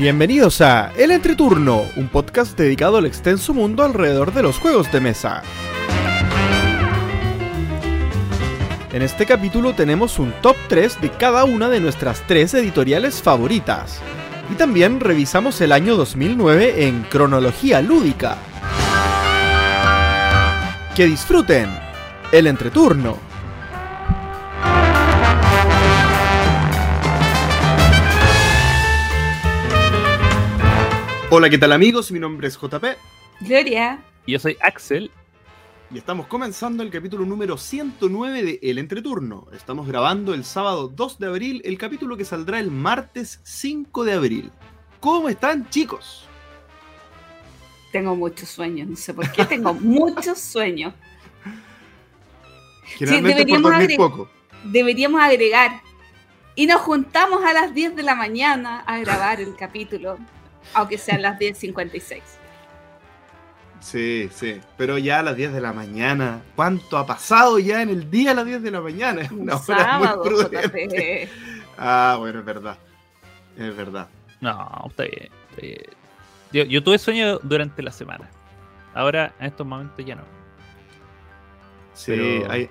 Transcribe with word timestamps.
Bienvenidos 0.00 0.62
a 0.62 0.92
El 0.96 1.10
Entreturno, 1.10 1.84
un 1.94 2.08
podcast 2.08 2.56
dedicado 2.56 2.96
al 2.96 3.04
extenso 3.04 3.52
mundo 3.52 3.84
alrededor 3.84 4.32
de 4.32 4.42
los 4.42 4.58
juegos 4.58 4.90
de 4.90 4.98
mesa. 4.98 5.42
En 8.94 9.02
este 9.02 9.26
capítulo 9.26 9.74
tenemos 9.74 10.18
un 10.18 10.32
top 10.40 10.56
3 10.70 11.02
de 11.02 11.10
cada 11.10 11.44
una 11.44 11.68
de 11.68 11.80
nuestras 11.80 12.26
tres 12.26 12.54
editoriales 12.54 13.20
favoritas. 13.20 14.00
Y 14.50 14.54
también 14.54 15.00
revisamos 15.00 15.60
el 15.60 15.70
año 15.70 15.96
2009 15.96 16.86
en 16.86 17.02
cronología 17.02 17.82
lúdica. 17.82 18.38
Que 20.96 21.04
disfruten 21.04 21.68
el 22.32 22.46
entreturno. 22.46 23.29
Hola, 31.30 31.48
¿qué 31.50 31.58
tal 31.58 31.72
amigos? 31.72 32.10
Mi 32.12 32.18
nombre 32.18 32.48
es 32.48 32.56
JP 32.58 32.84
Gloria. 33.40 34.00
Y 34.26 34.32
yo 34.32 34.38
soy 34.38 34.56
Axel. 34.60 35.10
y 35.90 35.98
estamos 35.98 36.26
comenzando 36.26 36.82
el 36.82 36.90
capítulo 36.90 37.24
número 37.24 37.56
109 37.56 38.42
de 38.42 38.58
El 38.62 38.78
Entreturno. 38.78 39.46
Estamos 39.52 39.86
grabando 39.86 40.34
el 40.34 40.44
sábado 40.44 40.88
2 40.88 41.18
de 41.18 41.26
abril, 41.26 41.62
el 41.64 41.78
capítulo 41.78 42.16
que 42.16 42.24
saldrá 42.24 42.58
el 42.60 42.70
martes 42.70 43.40
5 43.44 44.04
de 44.04 44.12
abril. 44.12 44.52
¿Cómo 45.00 45.28
están 45.28 45.68
chicos? 45.70 46.26
Tengo 47.92 48.14
muchos 48.14 48.48
sueños, 48.48 48.88
no 48.88 48.96
sé 48.96 49.14
por 49.14 49.30
qué 49.32 49.44
tengo 49.44 49.72
muchos 49.80 50.38
sueños. 50.38 50.94
Generalmente 52.84 53.30
por 53.30 53.38
deberíamos 53.38 53.62
dormir 53.62 53.84
agregar- 53.90 53.96
poco. 54.10 54.30
Deberíamos 54.64 55.20
agregar. 55.22 55.80
Y 56.56 56.66
nos 56.66 56.80
juntamos 56.82 57.42
a 57.44 57.52
las 57.54 57.72
10 57.72 57.96
de 57.96 58.02
la 58.02 58.14
mañana 58.14 58.80
a 58.80 58.98
grabar 58.98 59.40
el 59.40 59.56
capítulo, 59.56 60.18
aunque 60.74 60.98
sean 60.98 61.22
las 61.22 61.38
10.56. 61.38 62.20
Sí, 63.80 64.28
sí, 64.32 64.60
pero 64.76 64.98
ya 64.98 65.20
a 65.20 65.22
las 65.22 65.36
10 65.36 65.52
de 65.54 65.60
la 65.60 65.72
mañana. 65.72 66.42
¿Cuánto 66.54 66.98
ha 66.98 67.06
pasado 67.06 67.58
ya 67.58 67.80
en 67.80 67.88
el 67.88 68.10
día 68.10 68.32
a 68.32 68.34
las 68.34 68.44
10 68.44 68.62
de 68.62 68.70
la 68.70 68.80
mañana? 68.80 69.22
Es 69.24 69.30
Un 69.30 69.40
una 69.40 69.56
hora 69.56 69.98
muy 69.98 70.28
prudente. 70.28 71.28
Ah, 71.78 72.16
bueno, 72.18 72.40
es 72.40 72.44
verdad. 72.44 72.76
Es 73.56 73.74
verdad. 73.74 74.06
No, 74.40 74.84
está 74.88 75.04
bien. 75.04 75.30
está 75.50 75.62
bien. 75.62 75.80
Yo, 76.52 76.64
yo 76.64 76.82
tuve 76.82 76.98
sueño 76.98 77.38
durante 77.42 77.82
la 77.82 77.90
semana. 77.90 78.28
Ahora, 78.92 79.32
en 79.40 79.46
estos 79.46 79.66
momentos 79.66 80.04
ya 80.04 80.16
no. 80.16 80.22
Sí, 81.94 82.12
Pero- 82.12 82.50
hay- 82.52 82.68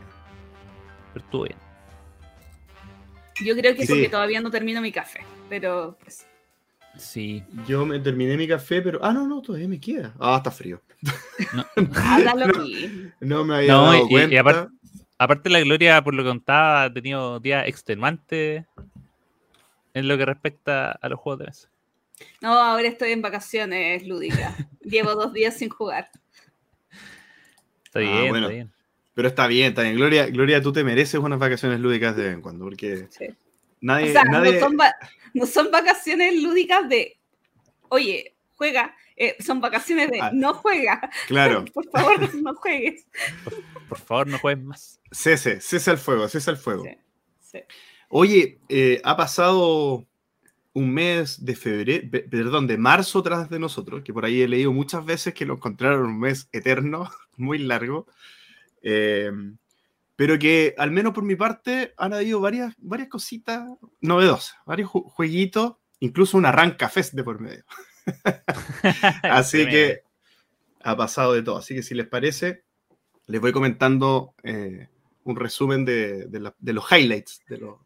Pero 1.14 1.26
estuvo 1.26 1.44
bien. 1.44 1.58
Yo 3.42 3.56
creo 3.56 3.74
que 3.74 3.84
es 3.84 3.90
porque 3.90 4.10
todavía 4.10 4.42
no 4.42 4.52
termino 4.52 4.82
mi 4.82 4.92
café, 4.92 5.22
pero 5.48 5.98
pues, 6.04 6.28
Sí. 7.00 7.44
yo 7.68 7.86
me 7.86 8.00
terminé 8.00 8.36
mi 8.38 8.48
café, 8.48 8.82
pero. 8.82 9.00
Ah, 9.04 9.12
no, 9.14 9.26
no, 9.28 9.42
todavía 9.42 9.68
me 9.68 9.80
queda. 9.80 10.14
Ah, 10.20 10.36
está 10.38 10.52
frío. 10.52 10.82
No, 11.54 11.66
háblalo 12.06 12.48
No. 13.22 13.44
me 13.46 13.56
había 13.56 13.72
No, 13.74 13.84
dado 13.86 13.96
y- 13.96 14.06
y 14.06 14.10
cuenta. 14.10 14.40
aparte- 14.42 14.74
aparte, 15.18 15.50
la 15.50 15.60
Gloria, 15.62 16.04
por 16.04 16.14
lo 16.14 16.24
que 16.24 16.30
contaba, 16.30 16.84
ha 16.84 16.94
tenido 16.94 17.40
días 17.40 17.68
extenuantes 17.68 18.66
en 19.94 20.08
lo 20.08 20.18
que 20.18 20.26
respecta 20.26 20.92
a 20.92 21.10
los 21.10 21.20
juegos 21.20 21.40
de 21.40 21.46
mesa. 21.46 21.70
No, 22.42 22.52
ahora 22.54 22.88
estoy 22.88 23.12
en 23.14 23.22
vacaciones 23.22 24.06
lúdicas. 24.06 24.54
Llevo 24.82 25.16
dos 25.16 25.32
días 25.34 25.56
sin 25.58 25.70
jugar. 25.70 26.10
Está 27.86 28.00
Ah, 28.00 28.02
bien, 28.02 28.30
bueno. 28.30 28.48
está 28.48 28.54
bien. 28.54 28.72
Pero 29.16 29.28
está 29.28 29.48
bien, 29.48 29.68
está 29.70 29.82
bien. 29.84 29.96
Gloria, 29.96 30.28
Gloria, 30.28 30.62
tú 30.62 30.72
te 30.72 30.84
mereces 30.84 31.20
unas 31.20 31.40
vacaciones 31.40 31.80
lúdicas 31.80 32.16
de 32.16 32.24
vez 32.24 32.34
en 32.34 32.42
cuando, 32.42 32.66
porque 32.66 33.08
Sí. 33.10 33.28
Nadie. 33.82 34.10
O 34.10 34.12
sea, 34.14 34.24
nadie... 34.26 34.54
no, 34.54 34.60
son 34.60 34.78
va- 34.80 34.96
no 35.34 35.46
son 35.46 35.72
vacaciones 35.72 36.42
lúdicas 36.42 36.88
de, 36.90 37.18
oye, 37.90 38.36
juega. 38.56 38.96
eh, 39.16 39.36
son 39.44 39.60
vacaciones 39.62 40.10
de, 40.12 40.22
Ah. 40.22 40.32
no 40.34 40.54
juega. 40.54 41.10
Claro, 41.28 41.66
Por 41.74 41.90
favor, 41.90 42.36
no 42.36 42.56
juegues. 42.56 43.06
Por 43.90 43.98
favor, 44.00 44.28
no 44.28 44.40
juegues 44.40 44.64
más. 44.64 45.02
cese, 45.12 45.60
cese 45.62 45.92
el 45.92 45.98
fuego, 45.98 46.28
cese 46.30 46.52
el 46.52 46.58
fuego. 46.58 46.84
Sí, 46.84 46.98
sí. 47.40 47.60
Oye, 48.10 48.60
eh, 48.70 49.02
ha 49.04 49.16
pasado 49.18 50.06
un 50.74 50.94
mes 50.94 51.44
de 51.44 51.56
febrero, 51.56 52.08
pe- 52.10 52.22
perdón, 52.30 52.66
de 52.68 52.78
marzo 52.78 53.22
tras 53.22 53.50
de 53.50 53.60
nosotros, 53.60 54.04
que 54.04 54.14
por 54.14 54.24
ahí 54.26 54.42
he 54.42 54.48
leído 54.48 54.72
muchas 54.72 55.04
veces 55.06 55.34
que 55.34 55.46
lo 55.46 55.56
encontraron 55.56 56.06
un 56.06 56.20
mes 56.20 56.48
eterno, 56.52 57.10
muy 57.38 57.58
largo, 57.60 58.08
eh, 58.82 59.32
pero 60.20 60.38
que 60.38 60.76
al 60.78 60.92
menos 60.92 61.14
por 61.14 61.24
mi 61.24 61.38
parte 61.38 61.94
han 61.96 62.12
habido 62.14 62.42
varias, 62.42 62.76
varias 62.78 63.08
cositas 63.08 63.66
novedosas, 64.02 64.58
varios 64.66 64.90
ju- 64.90 65.10
jueguitos, 65.10 65.78
incluso 66.02 66.38
un 66.38 66.46
arranca 66.46 66.90
fest 66.90 67.14
de 67.14 67.24
por 67.24 67.40
medio. 67.40 67.64
Así 69.24 69.60
que 69.70 70.02
ha 70.84 70.98
pasado 70.98 71.32
de 71.32 71.42
todo. 71.42 71.56
Así 71.56 71.74
que 71.74 71.84
si 71.84 71.96
les 71.96 72.06
parece, 72.06 72.66
les 73.28 73.40
voy 73.40 73.54
comentando 73.54 74.34
eh, 74.44 74.90
un 75.24 75.38
resumen 75.38 75.86
de, 75.86 76.26
de 76.26 76.40
la- 76.42 76.56
de 76.60 76.74
los 76.74 76.92
highlights, 76.92 77.42
de, 77.48 77.58
los- 77.60 77.80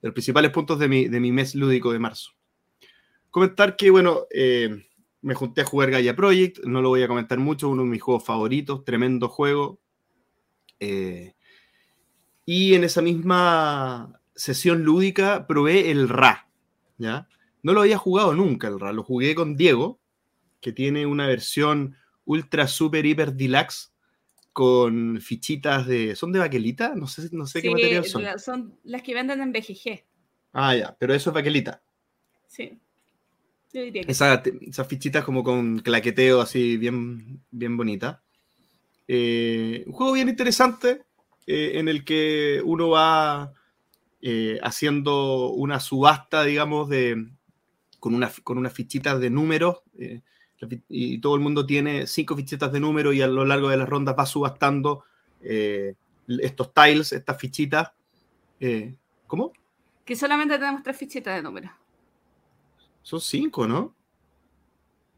de 0.00 0.08
los 0.08 0.12
principales 0.14 0.52
puntos 0.52 0.78
de 0.78 0.88
mi, 0.88 1.08
de 1.08 1.20
mi 1.20 1.30
mes 1.30 1.54
lúdico 1.54 1.92
de 1.92 1.98
marzo. 1.98 2.30
Comentar 3.30 3.76
que, 3.76 3.90
bueno, 3.90 4.20
eh, 4.30 4.82
me 5.20 5.34
junté 5.34 5.60
a 5.60 5.66
jugar 5.66 5.90
Gaia 5.90 6.16
Project, 6.16 6.60
no 6.64 6.80
lo 6.80 6.88
voy 6.88 7.02
a 7.02 7.08
comentar 7.08 7.38
mucho, 7.38 7.68
uno 7.68 7.82
de 7.82 7.88
mis 7.90 8.00
juegos 8.00 8.24
favoritos, 8.24 8.82
tremendo 8.82 9.28
juego. 9.28 9.78
Eh, 10.80 11.34
y 12.46 12.74
en 12.74 12.84
esa 12.84 13.02
misma 13.02 14.18
sesión 14.34 14.82
lúdica 14.84 15.46
probé 15.46 15.90
el 15.90 16.08
Ra, 16.08 16.48
¿ya? 16.96 17.28
No 17.62 17.72
lo 17.74 17.80
había 17.82 17.98
jugado 17.98 18.32
nunca 18.34 18.68
el 18.68 18.80
Ra, 18.80 18.92
lo 18.92 19.02
jugué 19.02 19.34
con 19.34 19.56
Diego, 19.56 19.98
que 20.60 20.72
tiene 20.72 21.04
una 21.06 21.26
versión 21.26 21.96
ultra 22.24 22.66
super 22.68 23.04
hiper 23.04 23.34
deluxe 23.34 23.92
con 24.52 25.20
fichitas 25.20 25.86
de. 25.86 26.16
¿Son 26.16 26.32
de 26.32 26.38
baquelita? 26.38 26.94
No 26.94 27.06
sé, 27.06 27.28
no 27.32 27.46
sé 27.46 27.60
qué 27.60 27.70
material 27.70 28.04
son. 28.04 28.22
la- 28.22 28.38
son 28.38 28.78
las 28.84 29.02
que 29.02 29.12
venden 29.14 29.42
en 29.42 29.52
BGG. 29.52 30.04
Ah, 30.52 30.74
ya, 30.74 30.96
pero 30.98 31.12
eso 31.12 31.28
es 31.30 31.34
baquelita. 31.34 31.82
Sí. 32.46 32.78
Yo 33.74 33.82
diría 33.82 34.02
que 34.04 34.12
Esa- 34.12 34.42
esas 34.62 34.86
fichitas 34.86 35.24
como 35.24 35.42
con 35.44 35.80
claqueteo 35.80 36.40
así 36.40 36.76
bien, 36.78 37.42
bien 37.50 37.76
bonita. 37.76 38.22
Eh, 39.08 39.84
un 39.86 39.92
juego 39.92 40.12
bien 40.14 40.28
interesante 40.28 41.02
eh, 41.46 41.72
en 41.74 41.88
el 41.88 42.04
que 42.04 42.62
uno 42.64 42.90
va 42.90 43.52
eh, 44.22 44.58
haciendo 44.62 45.50
una 45.50 45.80
subasta, 45.80 46.44
digamos, 46.44 46.88
de, 46.88 47.28
con, 48.00 48.14
una, 48.14 48.30
con 48.42 48.58
unas 48.58 48.72
fichitas 48.72 49.20
de 49.20 49.30
números. 49.30 49.82
eh, 49.98 50.20
y 50.88 51.18
todo 51.18 51.34
el 51.34 51.42
mundo 51.42 51.66
tiene 51.66 52.06
cinco 52.06 52.34
fichitas 52.34 52.72
de 52.72 52.80
número 52.80 53.12
y 53.12 53.20
a 53.20 53.26
lo 53.26 53.44
largo 53.44 53.68
de 53.68 53.76
las 53.76 53.86
rondas 53.86 54.16
va 54.18 54.24
subastando 54.24 55.04
estos 56.26 56.72
tiles, 56.72 57.12
estas 57.12 57.38
fichitas. 57.38 57.92
¿Cómo? 59.26 59.52
que 60.06 60.14
solamente 60.14 60.56
tenemos 60.56 60.82
tres 60.82 60.96
fichitas 60.96 61.34
de 61.34 61.42
números. 61.42 61.70
Son 63.02 63.20
cinco, 63.20 63.66
¿no? 63.66 63.92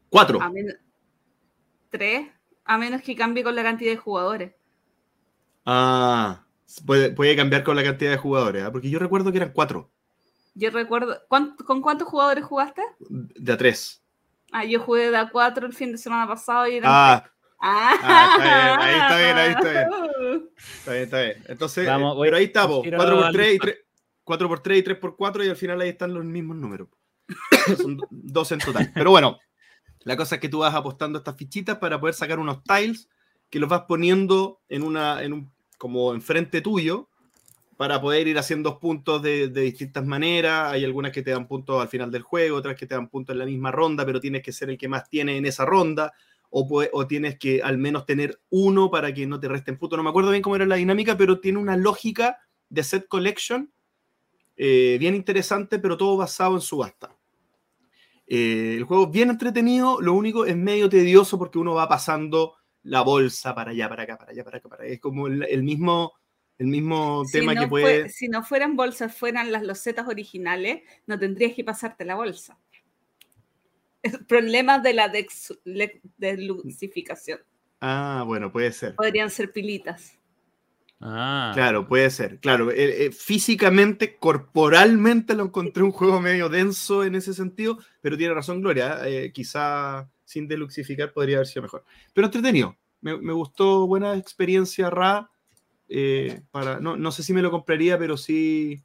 Cuatro. 0.09 0.41
A 0.41 0.51
tres, 1.91 2.27
a 2.65 2.77
menos 2.77 3.01
que 3.03 3.15
cambie 3.15 3.43
con 3.43 3.55
la 3.55 3.63
cantidad 3.63 3.91
de 3.91 3.97
jugadores. 3.97 4.53
Ah, 5.71 6.43
puede, 6.85 7.11
puede 7.11 7.35
cambiar 7.35 7.63
con 7.63 7.75
la 7.75 7.83
cantidad 7.83 8.09
de 8.11 8.17
jugadores, 8.17 8.63
¿ah? 8.63 8.71
porque 8.71 8.89
yo 8.89 8.97
recuerdo 8.97 9.31
que 9.31 9.37
eran 9.37 9.51
cuatro, 9.53 9.91
Yo 10.55 10.71
recuerdo, 10.71 11.15
¿cuán- 11.27 11.55
¿con 11.57 11.79
cuántos 11.81 12.07
jugadores 12.07 12.43
jugaste? 12.43 12.81
de 13.09 13.53
a 13.53 13.57
tres. 13.57 14.01
Ah, 14.51 14.65
yo 14.65 14.79
jugué 14.79 15.11
de 15.11 15.17
a 15.17 15.29
cuatro 15.29 15.67
el 15.67 15.73
fin 15.73 15.91
de 15.91 15.97
semana 15.99 16.27
pasado 16.27 16.67
y 16.67 16.77
eran 16.77 16.91
Ah, 16.91 17.23
Ah, 17.61 17.93
Ah, 18.01 18.29
está 18.31 18.43
bien, 18.45 18.79
ahí 18.79 18.95
está 18.99 19.17
bien, 19.17 19.37
ahí 19.37 19.51
está 19.51 19.69
bien, 19.71 20.49
está 21.03 21.21
bien. 21.21 21.43
Entonces, 21.49 21.85
Vamos, 21.85 22.13
eh, 22.13 22.15
voy- 22.15 22.27
pero 22.27 22.37
ahí 22.37 22.43
está, 22.45 22.67
po, 22.67 22.81
quiero 22.81 22.97
4 22.97 23.15
por 23.17 23.25
al- 23.25 23.33
3 23.33 23.53
y 23.55 23.59
3, 23.59 23.77
4 24.23 24.47
por 24.47 24.59
3 24.61 24.79
y 24.79 24.83
3 24.83 24.97
por 24.97 25.15
4 25.17 25.43
y 25.43 25.49
al 25.49 25.55
final 25.55 25.81
ahí 25.81 25.89
están 25.89 26.13
los 26.13 26.23
mismos 26.25 26.57
números. 26.57 26.87
Son 27.77 27.95
do- 27.97 28.07
dos 28.09 28.51
en 28.53 28.59
total. 28.59 28.89
Pero 28.95 29.11
bueno, 29.11 29.37
la 29.99 30.15
cosa 30.17 30.35
es 30.35 30.41
que 30.41 30.49
tú 30.49 30.59
vas 30.59 30.73
apostando 30.73 31.19
estas 31.19 31.35
fichitas 31.35 31.77
para 31.77 31.99
poder 31.99 32.15
sacar 32.15 32.39
unos 32.39 32.63
tiles 32.63 33.07
que 33.49 33.59
los 33.59 33.69
vas 33.69 33.81
poniendo 33.87 34.61
en 34.69 34.83
una, 34.83 35.21
en 35.21 35.33
un, 35.33 35.51
como 35.79 36.13
enfrente 36.13 36.61
tuyo 36.61 37.09
para 37.77 37.99
poder 38.01 38.27
ir 38.27 38.37
haciendo 38.37 38.77
puntos 38.77 39.23
de, 39.23 39.47
distintas 39.47 40.05
maneras. 40.05 40.73
Hay 40.73 40.83
algunas 40.83 41.11
que 41.11 41.23
te 41.23 41.31
dan 41.31 41.47
puntos 41.47 41.81
al 41.81 41.87
final 41.87 42.11
del 42.11 42.21
juego, 42.21 42.57
otras 42.57 42.75
que 42.75 42.85
te 42.85 42.93
dan 42.93 43.07
puntos 43.07 43.33
en 43.33 43.39
la 43.39 43.45
misma 43.45 43.71
ronda, 43.71 44.05
pero 44.05 44.19
tienes 44.19 44.43
que 44.43 44.51
ser 44.51 44.69
el 44.69 44.77
que 44.77 44.89
más 44.89 45.09
tiene 45.09 45.37
en 45.37 45.45
esa 45.45 45.65
ronda. 45.65 46.13
O 46.51 47.07
tienes 47.07 47.37
que 47.37 47.61
al 47.61 47.77
menos 47.77 48.05
tener 48.07 48.41
uno 48.49 48.89
para 48.89 49.13
que 49.13 49.25
no 49.27 49.39
te 49.39 49.47
resten 49.47 49.77
puntos. 49.77 49.97
No 49.97 50.03
me 50.03 50.09
acuerdo 50.09 50.31
bien 50.31 50.41
cómo 50.41 50.55
era 50.55 50.65
la 50.65 50.75
dinámica, 50.75 51.15
pero 51.15 51.39
tiene 51.39 51.59
una 51.59 51.77
lógica 51.77 52.39
de 52.69 52.83
set 52.83 53.07
collection 53.07 53.71
eh, 54.57 54.97
bien 54.99 55.15
interesante, 55.15 55.79
pero 55.79 55.95
todo 55.95 56.17
basado 56.17 56.55
en 56.55 56.61
subasta. 56.61 57.15
Eh, 58.27 58.75
el 58.75 58.83
juego 58.83 59.05
es 59.05 59.11
bien 59.11 59.29
entretenido, 59.29 60.01
lo 60.01 60.13
único 60.13 60.45
es 60.45 60.57
medio 60.57 60.89
tedioso 60.89 61.39
porque 61.39 61.59
uno 61.59 61.75
va 61.75 61.87
pasando 61.87 62.55
la 62.83 63.01
bolsa 63.01 63.53
para 63.55 63.71
allá, 63.71 63.89
para 63.89 64.03
acá, 64.03 64.17
para 64.17 64.31
allá, 64.31 64.43
para 64.43 64.57
acá, 64.57 64.69
para 64.69 64.83
allá. 64.83 64.93
Es 64.93 64.99
como 64.99 65.27
el, 65.27 65.43
el 65.43 65.63
mismo, 65.63 66.13
el 66.57 66.67
mismo 66.67 67.23
Si 67.25 67.31
tema 67.39 67.53
no 67.53 67.61
que 67.61 67.67
fue- 67.67 67.81
puede. 67.81 68.09
si 68.09 68.27
no 68.27 68.43
fueran 68.43 68.75
bolsas, 68.75 69.15
fueran 69.15 69.51
las 69.51 69.63
losetas 69.63 70.07
originales, 70.07 70.81
no 71.07 71.17
tendrías 71.19 71.53
que 71.53 71.63
pasarte 71.63 72.05
la 72.05 72.15
bolsa. 72.15 72.57
Problemas 74.27 74.81
de 74.81 74.93
la 74.93 75.11
deluxificación. 76.17 77.39
Ah, 77.81 78.23
bueno, 78.25 78.51
puede 78.51 78.71
ser. 78.71 78.95
Podrían 78.95 79.29
ser 79.29 79.51
pilitas. 79.51 80.17
Ah, 81.01 81.51
Claro, 81.53 81.87
puede 81.87 82.09
ser. 82.09 82.39
Claro, 82.39 82.71
eh, 82.71 83.05
eh, 83.05 83.11
físicamente, 83.11 84.17
corporalmente 84.17 85.33
lo 85.33 85.45
encontré 85.45 85.83
un 85.83 85.91
juego 85.91 86.19
medio 86.19 86.49
denso 86.49 87.03
en 87.05 87.15
ese 87.15 87.33
sentido, 87.33 87.77
pero 88.01 88.17
tiene 88.17 88.33
razón 88.33 88.61
Gloria. 88.61 88.99
eh, 89.07 89.31
quizá 89.33 90.09
sin 90.29 90.47
deluxificar 90.47 91.11
podría 91.11 91.37
haber 91.37 91.47
sido 91.47 91.63
mejor. 91.63 91.83
Pero 92.13 92.27
entretenido. 92.27 92.77
Me, 93.01 93.17
me 93.17 93.33
gustó, 93.33 93.87
buena 93.87 94.15
experiencia 94.15 94.89
Ra. 94.91 95.31
eh, 95.87 96.41
para, 96.51 96.79
no, 96.79 96.95
no 96.95 97.11
sé 97.11 97.23
si 97.23 97.33
me 97.33 97.41
lo 97.41 97.49
compraría, 97.49 97.97
pero 97.97 98.15
sí. 98.15 98.79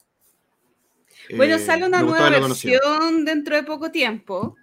Bueno, 1.37 1.57
eh, 1.57 1.59
sale 1.59 1.87
una 1.87 2.01
nueva 2.01 2.31
versión 2.31 3.27
dentro 3.27 3.57
de 3.57 3.63
poco 3.63 3.91
tiempo. 3.91 4.57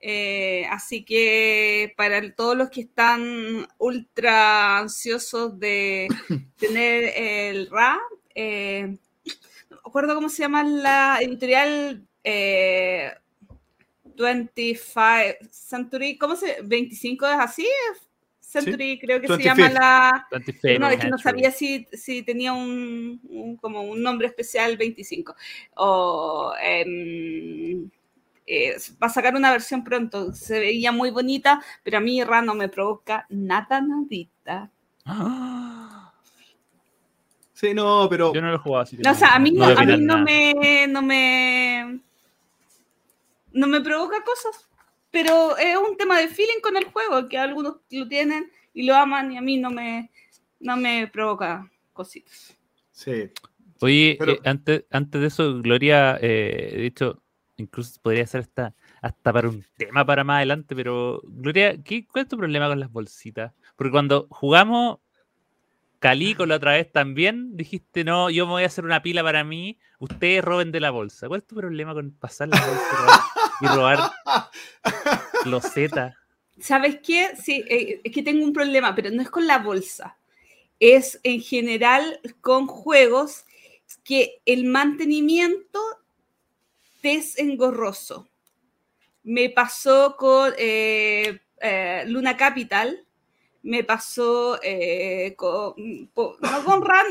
Eh, 0.00 0.64
así 0.70 1.04
que 1.04 1.92
para 1.96 2.32
todos 2.34 2.56
los 2.56 2.70
que 2.70 2.82
están 2.82 3.66
ultra 3.78 4.78
ansiosos 4.78 5.58
de 5.58 6.08
tener 6.56 7.12
el 7.16 7.68
RA, 7.68 7.98
eh, 8.34 8.96
no 9.68 9.76
me 9.76 9.82
acuerdo 9.84 10.14
cómo 10.14 10.30
se 10.30 10.42
llama 10.42 10.62
la 10.62 11.18
editorial 11.20 12.06
eh, 12.24 13.12
25 14.18 15.48
Century, 15.50 16.18
¿cómo 16.18 16.36
se? 16.36 16.58
25 16.62 17.26
es 17.26 17.38
así, 17.38 17.66
Century 18.40 18.98
creo 18.98 19.20
que 19.20 19.28
se 19.28 19.42
25th. 19.42 19.44
llama 19.44 19.68
la, 19.68 20.26
25 20.30 20.80
no, 20.80 20.88
es 20.90 21.00
que 21.00 21.08
no 21.08 21.18
sabía 21.18 21.50
si, 21.50 21.86
si 21.92 22.22
tenía 22.22 22.52
un, 22.52 23.20
un- 23.28 23.56
como 23.56 23.82
un 23.82 24.02
nombre 24.02 24.26
especial 24.28 24.76
25. 24.76 25.34
O 25.76 26.52
em, 26.62 27.90
eh, 28.46 28.76
va 29.02 29.08
a 29.08 29.10
sacar 29.10 29.34
una 29.34 29.50
versión 29.52 29.84
pronto. 29.84 30.32
Se 30.32 30.58
veía 30.60 30.92
muy 30.92 31.10
bonita, 31.10 31.62
pero 31.82 31.98
a 31.98 32.00
mí 32.00 32.22
Ra 32.24 32.40
no 32.42 32.54
me 32.54 32.68
provoca 32.68 33.26
nada, 33.28 33.80
nadita. 33.80 34.70
Ah, 35.04 36.12
Sí, 37.52 37.74
no, 37.74 38.06
pero. 38.08 38.32
Yo 38.32 38.40
no 38.40 38.50
lo 38.50 38.54
he 38.54 38.58
jugado 38.58 38.82
así. 38.84 38.96
No, 38.98 39.10
o 39.10 39.14
sea, 39.14 39.34
a 39.34 39.38
mí 39.40 39.50
no, 39.50 39.64
voy 39.64 39.74
a 39.76 39.84
mí 39.84 39.96
no 40.00 40.18
me, 40.22 40.86
no 40.88 41.02
me 41.02 42.00
no 43.58 43.66
me 43.66 43.80
provoca 43.80 44.22
cosas. 44.24 44.68
Pero 45.10 45.56
es 45.56 45.76
un 45.76 45.96
tema 45.96 46.18
de 46.20 46.28
feeling 46.28 46.60
con 46.62 46.76
el 46.76 46.84
juego, 46.84 47.28
que 47.28 47.38
algunos 47.38 47.76
lo 47.90 48.08
tienen 48.08 48.50
y 48.74 48.84
lo 48.84 48.94
aman 48.94 49.32
y 49.32 49.38
a 49.38 49.40
mí 49.40 49.56
no 49.56 49.70
me, 49.70 50.10
no 50.60 50.76
me 50.76 51.08
provoca 51.08 51.68
cositas. 51.92 52.54
Sí. 52.92 53.30
Oye, 53.80 54.16
Pero- 54.18 54.32
eh, 54.32 54.40
antes, 54.44 54.84
antes 54.90 55.20
de 55.20 55.26
eso, 55.28 55.60
Gloria, 55.62 56.18
eh, 56.20 56.74
de 56.76 56.86
hecho, 56.86 57.22
incluso 57.56 57.98
podría 58.02 58.26
ser 58.26 58.42
hasta, 58.42 58.74
hasta 59.00 59.32
para 59.32 59.48
un 59.48 59.64
tema 59.76 60.04
para 60.04 60.24
más 60.24 60.36
adelante, 60.38 60.76
pero 60.76 61.20
Gloria, 61.24 61.82
¿qué, 61.82 62.06
¿cuál 62.06 62.24
es 62.24 62.28
tu 62.28 62.36
problema 62.36 62.68
con 62.68 62.78
las 62.78 62.92
bolsitas? 62.92 63.52
Porque 63.76 63.90
cuando 63.90 64.26
jugamos 64.30 64.98
Calico 66.00 66.46
la 66.46 66.56
otra 66.56 66.72
vez 66.72 66.92
también, 66.92 67.56
dijiste, 67.56 68.04
no, 68.04 68.30
yo 68.30 68.46
me 68.46 68.52
voy 68.52 68.62
a 68.62 68.66
hacer 68.66 68.84
una 68.84 69.02
pila 69.02 69.22
para 69.24 69.42
mí, 69.42 69.78
ustedes 69.98 70.44
roben 70.44 70.70
de 70.70 70.78
la 70.80 70.90
bolsa. 70.90 71.26
¿Cuál 71.26 71.40
es 71.40 71.46
tu 71.46 71.56
problema 71.56 71.92
con 71.94 72.12
pasar 72.12 72.48
la 72.48 72.60
bolsa 72.64 73.24
y 73.60 73.66
robar, 73.66 73.98
los 75.44 75.64
Z? 75.64 76.16
¿Sabes 76.60 76.98
qué? 77.04 77.36
Sí, 77.36 77.64
eh, 77.68 78.00
es 78.02 78.12
que 78.12 78.22
tengo 78.22 78.44
un 78.44 78.52
problema, 78.52 78.94
pero 78.94 79.10
no 79.10 79.22
es 79.22 79.30
con 79.30 79.46
la 79.46 79.58
bolsa. 79.58 80.16
Es 80.80 81.20
en 81.22 81.40
general 81.40 82.20
con 82.40 82.66
juegos 82.66 83.44
que 84.04 84.40
el 84.44 84.64
mantenimiento 84.64 85.80
te 87.00 87.14
es 87.14 87.38
engorroso. 87.38 88.28
Me 89.22 89.50
pasó 89.50 90.16
con 90.16 90.52
eh, 90.58 91.40
eh, 91.60 92.04
Luna 92.06 92.36
Capital, 92.36 93.04
me 93.62 93.84
pasó 93.84 94.58
con, 95.36 96.08
po- 96.14 96.36
no 96.40 96.64
con 96.64 96.82
Ran, 96.84 97.06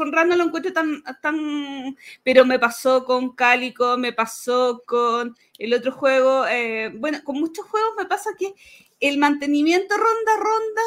con 0.00 0.12
Ran 0.12 0.30
no 0.30 0.36
lo 0.36 0.44
encuentro 0.44 0.72
tan, 0.72 1.02
tan, 1.20 1.94
pero 2.24 2.46
me 2.46 2.58
pasó 2.58 3.04
con 3.04 3.34
Cálico, 3.34 3.98
me 3.98 4.14
pasó 4.14 4.82
con 4.86 5.36
el 5.58 5.74
otro 5.74 5.92
juego, 5.92 6.46
eh, 6.46 6.90
bueno, 6.96 7.18
con 7.22 7.38
muchos 7.38 7.66
juegos 7.66 7.90
me 7.98 8.06
pasa 8.06 8.30
que 8.38 8.54
el 8.98 9.18
mantenimiento 9.18 9.94
ronda 9.94 10.32
a 10.32 10.38
ronda 10.38 10.82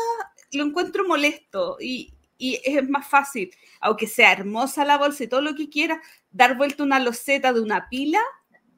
lo 0.54 0.63
encuentro 0.63 1.07
molesto 1.07 1.77
y, 1.80 2.12
y 2.39 2.60
es 2.63 2.89
más 2.89 3.07
fácil, 3.07 3.51
aunque 3.81 4.07
sea 4.07 4.31
hermosa 4.31 4.83
la 4.83 4.98
bolsa 4.98 5.25
y 5.25 5.27
todo 5.27 5.42
lo 5.42 5.54
que 5.54 5.69
quiera, 5.69 6.01
dar 6.31 6.57
vuelta 6.57 6.81
una 6.81 7.00
loseta 7.00 7.54
de 7.54 7.62
una 7.62 7.89
pila 7.89 8.19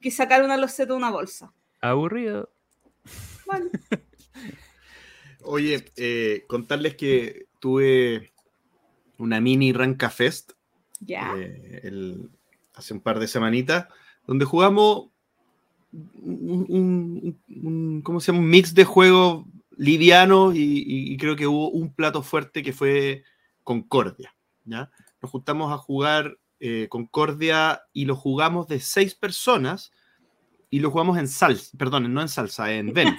que 0.02 0.10
sacar 0.10 0.42
una 0.42 0.58
loseta 0.58 0.92
de 0.92 0.98
una 0.98 1.10
bolsa. 1.10 1.50
Aburrido. 1.80 2.50
Bueno, 3.46 3.70
Oye, 5.44 5.82
eh, 5.96 6.44
contarles 6.46 6.94
que 6.94 7.46
tuve 7.58 8.34
una 9.18 9.40
mini 9.40 9.72
Ranca 9.72 10.10
Fest 10.10 10.52
ya. 11.00 11.32
eh, 11.36 11.80
el- 11.84 12.28
hace 12.74 12.92
un 12.94 13.00
par 13.00 13.18
de 13.18 13.26
semanitas, 13.28 13.86
donde 14.26 14.44
jugamos 14.44 15.08
un, 15.92 16.66
un- 16.68 17.38
un- 17.62 18.02
¿cómo 18.02 18.20
se 18.20 18.32
llama? 18.32 18.40
un 18.44 18.50
mix 18.50 18.74
de 18.74 18.84
juegos 18.84 19.44
livianos 19.78 20.54
y 20.56 21.16
creo 21.18 21.36
que 21.36 21.46
hubo 21.46 21.70
un 21.70 21.92
plato 21.94 22.22
fuerte 22.22 22.62
que 22.62 22.72
fue 22.72 23.24
Concordia. 23.62 24.34
¿ya? 24.64 24.90
Nos 25.22 25.30
juntamos 25.30 25.72
a 25.72 25.78
jugar 25.78 26.38
eh, 26.60 26.86
Concordia 26.90 27.82
y 27.92 28.04
lo 28.06 28.16
jugamos 28.16 28.66
de 28.68 28.80
seis 28.80 29.14
personas 29.14 29.92
y 30.70 30.80
lo 30.80 30.90
jugamos 30.90 31.16
en 31.18 31.28
salsa, 31.28 31.76
perdón, 31.78 32.12
no 32.12 32.20
en 32.20 32.28
salsa, 32.28 32.72
en 32.72 32.92
Venus. 32.92 33.14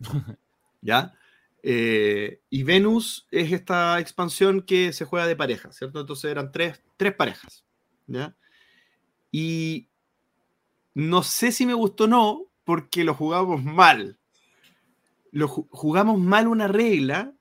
¿Ya? 0.80 1.12
Eh, 1.62 2.40
y 2.50 2.62
Venus 2.64 3.26
es 3.30 3.52
esta 3.52 4.00
expansión 4.00 4.62
que 4.62 4.92
se 4.92 5.04
juega 5.04 5.26
de 5.26 5.36
pareja, 5.36 5.72
¿cierto? 5.72 6.00
Entonces 6.00 6.30
eran 6.30 6.50
tres, 6.52 6.82
tres 6.96 7.14
parejas, 7.14 7.64
¿ya? 8.06 8.36
Y 9.30 9.88
no 10.94 11.22
sé 11.22 11.52
si 11.52 11.66
me 11.66 11.74
gustó 11.74 12.04
o 12.04 12.08
no, 12.08 12.46
porque 12.64 13.04
lo 13.04 13.14
jugamos 13.14 13.62
mal. 13.62 14.18
Lo 15.30 15.48
ju- 15.48 15.66
jugamos 15.70 16.18
mal 16.18 16.46
una 16.46 16.68
regla 16.68 17.32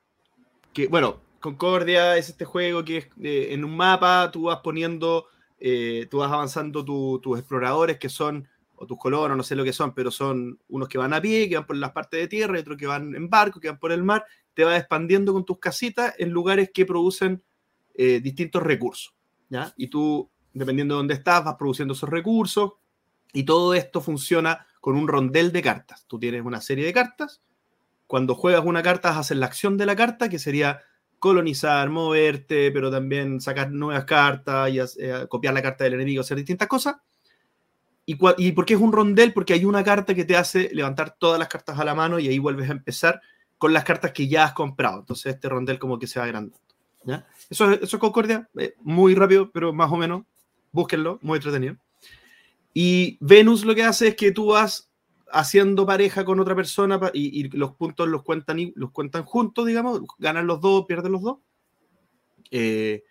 que, 0.73 0.87
bueno, 0.87 1.21
Concordia 1.39 2.17
es 2.17 2.29
este 2.29 2.45
juego 2.45 2.85
que 2.85 2.97
es 2.97 3.07
eh, 3.21 3.49
en 3.51 3.65
un 3.65 3.75
mapa, 3.75 4.29
tú 4.31 4.43
vas 4.43 4.59
poniendo, 4.61 5.27
eh, 5.59 6.07
tú 6.09 6.19
vas 6.19 6.31
avanzando 6.31 6.85
tu- 6.85 7.19
tus 7.21 7.39
exploradores 7.39 7.97
que 7.99 8.09
son, 8.09 8.47
o 8.81 8.87
tus 8.87 8.97
colonos, 8.97 9.37
no 9.37 9.43
sé 9.43 9.55
lo 9.55 9.63
que 9.63 9.73
son, 9.73 9.93
pero 9.93 10.09
son 10.09 10.59
unos 10.67 10.89
que 10.89 10.97
van 10.97 11.13
a 11.13 11.21
pie, 11.21 11.47
que 11.47 11.55
van 11.55 11.67
por 11.67 11.75
las 11.75 11.91
partes 11.91 12.19
de 12.19 12.27
tierra, 12.27 12.57
y 12.57 12.61
otros 12.61 12.77
que 12.77 12.87
van 12.87 13.13
en 13.13 13.29
barco, 13.29 13.59
que 13.59 13.69
van 13.69 13.77
por 13.77 13.91
el 13.91 14.03
mar, 14.03 14.25
te 14.55 14.63
vas 14.63 14.79
expandiendo 14.79 15.33
con 15.33 15.45
tus 15.45 15.59
casitas 15.59 16.15
en 16.17 16.31
lugares 16.31 16.71
que 16.73 16.83
producen 16.83 17.43
eh, 17.93 18.19
distintos 18.21 18.63
recursos, 18.63 19.13
¿ya? 19.49 19.71
Y 19.77 19.87
tú, 19.87 20.31
dependiendo 20.51 20.95
de 20.95 20.97
dónde 20.97 21.13
estás, 21.13 21.45
vas 21.45 21.55
produciendo 21.59 21.93
esos 21.93 22.09
recursos, 22.09 22.71
y 23.33 23.43
todo 23.43 23.75
esto 23.75 24.01
funciona 24.01 24.65
con 24.79 24.95
un 24.95 25.07
rondel 25.07 25.51
de 25.51 25.61
cartas. 25.61 26.05
Tú 26.07 26.17
tienes 26.17 26.43
una 26.43 26.59
serie 26.59 26.83
de 26.83 26.91
cartas, 26.91 27.43
cuando 28.07 28.33
juegas 28.33 28.65
una 28.65 28.81
carta, 28.81 29.17
haces 29.17 29.37
la 29.37 29.45
acción 29.45 29.77
de 29.77 29.85
la 29.85 29.95
carta, 29.95 30.27
que 30.27 30.39
sería 30.39 30.81
colonizar, 31.19 31.87
moverte, 31.91 32.71
pero 32.71 32.89
también 32.89 33.39
sacar 33.41 33.71
nuevas 33.71 34.05
cartas 34.05 34.71
y 34.71 34.79
eh, 34.79 35.27
copiar 35.29 35.53
la 35.53 35.61
carta 35.61 35.83
del 35.83 35.93
enemigo, 35.93 36.21
hacer 36.21 36.35
distintas 36.35 36.67
cosas. 36.67 36.95
¿Y, 38.37 38.47
¿Y 38.47 38.51
por 38.53 38.65
qué 38.65 38.73
es 38.73 38.79
un 38.79 38.91
rondel? 38.91 39.33
Porque 39.33 39.53
hay 39.53 39.65
una 39.65 39.83
carta 39.83 40.13
que 40.15 40.25
te 40.25 40.35
hace 40.35 40.69
levantar 40.73 41.15
todas 41.19 41.39
las 41.39 41.47
cartas 41.47 41.77
a 41.79 41.85
la 41.85 41.95
mano 41.95 42.19
y 42.19 42.27
ahí 42.27 42.39
vuelves 42.39 42.69
a 42.69 42.73
empezar 42.73 43.21
con 43.57 43.73
las 43.73 43.83
cartas 43.83 44.11
que 44.11 44.27
ya 44.27 44.45
has 44.45 44.53
comprado. 44.53 44.99
Entonces 44.99 45.35
este 45.35 45.47
rondel 45.49 45.77
como 45.79 45.99
que 45.99 46.07
se 46.07 46.19
va 46.19 46.25
agrandando. 46.25 46.57
¿ya? 47.03 47.25
Eso, 47.49 47.71
es- 47.71 47.81
eso 47.83 47.97
es 47.97 47.99
Concordia, 47.99 48.49
eh, 48.57 48.73
muy 48.81 49.15
rápido, 49.15 49.51
pero 49.51 49.71
más 49.73 49.91
o 49.91 49.97
menos. 49.97 50.23
Búsquenlo, 50.71 51.19
muy 51.21 51.37
entretenido. 51.37 51.75
Y 52.73 53.17
Venus 53.19 53.65
lo 53.65 53.75
que 53.75 53.83
hace 53.83 54.09
es 54.09 54.15
que 54.15 54.31
tú 54.31 54.47
vas 54.47 54.89
haciendo 55.33 55.85
pareja 55.85 56.23
con 56.25 56.39
otra 56.39 56.55
persona 56.55 56.99
y, 57.13 57.41
y 57.41 57.49
los 57.49 57.73
puntos 57.75 58.07
los 58.07 58.23
cuentan, 58.23 58.71
los 58.75 58.91
cuentan 58.91 59.23
juntos, 59.25 59.65
digamos, 59.65 60.01
ganan 60.17 60.47
los 60.47 60.59
dos, 60.61 60.85
pierden 60.85 61.11
los 61.11 61.21
dos. 61.21 61.37
Eh, 62.49 63.03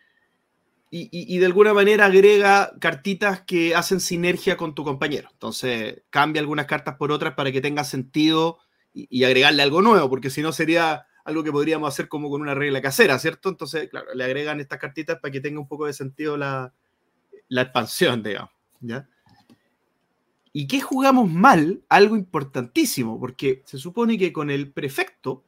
y, 0.92 1.38
de 1.38 1.46
alguna 1.46 1.72
manera 1.72 2.06
agrega 2.06 2.72
cartitas 2.80 3.42
que 3.42 3.76
hacen 3.76 4.00
sinergia 4.00 4.56
con 4.56 4.74
tu 4.74 4.82
compañero. 4.82 5.28
Entonces 5.32 6.02
cambia 6.10 6.40
algunas 6.40 6.66
cartas 6.66 6.96
por 6.96 7.12
otras 7.12 7.34
para 7.34 7.52
que 7.52 7.60
tenga 7.60 7.84
sentido 7.84 8.58
y, 8.92 9.06
y 9.08 9.22
agregarle 9.22 9.62
algo 9.62 9.82
nuevo, 9.82 10.10
porque 10.10 10.30
si 10.30 10.42
no 10.42 10.50
sería 10.50 11.06
algo 11.24 11.44
que 11.44 11.52
podríamos 11.52 11.88
hacer 11.88 12.08
como 12.08 12.28
con 12.28 12.40
una 12.40 12.54
regla 12.54 12.82
casera, 12.82 13.18
¿cierto? 13.18 13.48
Entonces, 13.48 13.88
claro, 13.88 14.12
le 14.14 14.24
agregan 14.24 14.58
estas 14.58 14.80
cartitas 14.80 15.18
para 15.20 15.30
que 15.30 15.40
tenga 15.40 15.60
un 15.60 15.68
poco 15.68 15.86
de 15.86 15.92
sentido 15.92 16.36
la, 16.36 16.74
la 17.48 17.62
expansión, 17.62 18.22
digamos. 18.22 18.50
¿ya? 18.80 19.08
¿Y 20.52 20.66
qué 20.66 20.80
jugamos 20.80 21.30
mal? 21.30 21.84
Algo 21.88 22.16
importantísimo, 22.16 23.20
porque 23.20 23.62
se 23.64 23.78
supone 23.78 24.18
que 24.18 24.32
con 24.32 24.50
el 24.50 24.72
prefecto, 24.72 25.44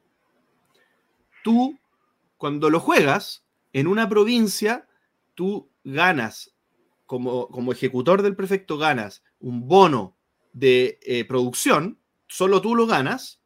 tú, 1.43 1.77
cuando 2.37 2.69
lo 2.69 2.79
juegas 2.79 3.45
en 3.73 3.87
una 3.87 4.07
provincia, 4.07 4.87
tú 5.35 5.71
ganas, 5.83 6.55
como, 7.05 7.47
como 7.49 7.71
ejecutor 7.71 8.21
del 8.21 8.35
prefecto, 8.35 8.77
ganas 8.77 9.23
un 9.39 9.67
bono 9.67 10.17
de 10.53 10.99
eh, 11.03 11.25
producción 11.25 11.99
solo 12.33 12.61
tú 12.61 12.75
lo 12.75 12.87
ganas, 12.87 13.41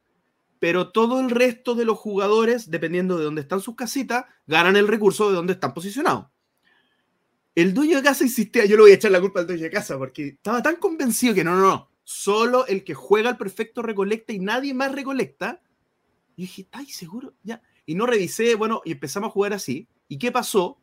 pero 0.59 0.91
todo 0.93 1.19
el 1.19 1.29
resto 1.29 1.75
de 1.75 1.83
los 1.83 1.97
jugadores, 1.97 2.71
dependiendo 2.71 3.17
de 3.17 3.25
dónde 3.25 3.41
están 3.41 3.59
sus 3.59 3.75
casitas, 3.75 4.25
ganan 4.45 4.77
el 4.77 4.87
recurso 4.87 5.29
de 5.29 5.35
dónde 5.35 5.53
están 5.53 5.73
posicionados. 5.73 6.27
El 7.53 7.73
dueño 7.73 7.97
de 7.97 8.03
casa 8.03 8.23
insistía, 8.23 8.63
yo 8.65 8.77
le 8.77 8.83
voy 8.83 8.91
a 8.91 8.95
echar 8.95 9.11
la 9.11 9.19
culpa 9.19 9.41
al 9.41 9.47
dueño 9.47 9.63
de 9.63 9.71
casa, 9.71 9.97
porque 9.97 10.29
estaba 10.29 10.61
tan 10.61 10.77
convencido 10.77 11.33
que 11.33 11.43
no, 11.43 11.55
no, 11.55 11.61
no, 11.61 11.91
solo 12.05 12.65
el 12.65 12.85
que 12.85 12.93
juega 12.93 13.29
al 13.29 13.37
perfecto 13.37 13.81
recolecta 13.81 14.31
y 14.31 14.39
nadie 14.39 14.73
más 14.73 14.93
recolecta. 14.93 15.61
Y 16.37 16.43
dije, 16.43 16.61
¿estáis 16.61 16.95
seguro? 16.95 17.33
Ya. 17.43 17.61
Y 17.85 17.95
no 17.95 18.05
revisé, 18.05 18.55
bueno, 18.55 18.81
y 18.85 18.93
empezamos 18.93 19.29
a 19.29 19.31
jugar 19.31 19.53
así. 19.53 19.89
¿Y 20.07 20.17
qué 20.17 20.31
pasó? 20.31 20.79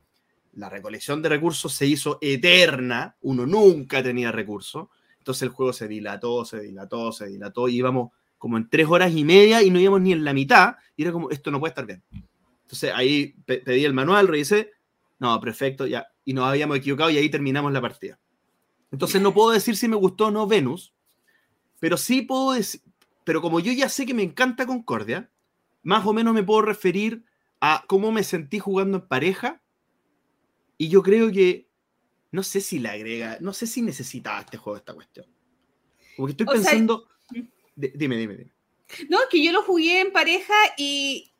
La 0.57 0.69
recolección 0.69 1.21
de 1.23 1.29
recursos 1.29 1.73
se 1.73 1.87
hizo 1.87 2.19
eterna, 2.21 3.17
uno 3.23 3.47
nunca 3.47 4.03
tenía 4.03 4.31
recursos, 4.31 4.89
entonces 5.19 5.43
el 5.43 5.49
juego 5.49 5.73
se 5.73 5.89
dilató, 5.89 6.45
se 6.45 6.61
dilató, 6.61 7.11
se 7.13 7.27
dilató, 7.27 7.69
íbamos 7.69 8.13
como 8.39 8.57
en 8.57 8.69
tres 8.69 8.87
horas 8.89 9.13
y 9.15 9.25
media 9.25 9.63
y 9.63 9.71
no 9.71 9.81
íbamos 9.81 10.03
ni 10.03 10.13
en 10.13 10.25
la 10.25 10.33
mitad, 10.33 10.77
y 10.97 11.03
era 11.03 11.13
como, 11.13 11.31
esto 11.31 11.51
no 11.51 11.59
puede 11.59 11.71
estar 11.71 11.87
bien. 11.87 12.03
Entonces 12.63 12.93
ahí 12.95 13.35
pedí 13.47 13.85
el 13.85 13.95
manual, 13.95 14.29
revisé, 14.29 14.73
no, 15.19 15.41
perfecto, 15.41 15.87
ya, 15.87 16.07
y 16.25 16.35
nos 16.35 16.47
habíamos 16.47 16.77
equivocado 16.77 17.11
y 17.11 17.17
ahí 17.17 17.29
terminamos 17.29 17.73
la 17.73 17.81
partida. 17.81 18.19
Entonces 18.93 19.21
no 19.21 19.35
puedo 19.35 19.51
decir 19.51 19.77
si 19.77 19.89
me 19.89 19.97
gustó 19.97 20.27
o 20.27 20.31
no 20.31 20.47
Venus, 20.47 20.95
pero 21.81 21.97
sí 21.97 22.23
puedo 22.23 22.53
decir, 22.53 22.81
pero 23.25 23.41
como 23.41 23.61
yo 23.61 23.73
ya 23.73 23.89
sé 23.89 24.07
que 24.07 24.15
me 24.15 24.23
encanta 24.23 24.67
Concordia, 24.67 25.31
más 25.83 26.07
o 26.07 26.13
menos 26.13 26.35
me 26.35 26.43
puedo 26.43 26.63
referir 26.63 27.25
a 27.61 27.85
cómo 27.89 28.13
me 28.13 28.23
sentí 28.23 28.59
jugando 28.59 28.99
en 28.99 29.09
pareja, 29.09 29.63
y 30.79 30.89
yo 30.89 31.03
creo 31.03 31.31
que, 31.31 31.69
no 32.31 32.43
sé 32.43 32.61
si 32.61 32.79
la 32.79 32.93
agrega, 32.93 33.39
no 33.41 33.53
sé 33.53 33.67
si 33.67 33.83
necesitaba 33.83 34.41
este 34.41 34.57
juego 34.57 34.77
esta 34.77 34.95
cuestión. 34.95 35.27
Porque 36.17 36.33
estoy 36.33 36.47
pensando 36.47 37.09
dime, 37.75 38.17
dime, 38.17 38.37
dime. 38.37 38.53
No, 39.09 39.19
que 39.31 39.43
yo 39.43 39.53
lo 39.53 39.63
jugué 39.63 40.01
en 40.01 40.13
pareja 40.13 40.55
y 40.77 41.33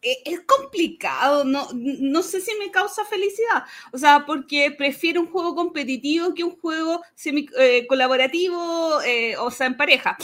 e, 0.00 0.22
es 0.24 0.40
complicado, 0.40 1.44
no, 1.44 1.68
no 1.72 2.22
sé 2.22 2.40
si 2.40 2.52
me 2.58 2.70
causa 2.70 3.04
felicidad, 3.04 3.64
o 3.92 3.98
sea, 3.98 4.24
porque 4.26 4.72
prefiero 4.72 5.20
un 5.20 5.28
juego 5.28 5.54
competitivo 5.54 6.34
que 6.34 6.42
un 6.42 6.58
juego 6.58 7.02
semi, 7.14 7.46
eh, 7.58 7.86
colaborativo, 7.86 9.00
eh, 9.02 9.36
o 9.36 9.50
sea, 9.50 9.68
en 9.68 9.76
pareja, 9.76 10.16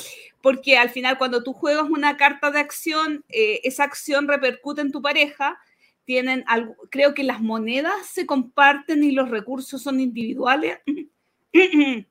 porque 0.43 0.79
al 0.79 0.91
final 0.91 1.19
cuando 1.19 1.45
tú 1.45 1.53
juegas 1.53 1.89
una 1.89 2.17
carta 2.17 2.51
de 2.51 2.59
acción, 2.59 3.25
eh, 3.29 3.61
esa 3.65 3.85
acción 3.85 4.27
repercute 4.27 4.81
en 4.81 4.91
tu 4.91 5.01
pareja, 5.01 5.61
tienen 6.09 6.43
algo, 6.47 6.75
creo 6.91 7.13
que 7.13 7.23
las 7.23 7.43
monedas 7.43 8.07
se 8.11 8.25
comparten 8.25 9.05
y 9.05 9.11
los 9.11 9.29
recursos 9.29 9.83
son 9.83 10.01
individuales, 10.01 10.79
y, 11.53 12.07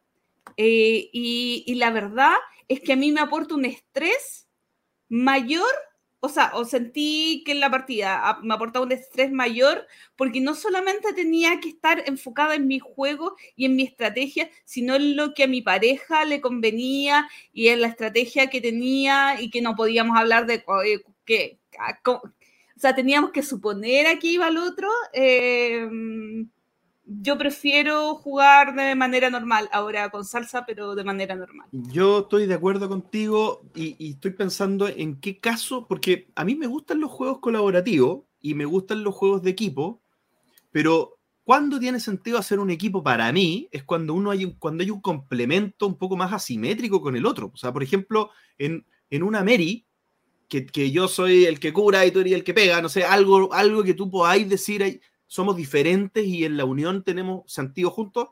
y 0.56 1.76
la 1.76 1.90
verdad 1.90 2.36
es 2.68 2.80
que 2.80 2.94
a 2.94 2.96
mí 2.96 3.12
me 3.12 3.22
aporta 3.22 3.56
un 3.56 3.66
estrés 3.66 4.48
mayor, 5.10 5.66
o 6.20 6.30
sea, 6.30 6.52
o 6.54 6.64
sentí 6.64 7.42
que 7.44 7.54
en 7.54 7.60
la 7.60 7.72
partida 7.72 8.38
me 8.44 8.54
aportaba 8.54 8.86
un 8.86 8.92
estrés 8.92 9.32
mayor 9.32 9.88
porque 10.16 10.42
no 10.42 10.54
solamente 10.54 11.12
tenía 11.14 11.60
que 11.60 11.70
estar 11.70 12.04
enfocada 12.06 12.54
en 12.54 12.68
mi 12.68 12.78
juego 12.78 13.36
y 13.56 13.66
en 13.66 13.76
mi 13.76 13.82
estrategia, 13.82 14.52
sino 14.64 14.94
en 14.94 15.16
lo 15.16 15.34
que 15.34 15.46
a 15.46 15.48
mi 15.48 15.64
pareja 15.64 16.24
le 16.24 16.40
convenía 16.40 17.28
y 17.52 17.70
en 17.70 17.82
la 17.82 17.88
estrategia 17.88 18.52
que 18.52 18.62
tenía 18.62 19.42
y 19.42 19.50
que 19.50 19.64
no 19.64 19.76
podíamos 19.76 20.16
hablar 20.20 20.46
de 20.46 20.64
eh, 20.86 21.04
que, 21.26 21.58
o 22.78 22.80
sea, 22.80 22.94
teníamos 22.94 23.32
que 23.32 23.42
suponer 23.42 24.06
a 24.06 24.20
qué 24.20 24.34
iba 24.34 24.48
el 24.48 24.58
otro. 24.58 24.88
Eh, 25.12 25.90
yo 27.06 27.36
prefiero 27.36 28.14
jugar 28.14 28.76
de 28.76 28.94
manera 28.94 29.32
normal, 29.32 29.68
ahora 29.72 30.12
con 30.12 30.24
salsa, 30.24 30.64
pero 30.64 30.94
de 30.94 31.04
manera 31.04 31.36
normal. 31.36 31.68
Yo 31.72 32.20
estoy 32.20 32.46
de 32.46 32.54
acuerdo 32.54 32.88
contigo 32.88 33.64
y, 33.74 34.12
estoy 34.12 34.32
pensando 34.32 34.88
en 34.88 35.20
qué 35.20 35.40
caso, 35.40 35.88
porque 35.88 36.28
a 36.36 36.46
mí 36.46 36.54
me 36.54 36.68
gustan 36.68 37.00
los 37.00 37.10
juegos 37.10 37.40
colaborativos 37.40 38.26
y 38.42 38.54
me 38.54 38.66
gustan 38.66 39.04
los 39.04 39.16
juegos 39.16 39.42
de 39.42 39.50
equipo, 39.50 40.00
pero 40.72 41.18
cuando 41.44 41.80
tiene 41.80 42.00
sentido 42.00 42.38
hacer 42.38 42.60
un 42.60 42.70
equipo 42.70 43.02
para 43.02 43.32
mí 43.32 43.70
es 43.72 43.84
cuando 43.86 44.14
uno 44.14 44.30
hay 44.30 44.46
un, 44.46 44.52
cuando 44.52 44.84
hay 44.84 44.92
un 44.92 45.02
complemento 45.02 45.88
un 45.88 45.98
poco 45.98 46.16
más 46.16 46.32
asimétrico 46.32 47.02
con 47.02 47.16
el 47.16 47.26
otro. 47.26 47.50
O 47.52 47.58
sea, 47.58 47.74
por 47.74 47.82
ejemplo, 47.82 48.30
en, 48.60 48.86
en 49.10 49.24
una 49.24 49.44
Mary, 49.44 49.87
que, 50.48 50.66
que, 50.66 50.92
yo 50.92 51.08
soy 51.08 51.46
el 51.46 51.60
que 51.60 51.74
cura 51.74 52.06
y 52.06 52.12
tú 52.12 52.20
eres 52.20 52.34
el 52.34 52.44
que 52.44 52.54
pega, 52.54 52.82
no 52.82 52.90
sé, 52.90 53.04
algo, 53.04 53.54
algo 53.54 53.84
que 53.84 53.94
tú 53.94 54.10
podáis 54.10 54.48
decir 54.50 55.02
somos 55.28 55.58
diferentes 55.58 56.26
y 56.26 56.46
en 56.46 56.58
la 56.58 56.66
unión 56.66 57.04
tenemos 57.04 57.52
sentido 57.52 57.92
juntos. 57.92 58.30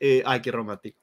Eh, 0.00 0.22
ay, 0.26 0.42
qué 0.42 0.50
romántico. 0.50 0.98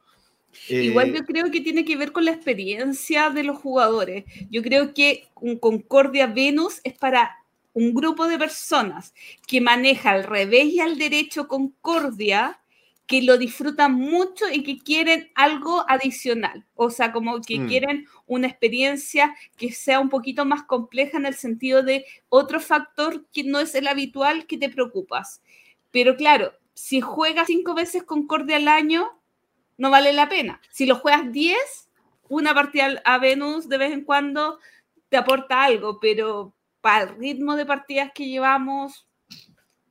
Igual 0.69 1.13
yo 1.13 1.19
eh, 1.19 1.25
creo 1.25 1.51
que 1.51 1.61
tiene 1.61 1.85
que 1.85 1.95
ver 1.95 2.11
con 2.11 2.25
la 2.25 2.31
experiencia 2.31 3.29
de 3.29 3.43
los 3.43 3.57
jugadores. 3.57 4.25
Yo 4.49 4.61
creo 4.61 4.93
que 4.93 5.27
un 5.35 5.57
Concordia 5.57 6.27
Venus 6.27 6.81
es 6.83 6.93
para 6.97 7.37
un 7.73 7.93
grupo 7.93 8.27
de 8.27 8.39
personas 8.39 9.13
que 9.45 9.61
maneja 9.61 10.11
al 10.11 10.23
revés 10.23 10.65
y 10.65 10.79
al 10.79 10.97
derecho 10.97 11.47
Concordia 11.47 12.59
que 13.07 13.21
lo 13.21 13.37
disfrutan 13.37 13.93
mucho 13.93 14.45
y 14.51 14.63
que 14.63 14.77
quieren 14.77 15.31
algo 15.33 15.85
adicional, 15.87 16.65
o 16.75 16.89
sea, 16.89 17.13
como 17.13 17.39
que 17.41 17.57
mm. 17.57 17.67
quieren 17.67 18.05
una 18.25 18.47
experiencia 18.47 19.33
que 19.55 19.71
sea 19.71 20.01
un 20.01 20.09
poquito 20.09 20.45
más 20.45 20.63
compleja 20.63 21.17
en 21.17 21.25
el 21.25 21.33
sentido 21.33 21.83
de 21.83 22.05
otro 22.27 22.59
factor 22.59 23.25
que 23.31 23.45
no 23.45 23.59
es 23.59 23.73
el 23.75 23.87
habitual 23.87 24.45
que 24.45 24.57
te 24.57 24.69
preocupas. 24.69 25.41
Pero 25.89 26.17
claro, 26.17 26.51
si 26.73 26.99
juegas 26.99 27.47
cinco 27.47 27.73
veces 27.73 28.03
Concordia 28.03 28.57
al 28.57 28.67
año, 28.67 29.09
no 29.77 29.89
vale 29.89 30.11
la 30.11 30.27
pena. 30.27 30.59
Si 30.69 30.85
lo 30.85 30.95
juegas 30.95 31.31
diez, 31.31 31.89
una 32.27 32.53
partida 32.53 33.01
a 33.05 33.17
Venus 33.19 33.69
de 33.69 33.77
vez 33.77 33.93
en 33.93 34.03
cuando 34.03 34.59
te 35.07 35.15
aporta 35.15 35.63
algo, 35.63 36.01
pero 36.01 36.53
para 36.81 37.05
el 37.05 37.17
ritmo 37.17 37.55
de 37.55 37.65
partidas 37.65 38.11
que 38.13 38.27
llevamos, 38.27 39.07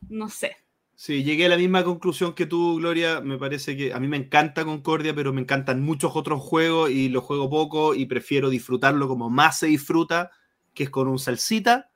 no 0.09 0.29
sé. 0.29 0.57
Sí, 0.99 1.23
llegué 1.25 1.45
a 1.45 1.51
la 1.51 1.59
misma 1.59 1.85
conclusión 1.85 2.33
que 2.33 2.47
tú, 2.47 2.77
Gloria. 2.77 3.21
Me 3.21 3.37
parece 3.37 3.77
que 3.77 3.93
a 3.93 4.01
mí 4.01 4.09
me 4.09 4.17
encanta 4.17 4.65
Concordia, 4.65 5.15
pero 5.15 5.31
me 5.31 5.43
encantan 5.43 5.83
muchos 5.83 6.17
otros 6.17 6.41
juegos 6.41 6.91
y 6.91 7.11
lo 7.11 7.21
juego 7.21 7.51
poco 7.51 7.95
y 7.95 8.07
prefiero 8.07 8.49
disfrutarlo 8.49 9.07
como 9.07 9.29
más 9.29 9.59
se 9.59 9.67
disfruta, 9.67 10.31
que 10.73 10.85
es 10.85 10.91
con 10.91 11.07
un 11.07 11.19
salsita, 11.19 11.91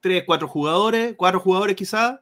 tres, 0.00 0.24
cuatro 0.26 0.48
jugadores, 0.48 1.14
cuatro 1.18 1.40
jugadores 1.40 1.76
quizás, 1.76 2.20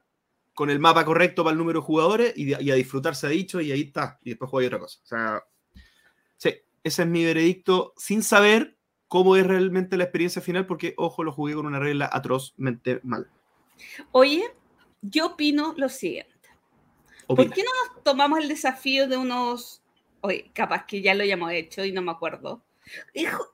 con 0.53 0.69
el 0.69 0.81
mapa 0.81 1.05
correcto 1.05 1.45
para 1.45 1.53
el 1.53 1.59
número 1.59 1.79
de 1.79 1.87
jugadores 1.87 2.33
y, 2.37 2.53
a 2.55 2.75
disfrutarse 2.75 3.29
ha 3.29 3.31
dicho 3.31 3.61
y 3.61 3.71
ahí 3.71 3.83
está. 3.83 4.19
Y 4.25 4.31
después 4.31 4.51
juega 4.51 4.67
otra 4.67 4.81
cosa. 4.81 4.99
O 5.05 5.07
sea, 5.07 5.45
sí, 6.37 6.55
ese 6.83 7.03
es 7.03 7.09
mi 7.09 7.25
veredicto 7.25 7.95
sin 7.97 8.25
saber 8.25 8.77
cómo 9.07 9.37
es 9.37 9.47
realmente 9.47 9.97
la 9.97 10.05
experiencia 10.05 10.43
final, 10.43 10.67
porque, 10.67 10.95
ojo, 10.97 11.23
lo 11.23 11.31
jugué 11.31 11.55
con 11.55 11.67
una 11.67 11.79
regla 11.79 12.11
atrozmente 12.13 12.99
mal. 13.05 13.31
Oye, 14.11 14.45
yo 15.03 15.27
opino 15.27 15.75
lo 15.77 15.89
siguiente. 15.89 16.33
¿Por 17.27 17.53
qué 17.53 17.63
no 17.63 17.71
nos 17.85 18.03
tomamos 18.03 18.39
el 18.39 18.49
desafío 18.49 19.07
de 19.07 19.17
unos... 19.17 19.83
Oye, 20.21 20.51
capaz 20.53 20.87
que 20.87 21.03
ya 21.03 21.15
lo 21.15 21.23
hayamos 21.23 21.53
hecho 21.53 21.85
y 21.85 21.93
no 21.93 22.03
me 22.03 22.11
acuerdo. 22.11 22.63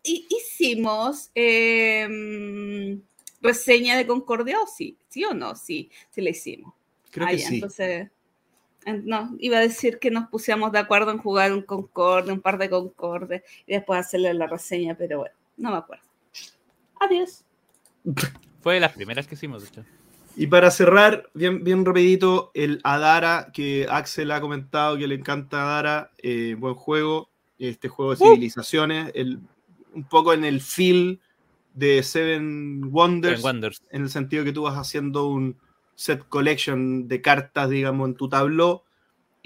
Hicimos 0.03 1.31
em, 1.35 3.03
reseña 3.41 3.97
de 3.97 4.07
Concordia 4.07 4.61
o 4.61 4.67
sí, 4.67 4.97
sí 5.09 5.25
o 5.25 5.35
no, 5.35 5.57
sí, 5.57 5.91
sí 6.11 6.21
la 6.21 6.31
hicimos. 6.31 6.73
Creo 7.11 7.27
que 7.27 7.39
sí. 7.39 7.57
Entonces, 7.57 8.11
no, 8.87 9.35
iba 9.39 9.59
a 9.59 9.61
decir 9.61 9.99
que 9.99 10.11
nos 10.11 10.29
pusiéramos 10.29 10.73
de 10.73 10.79
acuerdo 10.79 11.11
en 11.11 11.19
jugar 11.19 11.53
un 11.53 11.63
Concorde, 11.63 12.33
un 12.33 12.41
par 12.41 12.59
de 12.59 12.71
Concorde 12.71 13.45
y 13.67 13.75
después 13.75 14.01
hacerle 14.01 14.33
la 14.35 14.47
reseña, 14.47 14.95
pero 14.97 15.19
bueno, 15.19 15.35
no 15.57 15.71
me 15.73 15.79
acuerdo. 15.79 16.05
Adiós. 17.01 17.45
Fue 18.61 18.75
de 18.75 18.81
las 18.81 18.93
primeras 18.93 19.27
que 19.27 19.35
hicimos, 19.35 19.63
de 19.63 19.69
hecho. 19.69 19.85
Y 20.37 20.49
para 20.49 20.71
cerrar, 20.71 21.31
bien, 21.35 21.63
bien 21.63 21.85
rapidito, 21.85 22.51
el 22.55 22.81
Adara, 22.83 23.51
que 23.53 23.87
Axel 23.89 24.31
ha 24.33 24.41
comentado 24.41 24.97
que 24.97 25.07
le 25.07 25.15
encanta 25.15 25.63
Adara, 25.63 26.11
eh, 26.19 26.57
buen 26.59 26.75
juego, 26.75 27.29
este 27.59 27.89
juego 27.89 28.15
de 28.15 28.25
uh. 28.25 28.29
civilizaciones, 28.33 29.13
el, 29.15 29.39
un 29.95 30.05
poco 30.05 30.33
en 30.33 30.45
el 30.45 30.61
feel 30.61 31.21
de 31.73 32.03
Seven 32.03 32.91
Wonders, 32.93 33.45
en 33.91 34.03
el 34.03 34.11
sentido 34.11 34.45
que 34.45 34.53
tú 34.53 34.63
vas 34.63 34.77
haciendo 34.77 35.29
un 35.29 35.57
set 35.95 36.25
collection 36.29 37.07
de 37.07 37.21
cartas, 37.21 37.71
digamos, 37.71 38.09
en 38.09 38.15
tu 38.17 38.29
tabló, 38.29 38.85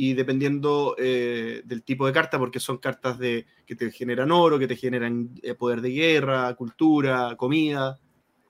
y 0.00 0.14
dependiendo 0.14 0.94
eh, 0.96 1.62
del 1.64 1.82
tipo 1.82 2.06
de 2.06 2.12
carta, 2.12 2.38
porque 2.38 2.60
son 2.60 2.78
cartas 2.78 3.18
de, 3.18 3.46
que 3.66 3.74
te 3.74 3.90
generan 3.90 4.30
oro, 4.30 4.58
que 4.58 4.68
te 4.68 4.76
generan 4.76 5.30
eh, 5.42 5.54
poder 5.54 5.80
de 5.80 5.90
guerra, 5.90 6.54
cultura, 6.54 7.34
comida, 7.36 7.98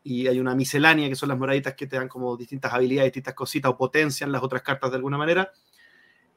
y 0.02 0.26
hay 0.26 0.40
una 0.40 0.54
miscelánea 0.54 1.08
que 1.08 1.14
son 1.14 1.28
las 1.28 1.38
moraditas 1.38 1.74
que 1.74 1.86
te 1.86 1.96
dan 1.96 2.08
como 2.08 2.36
distintas 2.36 2.72
habilidades, 2.72 3.08
distintas 3.08 3.34
cositas 3.34 3.70
o 3.70 3.76
potencian 3.76 4.32
las 4.32 4.42
otras 4.42 4.62
cartas 4.62 4.90
de 4.90 4.96
alguna 4.96 5.18
manera. 5.18 5.52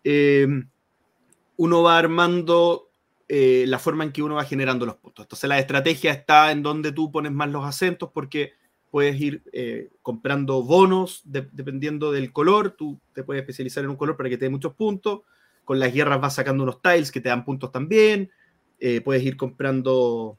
Eh, 0.03 0.47
uno 1.57 1.83
va 1.83 1.97
armando 1.97 2.89
eh, 3.27 3.65
la 3.67 3.79
forma 3.79 4.03
en 4.03 4.11
que 4.11 4.23
uno 4.23 4.35
va 4.35 4.43
generando 4.43 4.85
los 4.85 4.95
puntos. 4.95 5.25
Entonces 5.25 5.47
la 5.47 5.59
estrategia 5.59 6.11
está 6.11 6.51
en 6.51 6.63
donde 6.63 6.91
tú 6.91 7.11
pones 7.11 7.31
más 7.31 7.49
los 7.49 7.65
acentos 7.65 8.09
porque 8.13 8.53
puedes 8.89 9.19
ir 9.21 9.43
eh, 9.53 9.89
comprando 10.01 10.63
bonos 10.63 11.21
dependiendo 11.23 12.11
del 12.11 12.33
color, 12.33 12.71
tú 12.71 12.99
te 13.13 13.23
puedes 13.23 13.41
especializar 13.41 13.85
en 13.85 13.91
un 13.91 13.95
color 13.95 14.17
para 14.17 14.27
que 14.27 14.37
te 14.37 14.45
dé 14.45 14.49
muchos 14.49 14.73
puntos, 14.73 15.21
con 15.63 15.79
las 15.79 15.93
guerras 15.93 16.19
vas 16.19 16.35
sacando 16.35 16.63
unos 16.63 16.81
tiles 16.81 17.09
que 17.09 17.21
te 17.21 17.29
dan 17.29 17.45
puntos 17.45 17.71
también, 17.71 18.31
puedes 19.05 19.23
ir 19.23 19.37
comprando 19.37 20.37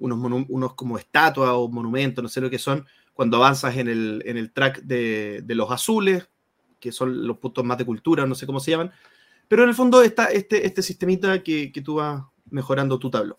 unos, 0.00 0.46
unos 0.48 0.74
como 0.74 0.98
estatuas 0.98 1.50
o 1.52 1.68
monumentos, 1.68 2.22
no 2.22 2.28
sé 2.28 2.40
lo 2.40 2.50
que 2.50 2.58
son, 2.58 2.84
cuando 3.14 3.36
avanzas 3.36 3.76
en 3.76 3.88
el, 3.88 4.22
en 4.26 4.36
el 4.36 4.52
track 4.52 4.80
de, 4.82 5.42
de, 5.44 5.54
los 5.54 5.70
azules, 5.70 6.28
que 6.78 6.90
son 6.90 7.26
los 7.26 7.38
puntos 7.38 7.64
más 7.64 7.78
de 7.78 7.84
cultura, 7.84 8.26
no 8.26 8.34
sé 8.34 8.46
cómo 8.46 8.60
se 8.60 8.72
llaman. 8.72 8.90
Pero 9.46 9.62
en 9.62 9.68
el 9.68 9.74
fondo 9.74 10.02
está 10.02 10.26
este, 10.26 10.66
este 10.66 10.82
sistemita 10.82 11.42
que, 11.42 11.70
que 11.70 11.82
tú 11.82 11.96
vas 11.96 12.22
mejorando 12.50 12.98
tu 12.98 13.10
tablón. 13.10 13.36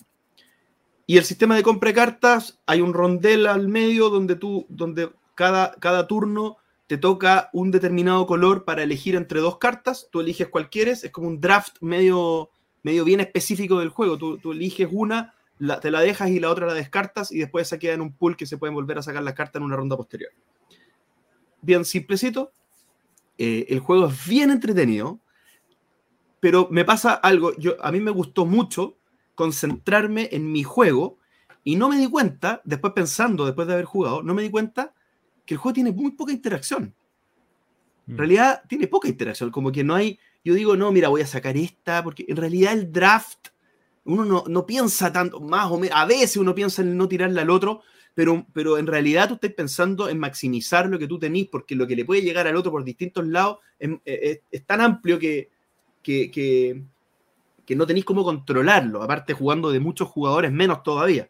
Y 1.07 1.17
el 1.17 1.23
sistema 1.25 1.55
de 1.55 1.63
compra 1.63 1.89
de 1.89 1.95
cartas, 1.95 2.59
hay 2.65 2.81
un 2.81 2.93
rondel 2.93 3.47
al 3.47 3.67
medio 3.67 4.09
donde 4.09 4.35
tú, 4.35 4.65
donde 4.69 5.11
cada, 5.35 5.73
cada 5.73 6.07
turno 6.07 6.57
te 6.87 6.97
toca 6.97 7.49
un 7.53 7.71
determinado 7.71 8.27
color 8.27 8.65
para 8.65 8.83
elegir 8.83 9.15
entre 9.15 9.39
dos 9.39 9.57
cartas, 9.57 10.09
tú 10.11 10.19
eliges 10.19 10.49
cuál 10.49 10.69
quieres, 10.69 11.03
es 11.03 11.11
como 11.11 11.27
un 11.27 11.39
draft 11.39 11.77
medio, 11.81 12.49
medio 12.83 13.05
bien 13.05 13.19
específico 13.21 13.79
del 13.79 13.89
juego, 13.89 14.17
tú, 14.17 14.37
tú 14.37 14.51
eliges 14.51 14.89
una, 14.91 15.33
la, 15.61 15.79
te 15.79 15.91
la 15.91 16.01
dejas 16.01 16.31
y 16.31 16.39
la 16.39 16.49
otra 16.49 16.65
la 16.65 16.73
descartas 16.73 17.31
y 17.31 17.37
después 17.37 17.67
se 17.67 17.77
queda 17.77 17.93
en 17.93 18.01
un 18.01 18.13
pool 18.13 18.35
que 18.35 18.47
se 18.47 18.57
pueden 18.57 18.73
volver 18.73 18.97
a 18.97 19.03
sacar 19.03 19.21
las 19.21 19.35
cartas 19.35 19.59
en 19.59 19.63
una 19.63 19.75
ronda 19.75 19.95
posterior. 19.95 20.31
Bien 21.61 21.85
simplecito, 21.85 22.51
eh, 23.37 23.67
el 23.69 23.79
juego 23.79 24.07
es 24.07 24.27
bien 24.27 24.49
entretenido, 24.49 25.19
pero 26.39 26.67
me 26.71 26.83
pasa 26.83 27.13
algo, 27.13 27.55
yo, 27.57 27.75
a 27.79 27.91
mí 27.91 27.99
me 27.99 28.09
gustó 28.09 28.47
mucho 28.47 28.97
concentrarme 29.35 30.29
en 30.31 30.51
mi 30.51 30.63
juego 30.63 31.19
y 31.63 31.75
no 31.75 31.89
me 31.89 31.97
di 31.97 32.09
cuenta, 32.09 32.63
después 32.65 32.93
pensando, 32.93 33.45
después 33.45 33.67
de 33.67 33.75
haber 33.75 33.85
jugado, 33.85 34.23
no 34.23 34.33
me 34.33 34.41
di 34.41 34.49
cuenta 34.49 34.95
que 35.45 35.53
el 35.53 35.59
juego 35.59 35.75
tiene 35.75 35.91
muy 35.91 36.13
poca 36.13 36.31
interacción. 36.31 36.95
En 38.07 38.15
mm. 38.15 38.17
realidad 38.17 38.63
tiene 38.67 38.87
poca 38.87 39.07
interacción, 39.07 39.51
como 39.51 39.71
que 39.71 39.83
no 39.83 39.93
hay, 39.93 40.17
yo 40.43 40.55
digo, 40.55 40.75
no, 40.75 40.91
mira, 40.91 41.09
voy 41.09 41.21
a 41.21 41.27
sacar 41.27 41.55
esta, 41.55 42.03
porque 42.03 42.25
en 42.27 42.37
realidad 42.37 42.73
el 42.73 42.91
draft, 42.91 43.49
uno 44.05 44.25
no, 44.25 44.43
no 44.47 44.65
piensa 44.65 45.11
tanto, 45.11 45.39
más 45.39 45.71
o 45.71 45.77
menos, 45.77 45.97
a 45.97 46.05
veces 46.05 46.37
uno 46.37 46.55
piensa 46.55 46.81
en 46.81 46.97
no 46.97 47.07
tirarle 47.07 47.41
al 47.41 47.49
otro, 47.49 47.81
pero, 48.13 48.45
pero 48.53 48.77
en 48.77 48.87
realidad 48.87 49.27
tú 49.27 49.35
estás 49.35 49.53
pensando 49.53 50.09
en 50.09 50.19
maximizar 50.19 50.87
lo 50.87 50.99
que 50.99 51.07
tú 51.07 51.19
tenés, 51.19 51.47
porque 51.47 51.75
lo 51.75 51.87
que 51.87 51.95
le 51.95 52.05
puede 52.05 52.21
llegar 52.21 52.47
al 52.47 52.55
otro 52.55 52.71
por 52.71 52.83
distintos 52.83 53.27
lados 53.27 53.59
es, 53.79 53.91
es, 54.05 54.65
tan 54.65 54.81
amplio 54.81 55.17
que, 55.17 55.49
que, 56.01 56.29
que, 56.29 56.83
que 57.65 57.75
no 57.75 57.87
tenéis 57.87 58.05
cómo 58.05 58.23
controlarlo, 58.23 59.01
aparte 59.01 59.33
jugando 59.33 59.71
de 59.71 59.79
muchos 59.79 60.09
jugadores, 60.09 60.51
menos 60.51 60.83
todavía. 60.83 61.29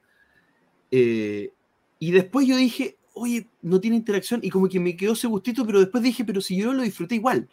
Eh, 0.90 1.51
y 2.00 2.12
después 2.12 2.48
yo 2.48 2.58
dije, 2.58 2.98
oye, 3.13 3.48
no 3.62 3.80
tiene 3.80 3.98
interacción, 3.98 4.40
y 4.44 4.50
como 4.50 4.68
que 4.68 4.80
me 4.80 4.96
quedó 4.96 5.13
ese 5.13 5.28
gustito, 5.28 5.66
pero 5.66 5.80
después 5.80 6.04
dije, 6.04 6.25
pero 6.25 6.42
si 6.42 6.58
yo 6.58 6.74
lo 6.74 6.82
disfruté 6.82 7.16
igual. 7.16 7.48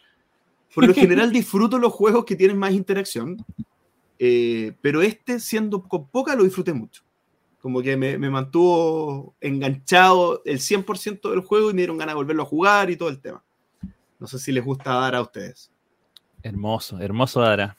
Por 0.73 0.87
lo 0.87 0.93
general 0.95 1.31
disfruto 1.31 1.77
los 1.77 1.93
juegos 1.93 2.25
que 2.25 2.35
tienen 2.35 2.57
más 2.57 2.73
interacción, 2.73 3.45
eh, 4.19 4.73
pero 4.81 5.01
este, 5.01 5.39
siendo 5.39 5.81
con 5.83 6.09
poca, 6.09 6.35
lo 6.35 6.43
disfruté 6.43 6.73
mucho. 6.73 7.03
Como 7.61 7.81
que 7.81 7.97
me, 7.97 8.17
me 8.17 8.29
mantuvo 8.29 9.35
enganchado 9.41 10.41
el 10.45 10.59
100% 10.59 11.29
del 11.29 11.41
juego 11.41 11.71
y 11.71 11.73
me 11.73 11.81
dieron 11.81 11.97
ganas 11.97 12.13
de 12.13 12.17
volverlo 12.17 12.43
a 12.43 12.45
jugar 12.45 12.89
y 12.89 12.97
todo 12.97 13.09
el 13.09 13.19
tema. 13.19 13.43
No 14.19 14.27
sé 14.27 14.37
si 14.37 14.51
les 14.51 14.63
gusta 14.63 14.93
dar 14.93 15.15
a 15.15 15.21
ustedes. 15.21 15.71
Hermoso, 16.43 16.99
hermoso 16.99 17.41
Dara. 17.41 17.77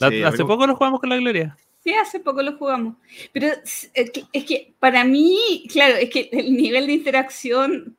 hace 0.00 0.44
poco 0.44 0.66
lo 0.66 0.74
jugamos 0.76 1.00
con 1.00 1.10
la 1.10 1.16
Gloria. 1.16 1.56
Sí, 1.82 1.92
hace 1.92 2.18
poco 2.20 2.42
lo 2.42 2.56
jugamos. 2.56 2.96
Pero 3.32 3.48
es 3.64 3.90
que, 4.10 4.74
para 4.78 5.04
mí, 5.04 5.66
claro, 5.70 5.96
es 5.96 6.08
que 6.08 6.30
el 6.32 6.56
nivel 6.56 6.86
de 6.86 6.94
interacción 6.94 7.96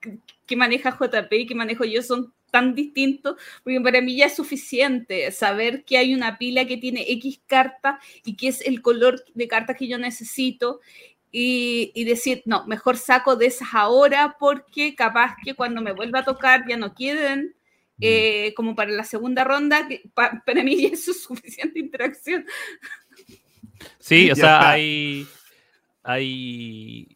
que 0.48 0.56
maneja 0.56 0.98
JP 1.00 1.32
y 1.34 1.46
que 1.46 1.56
manejo 1.56 1.86
yo 1.86 2.02
son 2.02 2.34
tan 2.52 2.76
distintos, 2.76 3.36
porque 3.64 3.82
para 3.82 4.02
mí 4.02 4.16
ya 4.16 4.28
es 4.28 4.36
suficiente 4.36 5.32
saber 5.32 5.84
que 5.84 5.98
hay 5.98 6.14
una 6.14 6.38
pila 6.38 6.66
que 6.66 6.78
tiene 6.78 7.06
X 7.12 7.42
carta 7.46 8.00
y 8.24 8.36
que 8.36 8.48
es 8.50 8.62
el 8.62 8.82
color 8.82 9.24
de 9.34 9.48
cartas 9.48 9.78
que 9.78 9.88
yo 9.88 9.98
necesito 9.98 10.80
y, 11.32 11.92
y, 11.96 12.06
decir, 12.06 12.44
no, 12.46 12.66
mejor 12.66 12.98
saco 12.98 13.36
de 13.36 13.48
esas 13.48 13.70
ahora 13.74 14.38
porque 14.40 14.96
capaz 14.96 15.36
que 15.44 15.54
cuando 15.54 15.82
me 15.82 15.92
vuelva 15.92 16.20
a 16.20 16.26
tocar 16.26 16.66
ya 16.68 16.78
no 16.78 16.96
queden 16.96 17.56
Mm. 17.98 18.02
Eh, 18.02 18.54
como 18.56 18.76
para 18.76 18.92
la 18.92 19.06
segunda 19.06 19.46
ronda, 19.46 19.88
que 19.88 20.04
para 20.14 20.64
mí 20.64 20.86
eso 20.86 21.12
es 21.12 21.24
suficiente 21.24 21.80
interacción. 21.80 22.46
Sí, 24.00 24.30
o 24.32 24.36
sea, 24.36 24.70
hay, 24.70 25.26
hay 26.04 27.15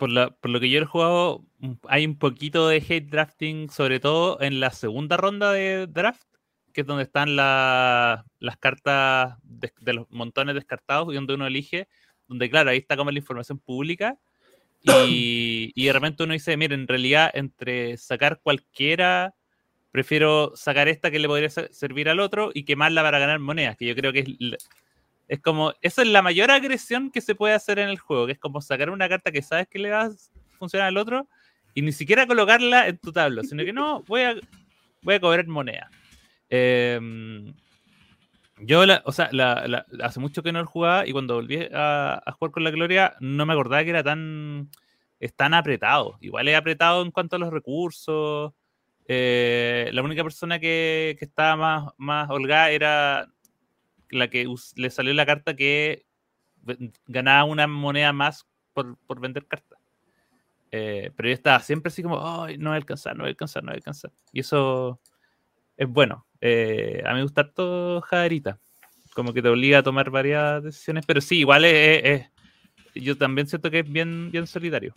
por, 0.00 0.10
por, 0.40 0.50
lo 0.50 0.60
que 0.60 0.70
yo 0.70 0.80
he 0.80 0.84
jugado, 0.86 1.44
hay 1.86 2.06
un 2.06 2.18
poquito 2.18 2.66
de 2.68 2.78
hate 2.78 3.10
drafting, 3.10 3.68
sobre 3.68 4.00
todo 4.00 4.40
en 4.40 4.58
la 4.58 4.70
segunda 4.70 5.18
ronda 5.18 5.52
de 5.52 5.86
draft, 5.86 6.24
que 6.72 6.80
es 6.80 6.86
donde 6.86 7.02
están 7.02 7.36
las 7.36 8.24
cartas 8.58 9.36
de, 9.42 9.70
de, 9.78 9.92
los 9.92 10.10
montones 10.10 10.54
descartados 10.54 11.12
y 11.12 11.16
donde 11.16 11.34
uno 11.34 11.46
elige, 11.46 11.86
donde 12.28 12.48
claro, 12.48 12.70
ahí 12.70 12.78
está 12.78 12.96
como 12.96 13.10
la 13.10 13.18
información 13.18 13.58
pública 13.58 14.18
y, 15.06 15.70
y 15.74 15.84
de 15.84 15.92
repente 15.92 16.22
uno 16.22 16.32
dice, 16.32 16.56
mire, 16.56 16.74
en 16.74 16.88
realidad 16.88 17.30
entre 17.34 17.98
sacar 17.98 18.40
cualquiera, 18.42 19.34
prefiero 19.90 20.52
sacar 20.54 20.88
esta 20.88 21.10
que 21.10 21.18
le 21.18 21.28
podría 21.28 21.50
servir 21.50 22.08
al 22.08 22.20
otro 22.20 22.52
y 22.54 22.64
quemarla 22.64 23.02
para 23.02 23.18
ganar 23.18 23.38
monedas, 23.38 23.76
que 23.76 23.84
yo 23.84 23.94
creo 23.94 24.14
que 24.14 24.20
es, 24.20 24.26
es 25.30 25.40
como, 25.40 25.72
esa 25.80 26.02
es 26.02 26.08
la 26.08 26.22
mayor 26.22 26.50
agresión 26.50 27.08
que 27.12 27.20
se 27.20 27.36
puede 27.36 27.54
hacer 27.54 27.78
en 27.78 27.88
el 27.88 28.00
juego, 28.00 28.26
que 28.26 28.32
es 28.32 28.38
como 28.40 28.60
sacar 28.60 28.90
una 28.90 29.08
carta 29.08 29.30
que 29.30 29.42
sabes 29.42 29.68
que 29.68 29.78
le 29.78 29.88
va 29.88 30.06
a 30.06 30.10
funcionar 30.58 30.88
al 30.88 30.96
otro 30.96 31.28
y 31.72 31.82
ni 31.82 31.92
siquiera 31.92 32.26
colocarla 32.26 32.88
en 32.88 32.98
tu 32.98 33.12
tablo, 33.12 33.44
sino 33.44 33.64
que 33.64 33.72
no, 33.72 34.02
voy 34.08 34.22
a, 34.22 34.34
voy 35.02 35.14
a 35.14 35.20
cobrar 35.20 35.46
moneda. 35.46 35.88
Eh, 36.48 36.98
yo, 38.58 38.82
o 39.04 39.12
sea, 39.12 39.30
hace 40.02 40.18
mucho 40.18 40.42
que 40.42 40.50
no 40.50 40.66
jugaba 40.66 41.06
y 41.06 41.12
cuando 41.12 41.36
volví 41.36 41.64
a, 41.72 42.20
jugar 42.36 42.50
con 42.50 42.64
la 42.64 42.72
Gloria 42.72 43.14
no 43.20 43.46
me 43.46 43.52
acordaba 43.52 43.84
que 43.84 43.90
era 43.90 44.02
tan, 44.02 44.68
tan 45.36 45.54
apretado. 45.54 46.18
Igual 46.20 46.48
es 46.48 46.56
apretado 46.56 47.02
en 47.02 47.12
cuanto 47.12 47.36
a 47.36 47.38
los 47.38 47.52
recursos. 47.52 48.52
Eh, 49.06 49.90
la 49.92 50.02
única 50.02 50.24
persona 50.24 50.58
que, 50.58 51.16
estaba 51.20 51.54
más, 51.54 51.92
más 51.98 52.30
holgada 52.30 52.70
era 52.70 53.28
la 54.10 54.28
que 54.28 54.46
le 54.76 54.90
salió 54.90 55.12
la 55.14 55.26
carta 55.26 55.54
que 55.54 56.04
ganaba 57.06 57.44
una 57.44 57.66
moneda 57.66 58.12
más 58.12 58.46
por, 58.72 59.20
vender 59.20 59.46
cartas. 59.46 59.78
Eh, 60.72 61.10
pero 61.16 61.28
yo 61.28 61.34
estaba 61.34 61.60
siempre 61.60 61.88
así 61.88 62.02
como, 62.02 62.20
Ay, 62.20 62.58
no 62.58 62.70
voy 62.70 62.74
a 62.74 62.76
alcanzar, 62.76 63.16
no 63.16 63.22
voy 63.22 63.28
a 63.28 63.30
alcanzar, 63.30 63.62
no 63.62 63.68
voy 63.68 63.74
a 63.74 63.78
alcanzar. 63.78 64.12
Y 64.32 64.40
eso 64.40 65.00
es 65.76 65.88
bueno. 65.88 66.26
Eh, 66.40 67.02
a 67.04 67.10
mí 67.10 67.16
me 67.16 67.22
gusta 67.22 67.50
todo 67.50 68.00
Jaderita. 68.02 68.58
Como 69.14 69.32
que 69.32 69.42
te 69.42 69.48
obliga 69.48 69.78
a 69.78 69.82
tomar 69.82 70.10
varias 70.10 70.62
decisiones, 70.62 71.04
pero 71.04 71.20
sí, 71.20 71.40
igual 71.40 71.64
es, 71.64 72.30
yo 72.94 73.16
también 73.16 73.46
siento 73.46 73.70
que 73.70 73.80
es 73.80 73.90
bien, 73.90 74.30
bien 74.30 74.46
solitario. 74.46 74.94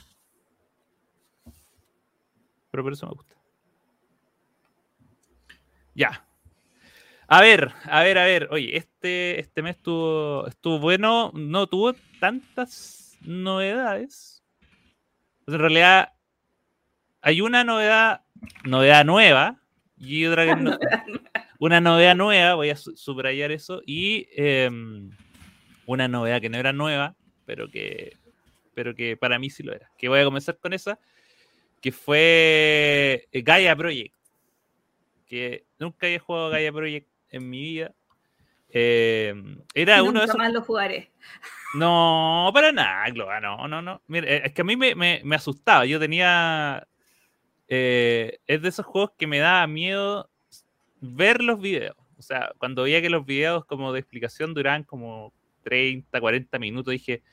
Pero 2.72 2.84
por 2.84 2.94
eso 2.94 3.08
me 3.08 3.14
gusta. 3.14 3.36
Ya. 5.96 6.26
A 7.34 7.42
ver, 7.42 7.72
a 7.86 8.04
ver, 8.04 8.20
a 8.20 8.26
ver. 8.26 8.48
Oye, 8.52 8.78
este, 8.78 9.40
este 9.40 9.64
mes 9.64 9.78
estuvo, 9.78 10.46
estuvo 10.46 10.78
bueno. 10.78 11.32
No 11.34 11.66
tuvo 11.66 11.94
tantas 12.20 13.18
novedades. 13.22 14.44
Pues 15.44 15.56
en 15.56 15.60
realidad, 15.60 16.14
hay 17.22 17.42
una 17.42 17.64
novedad, 17.64 18.22
novedad 18.66 19.04
nueva, 19.04 19.60
y 19.98 20.28
otra 20.28 20.46
que 20.46 20.56
no, 20.58 20.78
una 21.60 21.82
novedad 21.82 22.16
nueva, 22.16 22.54
voy 22.54 22.70
a 22.70 22.76
subrayar 22.76 23.52
eso, 23.52 23.82
y 23.84 24.28
em, 24.36 25.10
una 25.88 26.08
novedad 26.08 26.40
que 26.40 26.50
no 26.50 26.60
era 26.60 26.72
nueva, 26.72 27.16
pero 27.48 27.68
que, 27.68 28.16
pero 28.76 28.94
que 28.94 29.18
para 29.18 29.40
mí 29.40 29.50
sí 29.50 29.64
lo 29.64 29.74
era. 29.74 29.90
Que 29.98 30.08
voy 30.08 30.20
a 30.20 30.26
comenzar 30.26 30.60
con 30.60 30.72
esa, 30.72 31.00
que 31.82 31.92
fue 31.92 33.28
Gaia 33.34 33.76
Project. 33.76 34.14
Que 35.26 35.66
nunca 35.80 36.06
había 36.06 36.20
jugado 36.20 36.52
Gaia 36.52 36.72
Project 36.72 37.13
en 37.34 37.50
mi 37.50 37.62
vida. 37.62 37.94
Em, 38.70 39.60
era 39.74 40.02
uno 40.02 40.20
de 40.20 40.26
esos. 40.26 40.38
más 40.38 40.52
lo 40.52 40.62
jugaré. 40.62 41.12
No, 41.76 42.50
para 42.54 42.72
nada, 42.72 43.40
no, 43.42 43.68
no, 43.68 43.82
no. 43.82 44.02
Mira, 44.08 44.28
es 44.30 44.54
que 44.54 44.62
a 44.62 44.66
mí 44.66 44.76
me, 44.76 44.96
me, 44.96 45.36
asustaba. 45.36 45.86
Yo 45.86 46.00
tenía. 46.00 46.88
Eh, 47.68 48.40
es 48.46 48.62
de 48.62 48.70
esos 48.70 48.86
juegos 48.86 49.12
que 49.18 49.28
me 49.28 49.40
daba 49.40 49.66
miedo 49.68 50.30
ver 51.02 51.42
los 51.42 51.60
videos. 51.60 51.96
O 52.18 52.22
sea, 52.22 52.52
cuando 52.58 52.84
veía 52.84 53.02
que 53.02 53.10
los 53.10 53.26
videos 53.26 53.66
como 53.66 53.92
de 53.92 54.00
explicación 54.00 54.54
duraban 54.54 54.84
como 54.84 55.34
30, 55.64 56.20
40 56.20 56.60
minutos, 56.60 56.92
dije, 56.92 57.24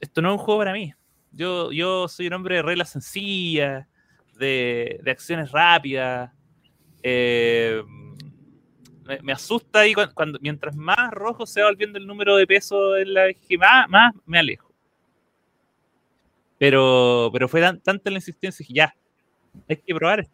esto 0.00 0.20
no 0.20 0.28
es 0.28 0.38
un 0.38 0.44
juego 0.44 0.60
para 0.60 0.72
mí. 0.72 0.92
Yo, 1.32 1.72
yo 1.72 2.08
soy 2.08 2.26
un 2.26 2.34
hombre 2.34 2.56
de 2.56 2.62
reglas 2.62 2.90
sencillas, 2.90 3.86
de, 4.38 5.00
de 5.02 5.10
acciones 5.10 5.50
rápidas. 5.50 6.30
Eh, 7.02 7.82
me, 9.22 9.32
asusta 9.32 9.80
ahí 9.80 9.94
cuando, 9.94 10.38
mientras 10.40 10.76
más 10.76 11.10
rojo 11.10 11.46
se 11.46 11.60
va 11.60 11.68
volviendo 11.68 11.98
el 11.98 12.06
número 12.06 12.36
de 12.36 12.46
peso 12.46 12.96
en 12.96 13.14
la 13.14 13.26
más, 13.58 13.88
más 13.88 14.14
me 14.26 14.38
alejo. 14.38 14.72
Pero, 16.58 17.30
pero 17.32 17.48
fue 17.48 17.60
tanta 17.82 18.10
la 18.10 18.18
insistencia 18.18 18.64
que 18.64 18.72
ya, 18.72 18.94
hay 19.68 19.76
que 19.76 19.94
probar, 19.94 20.28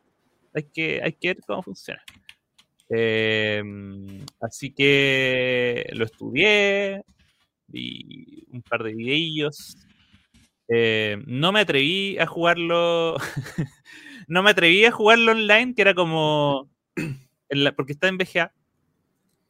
hay 0.54 0.62
que, 0.62 1.00
hay 1.02 1.12
que 1.12 1.28
ver 1.28 1.38
cómo 1.46 1.62
funciona. 1.62 2.02
Em, 2.90 4.24
así 4.40 4.70
que 4.70 5.88
lo 5.92 6.04
estudié, 6.04 7.02
vi 7.66 8.46
un 8.50 8.62
par 8.62 8.82
de 8.82 8.94
videillos. 8.94 9.76
Em, 10.68 11.24
no 11.26 11.52
me 11.52 11.60
atreví 11.60 12.18
a 12.18 12.26
jugarlo. 12.26 13.16
no 14.28 14.42
me 14.42 14.50
atreví 14.50 14.84
a 14.84 14.92
jugarlo 14.92 15.32
online, 15.32 15.74
que 15.74 15.82
era 15.82 15.94
como. 15.94 16.70
porque 17.76 17.92
está 17.92 18.08
en 18.08 18.18
VGA. 18.18 18.52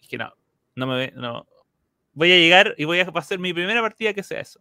Que 0.09 0.19
no, 0.19 0.33
no 0.75 0.87
me 0.89 1.13
no. 1.13 1.47
Voy 2.13 2.33
a 2.33 2.37
llegar 2.37 2.75
y 2.77 2.85
voy 2.85 2.99
a 2.99 3.13
hacer 3.15 3.39
mi 3.39 3.53
primera 3.53 3.81
partida 3.81 4.13
que 4.13 4.25
sea 4.25 4.41
eso. 4.41 4.61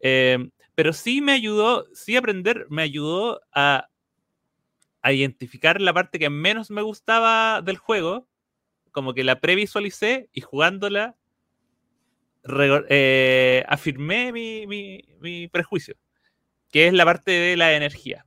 Em, 0.00 0.50
pero 0.74 0.92
sí 0.92 1.20
me 1.20 1.32
ayudó, 1.32 1.86
sí 1.94 2.16
aprender, 2.16 2.66
me 2.70 2.82
ayudó 2.82 3.40
a 3.52 3.88
a 5.02 5.12
identificar 5.12 5.80
la 5.80 5.92
parte 5.92 6.18
que 6.18 6.30
menos 6.30 6.70
me 6.70 6.80
gustaba 6.80 7.60
del 7.60 7.76
juego, 7.76 8.28
como 8.92 9.14
que 9.14 9.24
la 9.24 9.40
previsualicé 9.40 10.28
y 10.32 10.40
jugándola 10.40 11.16
eh, 12.88 13.64
afirmé 13.68 14.32
mi, 14.32 15.48
prejuicio, 15.48 15.96
que 16.70 16.86
es 16.86 16.92
la 16.92 17.04
parte 17.04 17.32
de 17.32 17.56
la 17.56 17.74
energía. 17.74 18.26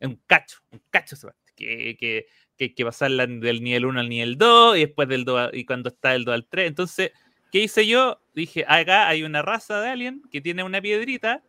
Un 0.00 0.16
cacho, 0.26 0.58
un 0.70 0.82
cacho 0.90 1.16
parte, 1.20 1.52
que, 1.54 1.96
que, 1.98 2.26
que 2.56 2.64
hay 2.64 2.74
que 2.74 2.84
pasarla 2.84 3.26
del 3.26 3.62
nivel 3.62 3.86
1 3.86 4.00
al 4.00 4.08
nivel 4.08 4.38
2 4.38 4.76
y 4.76 4.80
después 4.80 5.08
del 5.08 5.24
2 5.24 5.50
y 5.52 5.64
cuando 5.64 5.88
está 5.88 6.14
el 6.14 6.24
2 6.24 6.34
al 6.34 6.46
3. 6.46 6.68
Entonces, 6.68 7.12
¿qué 7.50 7.60
hice 7.60 7.86
yo? 7.86 8.20
Dije, 8.34 8.64
acá 8.68 9.08
hay 9.08 9.22
una 9.22 9.42
raza 9.42 9.80
de 9.80 9.88
alien 9.88 10.22
que 10.30 10.40
tiene 10.40 10.62
una 10.62 10.80
piedrita 10.80 11.42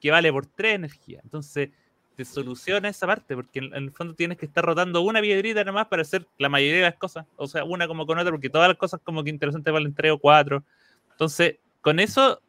que 0.00 0.10
vale 0.10 0.32
por 0.32 0.46
3 0.46 0.76
energías. 0.76 1.22
Entonces, 1.24 1.70
te 2.16 2.24
soluciona 2.24 2.88
esa 2.88 3.06
parte, 3.06 3.36
porque 3.36 3.60
en, 3.60 3.72
el 3.74 3.92
fondo 3.92 4.14
tienes 4.14 4.38
que 4.38 4.46
estar 4.46 4.64
rotando 4.64 5.02
una 5.02 5.20
piedrita 5.20 5.62
nomás 5.62 5.86
para 5.86 6.02
hacer 6.02 6.26
la 6.38 6.48
mayoría 6.48 6.78
de 6.78 6.82
las 6.82 6.96
cosas. 6.96 7.26
O 7.36 7.46
sea, 7.46 7.62
una 7.62 7.86
como 7.86 8.06
con 8.06 8.18
otra, 8.18 8.32
porque 8.32 8.50
todas 8.50 8.66
las 8.68 8.76
cosas 8.76 9.00
como 9.04 9.22
que 9.22 9.30
interesantes 9.30 9.72
valen 9.72 9.94
tres 9.94 10.10
o 10.12 10.18
cuatro. 10.18 10.64
Entonces, 11.12 11.58
con 11.80 12.00
eso 12.00 12.42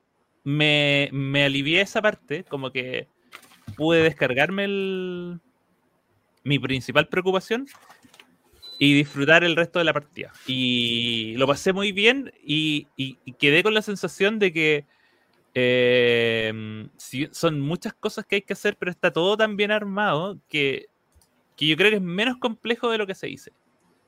me, 0.44 1.10
me 1.12 1.44
alivié 1.44 1.82
esa 1.82 2.02
parte, 2.02 2.44
como 2.46 2.72
que 2.72 3.08
pude 3.76 4.02
descargarme 4.02 4.66
el, 4.66 5.40
mi 6.50 6.60
principal 6.60 7.08
preocupación 7.08 7.68
y 8.78 8.94
disfrutar 8.94 9.44
el 9.44 9.56
resto 9.56 9.80
de 9.80 9.86
la 9.86 9.94
partida. 9.94 10.32
Y 10.48 11.36
lo 11.38 11.48
pasé 11.48 11.74
muy 11.74 11.92
bien 11.92 12.34
y 12.44 12.88
quedé 13.38 13.64
con 13.64 13.74
la 13.74 13.82
sensación 13.82 14.40
de 14.40 14.52
que 14.52 14.86
eh, 15.54 16.88
son 17.32 17.60
muchas 17.60 17.94
cosas 17.94 18.26
que 18.26 18.36
hay 18.36 18.42
que 18.42 18.54
hacer, 18.54 18.78
pero 18.78 18.92
está 18.92 19.12
todo 19.12 19.36
tan 19.36 19.58
bien 19.58 19.72
armado 19.72 20.40
que, 20.48 20.88
yo 21.58 21.76
creo 21.76 21.90
que 21.90 21.98
es 21.98 22.02
menos 22.02 22.38
complejo 22.38 22.90
de 22.90 22.98
lo 22.98 23.08
que 23.08 23.16
se 23.16 23.28
dice. 23.28 23.52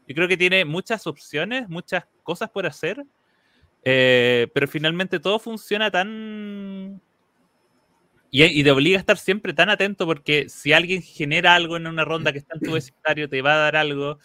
Yo 0.08 0.16
creo 0.16 0.28
que 0.28 0.38
tiene 0.38 0.66
muchas 0.66 1.08
opciones, 1.08 1.68
muchas 1.70 2.06
cosas 2.24 2.50
por 2.50 2.66
hacer, 2.66 3.06
eh, 3.84 4.48
pero 4.54 4.68
finalmente 4.68 5.20
todo 5.20 5.40
funciona 5.40 5.92
tan... 5.92 7.02
Y, 8.34 8.64
te 8.64 8.72
obliga 8.72 8.98
a 8.98 9.02
estar 9.02 9.18
siempre 9.18 9.54
tan 9.54 9.70
atento 9.70 10.06
porque 10.06 10.48
si 10.48 10.72
alguien 10.72 11.02
genera 11.02 11.54
algo 11.54 11.76
en 11.76 11.86
una 11.86 12.06
ronda 12.06 12.32
que 12.32 12.38
está 12.38 12.56
en 12.56 12.62
tu 12.62 12.72
vecindario, 12.72 13.28
te 13.28 13.42
va 13.42 13.56
a 13.56 13.58
dar 13.58 13.76
algo, 13.76 14.20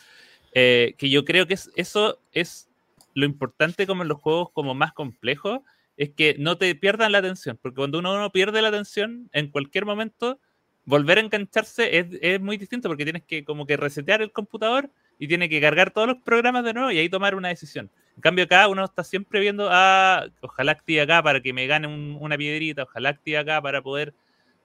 eh, 0.55 0.95
que 0.97 1.11
yo 1.11 1.25
creo 1.25 1.49
que 1.49 1.55
es, 1.55 1.73
eso 1.75 2.21
es 2.31 2.69
lo 3.15 3.27
importante 3.27 3.85
como 3.85 4.03
en 4.03 4.09
los 4.09 4.21
juegos 4.21 4.51
como 4.53 4.75
más 4.75 4.93
complejos, 4.93 5.61
es 5.97 6.11
que 6.11 6.37
no 6.39 6.57
te 6.57 6.73
pierdan 6.77 7.11
la 7.11 7.19
atención, 7.19 7.59
porque 7.61 7.77
cuando 7.77 7.99
uno, 7.99 8.31
pierde 8.31 8.63
la 8.63 8.69
atención, 8.69 9.29
en 9.33 9.51
cualquier 9.51 9.87
momento, 9.87 10.39
volver 10.85 11.19
a 11.19 11.23
engancharse 11.23 11.99
es, 11.99 12.41
muy 12.41 12.59
distinto, 12.59 12.89
porque 12.89 13.05
tienes 13.05 13.25
que 13.25 13.45
como 13.45 13.67
que 13.67 13.77
resetear 13.77 14.23
el 14.23 14.31
computador 14.31 14.89
y 15.19 15.29
tiene 15.29 15.49
que 15.49 15.61
cargar 15.61 15.91
todos 15.91 16.09
los 16.09 16.19
programas 16.19 16.65
de 16.65 16.75
nuevo 16.75 16.91
y 16.91 16.99
ahí 16.99 17.09
tomar 17.09 17.35
una 17.35 17.49
decisión. 17.49 17.91
En 18.17 18.23
cambio 18.23 18.45
acá 18.45 18.69
uno 18.69 18.85
está 18.85 19.05
siempre 19.05 19.41
viendo, 19.41 19.69
ah, 19.71 20.27
ojalá 20.41 20.73
active 20.73 21.01
acá 21.03 21.23
para 21.23 21.41
que 21.41 21.53
me 21.53 21.67
gane 21.67 21.87
una 21.87 22.37
piedrita, 22.37 22.85
ojalá 22.85 23.11
active 23.11 23.39
acá 23.39 23.61
para 23.61 23.83
poder 23.83 24.15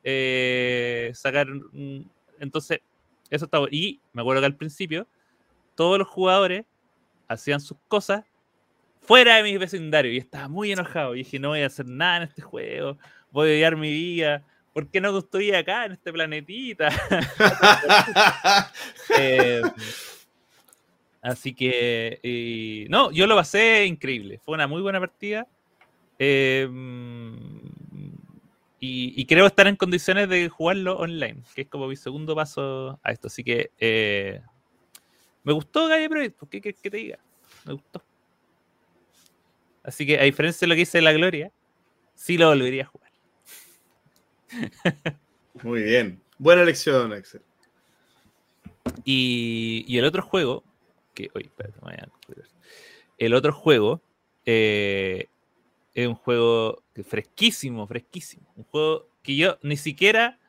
eh, 0.04 1.12
sacar... 1.14 1.48
Entonces, 2.40 2.80
eso 3.30 3.46
está... 3.46 3.60
Y 3.72 4.00
me 4.14 4.22
acuerdo 4.22 4.42
que 4.42 4.48
al 4.48 4.56
principio 4.56 5.08
todos 5.76 6.00
los 6.00 6.08
jugadores 6.08 6.66
hacían 7.28 7.62
sus 7.62 7.78
cosas 7.88 8.24
fuera 9.02 9.38
de 9.38 9.44
mi 9.44 9.58
vecindario 9.58 10.12
y 10.12 10.18
estaba 10.18 10.48
muy 10.48 10.72
enojado. 10.72 11.16
Y 11.16 11.20
dije, 11.20 11.40
no 11.40 11.50
voy 11.50 11.62
a 11.62 11.68
hacer 11.68 11.88
nada 11.88 12.18
en 12.18 12.24
este 12.24 12.42
juego, 12.42 12.98
voy 13.32 13.50
a 13.50 13.54
odiar 13.54 13.76
mi 13.78 13.92
vida. 13.92 14.44
¿Por 14.74 14.88
qué 14.88 15.02
no 15.02 15.18
estoy 15.18 15.52
acá 15.52 15.86
en 15.86 15.94
este 15.94 16.14
planetita? 16.14 16.90
Eh, 19.18 19.62
así 21.22 21.54
que, 21.54 22.88
no, 22.90 23.12
yo 23.12 23.28
lo 23.28 23.36
pasé 23.36 23.86
increíble. 23.86 24.40
Fue 24.44 24.56
una 24.56 24.68
muy 24.68 24.82
buena 24.82 25.00
partida. 25.00 25.48
Eh, 26.20 26.70
y, 28.80 29.26
creo 29.26 29.46
estar 29.46 29.68
en 29.68 29.76
condiciones 29.76 30.28
de 30.28 30.50
jugarlo 30.50 30.98
online, 30.98 31.44
que 31.54 31.62
es 31.62 31.68
como 31.68 31.88
mi 31.88 31.96
segundo 31.96 32.36
paso 32.36 33.00
a 33.04 33.12
esto. 33.12 33.28
Así 33.28 33.44
que 33.44 33.72
eh, 33.80 34.42
me 35.44 35.54
gustó 35.54 35.88
Gaia 35.88 36.10
Project, 36.10 36.40
¿qué 36.50 36.62
que 36.62 36.74
te 36.74 36.98
diga? 36.98 37.20
Me 37.66 37.74
gustó. 37.74 38.04
Así 39.84 40.06
que 40.06 40.20
a 40.20 40.24
diferencia 40.24 40.66
de 40.66 40.70
lo 40.70 40.76
que 40.76 40.80
dice 40.80 41.02
la 41.02 41.14
Gloria, 41.14 41.52
sí 42.16 42.38
lo 42.38 42.50
volvería 42.50 42.84
a 42.84 42.88
jugar. 42.88 43.12
Muy 45.64 45.84
bien. 45.84 46.22
Buena 46.38 46.64
elección, 46.64 47.14
Axel. 47.14 47.42
Y, 49.04 49.98
el 49.98 50.06
otro 50.06 50.24
juego, 50.24 50.64
que. 51.14 51.30
Oye, 51.34 51.46
espérate, 51.46 51.80
voy 51.82 51.94
a 51.94 52.10
El 53.18 53.34
otro 53.34 53.54
juego 53.54 54.02
eh, 54.46 55.28
es 55.94 56.08
un 56.08 56.16
juego 56.16 56.84
fresquísimo, 57.08 57.88
fresquísimo. 57.88 58.52
Un 58.56 58.64
juego 58.66 59.08
que 59.24 59.36
yo 59.36 59.58
ni 59.62 59.78
siquiera 59.78 60.40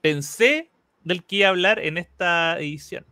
pensé 0.00 0.70
del 1.04 1.24
que 1.24 1.36
iba 1.36 1.48
a 1.48 1.50
hablar 1.50 1.78
en 1.78 1.98
esta 1.98 2.58
edición. 2.58 3.04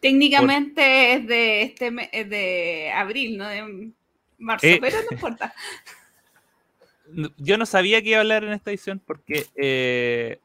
Técnicamente 0.00 1.14
es 1.14 1.26
de 1.26 1.62
este 1.62 1.92
es 2.12 2.28
de 2.28 2.90
abril, 2.92 3.38
¿no? 3.38 3.48
De 3.48 3.92
marzo, 4.38 4.66
eh, 4.66 4.78
pero 4.80 4.98
no 5.02 5.08
importa. 5.12 5.54
Yo 7.38 7.56
no 7.56 7.66
sabía 7.66 8.02
que 8.02 8.08
iba 8.08 8.18
a 8.18 8.22
hablar 8.22 8.42
en 8.42 8.52
esta 8.52 8.70
edición 8.70 9.00
porque, 9.04 9.46
eh, 9.54 10.40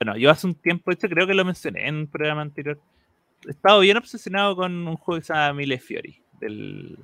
bueno, 0.00 0.16
yo 0.16 0.28
hace 0.28 0.48
un 0.48 0.56
tiempo, 0.56 0.90
hecho 0.90 1.08
creo 1.08 1.28
que 1.28 1.34
lo 1.34 1.44
mencioné 1.44 1.86
en 1.86 1.94
un 1.94 2.06
programa 2.08 2.42
anterior, 2.42 2.80
he 3.46 3.50
estado 3.50 3.80
bien 3.80 3.96
obsesionado 3.96 4.56
con 4.56 4.86
un 4.86 4.96
juego 4.96 5.20
que 5.20 5.26
se 5.26 5.32
llama 5.32 5.54
Mille 5.54 5.78
Fiori, 5.78 6.22
del, 6.40 6.98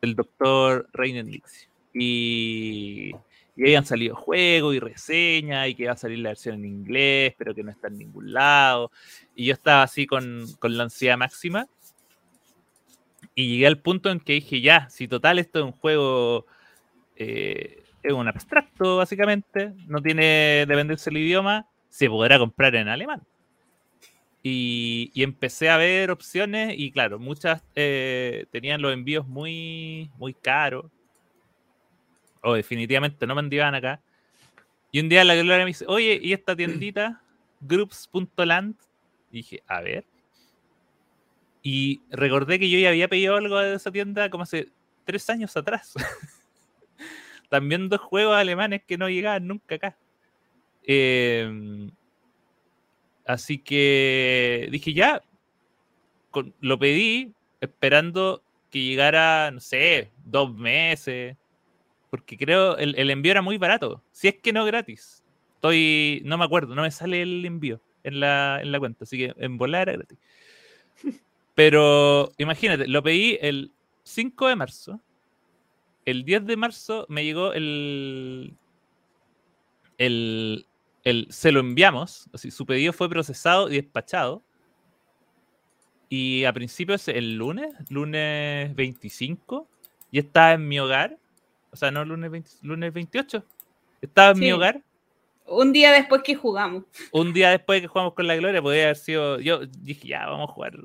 del 0.00 0.14
doctor 0.14 0.88
Reiner 0.92 1.24
Lixio. 1.24 1.70
Y, 1.94 3.12
y 3.56 3.64
ahí 3.64 3.74
han 3.74 3.84
salido 3.84 4.14
juegos 4.14 4.74
y 4.74 4.80
reseñas 4.80 5.68
y 5.68 5.74
que 5.74 5.86
va 5.86 5.92
a 5.92 5.96
salir 5.96 6.18
la 6.20 6.30
versión 6.30 6.56
en 6.56 6.64
inglés, 6.64 7.34
pero 7.36 7.54
que 7.54 7.62
no 7.62 7.70
está 7.70 7.88
en 7.88 7.98
ningún 7.98 8.32
lado. 8.32 8.90
Y 9.34 9.46
yo 9.46 9.52
estaba 9.52 9.82
así 9.82 10.06
con, 10.06 10.46
con 10.58 10.76
la 10.76 10.84
ansiedad 10.84 11.18
máxima 11.18 11.68
y 13.34 13.48
llegué 13.48 13.66
al 13.66 13.78
punto 13.78 14.10
en 14.10 14.20
que 14.20 14.34
dije, 14.34 14.60
ya, 14.60 14.88
si 14.90 15.08
total 15.08 15.38
esto 15.38 15.60
es 15.60 15.64
un 15.64 15.72
juego, 15.72 16.46
eh, 17.16 17.82
es 18.02 18.12
un 18.12 18.28
abstracto 18.28 18.98
básicamente, 18.98 19.72
no 19.86 20.02
tiene 20.02 20.66
dependencia 20.66 21.10
del 21.10 21.22
idioma, 21.22 21.66
se 21.88 22.08
podrá 22.08 22.38
comprar 22.38 22.74
en 22.74 22.88
alemán. 22.88 23.22
Y, 24.42 25.12
empecé 25.14 25.70
a 25.70 25.76
ver 25.76 26.10
opciones 26.10 26.74
y 26.76 26.90
claro, 26.90 27.18
muchas 27.18 27.62
eh, 27.76 28.46
tenían 28.50 28.82
los 28.82 28.92
envíos 28.92 29.26
muy, 29.26 30.10
muy 30.18 30.34
caros. 30.34 30.86
O 32.42 32.54
definitivamente 32.54 33.26
no 33.26 33.36
me 33.36 33.40
enviaban 33.40 33.74
acá. 33.74 34.00
Y 34.90 35.00
un 35.00 35.08
día 35.08 35.24
la 35.24 35.34
Gloria 35.36 35.58
me 35.58 35.66
dice, 35.66 35.84
oye, 35.86 36.18
¿y 36.20 36.32
esta 36.32 36.56
tiendita? 36.56 37.22
Groups.land. 37.60 38.74
Y 39.30 39.36
dije, 39.36 39.62
a 39.66 39.80
ver. 39.80 40.04
Y 41.62 42.02
recordé 42.10 42.58
que 42.58 42.68
yo 42.68 42.78
ya 42.78 42.88
había 42.88 43.08
pedido 43.08 43.36
algo 43.36 43.58
de 43.58 43.74
esa 43.76 43.92
tienda 43.92 44.28
como 44.28 44.42
hace 44.42 44.68
tres 45.04 45.30
años 45.30 45.56
atrás. 45.56 45.94
También 47.48 47.88
dos 47.88 48.00
juegos 48.00 48.36
alemanes 48.36 48.82
que 48.84 48.98
no 48.98 49.08
llegaban 49.08 49.46
nunca 49.46 49.76
acá. 49.76 49.96
Em, 50.82 51.90
así 53.26 53.58
que 53.58 54.68
dije 54.70 54.92
ya, 54.92 55.22
lo 56.60 56.78
pedí 56.78 57.32
esperando 57.60 58.42
que 58.70 58.82
llegara, 58.82 59.50
no 59.50 59.60
sé, 59.60 60.10
dos 60.24 60.54
meses. 60.54 61.36
Porque 62.10 62.36
creo 62.36 62.76
el, 62.76 62.94
el 62.98 63.10
envío 63.10 63.32
era 63.32 63.42
muy 63.42 63.58
barato. 63.58 64.02
Si 64.12 64.28
es 64.28 64.34
que 64.36 64.52
no 64.52 64.64
gratis. 64.64 65.22
Estoy, 65.54 66.22
no 66.24 66.36
me 66.36 66.44
acuerdo, 66.44 66.74
no 66.74 66.82
me 66.82 66.90
sale 66.90 67.22
el 67.22 67.44
envío 67.44 67.80
en 68.02 68.20
la, 68.20 68.60
en 68.60 68.72
la 68.72 68.78
cuenta. 68.78 69.04
Así 69.04 69.16
que 69.16 69.34
en 69.36 69.56
volar 69.56 69.88
era 69.88 69.98
gratis. 69.98 70.18
Pero 71.54 72.32
imagínate, 72.38 72.88
lo 72.88 73.02
pedí 73.02 73.38
el 73.40 73.70
5 74.04 74.48
de 74.48 74.56
marzo. 74.56 75.00
El 76.04 76.24
10 76.24 76.46
de 76.46 76.56
marzo 76.56 77.06
me 77.08 77.24
llegó 77.24 77.52
el. 77.52 78.54
El. 79.98 80.66
El 81.04 81.26
se 81.30 81.52
lo 81.52 81.60
enviamos. 81.60 82.28
Así, 82.32 82.50
su 82.50 82.64
pedido 82.66 82.92
fue 82.92 83.08
procesado 83.08 83.70
y 83.70 83.76
despachado. 83.76 84.42
Y 86.08 86.44
a 86.44 86.52
principios, 86.52 87.08
el 87.08 87.36
lunes, 87.36 87.72
lunes 87.90 88.74
25, 88.74 89.66
y 90.10 90.18
estaba 90.18 90.52
en 90.52 90.68
mi 90.68 90.78
hogar. 90.78 91.16
O 91.70 91.76
sea, 91.76 91.90
no 91.90 92.04
lunes, 92.04 92.30
20, 92.30 92.50
lunes 92.62 92.92
28. 92.92 93.42
Estaba 94.02 94.32
en 94.32 94.38
mi 94.38 94.46
Sí. 94.46 94.52
hogar. 94.52 94.82
Un 95.46 95.72
día 95.72 95.90
después 95.92 96.22
que 96.22 96.34
jugamos. 96.34 96.84
Un 97.12 97.32
día 97.32 97.50
después 97.50 97.78
de 97.78 97.82
que 97.82 97.88
jugamos 97.88 98.14
con 98.14 98.26
la 98.26 98.36
Gloria, 98.36 98.60
podría 98.60 98.84
haber 98.84 98.96
sido. 98.96 99.40
Yo 99.40 99.60
dije, 99.66 100.06
ya, 100.08 100.26
vamos 100.26 100.50
a 100.50 100.52
jugar. 100.52 100.78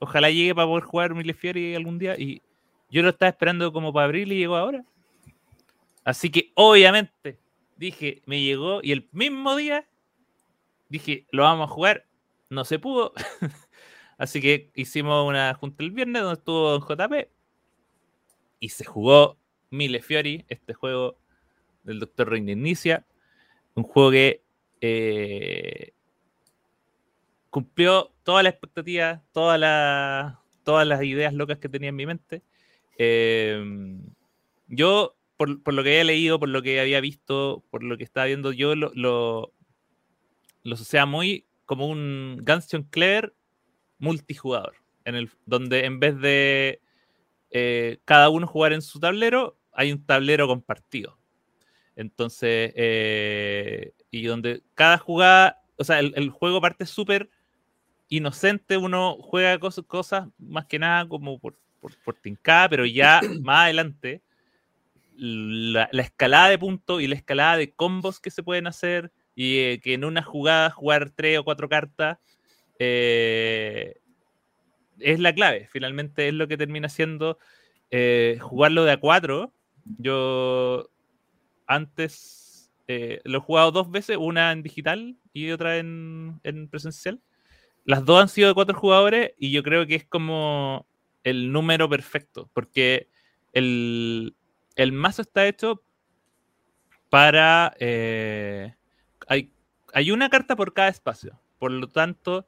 Ojalá 0.00 0.30
llegue 0.30 0.54
para 0.54 0.66
poder 0.66 0.84
jugar 0.84 1.14
Mille 1.14 1.32
Fiori 1.32 1.74
algún 1.76 1.98
día. 1.98 2.18
Y 2.18 2.42
yo 2.90 3.02
lo 3.02 3.10
estaba 3.10 3.30
esperando 3.30 3.72
como 3.72 3.92
para 3.92 4.06
abril 4.06 4.32
y 4.32 4.38
llegó 4.38 4.56
ahora. 4.56 4.84
Así 6.04 6.28
que, 6.30 6.50
obviamente, 6.54 7.38
dije, 7.82 8.22
me 8.26 8.40
llegó. 8.40 8.80
Y 8.82 8.92
el 8.92 9.08
mismo 9.12 9.56
día 9.56 9.88
dije, 10.88 11.26
lo 11.30 11.42
vamos 11.42 11.68
a 11.68 11.72
jugar. 11.72 12.06
No 12.48 12.64
se 12.64 12.78
pudo. 12.78 13.12
Así 14.18 14.40
que 14.40 14.70
hicimos 14.74 15.26
una 15.28 15.54
junta 15.54 15.82
el 15.82 15.90
viernes 15.90 16.22
donde 16.22 16.38
estuvo 16.38 16.78
JP. 16.78 17.28
Y 18.60 18.68
se 18.68 18.84
jugó 18.84 19.38
Mille 19.70 20.00
Fiori, 20.00 20.44
este 20.48 20.74
juego 20.74 21.18
del 21.82 21.98
Dr. 21.98 22.30
Reina 22.30 22.52
Inicia. 22.52 23.04
Un 23.74 23.82
juego 23.84 24.10
que 24.12 24.44
eh, 24.80 25.92
cumplió 27.50 28.12
todas 28.22 28.44
las 28.44 28.52
expectativas, 28.52 29.22
todas 29.32 29.58
las, 29.58 30.36
todas 30.62 30.86
las 30.86 31.02
ideas 31.02 31.32
locas 31.32 31.58
que 31.58 31.68
tenía 31.68 31.88
en 31.88 31.96
mi 31.96 32.06
mente. 32.06 32.42
Eh, 32.96 33.98
yo, 34.68 35.16
por, 35.42 35.60
por 35.60 35.74
lo 35.74 35.82
que 35.82 35.90
había 35.90 36.04
leído, 36.04 36.38
por 36.38 36.50
lo 36.50 36.62
que 36.62 36.78
había 36.78 37.00
visto, 37.00 37.64
por 37.68 37.82
lo 37.82 37.98
que 37.98 38.04
estaba 38.04 38.26
viendo, 38.26 38.52
yo 38.52 38.76
lo, 38.76 38.92
lo, 38.94 39.52
lo 40.62 41.06
muy 41.08 41.48
como 41.64 41.88
un 41.88 42.40
Gunstone 42.46 42.86
Clever 42.88 43.34
multijugador, 43.98 44.76
en 45.04 45.16
el, 45.16 45.30
donde 45.44 45.84
en 45.84 45.98
vez 45.98 46.16
de 46.20 46.80
eh, 47.50 47.98
cada 48.04 48.28
uno 48.28 48.46
jugar 48.46 48.72
en 48.72 48.82
su 48.82 49.00
tablero, 49.00 49.58
hay 49.72 49.90
un 49.90 50.06
tablero 50.06 50.46
compartido. 50.46 51.18
Entonces, 51.96 52.72
eh, 52.76 53.94
y 54.12 54.26
donde 54.26 54.62
cada 54.74 54.96
jugada, 54.96 55.60
o 55.76 55.82
sea, 55.82 55.98
el, 55.98 56.12
el 56.14 56.30
juego 56.30 56.60
parte 56.60 56.86
súper 56.86 57.30
inocente, 58.08 58.76
uno 58.76 59.16
juega 59.20 59.58
cosas, 59.58 59.86
cosas 59.88 60.28
más 60.38 60.66
que 60.66 60.78
nada 60.78 61.08
como 61.08 61.40
por, 61.40 61.58
por, 61.80 61.96
por 62.04 62.14
tincada, 62.14 62.68
pero 62.68 62.86
ya 62.86 63.20
más 63.42 63.64
adelante, 63.64 64.22
la, 65.16 65.88
la 65.92 66.02
escalada 66.02 66.48
de 66.48 66.58
puntos 66.58 67.02
y 67.02 67.06
la 67.06 67.14
escalada 67.14 67.56
de 67.56 67.72
combos 67.72 68.20
que 68.20 68.30
se 68.30 68.42
pueden 68.42 68.66
hacer, 68.66 69.12
y 69.34 69.58
eh, 69.58 69.80
que 69.82 69.94
en 69.94 70.04
una 70.04 70.22
jugada 70.22 70.70
jugar 70.70 71.10
tres 71.10 71.38
o 71.38 71.44
cuatro 71.44 71.68
cartas 71.68 72.18
eh, 72.78 74.00
es 74.98 75.20
la 75.20 75.34
clave, 75.34 75.68
finalmente 75.70 76.28
es 76.28 76.34
lo 76.34 76.48
que 76.48 76.56
termina 76.56 76.88
siendo 76.88 77.38
eh, 77.90 78.38
jugarlo 78.40 78.84
de 78.84 78.92
a 78.92 79.00
cuatro. 79.00 79.52
Yo 79.98 80.90
antes 81.66 82.70
lo 83.24 83.38
he 83.38 83.40
jugado 83.40 83.72
dos 83.72 83.90
veces, 83.90 84.18
una 84.20 84.52
en 84.52 84.62
digital 84.62 85.16
y 85.32 85.50
otra 85.50 85.78
en, 85.78 86.38
en 86.42 86.68
presencial. 86.68 87.22
Las 87.86 88.04
dos 88.04 88.20
han 88.20 88.28
sido 88.28 88.48
de 88.48 88.54
cuatro 88.54 88.78
jugadores 88.78 89.32
y 89.38 89.50
yo 89.50 89.62
creo 89.62 89.86
que 89.86 89.94
es 89.94 90.04
como 90.04 90.86
el 91.24 91.50
número 91.52 91.88
perfecto, 91.88 92.50
porque 92.52 93.08
el, 93.54 94.36
el 94.76 94.92
mazo 94.92 95.22
está 95.22 95.46
hecho 95.46 95.82
para... 97.08 97.74
eh, 97.78 98.74
hay, 99.28 99.52
hay 99.92 100.10
una 100.10 100.30
carta 100.30 100.56
por 100.56 100.72
cada 100.72 100.88
espacio, 100.88 101.38
por 101.58 101.70
lo 101.70 101.88
tanto, 101.88 102.46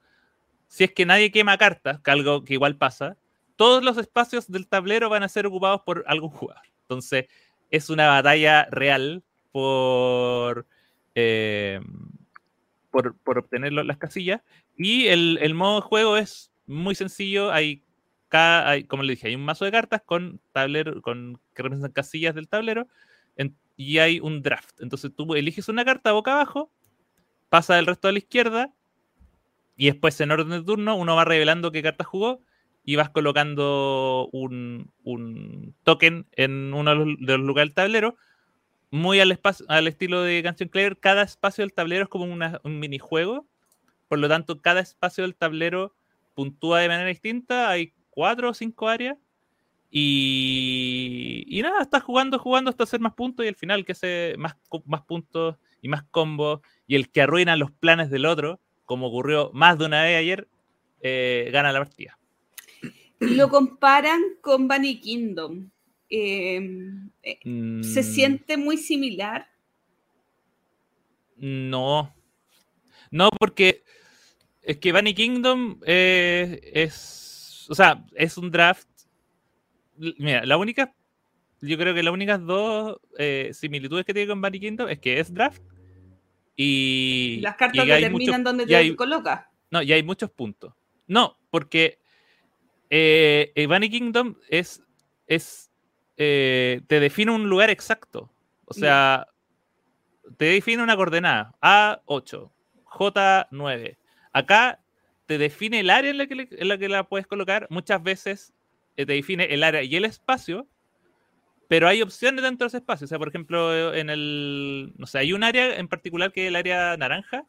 si 0.68 0.84
es 0.84 0.92
que 0.92 1.06
nadie 1.06 1.30
quema 1.30 1.58
cartas, 1.58 2.00
que 2.00 2.10
algo 2.10 2.44
que 2.44 2.54
igual 2.54 2.76
pasa, 2.76 3.16
todos 3.56 3.84
los 3.84 3.98
espacios 3.98 4.50
del 4.50 4.66
tablero 4.66 5.08
van 5.08 5.22
a 5.22 5.28
ser 5.28 5.46
ocupados 5.46 5.82
por 5.82 6.04
algún 6.06 6.30
jugador. 6.30 6.64
Entonces, 6.82 7.26
es 7.70 7.90
una 7.90 8.08
batalla 8.08 8.66
real 8.70 9.22
por, 9.52 10.66
eh, 11.14 11.80
por, 12.90 13.16
por, 13.18 13.38
obtener 13.38 13.72
las 13.72 13.98
casillas. 13.98 14.42
Y 14.76 15.06
el, 15.06 15.38
el, 15.40 15.54
modo 15.54 15.76
de 15.76 15.86
juego 15.86 16.16
es 16.16 16.50
muy 16.66 16.94
sencillo. 16.94 17.52
Hay, 17.52 17.84
cada, 18.28 18.68
hay, 18.68 18.84
como 18.84 19.02
le 19.02 19.14
dije, 19.14 19.28
hay 19.28 19.34
un 19.34 19.44
mazo 19.44 19.64
de 19.64 19.72
cartas 19.72 20.02
con 20.04 20.40
tablero, 20.52 21.00
con, 21.02 21.40
que 21.54 21.62
representan 21.62 21.92
casillas 21.92 22.34
del 22.34 22.48
tablero. 22.48 22.88
Y 23.76 23.98
hay 23.98 24.20
un 24.20 24.42
draft. 24.42 24.80
Entonces 24.80 25.10
tú 25.16 25.34
eliges 25.34 25.68
una 25.68 25.84
carta 25.84 26.12
boca 26.12 26.32
abajo, 26.32 26.70
pasa 27.48 27.78
el 27.78 27.86
resto 27.86 28.08
a 28.08 28.12
la 28.12 28.18
izquierda. 28.18 28.72
Y 29.76 29.86
después 29.86 30.20
en 30.20 30.30
orden 30.30 30.50
de 30.50 30.62
turno 30.62 30.94
uno 30.94 31.16
va 31.16 31.24
revelando 31.24 31.72
qué 31.72 31.82
carta 31.82 32.04
jugó 32.04 32.40
y 32.84 32.96
vas 32.96 33.10
colocando 33.10 34.28
un, 34.32 34.92
un 35.02 35.74
token 35.82 36.26
en 36.32 36.72
uno 36.74 36.90
de 36.90 36.96
los, 36.96 37.06
de 37.18 37.38
los, 37.38 37.46
lugares 37.46 37.70
del 37.70 37.74
tablero. 37.74 38.16
Muy 38.90 39.18
al, 39.18 39.32
espacio, 39.32 39.66
al 39.68 39.88
estilo 39.88 40.22
de 40.22 40.42
Canción 40.42 40.68
Clever, 40.68 40.98
cada 41.00 41.22
espacio 41.22 41.62
del 41.62 41.72
tablero 41.72 42.04
es 42.04 42.08
como 42.08 42.24
una, 42.24 42.60
un 42.62 42.78
minijuego. 42.78 43.46
Por 44.06 44.18
lo 44.18 44.28
tanto, 44.28 44.60
cada 44.60 44.80
espacio 44.80 45.24
del 45.24 45.34
tablero 45.34 45.94
puntúa 46.34 46.80
de 46.80 46.88
manera 46.88 47.08
distinta. 47.08 47.70
Hay 47.70 47.94
cuatro 48.14 48.50
o 48.50 48.54
cinco 48.54 48.88
áreas. 48.88 49.16
Y, 49.90 51.44
y 51.46 51.62
nada, 51.62 51.82
estás 51.82 52.02
jugando, 52.02 52.38
jugando 52.38 52.70
hasta 52.70 52.84
hacer 52.84 53.00
más 53.00 53.14
puntos. 53.14 53.44
Y 53.44 53.48
al 53.48 53.56
final, 53.56 53.84
que 53.84 53.92
hace 53.92 54.34
más, 54.38 54.56
más 54.86 55.02
puntos 55.02 55.56
y 55.82 55.88
más 55.88 56.02
combos. 56.10 56.60
Y 56.86 56.96
el 56.96 57.10
que 57.10 57.22
arruina 57.22 57.56
los 57.56 57.70
planes 57.70 58.10
del 58.10 58.26
otro, 58.26 58.60
como 58.84 59.06
ocurrió 59.06 59.50
más 59.52 59.78
de 59.78 59.86
una 59.86 60.02
vez 60.02 60.18
ayer, 60.18 60.48
eh, 61.00 61.50
gana 61.52 61.72
la 61.72 61.80
partida 61.80 62.18
lo 63.20 63.48
comparan 63.48 64.20
con 64.40 64.68
Bunny 64.68 65.00
Kingdom. 65.00 65.70
Eh, 66.10 66.60
mm. 67.44 67.82
¿Se 67.82 68.02
siente 68.02 68.56
muy 68.56 68.76
similar? 68.76 69.48
No. 71.36 72.14
No, 73.10 73.28
porque 73.38 73.82
es 74.62 74.78
que 74.78 74.92
Bunny 74.92 75.14
Kingdom 75.14 75.80
eh, 75.86 76.60
es. 76.74 77.22
O 77.68 77.74
sea, 77.74 78.04
es 78.14 78.36
un 78.36 78.50
draft. 78.50 78.88
Mira, 79.96 80.44
la 80.44 80.56
única. 80.56 80.94
Yo 81.60 81.78
creo 81.78 81.94
que 81.94 82.02
las 82.02 82.12
únicas 82.12 82.44
dos 82.44 83.00
eh, 83.18 83.50
similitudes 83.54 84.04
que 84.04 84.12
tiene 84.12 84.28
con 84.28 84.42
Bunny 84.42 84.60
Kingdom 84.60 84.88
es 84.88 84.98
que 84.98 85.18
es 85.18 85.32
draft. 85.32 85.62
Y. 86.56 87.40
Las 87.40 87.56
cartas 87.56 87.84
y 87.84 87.88
determinan 87.88 88.40
mucho, 88.42 88.50
dónde 88.50 88.66
te 88.66 88.76
hay, 88.76 88.94
colocas. 88.94 89.46
No, 89.70 89.82
y 89.82 89.92
hay 89.92 90.02
muchos 90.02 90.30
puntos. 90.30 90.74
No, 91.06 91.38
porque 91.50 92.00
eh, 92.90 93.66
Bunny 93.68 93.88
Kingdom 93.88 94.36
es, 94.48 94.82
es 95.26 95.70
eh, 96.16 96.82
te 96.86 97.00
define 97.00 97.32
un 97.32 97.48
lugar 97.48 97.70
exacto. 97.70 98.30
O 98.66 98.74
sea, 98.74 99.26
yeah. 100.22 100.34
te 100.36 100.44
define 100.46 100.82
una 100.82 100.96
coordenada 100.96 101.54
A8, 101.60 102.50
J9. 102.84 103.96
Acá 104.32 104.83
te 105.26 105.38
define 105.38 105.80
el 105.80 105.90
área 105.90 106.10
en 106.10 106.18
la 106.18 106.26
que, 106.26 106.88
la, 106.88 107.04
puedes 107.04 107.26
colocar. 107.26 107.66
Muchas 107.70 108.02
veces 108.02 108.52
eh, 108.96 109.06
te 109.06 109.12
define 109.12 109.44
el 109.44 109.62
área 109.62 109.82
y 109.82 109.96
el 109.96 110.04
espacio, 110.04 110.66
pero 111.68 111.88
hay 111.88 112.02
opciones 112.02 112.42
dentro 112.42 112.66
de 112.66 112.68
ese 112.68 112.76
espacio. 112.78 113.06
O 113.06 113.08
sea, 113.08 113.18
por 113.18 113.28
ejemplo, 113.28 113.94
en 113.94 114.10
el. 114.10 114.92
No 114.96 115.06
sé, 115.06 115.18
hay 115.18 115.32
un 115.32 115.44
área 115.44 115.76
en 115.76 115.88
particular 115.88 116.32
que 116.32 116.44
es 116.44 116.48
el 116.48 116.56
área 116.56 116.96
naranja, 116.96 117.46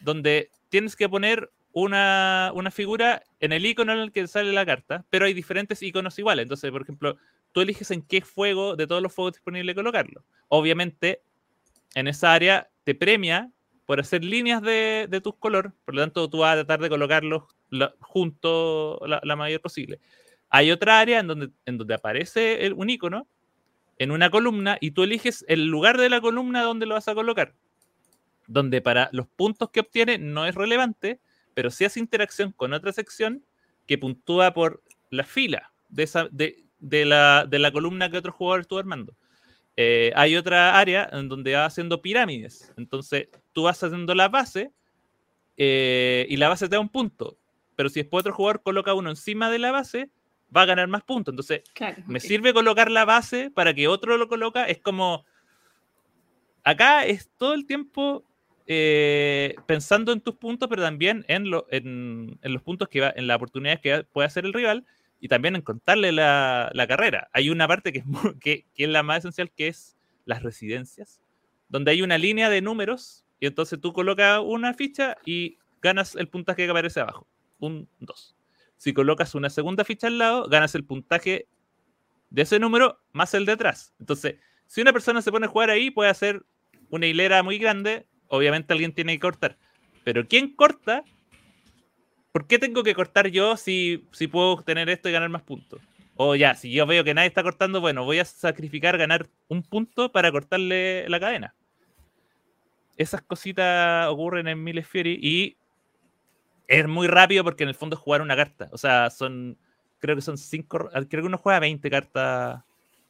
donde 0.00 0.50
tienes 0.68 0.96
que 0.96 1.08
poner 1.08 1.50
una, 1.72 2.52
una, 2.54 2.70
figura 2.70 3.22
en 3.38 3.52
el 3.52 3.64
icono 3.64 3.92
en 3.92 4.00
el 4.00 4.12
que 4.12 4.26
sale 4.26 4.52
la 4.52 4.66
carta, 4.66 5.04
pero 5.08 5.24
hay 5.24 5.34
diferentes 5.34 5.82
iconos 5.82 6.18
iguales. 6.18 6.44
Entonces, 6.44 6.70
por 6.70 6.82
ejemplo, 6.82 7.16
tú 7.52 7.60
eliges 7.60 7.90
en 7.90 8.02
qué 8.02 8.20
fuego 8.20 8.76
de 8.76 8.86
todos 8.86 9.02
los 9.02 9.12
fuegos 9.12 9.34
disponibles 9.34 9.74
colocarlo. 9.74 10.24
Obviamente, 10.48 11.22
en 11.94 12.08
esa 12.08 12.32
área 12.32 12.70
te 12.84 12.94
premia 12.94 13.50
por 13.90 13.98
hacer 13.98 14.22
líneas 14.22 14.62
de, 14.62 15.08
de 15.10 15.20
tus 15.20 15.34
color, 15.34 15.72
por 15.84 15.96
lo 15.96 16.02
tanto, 16.02 16.30
tú 16.30 16.38
vas 16.38 16.52
a 16.52 16.58
tratar 16.58 16.80
de 16.80 16.88
colocarlos 16.88 17.42
juntos 17.98 19.00
la, 19.04 19.20
la, 19.24 19.34
mayor 19.34 19.60
posible. 19.60 19.98
Hay 20.48 20.70
otra 20.70 21.00
área 21.00 21.18
en 21.18 21.26
donde, 21.26 21.50
en 21.66 21.76
donde 21.76 21.94
aparece 21.94 22.72
un 22.72 22.88
icono 22.88 23.26
en 23.98 24.12
una 24.12 24.30
columna 24.30 24.78
y 24.80 24.92
tú 24.92 25.02
eliges 25.02 25.44
el 25.48 25.66
lugar 25.66 25.98
de 25.98 26.08
la 26.08 26.20
columna 26.20 26.62
donde 26.62 26.86
lo 26.86 26.94
vas 26.94 27.08
a 27.08 27.16
colocar. 27.16 27.52
Donde 28.46 28.80
para 28.80 29.08
los 29.10 29.26
puntos 29.26 29.70
que 29.70 29.80
obtiene 29.80 30.18
no 30.18 30.46
es 30.46 30.54
relevante, 30.54 31.18
pero 31.52 31.68
sí 31.72 31.84
hace 31.84 31.98
interacción 31.98 32.52
con 32.52 32.72
otra 32.72 32.92
sección 32.92 33.44
que 33.88 33.98
puntúa 33.98 34.54
por 34.54 34.84
la 35.10 35.24
fila 35.24 35.72
de, 35.88 36.04
esa, 36.04 36.28
de, 36.30 36.62
de, 36.78 37.04
la, 37.06 37.44
de 37.44 37.58
la, 37.58 37.72
columna 37.72 38.08
que 38.08 38.18
otro 38.18 38.30
jugador 38.30 38.60
estuvo 38.60 38.78
armando. 38.78 39.16
Eh, 39.76 40.12
hay 40.14 40.36
otra 40.36 40.78
área 40.78 41.10
en 41.10 41.28
donde 41.28 41.54
va 41.54 41.64
haciendo 41.64 42.00
pirámides. 42.00 42.72
Entonces, 42.76 43.26
tú 43.52 43.64
vas 43.64 43.82
haciendo 43.82 44.14
la 44.14 44.28
base 44.28 44.72
eh, 45.56 46.26
y 46.28 46.36
la 46.36 46.48
base 46.48 46.68
te 46.68 46.76
da 46.76 46.80
un 46.80 46.88
punto. 46.88 47.38
Pero 47.76 47.88
si 47.88 48.00
después 48.00 48.20
otro 48.20 48.34
jugador 48.34 48.62
coloca 48.62 48.94
uno 48.94 49.10
encima 49.10 49.50
de 49.50 49.58
la 49.58 49.72
base, 49.72 50.10
va 50.54 50.62
a 50.62 50.66
ganar 50.66 50.88
más 50.88 51.02
puntos. 51.02 51.32
Entonces, 51.32 51.62
claro, 51.74 52.02
me 52.06 52.18
okay. 52.18 52.28
sirve 52.28 52.52
colocar 52.52 52.90
la 52.90 53.04
base 53.04 53.50
para 53.50 53.74
que 53.74 53.88
otro 53.88 54.16
lo 54.16 54.28
coloca. 54.28 54.64
Es 54.66 54.78
como. 54.78 55.24
Acá 56.62 57.06
es 57.06 57.30
todo 57.38 57.54
el 57.54 57.66
tiempo 57.66 58.24
eh, 58.66 59.54
pensando 59.66 60.12
en 60.12 60.20
tus 60.20 60.36
puntos, 60.36 60.68
pero 60.68 60.82
también 60.82 61.24
en, 61.26 61.50
lo, 61.50 61.66
en, 61.70 62.38
en, 62.42 62.52
los 62.52 62.62
puntos 62.62 62.88
que 62.88 63.00
va, 63.00 63.12
en 63.16 63.26
las 63.26 63.36
oportunidades 63.36 63.80
que 63.80 64.04
puede 64.04 64.26
hacer 64.26 64.44
el 64.44 64.52
rival 64.52 64.84
y 65.18 65.28
también 65.28 65.56
en 65.56 65.62
contarle 65.62 66.12
la, 66.12 66.70
la 66.72 66.86
carrera. 66.86 67.28
Hay 67.32 67.50
una 67.50 67.66
parte 67.66 67.92
que 67.92 67.98
es, 68.00 68.04
que, 68.40 68.66
que, 68.74 68.84
es 68.84 68.90
la 68.90 69.02
más 69.02 69.18
esencial, 69.18 69.50
que 69.50 69.68
es 69.68 69.96
las 70.24 70.42
residencias, 70.42 71.20
donde 71.68 71.90
hay 71.90 72.02
una 72.02 72.18
línea 72.18 72.48
de 72.48 72.60
números 72.60 73.24
y 73.40 73.46
entonces 73.46 73.80
tú 73.80 73.92
colocas 73.92 74.40
una 74.44 74.74
ficha 74.74 75.16
y 75.24 75.58
ganas 75.80 76.14
el 76.14 76.28
puntaje 76.28 76.64
que 76.64 76.70
aparece 76.70 77.00
abajo. 77.00 77.26
Un 77.58 77.88
2. 78.00 78.36
Si 78.76 78.92
colocas 78.92 79.34
una 79.34 79.50
segunda 79.50 79.84
ficha 79.84 80.06
al 80.06 80.18
lado, 80.18 80.46
ganas 80.48 80.74
el 80.74 80.84
puntaje 80.84 81.48
de 82.28 82.42
ese 82.42 82.58
número 82.58 83.00
más 83.12 83.32
el 83.34 83.46
de 83.46 83.52
atrás. 83.52 83.94
Entonces, 83.98 84.36
si 84.66 84.82
una 84.82 84.92
persona 84.92 85.22
se 85.22 85.32
pone 85.32 85.46
a 85.46 85.48
jugar 85.48 85.70
ahí, 85.70 85.90
puede 85.90 86.10
hacer 86.10 86.44
una 86.90 87.06
hilera 87.06 87.42
muy 87.42 87.58
grande. 87.58 88.06
Obviamente 88.28 88.72
alguien 88.72 88.92
tiene 88.92 89.14
que 89.14 89.20
cortar. 89.20 89.58
Pero 90.04 90.28
¿quién 90.28 90.54
corta? 90.54 91.02
¿Por 92.32 92.46
qué 92.46 92.58
tengo 92.58 92.82
que 92.82 92.94
cortar 92.94 93.28
yo 93.28 93.56
si, 93.56 94.06
si 94.12 94.28
puedo 94.28 94.62
tener 94.62 94.88
esto 94.88 95.08
y 95.08 95.12
ganar 95.12 95.30
más 95.30 95.42
puntos? 95.42 95.80
O 96.14 96.36
ya, 96.36 96.54
si 96.54 96.70
yo 96.70 96.86
veo 96.86 97.02
que 97.04 97.14
nadie 97.14 97.28
está 97.28 97.42
cortando, 97.42 97.80
bueno, 97.80 98.04
voy 98.04 98.18
a 98.18 98.24
sacrificar 98.24 98.98
ganar 98.98 99.28
un 99.48 99.62
punto 99.62 100.12
para 100.12 100.30
cortarle 100.30 101.08
la 101.08 101.18
cadena. 101.18 101.54
Esas 103.00 103.22
cositas 103.22 104.08
ocurren 104.08 104.46
en 104.46 104.62
Miles 104.62 104.86
Fury 104.86 105.18
y 105.22 105.56
es 106.68 106.86
muy 106.86 107.06
rápido 107.06 107.42
porque 107.42 107.62
en 107.62 107.70
el 107.70 107.74
fondo 107.74 107.96
es 107.96 108.02
jugar 108.02 108.20
una 108.20 108.36
carta. 108.36 108.68
O 108.72 108.76
sea, 108.76 109.08
son, 109.08 109.56
creo 110.00 110.16
que 110.16 110.20
son 110.20 110.36
cinco, 110.36 110.90
creo 111.08 111.22
que 111.22 111.26
uno 111.26 111.38
juega 111.38 111.60
20 111.60 111.88
cartas, 111.88 112.62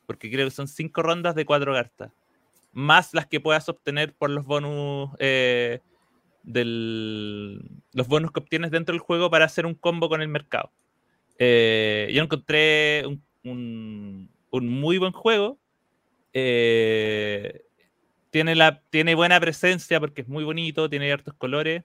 porque 0.06 0.30
creo 0.30 0.46
que 0.46 0.52
son 0.52 0.68
cinco 0.68 1.02
rondas 1.02 1.34
de 1.34 1.44
cuatro 1.44 1.72
cartas. 1.72 2.12
Más 2.72 3.12
las 3.14 3.26
que 3.26 3.40
puedas 3.40 3.68
obtener 3.68 4.14
por 4.14 4.30
los 4.30 4.44
bonus, 4.44 5.10
eh, 5.18 5.80
del, 6.44 7.60
los 7.92 8.06
bonus 8.06 8.30
que 8.30 8.38
obtienes 8.38 8.70
dentro 8.70 8.92
del 8.92 9.00
juego 9.00 9.28
para 9.28 9.46
hacer 9.46 9.66
un 9.66 9.74
combo 9.74 10.08
con 10.08 10.22
el 10.22 10.28
mercado. 10.28 10.70
Eh, 11.36 12.12
yo 12.14 12.22
encontré 12.22 13.02
un, 13.08 13.24
un, 13.42 14.30
un, 14.50 14.68
muy 14.68 14.98
buen 14.98 15.10
juego. 15.10 15.58
Eh, 16.32 17.64
tiene, 18.30 18.54
la, 18.54 18.82
tiene 18.90 19.14
buena 19.14 19.38
presencia 19.40 20.00
porque 20.00 20.22
es 20.22 20.28
muy 20.28 20.44
bonito, 20.44 20.88
tiene 20.88 21.12
hartos 21.12 21.34
colores 21.34 21.84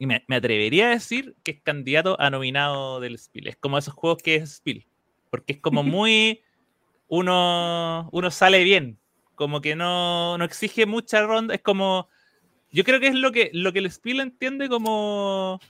y 0.00 0.06
me, 0.06 0.24
me, 0.28 0.36
atrevería 0.36 0.86
a 0.86 0.90
decir 0.92 1.36
que 1.44 1.50
es 1.50 1.60
candidato 1.60 2.18
a 2.18 2.30
nominado 2.30 3.00
del 3.00 3.18
Spiel. 3.18 3.48
Es 3.48 3.56
como 3.56 3.76
esos 3.76 3.92
juegos 3.92 4.22
que 4.22 4.36
es 4.36 4.56
Spiel. 4.56 4.86
Porque 5.28 5.52
es 5.52 5.60
como 5.60 5.82
muy. 5.84 6.40
Uno, 7.06 8.08
uno 8.10 8.30
sale 8.30 8.64
bien. 8.64 8.98
Como 9.34 9.60
que 9.60 9.76
no, 9.76 10.38
no 10.38 10.44
exige 10.44 10.86
mucha 10.86 11.22
ronda. 11.22 11.54
Es 11.54 11.60
como. 11.60 12.08
Yo 12.72 12.82
creo 12.84 12.98
que 12.98 13.08
es 13.08 13.14
lo 13.14 13.30
que, 13.30 13.50
lo 13.52 13.74
que 13.74 13.80
el 13.80 13.90
Spiel 13.90 14.20
entiende 14.20 14.70
como. 14.70 15.60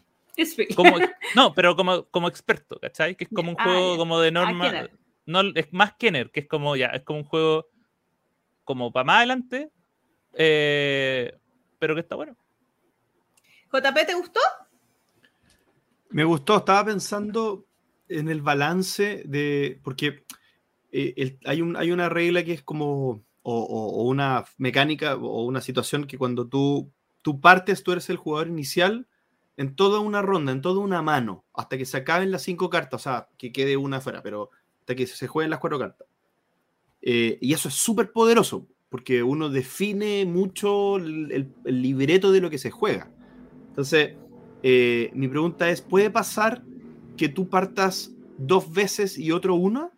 como 0.76 0.96
no, 1.34 1.52
pero 1.52 1.74
como, 1.74 2.04
como 2.04 2.28
experto, 2.28 2.78
¿cachai? 2.78 3.16
Que 3.16 3.24
es 3.24 3.30
como 3.34 3.50
un 3.50 3.56
ah, 3.58 3.64
juego 3.64 3.96
como 3.96 4.20
de 4.20 4.28
ah, 4.28 4.30
norma. 4.30 4.88
No, 5.26 5.40
es 5.56 5.72
más 5.72 5.94
Kenner, 5.94 6.30
que 6.30 6.40
es 6.40 6.46
como 6.46 6.76
ya, 6.76 6.86
es 6.86 7.02
como 7.02 7.18
un 7.18 7.24
juego 7.24 7.66
como 8.70 8.92
para 8.92 9.02
más 9.04 9.16
adelante. 9.16 9.72
Eh, 10.35 11.37
pero 11.80 11.96
que 11.96 12.02
está 12.02 12.14
bueno. 12.14 12.37
JP, 13.72 14.06
¿te 14.06 14.14
gustó? 14.14 14.38
Me 16.11 16.22
gustó, 16.22 16.59
estaba 16.59 16.85
pensando 16.85 17.66
en 18.09 18.28
el 18.28 18.42
balance 18.42 19.24
de, 19.26 19.80
porque 19.83 20.24
eh, 20.92 21.14
el, 21.16 21.38
hay, 21.44 21.62
un, 21.62 21.76
hay 21.76 21.90
una 21.90 22.09
regla 22.09 22.44
que 22.44 22.52
es 22.52 22.62
como, 22.62 23.24
o, 23.42 23.61
o, 23.64 24.04
una 24.04 24.44
mecánica 24.56 25.16
o 25.16 25.44
una 25.44 25.61
situación 25.61 26.06
que 26.06 26.16
cuando 26.16 26.46
tú, 26.46 26.92
tú 27.22 27.40
partes, 27.40 27.83
tú 27.83 27.90
eres 27.90 28.09
el 28.09 28.18
jugador 28.18 28.46
inicial 28.46 29.09
en 29.56 29.74
toda 29.74 29.98
una 29.98 30.22
ronda, 30.22 30.52
en 30.52 30.62
toda 30.62 30.78
una 30.78 31.02
mano, 31.02 31.44
hasta 31.54 31.76
que 31.76 31.87
se 31.87 31.96
acaben 31.96 32.30
las 32.30 32.42
cinco 32.42 32.70
cartas, 32.70 33.00
o 33.00 33.02
sea, 33.02 33.28
que 33.37 33.50
quede 33.50 33.76
una 33.76 34.00
fuera, 34.00 34.22
pero 34.22 34.50
hasta 34.78 34.94
que 34.94 35.09
se 35.09 35.26
jueguen 35.26 35.50
las 35.50 35.59
cuatro 35.59 35.78
cartas. 35.80 36.06
Eh, 37.02 37.38
y 37.40 37.52
eso 37.52 37.68
es 37.68 37.74
súper 37.74 38.12
poderoso, 38.12 38.66
porque 38.88 39.22
uno 39.22 39.48
define 39.48 40.24
mucho 40.26 40.96
el, 40.96 41.32
el, 41.32 41.48
el 41.64 41.82
libreto 41.82 42.32
de 42.32 42.40
lo 42.40 42.50
que 42.50 42.58
se 42.58 42.70
juega. 42.70 43.10
Entonces, 43.68 44.14
eh, 44.62 45.10
mi 45.14 45.28
pregunta 45.28 45.70
es, 45.70 45.80
¿puede 45.80 46.10
pasar 46.10 46.62
que 47.16 47.28
tú 47.28 47.48
partas 47.48 48.12
dos 48.38 48.72
veces 48.72 49.18
y 49.18 49.32
otro 49.32 49.54
una? 49.54 49.90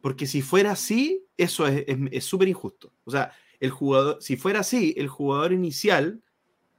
Porque 0.00 0.26
si 0.26 0.42
fuera 0.42 0.72
así, 0.72 1.24
eso 1.36 1.66
es 1.66 2.24
súper 2.24 2.48
injusto. 2.48 2.92
O 3.04 3.10
sea, 3.10 3.32
el 3.60 3.70
jugador, 3.70 4.18
si 4.20 4.36
fuera 4.36 4.60
así, 4.60 4.94
el 4.96 5.08
jugador 5.08 5.52
inicial 5.52 6.22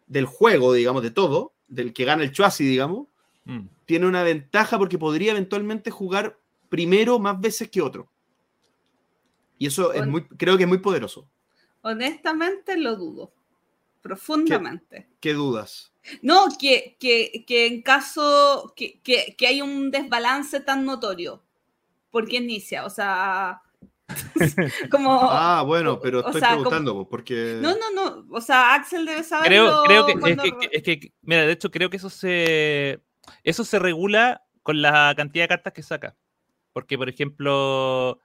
del 0.07 0.25
juego, 0.25 0.73
digamos, 0.73 1.03
de 1.03 1.11
todo, 1.11 1.53
del 1.67 1.93
que 1.93 2.05
gana 2.05 2.23
el 2.23 2.31
Chuasi, 2.31 2.65
digamos, 2.65 3.07
mm. 3.45 3.59
tiene 3.85 4.07
una 4.07 4.23
ventaja 4.23 4.77
porque 4.77 4.97
podría 4.97 5.31
eventualmente 5.31 5.91
jugar 5.91 6.39
primero 6.69 7.19
más 7.19 7.39
veces 7.39 7.69
que 7.69 7.81
otro. 7.81 8.09
Y 9.59 9.67
eso 9.67 9.93
es 9.93 10.07
muy, 10.07 10.27
creo 10.27 10.57
que 10.57 10.63
es 10.63 10.69
muy 10.69 10.79
poderoso. 10.79 11.29
Honestamente 11.81 12.77
lo 12.77 12.95
dudo 12.95 13.31
profundamente. 14.01 15.07
¿Qué, 15.19 15.29
qué 15.29 15.33
dudas? 15.33 15.93
No, 16.21 16.47
que, 16.57 16.97
que, 16.99 17.43
que 17.45 17.67
en 17.67 17.81
caso 17.81 18.73
que, 18.75 18.99
que, 19.01 19.35
que, 19.37 19.47
hay 19.47 19.61
un 19.61 19.91
desbalance 19.91 20.61
tan 20.61 20.85
notorio, 20.85 21.43
porque 22.09 22.37
inicia, 22.37 22.85
o 22.85 22.89
sea, 22.89 23.61
como... 24.89 25.19
Ah, 25.21 25.61
bueno, 25.63 25.99
pero 25.99 26.19
estoy 26.19 26.39
sea, 26.39 26.51
preguntando, 26.51 26.93
como, 26.93 27.09
porque... 27.09 27.59
No, 27.61 27.75
no, 27.75 27.91
no, 27.91 28.25
o 28.31 28.41
sea, 28.41 28.73
Axel 28.73 29.05
debe 29.05 29.23
saber. 29.23 29.47
Creo, 29.47 29.83
creo 29.83 30.05
que, 30.05 30.13
cuando... 30.13 30.43
es, 30.43 30.53
que, 30.53 30.69
es 30.71 30.83
que, 30.83 31.13
mira, 31.21 31.45
de 31.45 31.51
hecho 31.51 31.69
creo 31.69 31.89
que 31.89 31.97
eso 31.97 32.09
se, 32.09 33.01
eso 33.43 33.63
se 33.63 33.77
regula 33.77 34.43
con 34.63 34.81
la 34.81 35.13
cantidad 35.15 35.43
de 35.43 35.49
cartas 35.49 35.73
que 35.73 35.83
saca. 35.83 36.15
Porque, 36.73 36.97
por 36.97 37.09
ejemplo, 37.09 38.19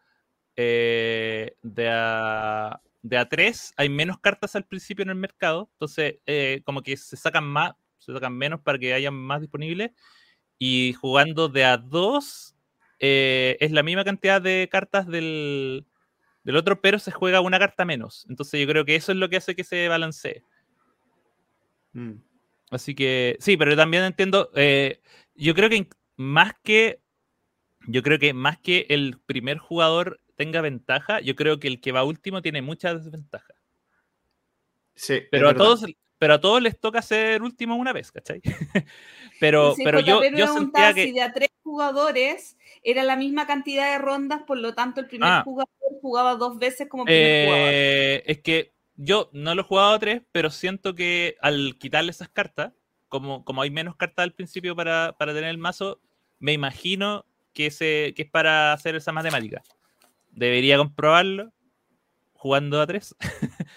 eh, 0.56 1.56
de 1.62 1.88
a, 1.90 2.80
de 3.02 3.18
A3 3.18 3.74
hay 3.76 3.88
menos 3.88 4.18
cartas 4.18 4.56
al 4.56 4.64
principio 4.64 5.02
en 5.02 5.10
el 5.10 5.16
mercado, 5.16 5.68
entonces 5.72 6.16
eh, 6.26 6.62
como 6.64 6.82
que 6.82 6.96
se 6.96 7.16
sacan 7.16 7.44
más, 7.44 7.74
se 7.98 8.12
sacan 8.12 8.36
menos 8.36 8.60
para 8.60 8.78
que 8.78 8.94
haya 8.94 9.10
más 9.10 9.40
disponibles. 9.40 9.90
Y 10.58 10.94
jugando 10.94 11.48
de 11.48 11.64
A2 11.64 12.54
eh, 13.00 13.56
es 13.60 13.72
la 13.72 13.82
misma 13.82 14.04
cantidad 14.04 14.40
de 14.40 14.68
cartas 14.70 15.06
del, 15.06 15.84
del, 16.44 16.56
otro, 16.56 16.80
pero 16.80 16.98
se 16.98 17.10
juega 17.10 17.40
una 17.40 17.58
carta 17.58 17.84
menos. 17.84 18.26
Entonces 18.30 18.60
yo 18.60 18.66
creo 18.66 18.84
que 18.84 18.96
eso 18.96 19.12
es 19.12 19.18
lo 19.18 19.28
que 19.28 19.36
hace 19.36 19.54
que 19.54 19.64
se 19.64 19.88
balancee. 19.88 20.42
Mm. 21.92 22.14
Así 22.70 22.94
que 22.94 23.36
sí, 23.40 23.56
pero 23.56 23.76
también 23.76 24.04
entiendo, 24.04 24.50
eh, 24.54 25.00
yo 25.34 25.54
creo 25.54 25.68
que 25.68 25.88
más 26.16 26.54
que, 26.62 27.00
yo 27.86 28.02
creo 28.02 28.18
que 28.18 28.32
más 28.32 28.58
que 28.58 28.86
el 28.88 29.20
primer 29.26 29.58
jugador 29.58 30.20
tenga 30.36 30.60
ventaja, 30.60 31.20
yo 31.20 31.34
creo 31.34 31.58
que 31.58 31.68
el 31.68 31.80
que 31.80 31.92
va 31.92 32.04
último 32.04 32.42
tiene 32.42 32.62
mucha 32.62 32.94
desventaja. 32.94 33.54
Sí, 34.94 35.22
pero 35.30 35.48
a 35.48 35.54
todos, 35.54 35.84
pero 36.18 36.34
a 36.34 36.40
todos 36.40 36.62
les 36.62 36.78
toca 36.78 37.02
ser 37.02 37.42
último 37.42 37.76
una 37.76 37.92
vez, 37.92 38.12
¿cachai? 38.12 38.40
pero, 39.40 39.74
sí, 39.74 39.82
pero 39.84 40.00
yo, 40.00 40.22
yo 40.30 40.52
sentía 40.52 40.94
que... 40.94 41.04
Si 41.04 41.12
de 41.12 41.22
a 41.22 41.32
tres 41.32 41.50
jugadores 41.62 42.56
era 42.82 43.02
la 43.02 43.16
misma 43.16 43.46
cantidad 43.46 43.92
de 43.92 43.98
rondas, 43.98 44.42
por 44.42 44.58
lo 44.58 44.74
tanto 44.74 45.00
el 45.00 45.06
primer 45.06 45.28
ah. 45.28 45.42
jugador 45.44 45.70
jugaba 46.00 46.36
dos 46.36 46.58
veces 46.58 46.88
como 46.88 47.04
primer 47.04 47.22
eh, 47.22 47.44
jugador. 47.46 48.22
Es 48.26 48.42
que 48.42 48.74
yo 48.96 49.30
no 49.32 49.54
lo 49.54 49.62
he 49.62 49.64
jugado 49.64 49.94
a 49.94 49.98
tres, 49.98 50.22
pero 50.32 50.50
siento 50.50 50.94
que 50.94 51.36
al 51.40 51.76
quitarle 51.78 52.10
esas 52.10 52.28
cartas, 52.28 52.72
como, 53.08 53.44
como 53.44 53.62
hay 53.62 53.70
menos 53.70 53.96
cartas 53.96 54.22
al 54.22 54.34
principio 54.34 54.76
para, 54.76 55.16
para 55.18 55.32
tener 55.32 55.50
el 55.50 55.58
mazo, 55.58 56.00
me 56.38 56.52
imagino 56.52 57.24
que, 57.52 57.70
se, 57.70 58.12
que 58.14 58.22
es 58.22 58.30
para 58.30 58.72
hacer 58.72 58.96
esa 58.96 59.12
matemática 59.12 59.62
debería 60.34 60.78
comprobarlo 60.78 61.52
jugando 62.34 62.80
a 62.80 62.86
tres. 62.86 63.16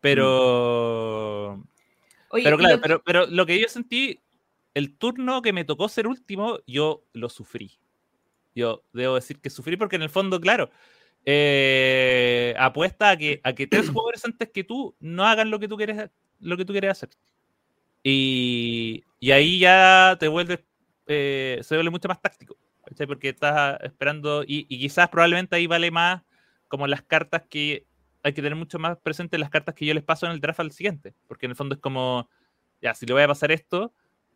pero. 0.00 1.62
Oye, 2.30 2.44
pero 2.44 2.58
claro, 2.58 2.76
lo... 2.76 2.82
pero, 2.82 3.02
pero 3.04 3.26
lo 3.26 3.46
que 3.46 3.60
yo 3.60 3.68
sentí, 3.68 4.22
el 4.74 4.96
turno 4.96 5.42
que 5.42 5.52
me 5.52 5.64
tocó 5.64 5.88
ser 5.88 6.06
último, 6.06 6.58
yo 6.66 7.04
lo 7.12 7.28
sufrí. 7.28 7.78
Yo 8.54 8.84
debo 8.92 9.16
decir 9.16 9.40
que 9.40 9.50
sufrí 9.50 9.76
porque 9.76 9.96
en 9.96 10.02
el 10.02 10.08
fondo, 10.08 10.40
claro, 10.40 10.70
eh, 11.26 12.54
apuesta 12.58 13.10
a 13.10 13.16
que, 13.16 13.40
a 13.44 13.52
que 13.52 13.66
tres 13.66 13.90
jugadores 13.90 14.24
antes 14.24 14.50
que 14.50 14.64
tú 14.64 14.96
no 14.98 15.24
hagan 15.24 15.50
lo 15.50 15.58
que 15.58 15.68
tú 15.68 15.76
quieres, 15.76 16.10
lo 16.40 16.56
que 16.56 16.64
tú 16.64 16.72
quieres 16.72 16.92
hacer. 16.92 17.10
Y, 18.02 19.04
y 19.18 19.32
ahí 19.32 19.58
ya 19.58 20.16
te 20.18 20.28
vuelve, 20.28 20.64
eh, 21.06 21.58
se 21.62 21.74
vuelve 21.74 21.90
mucho 21.90 22.08
más 22.08 22.22
táctico. 22.22 22.56
Porque 23.04 23.30
estás 23.30 23.78
esperando, 23.82 24.44
y, 24.46 24.64
quizás 24.66 25.08
probablemente 25.08 25.56
ahí 25.56 25.66
vale 25.66 25.90
más 25.90 26.22
como 26.68 26.86
las 26.86 27.02
cartas 27.02 27.42
que 27.50 27.86
hay 28.22 28.32
que 28.32 28.42
tener 28.42 28.56
mucho 28.56 28.78
más 28.78 28.96
presente 28.98 29.38
las 29.38 29.50
cartas 29.50 29.74
que 29.74 29.86
yo 29.86 29.94
les 29.94 30.02
paso 30.02 30.26
en 30.26 30.32
el 30.32 30.40
draft 30.40 30.60
al 30.60 30.72
siguiente, 30.72 31.14
porque 31.28 31.46
en 31.46 31.50
el 31.50 31.56
fondo 31.56 31.74
es 31.74 31.80
como, 31.80 32.28
ya, 32.80 32.94
si 32.94 33.06
le 33.06 33.12
voy 33.12 33.22
a 33.22 33.28
pasar 33.28 33.52
esto, 33.52 33.92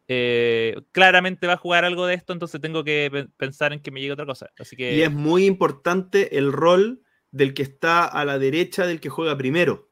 eh, 0.06 0.76
claramente 0.92 1.46
va 1.46 1.52
a 1.52 1.56
jugar 1.56 1.84
algo 1.84 2.06
de 2.06 2.14
esto, 2.14 2.32
entonces 2.32 2.60
tengo 2.60 2.82
que 2.82 3.28
pensar 3.36 3.72
en 3.72 3.80
que 3.80 3.90
me 3.92 4.00
llegue 4.00 4.12
otra 4.12 4.26
cosa. 4.26 4.50
Y 4.76 5.02
es 5.02 5.12
muy 5.12 5.44
importante 5.46 6.36
el 6.36 6.52
rol 6.52 7.02
del 7.30 7.54
que 7.54 7.62
está 7.62 8.06
a 8.06 8.24
la 8.24 8.38
derecha 8.38 8.86
del 8.86 9.00
que 9.00 9.08
juega 9.08 9.36
primero. 9.36 9.88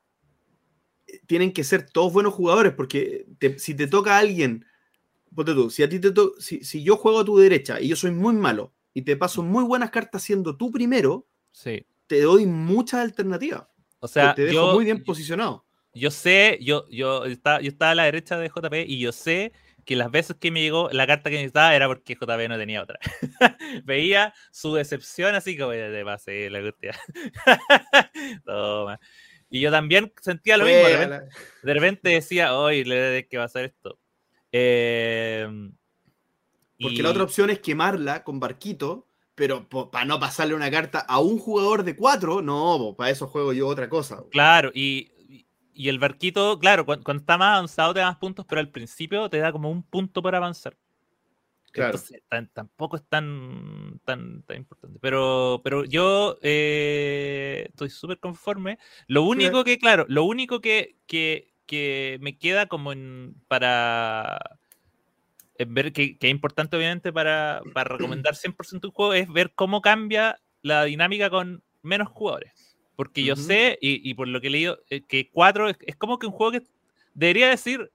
tienen 1.27 1.53
que 1.53 1.65
ser 1.65 1.89
todos 1.89 2.13
buenos 2.13 2.35
jugadores, 2.35 2.73
porque 2.73 3.27
si 3.57 3.75
te 3.75 3.87
toca 3.87 4.19
alguien, 4.19 4.67
ponte 5.35 5.55
tú, 5.55 5.71
si 5.71 5.83
a 5.83 5.89
ti 5.89 5.99
te 5.99 6.13
si, 6.39 6.65
si, 6.65 6.83
yo 6.83 6.97
juego 6.97 7.21
a 7.21 7.25
tu 7.25 7.39
derecha 7.39 7.81
y 7.81 7.89
yo 7.89 7.97
soy 7.97 8.11
muy 8.11 8.35
malo 8.35 8.73
y 8.95 9.03
te 9.03 9.17
paso 9.17 9.43
muy 9.43 9.65
buenas 9.65 9.91
cartas 9.91 10.23
siendo 10.23 10.57
tú 10.57 10.71
primero, 10.71 11.27
sí. 11.53 11.87
te 12.07 12.23
doy 12.23 12.47
muchas 12.47 13.01
alternativas. 13.01 13.67
O 14.01 14.09
sea, 14.09 14.35
te 14.35 14.45
dejo 14.45 14.75
muy 14.75 14.85
bien 14.85 15.03
posicionado. 15.03 15.65
Yo 15.95 16.11
sé, 16.11 16.59
yo, 16.61 16.87
yo, 16.89 17.25
estaba, 17.25 17.61
yo 17.61 17.69
estaba 17.69 17.93
a 17.93 17.95
la 17.95 18.05
derecha 18.05 18.39
de 18.39 18.49
JP 18.49 18.75
y 18.87 19.01
yo 19.01 19.11
sé 19.11 19.53
que 19.85 19.97
las 19.97 20.11
veces 20.11 20.37
que 20.39 20.51
me 20.51 20.61
llegó 20.61 20.91
la 20.93 21.07
carta 21.07 21.31
que 21.31 21.37
necesitaba 21.37 21.75
era 21.75 21.87
porque 21.89 22.15
JP 22.15 22.49
no 22.49 22.59
tenía 22.59 22.83
otra. 22.83 22.99
Veía 23.85 24.35
su 24.51 24.75
decepción 24.75 25.35
así 25.35 25.57
como 25.57 25.71
de 25.71 26.05
pase 26.05 26.51
la 26.51 26.59
angustia. 26.59 26.95
Toma. 28.45 29.01
Y 29.51 29.61
yo 29.61 29.71
también 29.71 30.13
sentía 30.21 30.59
lo 30.59 30.67
mismo. 30.67 30.87
De 31.63 31.75
repente, 31.75 32.11
decía, 32.11 32.55
hoy 32.55 32.85
le 32.85 33.27
que 33.29 33.39
va 33.39 33.45
a 33.45 33.49
ser 33.49 33.65
esto. 33.65 33.99
Em, 34.53 35.73
porque 36.81 37.03
la 37.03 37.11
otra 37.11 37.25
opción 37.25 37.51
es 37.51 37.59
quemarla 37.59 38.25
con 38.25 38.41
barquito, 38.41 39.07
pero 39.35 39.69
para 39.69 40.05
no 40.05 40.19
pasarle 40.19 40.55
una 40.55 40.71
carta 40.71 41.01
a 41.01 41.19
un 41.21 41.39
jugador 41.39 41.85
de 41.85 41.97
cuatro, 41.97 42.43
no, 42.43 42.95
para 42.97 43.11
eso 43.11 43.27
juego 43.27 43.53
yo 43.53 43.67
otra 43.67 43.89
cosa. 43.89 44.25
Claro, 44.31 44.71
y 44.75 45.13
y 45.79 45.89
el 45.89 46.01
barquito, 46.01 46.59
claro, 46.59 46.85
cuando, 46.85 47.13
está 47.13 47.39
más 47.39 47.55
avanzado 47.55 47.95
te 47.95 48.01
da 48.01 48.07
más 48.07 48.17
puntos, 48.17 48.45
pero 48.47 48.61
al 48.61 48.69
principio 48.69 49.31
te 49.31 49.39
da 49.39 49.53
como 49.53 49.71
un 49.71 49.85
punto 49.85 50.21
para 50.21 50.39
avanzar. 50.39 50.77
Claro. 51.71 51.97
tampoco 52.53 52.97
es 52.97 53.05
tan, 53.09 54.01
tan, 54.05 54.43
tan, 54.43 54.57
importante. 54.57 54.99
Pero, 55.01 55.61
pero 55.63 55.85
yo 55.85 56.37
eh, 56.43 57.67
estoy 57.69 57.91
súper 57.91 58.19
conforme. 58.19 58.81
Lo 59.07 59.23
único 59.23 59.63
que, 59.63 59.79
claro, 59.79 60.05
lo 60.09 60.25
único 60.25 60.61
que, 60.61 60.97
que, 61.07 61.55
que 61.69 62.19
me 62.21 62.37
queda 62.37 62.67
como 62.67 62.91
en, 62.91 63.37
para 63.47 64.59
ver 65.59 65.93
que, 65.93 66.19
que, 66.19 66.27
es 66.27 66.31
importante 66.33 66.77
obviamente 66.77 67.13
para, 67.13 67.61
para 67.75 67.97
recomendar 67.97 68.35
100% 68.35 68.87
un 68.87 68.91
juego 68.91 69.15
es 69.15 69.33
ver 69.33 69.53
cómo 69.55 69.81
cambia 69.81 70.41
la 70.63 70.85
dinámica 70.85 71.31
con 71.31 71.63
menos 71.83 72.09
jugadores. 72.09 72.77
Porque 72.97 73.23
yo 73.23 73.37
sé, 73.37 73.79
y, 73.81 74.13
por 74.15 74.27
lo 74.27 74.41
que 74.41 74.49
he 74.49 74.51
leído, 74.51 74.81
eh, 74.91 75.03
que 75.03 75.31
4 75.31 75.69
es, 75.69 75.97
como 75.97 76.19
que 76.19 76.27
un 76.27 76.33
juego 76.33 76.51
que 76.51 76.63
debería 77.15 77.49
decir 77.49 77.93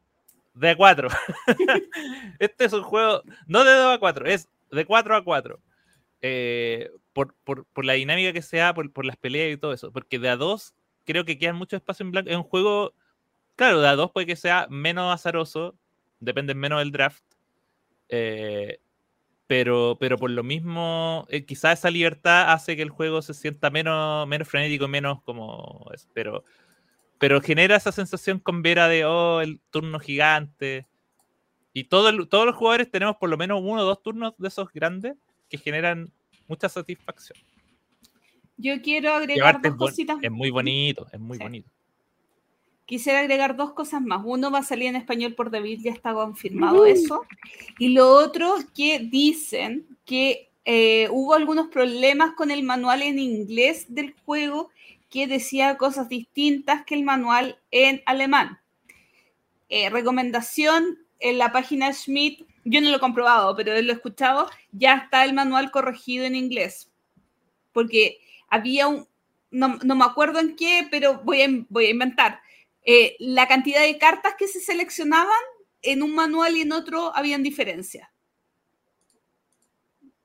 de 0.54 0.78
4. 0.78 1.10
este 2.40 2.66
es 2.66 2.72
un 2.72 2.84
juego 2.84 3.22
no 3.46 3.66
de 3.66 3.74
2 3.74 3.96
a 3.96 4.00
4, 4.00 4.26
es 4.28 4.48
de 4.72 4.86
4 4.86 5.16
a 5.18 5.24
4. 5.26 5.60
Eh, 6.22 6.90
por, 7.12 7.36
la 7.84 7.94
dinámica 7.94 8.32
que 8.32 8.42
se 8.42 8.58
da, 8.58 8.74
por, 8.74 9.06
las 9.06 9.18
peleas 9.18 9.54
y 9.54 9.58
todo 9.58 9.74
eso. 9.74 9.92
Porque 9.92 10.20
de 10.20 10.30
a 10.30 10.38
2 10.38 10.74
creo 11.04 11.26
que 11.26 11.38
queda 11.38 11.52
mucho 11.52 11.76
espacio 11.76 12.06
en 12.06 12.12
blanco. 12.12 12.30
Es 12.30 12.38
un 12.38 12.44
juego, 12.44 12.94
claro, 13.56 13.82
de 13.82 13.88
a 13.88 13.96
2 13.96 14.12
puede 14.12 14.28
que 14.28 14.36
sea 14.36 14.68
menos 14.70 15.14
azaroso, 15.14 15.76
depende 16.20 16.56
menos 16.56 16.80
del 16.80 16.92
draft. 16.92 17.24
Eh, 18.10 18.80
pero, 19.48 19.98
pero 20.00 20.18
por 20.18 20.32
lo 20.32 20.44
mismo, 20.44 21.26
eh, 21.30 21.46
quizás 21.46 21.80
esa 21.80 21.92
libertad 21.92 22.52
hace 22.52 22.76
que 22.76 22.82
el 22.82 22.90
juego 22.90 23.22
se 23.22 23.34
sienta 23.34 23.70
menos, 23.70 24.28
menos 24.28 24.48
frenético, 24.48 24.88
menos 24.88 25.22
como... 25.24 25.90
pero, 26.14 26.44
pero 27.20 27.42
genera 27.42 27.76
esa 27.76 27.92
sensación 27.92 28.40
con 28.40 28.62
Vera 28.62 28.88
de, 28.88 29.06
oh, 29.06 29.42
el 29.42 29.60
turno 29.70 30.00
gigante. 30.00 30.88
Y 31.74 31.86
todo 31.86 32.28
todos 32.28 32.46
los 32.46 32.56
jugadores 32.56 32.90
tenemos 32.90 33.18
por 33.18 33.30
lo 33.30 33.38
menos 33.38 33.60
uno 33.62 33.82
o 33.82 33.86
dos 33.86 34.02
turnos 34.02 34.34
de 34.38 34.48
esos 34.48 34.72
grandes 34.72 35.16
que 35.50 35.58
generan 35.58 36.12
mucha 36.48 36.70
satisfacción. 36.70 37.38
Yo 38.58 38.82
quiero 38.82 39.14
agregar 39.14 39.62
dos 39.62 39.76
cositas. 39.76 40.18
Es 40.22 40.32
muy 40.32 40.52
bonito, 40.52 41.08
es 41.12 41.20
muy 41.20 41.38
bonito. 41.38 41.70
Quisiera 42.86 43.20
agregar 43.20 43.56
dos 43.56 43.74
cosas 43.74 44.02
más. 44.02 44.22
Uno 44.26 44.52
va 44.52 44.60
a 44.60 44.64
salir 44.64 44.88
en 44.88 44.98
español 44.98 45.34
por 45.36 45.50
David, 45.50 45.80
ya 45.84 45.92
está 45.92 46.14
confirmado 46.14 46.86
eso. 46.86 47.24
Y 47.80 47.90
lo 47.90 48.10
otro 48.10 48.56
que 48.76 49.00
dicen 49.00 49.88
que 50.06 50.50
eh, 50.66 51.08
hubo 51.12 51.34
algunos 51.34 51.68
problemas 51.68 52.34
con 52.36 52.52
el 52.52 52.64
manual 52.64 53.02
en 53.02 53.20
inglés 53.20 53.86
del 53.88 54.14
juego 54.26 54.70
que 55.10 55.28
decía 55.28 55.78
cosas 55.78 56.10
distintas 56.10 56.84
que 56.86 56.96
el 56.96 57.04
manual 57.04 57.60
en 57.72 58.02
alemán. 58.06 58.60
Eh, 59.70 59.90
recomendación 59.90 61.00
en 61.20 61.38
la 61.38 61.52
página 61.52 61.94
Schmidt, 61.94 62.46
yo 62.66 62.82
no 62.82 62.90
lo 62.90 62.98
he 62.98 63.00
comprobado, 63.00 63.56
pero 63.56 63.80
lo 63.82 63.92
he 63.92 63.96
escuchado, 63.96 64.50
ya 64.72 64.96
está 64.96 65.24
el 65.24 65.34
manual 65.34 65.72
corregido 65.72 66.26
en 66.26 66.36
inglés. 66.36 66.92
Porque 67.72 68.20
había 68.50 68.88
un, 68.88 69.08
no, 69.52 69.78
me 69.78 70.06
acuerdo 70.06 70.40
en 70.40 70.56
qué, 70.56 70.88
pero 70.90 71.22
voy 71.24 71.66
voy 71.70 71.86
a 71.86 71.90
inventar 71.90 72.43
eh, 72.86 73.16
la 73.20 73.48
cantidad 73.48 73.82
de 73.82 73.98
cartas 73.98 74.36
que 74.38 74.48
se 74.48 74.60
seleccionaban 74.60 75.30
en 75.82 76.04
un 76.04 76.14
manual 76.16 76.58
y 76.58 76.62
en 76.62 76.74
otro 76.74 77.16
habían 77.16 77.44
diferencias. 77.44 78.10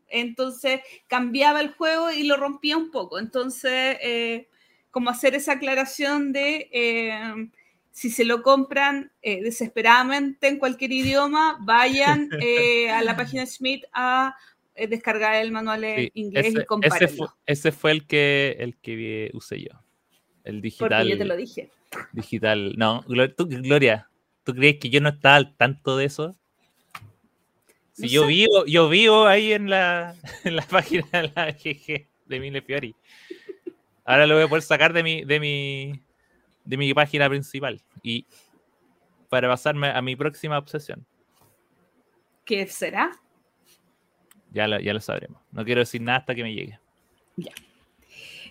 Entonces 0.08 0.80
cambiaba 1.06 1.60
el 1.60 1.72
juego 1.72 2.10
y 2.10 2.24
lo 2.24 2.36
rompía 2.36 2.76
un 2.76 2.90
poco. 2.90 3.18
Entonces, 3.18 3.98
eh, 4.00 4.48
como 4.90 5.10
hacer 5.10 5.34
esa 5.34 5.52
aclaración 5.52 6.32
de 6.32 6.68
eh, 6.72 7.48
si 7.92 8.10
se 8.10 8.24
lo 8.24 8.42
compran 8.42 9.12
desesperadamente 9.22 10.48
en 10.48 10.58
cualquier 10.58 10.92
idioma, 10.92 11.58
vayan 11.60 12.30
a 12.92 13.02
la 13.02 13.16
página 13.16 13.44
Schmidt 13.44 13.84
a 13.92 14.34
descargar 14.74 15.34
el 15.34 15.50
manual 15.50 15.84
en 15.84 16.10
inglés 16.14 16.54
y 16.54 16.64
compararlo. 16.64 17.36
Ese 17.44 17.72
fue, 17.72 17.90
el 17.90 18.06
que, 18.06 18.56
el 18.60 18.76
que 18.76 19.30
usé 19.34 19.60
yo. 19.60 19.82
El 20.44 20.62
digital. 20.62 20.88
Porque 20.88 21.10
yo 21.10 21.18
te 21.18 21.24
lo 21.24 21.36
dije 21.36 21.70
digital. 22.12 22.74
No, 22.76 23.02
Gloria, 23.06 24.08
¿tú 24.44 24.54
crees 24.54 24.78
que 24.78 24.90
yo 24.90 25.00
no 25.00 25.10
estaba 25.10 25.36
al 25.36 25.56
tanto 25.56 25.96
de 25.96 26.06
eso? 26.06 26.36
Si 27.92 28.08
yo 28.08 28.26
vivo, 28.26 28.64
yo 28.66 28.88
vivo 28.88 29.26
ahí 29.26 29.52
en 29.52 29.68
la, 29.68 30.14
en 30.44 30.56
la 30.56 30.62
página 30.62 31.06
de 31.12 31.32
la 31.34 31.50
GG 31.50 32.06
de 32.26 32.40
Mille 32.40 32.62
Fiori. 32.62 32.94
Ahora 34.04 34.26
lo 34.26 34.34
voy 34.36 34.44
a 34.44 34.48
poder 34.48 34.62
sacar 34.62 34.92
de 34.92 35.02
mi, 35.02 35.24
de 35.24 35.40
mi, 35.40 36.00
de 36.64 36.76
mi 36.76 36.94
página 36.94 37.28
principal. 37.28 37.82
Y 38.02 38.24
para 39.28 39.48
pasarme 39.48 39.88
a 39.88 40.00
mi 40.00 40.16
próxima 40.16 40.56
obsesión. 40.56 41.04
¿Qué 42.44 42.66
será? 42.66 43.10
Ya 44.52 44.66
lo, 44.66 44.80
ya 44.80 44.94
lo 44.94 45.00
sabremos. 45.00 45.42
No 45.52 45.64
quiero 45.64 45.80
decir 45.80 46.00
nada 46.00 46.18
hasta 46.18 46.34
que 46.34 46.42
me 46.42 46.54
llegue. 46.54 46.78
Ya. 47.36 47.52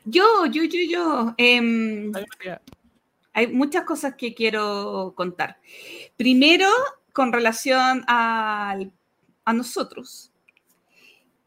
Yo, 0.06 0.46
yo, 0.46 0.64
yo, 0.64 0.80
yo. 0.90 1.36
Eh, 1.38 2.12
hay 3.38 3.46
muchas 3.46 3.84
cosas 3.84 4.16
que 4.16 4.34
quiero 4.34 5.14
contar. 5.16 5.60
Primero, 6.16 6.68
con 7.14 7.32
relación 7.32 8.04
a, 8.08 8.76
nosotros. 9.54 10.32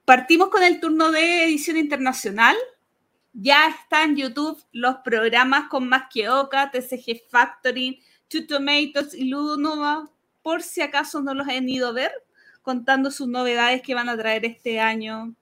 Partimos 0.05 0.51
con 0.51 0.63
el 0.63 0.79
turno 0.79 1.11
de 1.11 1.43
edición 1.43 1.77
internacional. 1.77 2.55
Ya 3.33 3.67
están 3.67 4.11
en 4.11 4.17
YouTube 4.19 4.65
los 4.71 4.99
programas 4.99 5.69
con 5.69 5.89
Más 5.89 6.05
que 6.15 6.29
Oca, 6.29 6.71
TCG 6.71 7.29
Factory, 7.29 8.01
Two 8.29 8.47
Tomatoes 8.47 9.13
y 9.13 9.25
Ludonova, 9.25 10.09
por 10.43 10.63
si 10.63 10.83
acaso 10.83 11.21
no 11.21 11.35
los 11.35 11.49
han 11.49 11.69
ido 11.69 11.89
a 11.89 11.93
ver, 11.93 12.13
contando 12.63 13.11
sus 13.11 13.27
novedades 13.27 13.83
que 13.83 13.97
van 13.97 14.09
a 14.09 14.17
traer 14.17 14.45
este 14.45 14.79
año, 14.79 15.35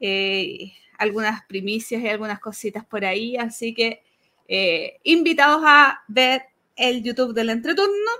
eh, 0.00 0.72
algunas 0.96 1.44
primicias 1.44 2.02
y 2.02 2.08
algunas 2.08 2.40
cositas 2.40 2.82
por 2.86 3.04
ahí. 3.04 3.36
Así 3.36 3.74
que 3.74 4.06
eh, 4.48 4.98
invitados 5.04 5.62
a 5.64 6.02
ver 6.08 6.42
el 6.76 7.02
YouTube 7.02 7.34
del 7.34 7.50
entreturno. 7.50 8.10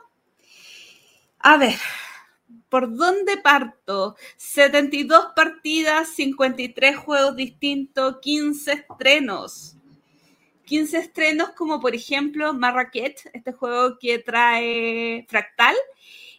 A 1.39 1.57
ver, 1.57 1.77
¿por 2.69 2.95
dónde 2.95 3.37
parto? 3.37 4.17
72 4.37 5.29
partidas, 5.37 6.09
53 6.15 6.97
juegos 6.97 7.37
distintos, 7.37 8.19
15 8.21 8.73
estrenos. 8.73 9.77
15 10.65 10.99
estrenos 10.99 11.51
como 11.51 11.81
por 11.81 11.95
ejemplo 11.95 12.53
Marrakech, 12.53 13.31
este 13.33 13.53
juego 13.53 13.99
que 14.01 14.19
trae 14.19 15.25
Fractal 15.29 15.77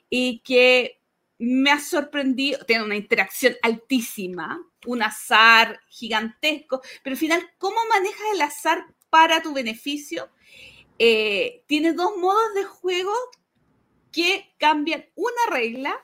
y 0.10 0.40
que 0.40 1.00
me 1.40 1.72
ha 1.72 1.80
sorprendido, 1.80 2.66
tiene 2.66 2.84
una 2.84 2.96
interacción 2.96 3.56
altísima, 3.62 4.60
un 4.86 5.04
azar 5.04 5.80
gigantesco, 5.88 6.82
pero 7.04 7.14
al 7.14 7.20
final, 7.20 7.50
¿cómo 7.58 7.78
manejas 7.90 8.28
el 8.34 8.42
azar 8.42 8.86
para 9.10 9.42
tu 9.42 9.54
beneficio. 9.54 10.30
Eh, 11.00 11.64
tiene 11.68 11.94
dos 11.94 12.18
modos 12.18 12.54
de 12.56 12.64
juego 12.64 13.14
que 14.12 14.54
cambian 14.58 15.06
una 15.16 15.56
regla 15.56 15.96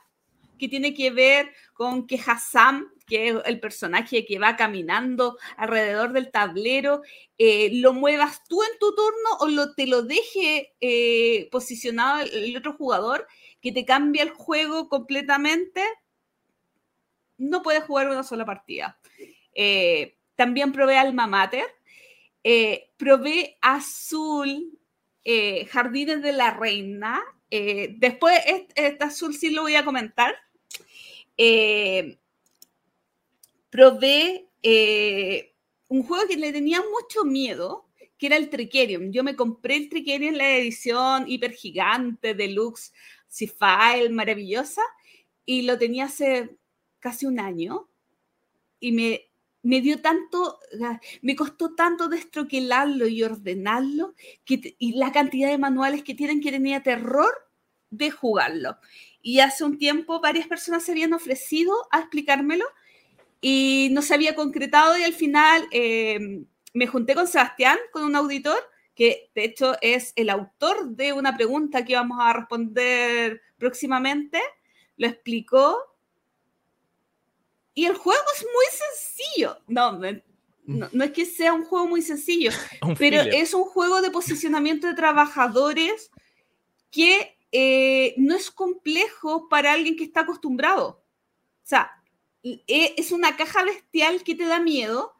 que 0.60 0.70
tiene 0.70 0.94
que 0.94 1.10
ver 1.10 1.52
con 1.74 2.06
que 2.06 2.20
Hassam, 2.24 2.94
que 3.08 3.30
es 3.30 3.36
el 3.46 3.60
personaje 3.60 4.24
que 4.24 4.40
va 4.40 4.56
caminando 4.56 5.38
alrededor 5.58 6.14
del 6.14 6.32
tablero, 6.32 7.02
eh, 7.38 7.72
lo 7.74 7.94
muevas 7.94 8.44
tú 8.48 8.62
en 8.64 8.80
tu 8.80 8.94
turno 8.96 9.30
o 9.40 9.48
lo, 9.48 9.74
te 9.74 9.88
lo 9.88 10.04
deje 10.04 10.74
eh, 10.80 11.50
posicionado 11.52 12.22
el, 12.22 12.56
otro 12.56 12.74
jugador, 12.74 13.28
que 13.62 13.72
te 13.72 13.84
cambia 13.84 14.24
el 14.24 14.30
juego 14.30 14.90
completamente, 14.90 15.84
no 17.38 17.62
puedes 17.62 17.84
jugar 17.84 18.10
una 18.10 18.24
sola 18.24 18.46
partida. 18.46 19.00
también 20.36 20.72
probé 20.72 20.98
Alma 20.98 21.28
Mater, 21.28 21.66
eh, 22.44 22.92
probé 22.98 23.58
azul 23.62 24.78
eh, 25.24 25.66
Jardines 25.66 26.22
de 26.22 26.34
la 26.34 26.52
Reina. 26.52 27.22
Eh, 27.50 27.96
después, 27.98 28.40
este 28.76 29.04
azul 29.04 29.34
sí 29.34 29.52
lo 29.52 29.62
voy 29.62 29.76
a 29.76 29.86
comentar. 29.86 30.36
Eh, 31.38 32.18
probé 33.70 34.50
un 35.90 36.04
juego 36.04 36.28
que 36.28 36.38
le 36.38 36.52
tenía 36.52 36.82
mucho 36.82 37.26
miedo, 37.26 37.90
que 38.18 38.28
era 38.28 38.38
el 38.38 38.50
Tricerion. 38.50 39.12
Yo 39.12 39.24
me 39.24 39.36
compré 39.36 39.76
el 39.76 39.90
Tricerion 39.90 40.34
en 40.34 40.38
la 40.38 40.58
edición 40.58 41.26
hiper 41.28 41.54
gigante, 41.54 42.34
deluxe, 42.34 42.94
C-File, 43.28 44.10
maravillosa, 44.10 44.82
y 45.46 45.64
lo 45.64 45.78
tenía 45.78 46.06
hace 46.06 46.58
casi 47.00 47.26
un 47.26 47.40
año. 47.40 47.90
Y 48.80 48.92
me 48.92 49.30
me 49.64 49.80
dio 49.80 50.02
tanto, 50.02 50.60
me 51.22 51.36
costó 51.36 51.74
tanto 51.74 52.10
destroquelarlo 52.10 53.08
y 53.08 53.24
ordenarlo, 53.24 54.14
que, 54.46 54.76
y 54.78 54.94
la 54.94 55.12
cantidad 55.12 55.50
de 55.50 55.58
manuales 55.58 56.04
que 56.04 56.14
tienen 56.14 56.42
que 56.42 56.52
tenía 56.52 56.84
terror 56.84 57.32
de 57.90 58.12
jugarlo. 58.12 58.78
Y 59.22 59.40
hace 59.40 59.64
un 59.64 59.78
tiempo 59.78 60.20
varias 60.20 60.48
personas 60.48 60.84
se 60.84 60.92
habían 60.92 61.14
ofrecido 61.14 61.74
a 61.92 62.00
explicármelo 62.00 62.66
y 63.40 63.88
no 63.92 64.02
se 64.02 64.14
había 64.14 64.36
concretado 64.36 64.98
y 64.98 65.04
al 65.04 65.14
final 65.14 65.66
em, 65.72 66.46
me 66.74 66.88
junté 66.88 67.16
con 67.16 67.28
Sebastián, 67.28 67.78
con 67.92 68.04
un 68.04 68.18
auditor, 68.18 68.58
que 68.96 69.32
de 69.34 69.46
hecho 69.46 69.76
es 69.82 70.12
el 70.18 70.30
autor 70.30 70.90
de 70.90 71.14
una 71.14 71.36
pregunta 71.36 71.86
que 71.86 71.96
vamos 71.96 72.18
a 72.22 72.34
responder 72.34 73.42
próximamente, 73.58 74.42
lo 74.98 75.08
explicó 75.08 75.93
y 77.74 77.86
el 77.86 77.96
juego 77.96 78.24
es 78.36 78.44
muy 78.44 78.66
sencillo. 78.72 79.58
No, 79.68 80.00
no, 80.66 81.04
es 81.04 81.12
que 81.12 81.26
sea 81.26 81.54
un 81.54 81.66
juego 81.66 81.88
muy 81.88 82.02
sencillo, 82.02 82.52
pero 82.98 83.22
es 83.22 83.54
un 83.54 83.66
juego 83.66 84.02
de 84.02 84.12
posicionamiento 84.12 84.88
de 84.88 84.94
trabajadores 84.94 86.12
que 86.92 87.38
eh, 87.52 88.14
no 88.18 88.36
es 88.36 88.50
complejo 88.52 89.50
para 89.50 89.74
alguien 89.74 89.96
que 89.96 90.06
está 90.06 90.22
acostumbrado. 90.22 91.04
O 91.64 91.66
sea, 91.66 91.92
e, 92.44 92.94
es 92.98 93.12
una 93.12 93.36
caja 93.36 93.64
bestial 93.64 94.24
que 94.24 94.36
te 94.36 94.46
da 94.46 94.60
miedo, 94.60 95.14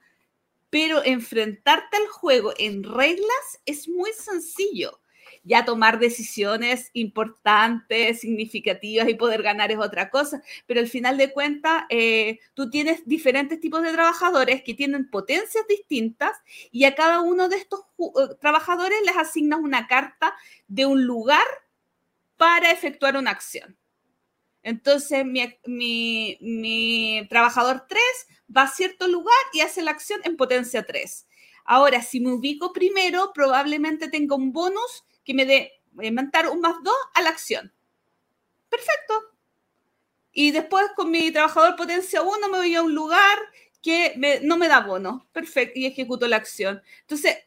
pero 0.70 1.04
enfrentarte 1.04 1.98
al 1.98 2.08
juego 2.08 2.54
en 2.58 2.84
reglas 2.84 3.60
es 3.66 3.88
muy 3.88 4.12
sencillo 4.14 5.00
ya 5.44 5.66
tomar 5.66 6.00
decisiones 6.00 6.90
importantes, 6.94 8.22
significativas 8.22 9.10
y 9.10 9.16
poder 9.16 9.44
ganar 9.44 9.72
es 9.72 9.78
otra 9.78 10.10
cosa. 10.10 10.42
Pero 10.66 10.80
al 10.80 10.88
final 10.88 11.18
de 11.18 11.32
cuentas, 11.32 11.84
eh, 11.90 12.40
tú 12.54 12.70
tienes 12.70 13.06
diferentes 13.06 13.60
tipos 13.60 13.82
de 13.84 13.92
trabajadores 13.92 14.64
que 14.64 14.74
tienen 14.74 15.10
potencias 15.10 15.66
distintas 15.68 16.32
y 16.72 16.86
a 16.86 16.96
cada 16.96 17.22
uno 17.22 17.50
de 17.50 17.58
estos 17.58 17.82
eh, 18.00 18.36
trabajadores 18.40 18.98
les 19.06 19.18
asignas 19.18 19.60
una 19.60 19.88
carta 19.88 20.34
de 20.68 20.86
un 20.86 21.06
lugar 21.06 21.46
para 22.38 22.72
efectuar 22.72 23.18
una 23.18 23.32
acción. 23.32 23.78
Entonces, 24.64 25.26
mi, 25.26 26.38
mi, 26.40 27.28
trabajador 27.30 27.86
3 27.88 28.02
va 28.56 28.64
a 28.64 28.68
cierto 28.70 29.10
lugar 29.10 29.36
y 29.52 29.60
hace 29.60 29.82
la 29.82 29.92
acción 29.92 30.22
en 30.24 30.38
potencia 30.38 30.84
3. 30.84 31.28
Ahora, 31.66 32.02
si 32.02 32.22
me 32.22 32.32
ubico 32.32 32.72
primero, 32.72 33.32
probablemente 33.34 34.10
tenga 34.10 34.36
un 34.36 34.54
bonus 34.54 35.04
que 35.24 35.34
me 35.34 35.46
dé, 35.46 35.82
inventar 36.02 36.50
un 36.50 36.62
más 36.62 36.76
dos 36.84 36.96
a 37.14 37.22
la 37.22 37.30
acción. 37.30 37.74
Perfecto. 38.70 39.14
Y 40.32 40.52
después 40.52 40.86
con 40.96 41.12
mi 41.12 41.32
trabajador 41.32 41.76
potencia 41.76 42.22
1 42.22 42.50
me 42.50 42.58
voy 42.58 42.76
a 42.76 42.82
un 42.82 42.96
lugar 42.96 43.38
que 43.82 44.40
no 44.44 44.58
me 44.58 44.68
da 44.68 44.82
bono. 44.82 45.28
Perfecto. 45.32 45.80
Y 45.80 45.86
ejecuto 45.86 46.28
la 46.28 46.38
acción. 46.38 46.82
Entonces, 47.02 47.38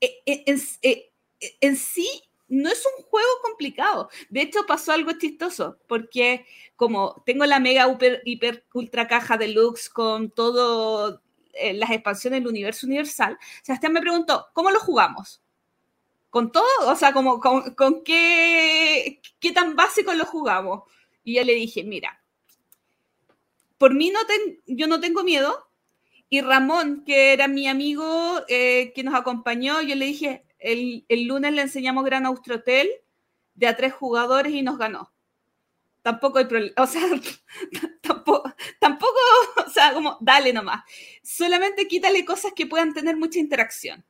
e, 0.00 0.22
e, 0.26 0.44
en, 0.46 0.60
e, 0.82 1.12
en 1.60 1.76
sí 1.76 2.08
no 2.48 2.68
es 2.68 2.84
un 2.98 3.04
juego 3.04 3.28
complicado. 3.42 4.10
De 4.28 4.42
hecho, 4.42 4.66
pasó 4.66 4.92
algo 4.92 5.12
chistoso, 5.12 5.78
porque 5.86 6.44
como 6.76 7.22
tengo 7.24 7.46
la 7.46 7.60
mega 7.60 7.86
hiper, 8.24 8.66
ultra 8.74 9.08
caja 9.08 9.38
deluxe 9.38 9.88
con 9.88 10.30
todo 10.30 11.22
eh, 11.54 11.72
las 11.72 11.90
expansiones 11.90 12.40
del 12.40 12.48
universo 12.48 12.86
universal, 12.86 13.38
Sebastián 13.62 13.94
me 13.94 14.02
preguntó, 14.02 14.48
¿cómo 14.52 14.70
lo 14.70 14.80
jugamos? 14.80 15.41
Con 16.32 16.50
todo, 16.50 16.64
o 16.86 16.96
sea, 16.96 17.12
como 17.12 17.38
con, 17.40 18.02
qué, 18.04 19.20
qué 19.38 19.52
tan 19.52 19.76
básico 19.76 20.14
lo 20.14 20.24
jugamos. 20.24 20.84
Y 21.22 21.34
yo 21.34 21.44
le 21.44 21.52
dije, 21.52 21.84
mira, 21.84 22.24
por 23.76 23.92
mí 23.92 24.10
no 24.10 24.18
yo 24.66 24.86
no 24.86 24.98
tengo 24.98 25.24
miedo. 25.24 25.68
Y 26.30 26.40
Ramón, 26.40 27.04
que 27.04 27.34
era 27.34 27.48
mi 27.48 27.68
amigo 27.68 28.40
eh, 28.48 28.94
que 28.94 29.02
nos 29.02 29.14
acompañó, 29.14 29.82
yo 29.82 29.94
le 29.94 30.06
dije, 30.06 30.46
el, 30.58 31.04
lunes 31.10 31.52
le 31.52 31.60
enseñamos 31.60 32.02
Gran 32.02 32.24
Hotel 32.24 32.88
de 33.52 33.66
a 33.66 33.76
tres 33.76 33.92
jugadores 33.92 34.54
y 34.54 34.62
nos 34.62 34.78
ganó. 34.78 35.12
Tampoco 36.00 36.38
hay 36.38 36.46
problema, 36.46 36.72
o 36.78 36.86
sea, 36.86 37.02
tampoco, 38.00 38.50
tampoco, 38.80 39.18
o 39.66 39.68
sea, 39.68 39.92
como, 39.92 40.16
dale 40.22 40.54
nomás. 40.54 40.82
Solamente 41.22 41.86
quítale 41.86 42.24
cosas 42.24 42.54
que 42.56 42.66
puedan 42.66 42.94
tener 42.94 43.18
mucha 43.18 43.38
interacción. 43.38 44.02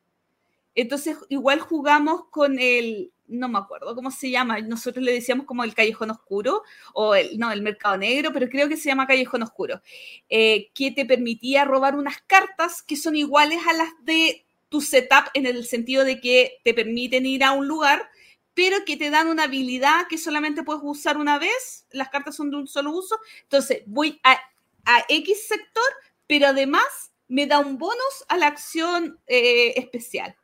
Entonces, 0.75 1.17
igual 1.29 1.59
jugamos 1.59 2.25
con 2.29 2.57
el, 2.57 3.11
no 3.27 3.47
me 3.47 3.59
acuerdo 3.59 3.95
cómo 3.95 4.09
se 4.11 4.31
llama, 4.31 4.59
nosotros 4.61 5.03
le 5.03 5.13
decíamos 5.13 5.45
como 5.45 5.63
el 5.63 5.75
callejón 5.75 6.11
oscuro, 6.11 6.63
o 6.93 7.15
el, 7.15 7.37
no, 7.37 7.51
el 7.51 7.61
mercado 7.61 7.97
negro, 7.97 8.31
pero 8.33 8.49
creo 8.49 8.67
que 8.67 8.77
se 8.77 8.89
llama 8.89 9.07
callejón 9.07 9.43
oscuro, 9.43 9.81
eh, 10.29 10.71
que 10.73 10.91
te 10.91 11.05
permitía 11.05 11.65
robar 11.65 11.95
unas 11.95 12.21
cartas 12.25 12.81
que 12.81 12.95
son 12.95 13.15
iguales 13.15 13.59
a 13.67 13.73
las 13.73 13.89
de 14.03 14.45
tu 14.69 14.81
setup 14.81 15.25
en 15.35 15.45
el 15.45 15.65
sentido 15.65 16.03
de 16.03 16.19
que 16.19 16.59
te 16.63 16.73
permiten 16.73 17.25
ir 17.25 17.43
a 17.43 17.51
un 17.51 17.67
lugar, 17.67 18.09
pero 18.55 18.85
que 18.85 18.97
te 18.97 19.09
dan 19.09 19.27
una 19.27 19.43
habilidad 19.43 20.07
que 20.07 20.17
solamente 20.17 20.63
puedes 20.63 20.81
usar 20.83 21.17
una 21.17 21.37
vez, 21.37 21.85
las 21.91 22.09
cartas 22.09 22.35
son 22.35 22.49
de 22.49 22.57
un 22.57 22.67
solo 22.67 22.91
uso, 22.91 23.19
entonces 23.43 23.83
voy 23.85 24.19
a, 24.23 24.39
a 24.85 25.05
X 25.07 25.47
sector, 25.47 25.83
pero 26.25 26.47
además 26.47 27.13
me 27.27 27.45
da 27.45 27.59
un 27.59 27.77
bonus 27.77 28.25
a 28.27 28.37
la 28.37 28.47
acción 28.47 29.19
eh, 29.27 29.73
especial 29.75 30.35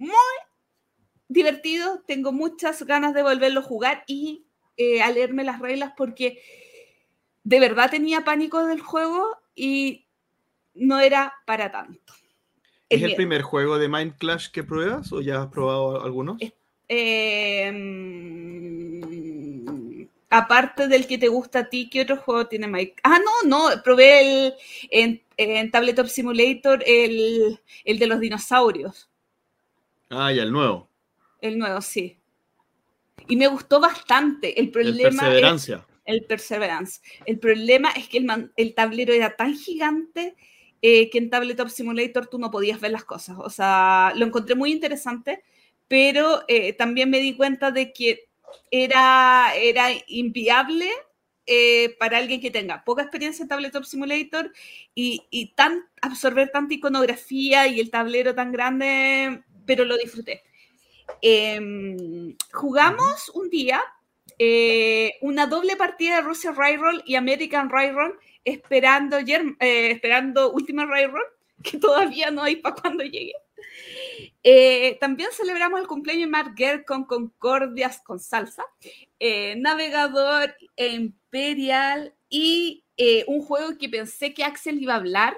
muy 0.00 0.14
divertido, 1.28 2.02
tengo 2.06 2.32
muchas 2.32 2.82
ganas 2.84 3.14
de 3.14 3.22
volverlo 3.22 3.60
a 3.60 3.64
jugar 3.64 4.02
y 4.06 4.46
eh, 4.76 5.02
a 5.02 5.10
leerme 5.10 5.44
las 5.44 5.60
reglas 5.60 5.92
porque 5.96 6.42
de 7.44 7.60
verdad 7.60 7.90
tenía 7.90 8.24
pánico 8.24 8.64
del 8.64 8.80
juego 8.80 9.36
y 9.54 10.06
no 10.74 10.98
era 11.00 11.34
para 11.44 11.70
tanto. 11.70 12.14
¿Es 12.88 13.02
el, 13.02 13.14
primer 13.14 13.42
juego 13.42 13.78
de 13.78 13.88
Mind 13.88 14.16
Clash 14.16 14.48
que 14.50 14.64
pruebas 14.64 15.12
o 15.12 15.20
ya 15.20 15.42
has 15.42 15.48
probado 15.48 16.02
algunos? 16.02 16.38
Em, 16.88 17.80
aparte 20.30 20.88
del 20.88 21.06
que 21.06 21.18
te 21.18 21.28
gusta 21.28 21.58
a 21.60 21.68
ti, 21.68 21.90
¿qué 21.90 22.00
otro 22.00 22.16
juego 22.16 22.46
tiene 22.48 22.66
Mind? 22.66 22.92
Ah, 23.02 23.18
no, 23.18 23.42
no, 23.48 23.82
probé 23.84 24.20
el, 24.46 24.54
en, 24.90 25.22
en 25.36 25.70
Tabletop 25.70 26.06
Simulator 26.06 26.82
el, 26.86 27.60
el 27.84 27.98
de 27.98 28.06
los 28.06 28.18
dinosaurios. 28.18 29.09
Ah, 30.10 30.32
ya, 30.32 30.42
el 30.42 30.52
nuevo. 30.52 30.90
El 31.40 31.58
nuevo, 31.58 31.80
sí. 31.80 32.18
Y 33.28 33.36
me 33.36 33.46
gustó 33.46 33.80
bastante. 33.80 34.60
El 34.60 34.70
problema. 34.70 35.08
El 35.08 35.16
perseverancia. 35.16 35.86
el 36.04 36.24
Perseverance. 36.24 37.00
El 37.24 37.38
problema 37.38 37.90
es 37.92 38.08
que 38.08 38.18
el, 38.18 38.50
el 38.56 38.74
tablero 38.74 39.12
era 39.12 39.36
tan 39.36 39.54
gigante 39.54 40.34
eh, 40.82 41.10
que 41.10 41.18
en 41.18 41.30
Tabletop 41.30 41.68
Simulator 41.68 42.26
tú 42.26 42.38
no 42.38 42.50
podías 42.50 42.80
ver 42.80 42.90
las 42.90 43.04
cosas. 43.04 43.36
O 43.38 43.50
sea, 43.50 44.12
lo 44.16 44.26
encontré 44.26 44.56
muy 44.56 44.72
interesante, 44.72 45.44
pero 45.86 46.42
eh, 46.48 46.72
también 46.72 47.08
me 47.10 47.20
di 47.20 47.36
cuenta 47.36 47.70
de 47.70 47.92
que 47.92 48.28
era, 48.70 49.52
era 49.56 49.88
inviable 50.08 50.88
eh, 51.46 51.94
para 51.98 52.18
alguien 52.18 52.40
que 52.40 52.50
tenga 52.50 52.82
poca 52.84 53.02
experiencia 53.02 53.42
en 53.42 53.48
Tabletop 53.48 53.84
Simulator 53.84 54.52
y, 54.94 55.22
y 55.30 55.54
tan, 55.54 55.84
absorber 56.02 56.50
tanta 56.50 56.74
iconografía 56.74 57.66
y 57.68 57.78
el 57.78 57.90
tablero 57.90 58.34
tan 58.34 58.50
grande 58.50 59.44
pero 59.70 59.84
lo 59.84 59.96
disfruté. 59.96 60.42
Em, 61.22 62.34
jugamos 62.52 63.28
un 63.34 63.48
día 63.48 63.80
eh, 64.36 65.12
una 65.20 65.46
doble 65.46 65.76
partida 65.76 66.16
de 66.16 66.22
Russia 66.22 66.50
Roll 66.50 67.04
y 67.06 67.14
American 67.14 67.70
Roll 67.70 68.18
esperando, 68.44 69.18
eh, 69.18 69.90
esperando 69.92 70.50
Ultimate 70.50 71.06
Roll, 71.06 71.22
que 71.62 71.78
todavía 71.78 72.32
no 72.32 72.42
hay 72.42 72.56
para 72.56 72.74
cuando 72.74 73.04
llegue. 73.04 73.34
Eh, 74.42 74.98
también 75.00 75.30
celebramos 75.30 75.78
el 75.78 75.86
cumpleaños 75.86 76.26
de 76.26 76.32
Mark 76.32 76.84
con 76.84 77.04
Concordias 77.04 78.00
con 78.00 78.18
salsa, 78.18 78.64
Navegador 79.56 80.52
Imperial 80.76 82.12
y 82.28 82.82
un 83.28 83.40
juego 83.40 83.78
que 83.78 83.88
pensé 83.88 84.34
que 84.34 84.42
Axel 84.42 84.82
iba 84.82 84.94
a 84.94 84.96
hablar, 84.96 85.36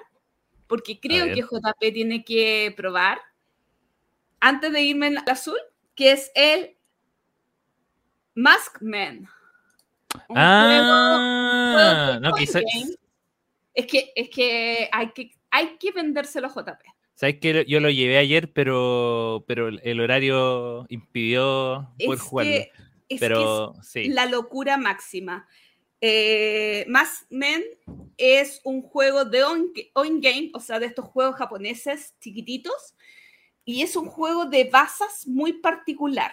porque 0.68 0.98
creo 0.98 1.26
que 1.26 1.42
JP 1.42 1.92
tiene 1.92 2.24
que 2.24 2.72
probar, 2.74 3.18
antes 4.42 4.72
de 4.72 4.82
irme 4.82 5.06
al 5.06 5.22
azul, 5.30 5.58
que 5.94 6.12
es 6.12 6.30
el 6.34 6.76
Maskman. 8.34 9.28
ah, 10.34 12.18
no, 12.20 12.32
quizás. 12.32 12.62
Es 13.72 13.86
que, 13.86 14.12
es 14.14 14.28
que 14.28 14.88
hay 14.92 15.12
que 15.12 15.30
hay 15.50 15.76
que 15.78 15.92
vendérselo 15.92 16.48
a 16.48 16.50
JP. 16.50 16.82
Sabes 17.14 17.38
que 17.40 17.64
yo 17.68 17.78
lo 17.78 17.88
llevé 17.88 18.18
ayer, 18.18 18.52
pero, 18.52 19.44
pero 19.46 19.68
el 19.68 20.00
horario 20.00 20.86
impidió 20.88 21.88
poder 22.04 22.18
Es 22.18 22.20
jugarlo. 22.20 22.50
que 22.52 22.58
es, 22.58 22.68
que 23.08 23.18
pero 23.20 23.74
es 23.78 23.86
sí. 23.86 24.08
la 24.08 24.26
locura 24.26 24.76
máxima. 24.76 25.46
Eh, 26.00 26.84
Mass 26.88 27.26
Men 27.30 27.62
es 28.16 28.60
un 28.64 28.82
juego 28.82 29.24
de 29.24 29.44
on, 29.44 29.72
on 29.94 30.20
game, 30.20 30.50
o 30.54 30.58
sea, 30.58 30.80
de 30.80 30.86
estos 30.86 31.04
juegos 31.04 31.36
japoneses 31.36 32.14
chiquititos, 32.18 32.96
y 33.64 33.82
es 33.82 33.96
un 33.96 34.06
juego 34.06 34.46
de 34.46 34.64
bazas 34.64 35.26
muy 35.26 35.54
particular. 35.54 36.32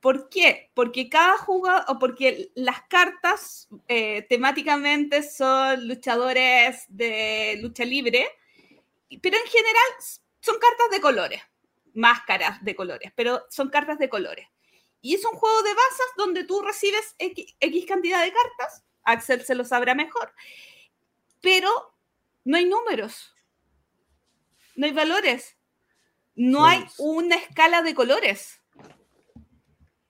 ¿Por 0.00 0.30
qué? 0.30 0.70
Porque 0.74 1.10
cada 1.10 1.36
jugador, 1.36 1.84
o 1.88 1.98
porque 1.98 2.50
las 2.54 2.82
cartas 2.88 3.68
eh, 3.86 4.22
temáticamente 4.22 5.22
son 5.22 5.86
luchadores 5.86 6.86
de 6.88 7.58
lucha 7.60 7.84
libre, 7.84 8.26
pero 9.20 9.36
en 9.36 9.46
general 9.46 9.90
son 10.40 10.58
cartas 10.58 10.90
de 10.90 11.00
colores, 11.02 11.42
máscaras 11.92 12.64
de 12.64 12.74
colores, 12.74 13.12
pero 13.14 13.44
son 13.50 13.68
cartas 13.68 13.98
de 13.98 14.08
colores. 14.08 14.48
Y 15.02 15.14
es 15.14 15.24
un 15.24 15.32
juego 15.32 15.62
de 15.62 15.74
bazas 15.74 16.14
donde 16.16 16.44
tú 16.44 16.62
recibes 16.62 17.14
X, 17.18 17.54
X 17.60 17.86
cantidad 17.86 18.22
de 18.22 18.32
cartas, 18.32 18.84
Axel 19.02 19.44
se 19.44 19.54
lo 19.54 19.64
sabrá 19.64 19.94
mejor, 19.94 20.32
pero 21.42 21.70
no 22.44 22.56
hay 22.56 22.64
números, 22.64 23.34
no 24.76 24.86
hay 24.86 24.92
valores, 24.92 25.58
no 26.34 26.64
hay 26.66 26.84
una 26.98 27.36
escala 27.36 27.82
de 27.82 27.94
colores. 27.94 28.60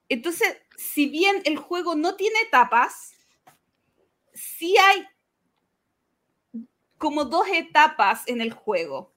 Entonces, 0.08 0.56
si 0.76 1.08
bien 1.08 1.42
el 1.44 1.56
juego 1.56 1.94
no 1.94 2.16
tiene 2.16 2.40
etapas, 2.40 3.12
sí 4.34 4.76
hay 4.76 5.06
como 6.98 7.24
dos 7.24 7.46
etapas 7.52 8.22
en 8.26 8.40
el 8.40 8.52
juego. 8.52 9.14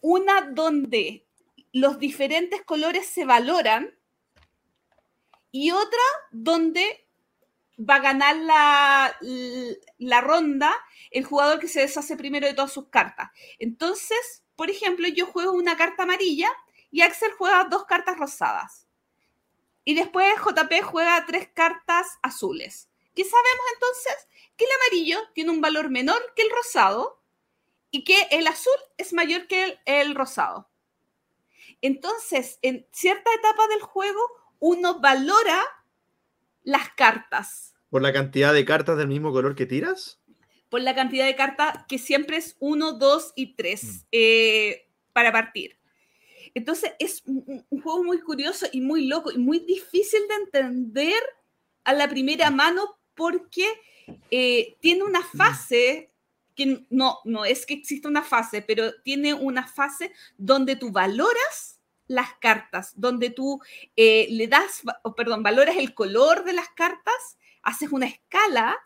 Una 0.00 0.42
donde 0.42 1.26
los 1.72 1.98
diferentes 1.98 2.62
colores 2.62 3.06
se 3.06 3.24
valoran 3.24 3.98
y 5.50 5.72
otra 5.72 6.00
donde 6.30 7.06
va 7.78 7.96
a 7.96 8.00
ganar 8.00 8.36
la, 8.36 9.16
la 9.98 10.20
ronda 10.20 10.74
el 11.10 11.24
jugador 11.24 11.58
que 11.58 11.68
se 11.68 11.80
deshace 11.80 12.16
primero 12.16 12.46
de 12.46 12.54
todas 12.54 12.72
sus 12.72 12.88
cartas. 12.88 13.30
Entonces, 13.58 14.44
por 14.60 14.68
ejemplo, 14.68 15.08
yo 15.08 15.24
juego 15.24 15.52
una 15.52 15.74
carta 15.74 16.02
amarilla 16.02 16.50
y 16.90 17.00
Axel 17.00 17.32
juega 17.38 17.64
dos 17.64 17.86
cartas 17.86 18.18
rosadas. 18.18 18.86
Y 19.86 19.94
después 19.94 20.26
JP 20.36 20.82
juega 20.82 21.24
tres 21.24 21.48
cartas 21.54 22.18
azules. 22.20 22.90
¿Qué 23.14 23.24
sabemos 23.24 23.66
entonces? 23.72 24.28
Que 24.58 24.66
el 24.66 24.70
amarillo 24.82 25.18
tiene 25.32 25.50
un 25.50 25.62
valor 25.62 25.88
menor 25.88 26.20
que 26.36 26.42
el 26.42 26.50
rosado 26.50 27.22
y 27.90 28.04
que 28.04 28.20
el 28.32 28.46
azul 28.48 28.76
es 28.98 29.14
mayor 29.14 29.46
que 29.46 29.64
el, 29.64 29.80
el 29.86 30.14
rosado. 30.14 30.68
Entonces, 31.80 32.58
en 32.60 32.86
cierta 32.92 33.30
etapa 33.32 33.66
del 33.68 33.80
juego, 33.80 34.20
uno 34.58 35.00
valora 35.00 35.64
las 36.64 36.90
cartas 36.90 37.70
¿Por 37.90 38.02
la 38.02 38.12
cantidad 38.12 38.54
de 38.54 38.64
cartas 38.64 38.96
del 38.96 39.08
mismo 39.08 39.32
color 39.32 39.56
que 39.56 39.66
tiras? 39.66 40.19
Por 40.70 40.80
la 40.80 40.94
cantidad 40.94 41.26
de 41.26 41.36
cartas 41.36 41.84
que 41.88 41.98
siempre 41.98 42.38
es 42.38 42.56
1, 42.60 42.92
2 42.92 43.32
y 43.36 43.54
3 43.54 43.84
Mm. 43.84 43.98
eh, 44.12 44.88
para 45.12 45.32
partir. 45.32 45.76
Entonces 46.54 46.92
es 46.98 47.22
un, 47.26 47.64
juego 47.82 48.02
muy 48.04 48.20
curioso 48.20 48.66
y 48.72 48.80
muy 48.80 49.06
loco 49.06 49.30
y 49.30 49.38
muy 49.38 49.58
difícil 49.60 50.20
de 50.28 50.34
entender 50.34 51.22
a 51.84 51.92
la 51.92 52.08
primera 52.08 52.50
mano 52.50 52.98
porque 53.14 53.66
eh, 54.30 54.76
tiene 54.80 55.02
una 55.04 55.22
fase 55.22 56.10
que 56.56 56.84
no, 56.90 57.18
no 57.24 57.44
es 57.44 57.66
que 57.66 57.74
exista 57.74 58.08
una 58.08 58.22
fase, 58.22 58.62
pero 58.62 58.92
tiene 59.02 59.32
una 59.34 59.66
fase 59.66 60.12
donde 60.36 60.76
tú 60.76 60.90
valoras 60.90 61.80
las 62.08 62.34
cartas, 62.40 62.92
donde 62.96 63.30
tú 63.30 63.60
eh, 63.96 64.26
le 64.30 64.48
das, 64.48 64.82
va- 64.86 65.00
o 65.04 65.14
perdón, 65.14 65.42
valoras 65.44 65.76
el 65.76 65.94
color 65.94 66.44
de 66.44 66.52
las 66.52 66.68
cartas, 66.70 67.38
haces 67.62 67.90
una 67.92 68.06
escala 68.06 68.76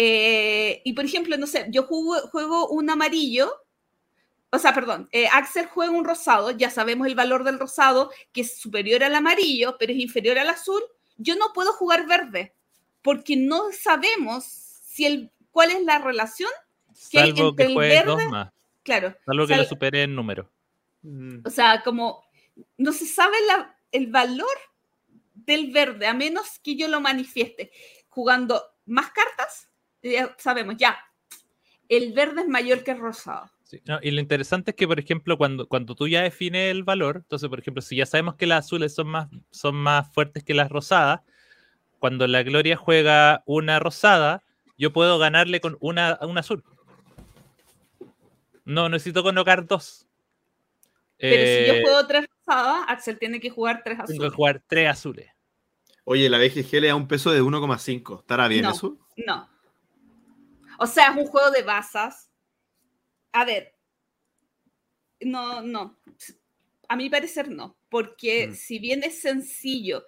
eh, 0.00 0.80
y 0.84 0.92
por 0.92 1.04
ejemplo, 1.04 1.36
no 1.36 1.46
sé, 1.48 1.66
yo 1.70 1.82
juego, 1.82 2.20
juego 2.28 2.68
un 2.68 2.88
amarillo, 2.88 3.52
o 4.50 4.58
sea, 4.60 4.72
perdón, 4.72 5.08
eh, 5.10 5.26
Axel 5.32 5.66
juega 5.66 5.90
un 5.90 6.04
rosado, 6.04 6.52
ya 6.52 6.70
sabemos 6.70 7.08
el 7.08 7.16
valor 7.16 7.42
del 7.42 7.58
rosado, 7.58 8.10
que 8.32 8.42
es 8.42 8.58
superior 8.60 9.02
al 9.02 9.14
amarillo, 9.16 9.76
pero 9.76 9.92
es 9.92 9.98
inferior 9.98 10.38
al 10.38 10.48
azul. 10.50 10.80
Yo 11.16 11.34
no 11.34 11.52
puedo 11.52 11.72
jugar 11.72 12.06
verde, 12.06 12.54
porque 13.02 13.36
no 13.36 13.72
sabemos 13.72 14.44
si 14.44 15.04
el, 15.04 15.30
cuál 15.50 15.70
es 15.72 15.82
la 15.82 15.98
relación, 15.98 16.50
¿Qué 17.10 17.18
hay 17.20 17.30
Salvo 17.32 17.48
entre 17.50 17.64
que 17.64 17.68
el 17.70 17.74
juegues 17.74 18.04
dos 18.06 18.16
verde? 18.16 18.30
más. 18.30 18.52
claro. 18.84 19.14
Salvo 19.26 19.46
que 19.46 19.54
sal- 19.54 19.62
lo 19.62 19.68
supere 19.68 20.02
en 20.04 20.14
número. 20.14 20.48
Mm. 21.02 21.40
O 21.44 21.50
sea, 21.50 21.82
como 21.82 22.24
no 22.76 22.92
se 22.92 23.06
sabe 23.06 23.36
la- 23.48 23.76
el 23.92 24.06
valor 24.08 24.56
del 25.34 25.70
verde, 25.72 26.06
a 26.06 26.14
menos 26.14 26.58
que 26.62 26.76
yo 26.76 26.88
lo 26.88 27.00
manifieste. 27.00 27.70
Jugando 28.08 28.62
más 28.86 29.10
cartas, 29.10 29.67
ya 30.02 30.34
sabemos, 30.38 30.76
ya, 30.76 30.98
el 31.88 32.12
verde 32.12 32.42
es 32.42 32.48
mayor 32.48 32.84
que 32.84 32.92
el 32.92 32.98
rosado. 32.98 33.50
Sí, 33.62 33.80
no, 33.84 33.98
y 34.02 34.10
lo 34.10 34.20
interesante 34.20 34.70
es 34.70 34.76
que, 34.76 34.86
por 34.88 34.98
ejemplo, 34.98 35.36
cuando, 35.36 35.68
cuando 35.68 35.94
tú 35.94 36.08
ya 36.08 36.22
defines 36.22 36.70
el 36.70 36.84
valor, 36.84 37.16
entonces, 37.18 37.48
por 37.50 37.58
ejemplo, 37.60 37.82
si 37.82 37.96
ya 37.96 38.06
sabemos 38.06 38.36
que 38.36 38.46
las 38.46 38.64
azules 38.66 38.94
son 38.94 39.08
más, 39.08 39.28
son 39.50 39.74
más 39.76 40.10
fuertes 40.12 40.42
que 40.42 40.54
las 40.54 40.70
rosadas, 40.70 41.20
cuando 41.98 42.26
la 42.26 42.42
Gloria 42.42 42.76
juega 42.76 43.42
una 43.44 43.78
rosada, 43.78 44.42
yo 44.78 44.92
puedo 44.92 45.18
ganarle 45.18 45.60
con 45.60 45.76
una, 45.80 46.18
una 46.22 46.40
azul. 46.40 46.62
No 48.64 48.88
necesito 48.88 49.22
colocar 49.22 49.66
dos. 49.66 50.06
Pero 51.18 51.42
si 51.46 51.52
Eh, 51.52 51.64
yo 51.66 51.80
juego 51.82 52.06
tres 52.06 52.26
rosadas, 52.46 52.84
Axel 52.88 53.18
tiene 53.18 53.40
que 53.40 53.50
jugar 53.50 53.82
tres 53.84 53.96
tengo 53.98 54.06
que 54.06 54.12
azules. 54.14 54.32
jugar 54.34 54.62
tres 54.66 54.88
azules. 54.88 55.28
Oye, 56.04 56.28
la 56.30 56.38
BGG 56.38 56.80
le 56.80 56.88
da 56.88 56.94
un 56.94 57.08
peso 57.08 57.32
de 57.32 57.42
1,5. 57.42 58.20
¿Estará 58.20 58.48
bien 58.48 58.62
No. 58.62 58.70
eso? 58.70 58.96
No. 59.26 59.48
O 60.78 60.86
sea, 60.86 61.10
es 61.10 61.16
un 61.16 61.26
juego 61.26 61.50
de 61.50 61.62
bazas. 61.62 62.30
A 63.32 63.44
ver. 63.44 63.74
No, 65.20 65.60
no. 65.62 65.98
A 66.88 66.96
mi 66.96 67.10
parecer 67.10 67.50
no. 67.50 67.76
Porque 67.88 68.48
Mm. 68.48 68.54
si 68.54 68.78
bien 68.78 69.02
es 69.02 69.20
sencillo. 69.20 69.98
O 69.98 70.04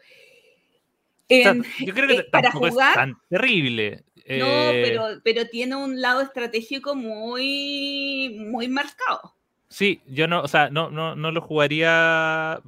sea, 1.28 1.50
en- 1.50 1.64
yo 1.84 1.94
creo 1.94 2.08
que 2.08 2.14
eh, 2.14 2.24
para 2.30 2.50
jugar. 2.52 2.90
es 2.90 2.94
tan 2.94 3.14
terrible. 3.28 4.04
No, 4.16 4.46
Eh, 4.46 4.82
pero, 4.84 5.20
pero 5.24 5.46
tiene 5.48 5.74
un 5.76 6.00
lado 6.00 6.20
estratégico 6.20 6.94
muy, 6.94 8.36
muy 8.38 8.68
marcado. 8.68 9.34
Sí, 9.68 10.00
yo 10.06 10.26
no, 10.28 10.42
o 10.42 10.48
sea, 10.48 10.68
no, 10.70 10.90
no, 10.90 11.14
no 11.16 11.30
lo 11.32 11.40
jugaría 11.40 12.60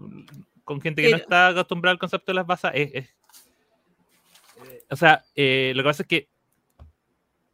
con 0.64 0.80
gente 0.80 1.03
que 1.03 1.11
no 1.11 1.16
está 1.16 1.48
acostumbrada 1.48 1.92
al 1.92 1.98
concepto 1.98 2.32
de 2.32 2.34
las. 2.34 2.64
Es, 2.74 2.90
es- 2.94 3.09
eh, 4.64 4.84
o 4.90 4.96
sea, 4.96 5.24
lo 5.36 5.82
que 5.82 5.84
pasa 5.84 6.03
es 6.03 6.09
que 6.09 6.28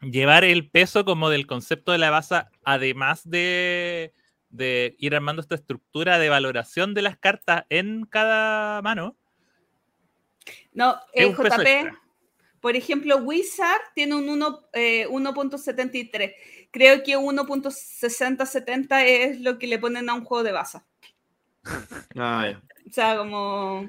llevar 0.00 0.44
el 0.44 0.68
peso 0.70 1.04
como 1.04 1.30
del 1.30 1.46
concepto 1.46 1.92
de 1.92 1.98
la 1.98 2.10
baza, 2.10 2.50
además 2.64 3.22
de, 3.28 4.12
de 4.50 4.94
ir 4.98 5.14
armando 5.14 5.42
esta 5.42 5.54
estructura 5.54 6.18
de 6.18 6.28
valoración 6.28 6.94
de 6.94 7.02
las 7.02 7.16
cartas 7.18 7.64
en 7.68 8.04
cada 8.06 8.80
mano, 8.82 9.16
No, 10.72 10.98
peso 11.14 11.32
JP, 11.42 11.42
extra. 11.66 12.00
por 12.60 12.76
ejemplo, 12.76 13.16
Wizard 13.18 13.80
tiene 13.94 14.14
un 14.14 14.28
uno, 14.28 14.68
eh, 14.72 15.06
1.73. 15.08 16.34
Creo 16.70 17.02
que 17.02 17.16
1.60-70 17.16 19.02
es 19.04 19.40
lo 19.40 19.58
que 19.58 19.66
le 19.66 19.78
ponen 19.78 20.08
a 20.08 20.14
un 20.14 20.24
juego 20.24 20.44
de 20.44 20.52
baza. 20.52 20.84
Ah, 22.16 22.46
ya. 22.50 22.62
O 22.88 22.90
sea, 22.92 23.16
como. 23.18 23.88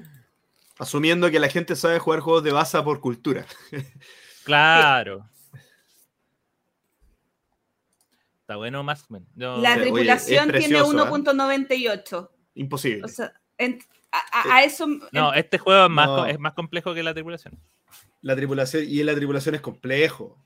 Asumiendo 0.78 1.30
que 1.30 1.40
la 1.40 1.48
gente 1.48 1.74
sabe 1.76 1.98
jugar 1.98 2.20
juegos 2.20 2.42
de 2.44 2.52
baza 2.52 2.82
por 2.84 3.00
cultura. 3.00 3.46
Claro. 4.44 5.28
Está 8.50 8.56
bueno 8.56 8.82
menos. 8.82 9.28
Yo- 9.36 9.58
La 9.58 9.76
tripulación 9.76 10.50
tiene 10.50 10.66
precioso, 10.66 10.98
¿ah? 10.98 11.08
1.98. 11.08 12.30
Imposible. 12.56 13.04
O 13.04 13.06
sea, 13.08 13.32
en- 13.58 13.78
a, 14.10 14.18
a- 14.50 14.56
a 14.56 14.64
eso. 14.64 14.88
no, 15.12 15.32
en- 15.32 15.38
este 15.38 15.58
juego 15.58 15.84
es 15.84 15.90
más, 15.90 16.08
No. 16.08 16.26
es 16.26 16.36
más 16.40 16.54
complejo 16.54 16.92
que 16.92 17.04
la 17.04 17.14
tripulación. 17.14 17.56
La 18.22 18.34
tripulación, 18.34 18.82
y 18.88 19.04
la 19.04 19.14
tripulación 19.14 19.54
es 19.54 19.60
complejo. 19.60 20.36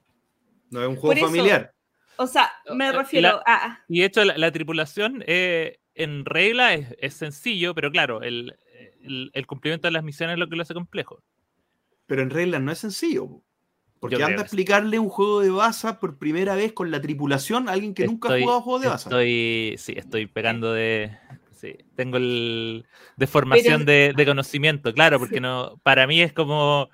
No 0.70 0.82
es 0.82 0.88
un 0.88 0.96
juego 0.96 1.14
eso- 1.14 1.24
familiar. 1.26 1.72
o 2.16 2.26
sea, 2.26 2.52
me 2.74 2.88
eh, 2.88 2.92
refiero 2.92 3.28
la- 3.28 3.42
a. 3.46 3.84
Y 3.88 4.00
de 4.00 4.04
hecho, 4.04 4.22
la, 4.22 4.36
la 4.36 4.52
tripulación 4.52 5.24
eh, 5.26 5.78
en 5.94 6.26
regla 6.26 6.74
es, 6.74 6.94
es 6.98 7.14
sencillo, 7.14 7.74
pero 7.74 7.90
claro, 7.90 8.20
el, 8.20 8.54
el- 9.02 9.30
el 9.32 9.46
cumplimiento 9.46 9.88
de 9.88 9.92
las 9.92 10.04
misiones 10.04 10.34
es 10.34 10.38
lo 10.40 10.46
que 10.50 10.56
lo 10.56 10.62
hace 10.62 10.74
complejo. 10.74 11.22
Pero 12.04 12.20
en 12.20 12.28
regla 12.28 12.58
no 12.58 12.70
es 12.70 12.80
sencillo. 12.80 13.40
Po. 13.94 14.08
Porque 14.08 14.22
anda 14.22 14.40
a 14.40 14.42
explicarle 14.42 14.98
un 14.98 15.08
juego 15.08 15.40
de 15.40 15.50
baza 15.50 15.98
por 15.98 16.18
primera 16.18 16.54
vez 16.54 16.72
con 16.72 16.90
la 16.90 17.00
tripulación 17.00 17.68
a 17.68 17.72
alguien 17.72 17.94
que 17.94 18.06
nunca 18.06 18.28
ha 18.28 18.38
jugado 18.38 18.60
juegos 18.60 18.82
de 18.82 18.88
baza. 18.88 19.08
Estoy, 19.08 19.74
sí, 19.78 19.94
estoy 19.96 20.26
pegando 20.26 20.72
de. 20.72 21.16
Sí, 21.52 21.76
tengo 21.94 22.18
el 22.18 22.84
de 23.16 23.26
formación 23.26 23.86
de, 23.86 24.12
de 24.14 24.26
conocimiento, 24.26 24.92
claro, 24.92 25.18
porque 25.18 25.40
no, 25.40 25.80
para 25.82 26.06
mí 26.06 26.20
es 26.20 26.32
como. 26.32 26.90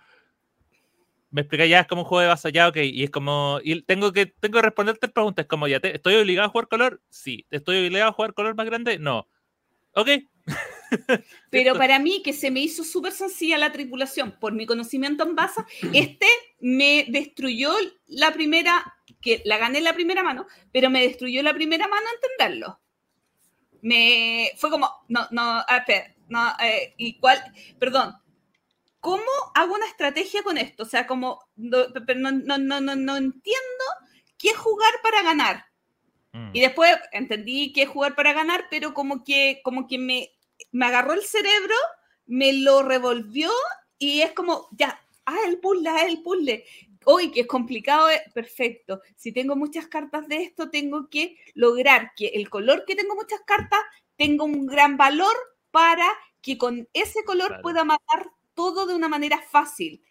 me 1.31 1.41
explica 1.41 1.67
ya, 1.67 1.81
es 1.81 1.87
como 1.89 2.03
un 2.03 2.09
juego 2.09 2.23
de 2.23 2.29
vaso 2.29 2.49
ya, 2.49 2.69
ok, 2.69 2.77
y 2.77 3.03
es 3.03 3.11
como, 3.11 3.59
y 3.65 3.83
tengo 3.83 4.13
que, 4.13 4.27
tengo 4.27 4.59
que 4.59 4.63
responderte 4.63 5.09
preguntas, 5.09 5.47
como 5.47 5.67
ya, 5.67 5.81
te, 5.81 5.97
¿estoy 5.97 6.15
obligado 6.15 6.47
a 6.47 6.51
jugar 6.51 6.69
color? 6.69 7.01
Sí. 7.09 7.47
¿Estoy 7.51 7.85
obligado 7.85 8.11
a 8.11 8.13
jugar 8.13 8.35
color 8.35 8.55
más 8.55 8.67
grande? 8.67 8.99
No. 8.99 9.27
Ok. 9.95 10.09
Pero 11.51 11.75
para 11.75 11.99
mí, 11.99 12.23
que 12.23 12.33
se 12.33 12.51
me 12.51 12.61
hizo 12.61 12.85
súper 12.85 13.13
sencilla 13.13 13.59
la 13.59 13.73
tripulación 13.73 14.37
por 14.41 14.53
mi 14.53 14.67
conocimiento 14.67 15.25
en 15.25 15.35
base, 15.35 15.63
este 15.93 16.27
me 16.61 17.07
destruyó 17.09 17.73
la 18.07 18.33
primera, 18.33 18.95
que 19.21 19.43
la 19.45 19.59
gané 19.59 19.79
en 19.79 19.85
la 19.85 19.95
primera 19.95 20.23
mano, 20.23 20.47
pero 20.73 20.91
me 20.91 21.03
destruyó 21.03 21.43
la 21.43 21.55
primera 21.55 21.89
mano 21.89 22.07
entenderlo. 22.15 22.81
Me 23.83 24.51
fue 24.57 24.71
como, 24.71 24.91
no, 25.09 25.27
no, 25.31 25.61
espera, 25.61 26.15
no, 26.29 26.53
eh, 26.63 26.95
y 26.99 27.19
cuál, 27.19 27.43
perdón, 27.79 28.15
¿cómo 29.01 29.25
hago 29.55 29.75
una 29.75 29.87
estrategia 29.87 30.43
con 30.43 30.59
esto? 30.59 30.83
O 30.83 30.87
sea, 30.87 31.07
como, 31.07 31.41
no, 31.57 31.87
no, 32.17 32.59
no, 32.59 32.81
no, 32.81 32.97
no 32.97 33.17
entiendo 33.17 33.85
qué 34.37 34.55
jugar 34.55 34.93
para 35.03 35.23
ganar. 35.23 35.67
Mm. 36.33 36.51
Y 36.53 36.61
después 36.61 36.95
entendí 37.13 37.73
qué 37.73 37.87
jugar 37.87 38.15
para 38.15 38.33
ganar, 38.33 38.67
pero 38.71 38.95
como 38.95 39.25
que, 39.25 39.61
como 39.65 39.87
que 39.87 39.99
me, 39.99 40.31
me 40.73 40.87
agarró 40.87 41.13
el 41.13 41.23
cerebro, 41.23 41.75
me 42.27 42.53
lo 42.53 42.83
revolvió 42.83 43.51
y 43.99 44.23
es 44.23 44.33
como, 44.33 44.69
ya, 44.73 45.01
ah, 45.27 45.39
el 45.47 45.59
puzzle, 45.59 45.89
ah, 45.89 46.07
el 46.07 46.23
puzzle. 46.23 46.65
Hoy 47.05 47.31
que 47.31 47.41
es 47.41 47.47
complicado, 47.47 48.11
eh, 48.11 48.23
perfecto. 48.35 49.01
Si 49.17 49.33
tengo 49.33 49.57
muchas 49.57 49.87
cartas 49.87 50.29
de 50.29 50.43
esto, 50.43 50.71
tengo 50.71 51.09
que 51.09 51.37
lograr 51.55 52.13
que 52.15 52.29
el 52.29 52.51
color 52.51 52.85
que 52.87 52.95
tengo 52.97 53.15
muchas 53.15 53.41
cartas 53.47 53.81
tenga 54.17 54.45
un 54.45 54.67
gran 54.67 54.97
valor 54.97 55.35
para 55.71 56.07
que 56.43 56.59
con 56.59 56.89
ese 56.93 57.25
color 57.25 57.61
pueda 57.63 57.85
matar 57.85 58.31
todo 58.55 58.87
de 58.87 58.95
una 58.95 59.09
manera 59.09 59.41
fácil. 59.41 60.03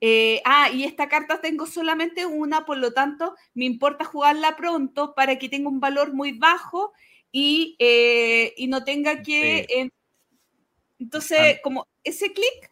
Eh, 0.00 0.42
ah, 0.44 0.70
y 0.70 0.84
esta 0.84 1.08
carta 1.08 1.40
tengo 1.40 1.66
solamente 1.66 2.26
una, 2.26 2.66
por 2.66 2.76
lo 2.78 2.92
tanto, 2.92 3.36
me 3.54 3.64
importa 3.64 4.04
jugarla 4.04 4.56
pronto 4.56 5.14
para 5.14 5.38
que 5.38 5.48
tenga 5.48 5.68
un 5.68 5.80
valor 5.80 6.12
muy 6.12 6.32
bajo 6.32 6.92
y, 7.36 7.74
eh, 7.80 8.54
y 8.56 8.68
no 8.68 8.84
tenga 8.84 9.20
que... 9.20 9.90
entonces, 11.00 11.58
como 11.64 11.88
ese 12.04 12.32
clic... 12.32 12.70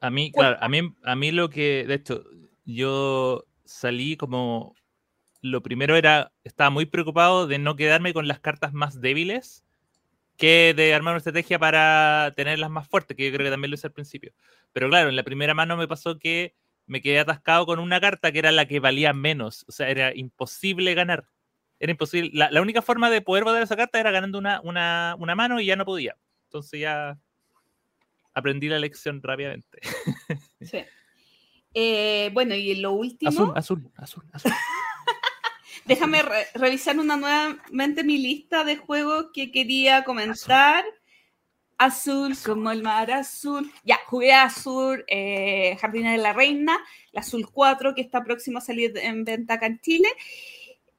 A 0.00 0.08
mí, 0.08 0.32
claro, 0.32 0.56
a 0.62 0.68
mí, 0.70 0.80
a 1.02 1.14
mí 1.14 1.30
lo 1.30 1.50
que, 1.50 1.84
de 1.86 1.94
hecho, 1.94 2.24
yo 2.64 3.44
salí 3.66 4.16
como... 4.16 4.74
Lo 5.42 5.62
primero 5.62 5.94
era, 5.94 6.32
estaba 6.42 6.70
muy 6.70 6.86
preocupado 6.86 7.46
de 7.46 7.58
no 7.58 7.76
quedarme 7.76 8.14
con 8.14 8.26
las 8.26 8.40
cartas 8.40 8.72
más 8.72 8.98
débiles 9.02 9.66
que 10.38 10.72
de 10.74 10.94
armar 10.94 11.12
una 11.12 11.18
estrategia 11.18 11.58
para 11.58 12.32
tenerlas 12.34 12.70
más 12.70 12.88
fuertes, 12.88 13.14
que 13.14 13.26
yo 13.26 13.32
creo 13.32 13.44
que 13.44 13.50
también 13.50 13.70
lo 13.70 13.74
hice 13.74 13.88
al 13.88 13.92
principio. 13.92 14.32
Pero 14.72 14.88
claro, 14.88 15.10
en 15.10 15.16
la 15.16 15.22
primera 15.22 15.52
mano 15.52 15.76
me 15.76 15.86
pasó 15.86 16.18
que 16.18 16.54
me 16.86 17.02
quedé 17.02 17.18
atascado 17.18 17.66
con 17.66 17.78
una 17.78 18.00
carta 18.00 18.32
que 18.32 18.38
era 18.38 18.52
la 18.52 18.66
que 18.66 18.80
valía 18.80 19.12
menos. 19.12 19.66
O 19.68 19.72
sea, 19.72 19.90
era 19.90 20.16
imposible 20.16 20.94
ganar. 20.94 21.26
Era 21.80 21.92
imposible. 21.92 22.30
La, 22.32 22.60
única 22.60 22.82
forma 22.82 23.10
de 23.10 23.22
poder 23.22 23.44
votar 23.44 23.62
esa 23.62 23.76
carta 23.76 24.00
era 24.00 24.10
ganando 24.10 24.38
una, 24.38 24.60
una, 24.62 25.14
una, 25.18 25.34
mano 25.34 25.60
y 25.60 25.66
ya 25.66 25.76
no 25.76 25.84
podía. 25.84 26.16
Entonces 26.44 26.80
ya 26.80 27.18
aprendí 28.34 28.68
la 28.68 28.78
lección 28.78 29.22
rápidamente. 29.22 29.80
Sí. 30.60 30.84
Eh, 31.72 32.30
bueno, 32.32 32.54
y 32.56 32.74
lo 32.74 32.92
último. 32.92 33.30
Azul, 33.30 33.52
azul, 33.54 33.92
azul, 33.96 34.24
azul. 34.32 34.52
Déjame 35.84 36.22
revisar 36.54 36.98
una 36.98 37.16
nuevamente 37.16 38.02
mi 38.02 38.18
lista 38.18 38.64
de 38.64 38.76
juegos 38.76 39.28
que 39.32 39.52
quería 39.52 40.02
comentar. 40.02 40.84
Azul, 41.78 42.36
como 42.44 42.72
el 42.72 42.82
mar 42.82 43.12
azul. 43.12 43.70
Ya, 43.84 44.00
jugué 44.06 44.32
Azul, 44.32 45.04
eh, 45.06 45.76
Jardines 45.80 46.16
de 46.16 46.18
la 46.18 46.32
Reina, 46.32 46.76
la 47.12 47.20
Azul 47.20 47.48
4, 47.50 47.94
que 47.94 48.00
está 48.00 48.24
próximo 48.24 48.58
a 48.58 48.62
salir 48.62 48.98
en 48.98 49.24
venta 49.24 49.54
acá 49.54 49.66
en 49.66 49.80
Chile. 49.80 50.08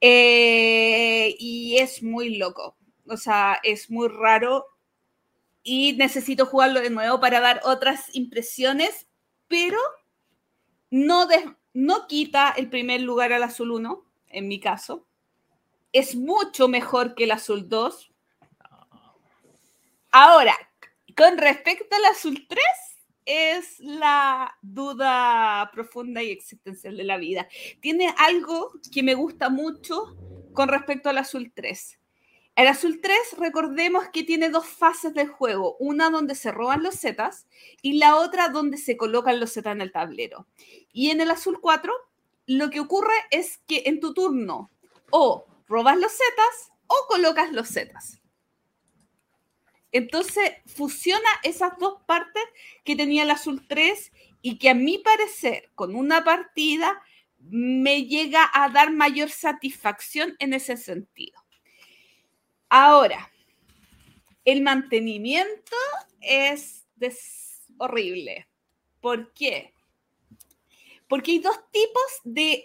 Eh, 0.00 1.36
y 1.38 1.78
es 1.78 2.02
muy 2.02 2.36
loco. 2.36 2.76
O 3.06 3.16
sea, 3.16 3.58
es 3.62 3.90
muy 3.90 4.08
raro. 4.08 4.66
Y 5.62 5.94
necesito 5.94 6.46
jugarlo 6.46 6.80
de 6.80 6.90
nuevo 6.90 7.20
para 7.20 7.40
dar 7.40 7.60
otras 7.64 8.14
impresiones, 8.14 9.08
pero 9.46 9.78
no, 10.90 11.28
no 11.74 12.06
quita 12.06 12.54
el 12.56 12.70
primer 12.70 13.02
lugar 13.02 13.32
al 13.32 13.42
Azul 13.42 13.72
1 13.72 14.10
en 14.30 14.48
mi 14.48 14.60
caso. 14.60 15.06
Es 15.92 16.14
mucho 16.14 16.68
mejor 16.68 17.14
que 17.14 17.24
el 17.24 17.32
azul 17.32 17.68
2. 17.68 18.12
Ahora, 20.12 20.56
con 21.16 21.36
respecto 21.38 21.94
al 21.96 22.04
azul 22.06 22.46
3, 22.48 22.62
es 23.24 23.78
la 23.80 24.56
duda 24.62 25.70
profunda 25.72 26.22
y 26.22 26.30
existencial 26.30 26.96
de 26.96 27.04
la 27.04 27.16
vida. 27.16 27.48
Tiene 27.80 28.14
algo 28.18 28.72
que 28.92 29.02
me 29.02 29.14
gusta 29.14 29.48
mucho 29.48 30.16
con 30.52 30.68
respecto 30.68 31.08
al 31.08 31.18
azul 31.18 31.52
3. 31.54 31.98
El 32.56 32.66
azul 32.66 33.00
3, 33.00 33.16
recordemos 33.38 34.08
que 34.12 34.24
tiene 34.24 34.50
dos 34.50 34.66
fases 34.66 35.14
del 35.14 35.28
juego, 35.28 35.76
una 35.78 36.10
donde 36.10 36.34
se 36.34 36.50
roban 36.50 36.82
los 36.82 36.96
zetas 36.96 37.46
y 37.80 37.94
la 37.94 38.16
otra 38.16 38.48
donde 38.48 38.76
se 38.76 38.96
colocan 38.96 39.40
los 39.40 39.52
zetas 39.52 39.72
en 39.72 39.80
el 39.80 39.92
tablero. 39.92 40.46
Y 40.92 41.10
en 41.10 41.20
el 41.20 41.30
azul 41.30 41.60
4 41.60 41.92
lo 42.46 42.68
que 42.70 42.80
ocurre 42.80 43.14
es 43.30 43.58
que 43.68 43.84
en 43.86 44.00
tu 44.00 44.12
turno 44.12 44.70
o 45.10 45.46
robas 45.68 45.96
los 45.96 46.10
zetas 46.10 46.72
o 46.88 47.06
colocas 47.08 47.52
los 47.52 47.68
zetas. 47.68 48.19
Entonces 49.92 50.52
fusiona 50.66 51.28
esas 51.42 51.72
dos 51.78 52.02
partes 52.06 52.42
que 52.84 52.96
tenía 52.96 53.24
el 53.24 53.30
azul 53.30 53.66
3 53.66 54.12
y 54.42 54.58
que 54.58 54.70
a 54.70 54.74
mi 54.74 54.98
parecer 54.98 55.70
con 55.74 55.94
una 55.94 56.24
partida 56.24 57.02
me 57.38 58.04
llega 58.04 58.48
a 58.52 58.68
dar 58.68 58.92
mayor 58.92 59.30
satisfacción 59.30 60.36
en 60.38 60.54
ese 60.54 60.76
sentido. 60.76 61.42
Ahora, 62.68 63.30
el 64.44 64.62
mantenimiento 64.62 65.76
es 66.20 66.86
horrible. 67.78 68.46
¿Por 69.00 69.32
qué? 69.32 69.74
Porque 71.08 71.32
hay 71.32 71.38
dos 71.40 71.58
tipos 71.72 72.02
de 72.24 72.62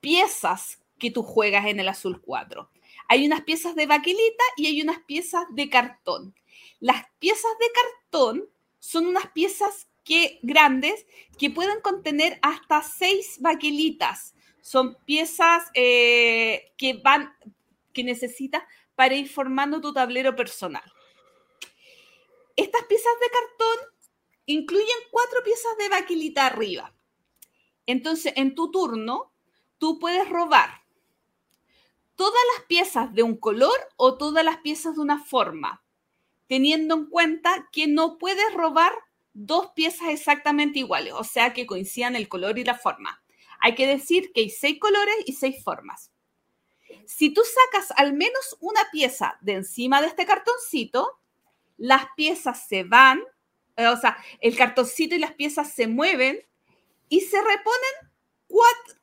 piezas 0.00 0.82
que 0.98 1.10
tú 1.10 1.22
juegas 1.22 1.66
en 1.66 1.78
el 1.78 1.88
azul 1.88 2.20
4. 2.20 2.70
Hay 3.08 3.26
unas 3.26 3.42
piezas 3.42 3.76
de 3.76 3.86
baquelita 3.86 4.44
y 4.56 4.66
hay 4.66 4.82
unas 4.82 4.98
piezas 5.00 5.44
de 5.50 5.68
cartón. 5.68 6.34
Las 6.80 7.04
piezas 7.18 7.52
de 7.58 7.66
cartón 7.72 8.50
son 8.78 9.06
unas 9.06 9.30
piezas 9.32 9.88
que, 10.04 10.38
grandes 10.42 11.06
que 11.38 11.50
pueden 11.50 11.80
contener 11.80 12.38
hasta 12.42 12.82
seis 12.82 13.38
baquelitas. 13.40 14.34
Son 14.60 14.96
piezas 15.04 15.64
eh, 15.74 16.72
que 16.76 16.94
van, 16.94 17.34
que 17.92 18.04
necesitas 18.04 18.62
para 18.94 19.14
ir 19.14 19.28
formando 19.28 19.80
tu 19.80 19.92
tablero 19.92 20.34
personal. 20.34 20.84
Estas 22.56 22.84
piezas 22.84 23.12
de 23.20 23.30
cartón 23.30 23.78
incluyen 24.46 24.96
cuatro 25.10 25.42
piezas 25.44 25.76
de 25.78 25.88
baquelita 25.88 26.46
arriba. 26.46 26.94
Entonces, 27.84 28.32
en 28.36 28.54
tu 28.54 28.70
turno, 28.70 29.32
tú 29.78 29.98
puedes 29.98 30.28
robar 30.28 30.82
todas 32.16 32.40
las 32.56 32.66
piezas 32.66 33.14
de 33.14 33.22
un 33.22 33.36
color 33.36 33.76
o 33.96 34.16
todas 34.16 34.44
las 34.44 34.58
piezas 34.58 34.96
de 34.96 35.02
una 35.02 35.22
forma, 35.22 35.84
teniendo 36.46 36.94
en 36.94 37.06
cuenta 37.06 37.68
que 37.72 37.86
no 37.86 38.18
puedes 38.18 38.52
robar 38.54 38.92
dos 39.32 39.68
piezas 39.74 40.08
exactamente 40.08 40.78
iguales, 40.78 41.12
o 41.14 41.24
sea, 41.24 41.52
que 41.52 41.66
coincidan 41.66 42.16
el 42.16 42.28
color 42.28 42.58
y 42.58 42.64
la 42.64 42.76
forma. 42.76 43.22
Hay 43.60 43.74
que 43.74 43.86
decir 43.86 44.32
que 44.32 44.42
hay 44.42 44.50
seis 44.50 44.78
colores 44.78 45.16
y 45.26 45.32
seis 45.32 45.62
formas. 45.62 46.10
Si 47.06 47.30
tú 47.30 47.42
sacas 47.42 47.92
al 47.96 48.12
menos 48.12 48.56
una 48.60 48.80
pieza 48.90 49.38
de 49.40 49.54
encima 49.54 50.00
de 50.00 50.08
este 50.08 50.26
cartoncito, 50.26 51.20
las 51.76 52.06
piezas 52.16 52.66
se 52.66 52.84
van, 52.84 53.22
eh, 53.76 53.86
o 53.88 53.96
sea, 53.96 54.16
el 54.40 54.56
cartoncito 54.56 55.14
y 55.14 55.18
las 55.18 55.32
piezas 55.32 55.72
se 55.72 55.86
mueven 55.86 56.40
y 57.08 57.20
se 57.20 57.38
reponen 57.40 58.06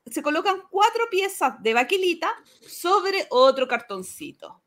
se 0.05 0.21
colocan 0.21 0.61
cuatro 0.69 1.09
piezas 1.09 1.61
de 1.61 1.73
baquelita 1.73 2.31
sobre 2.61 3.27
otro 3.29 3.67
cartoncito. 3.67 4.61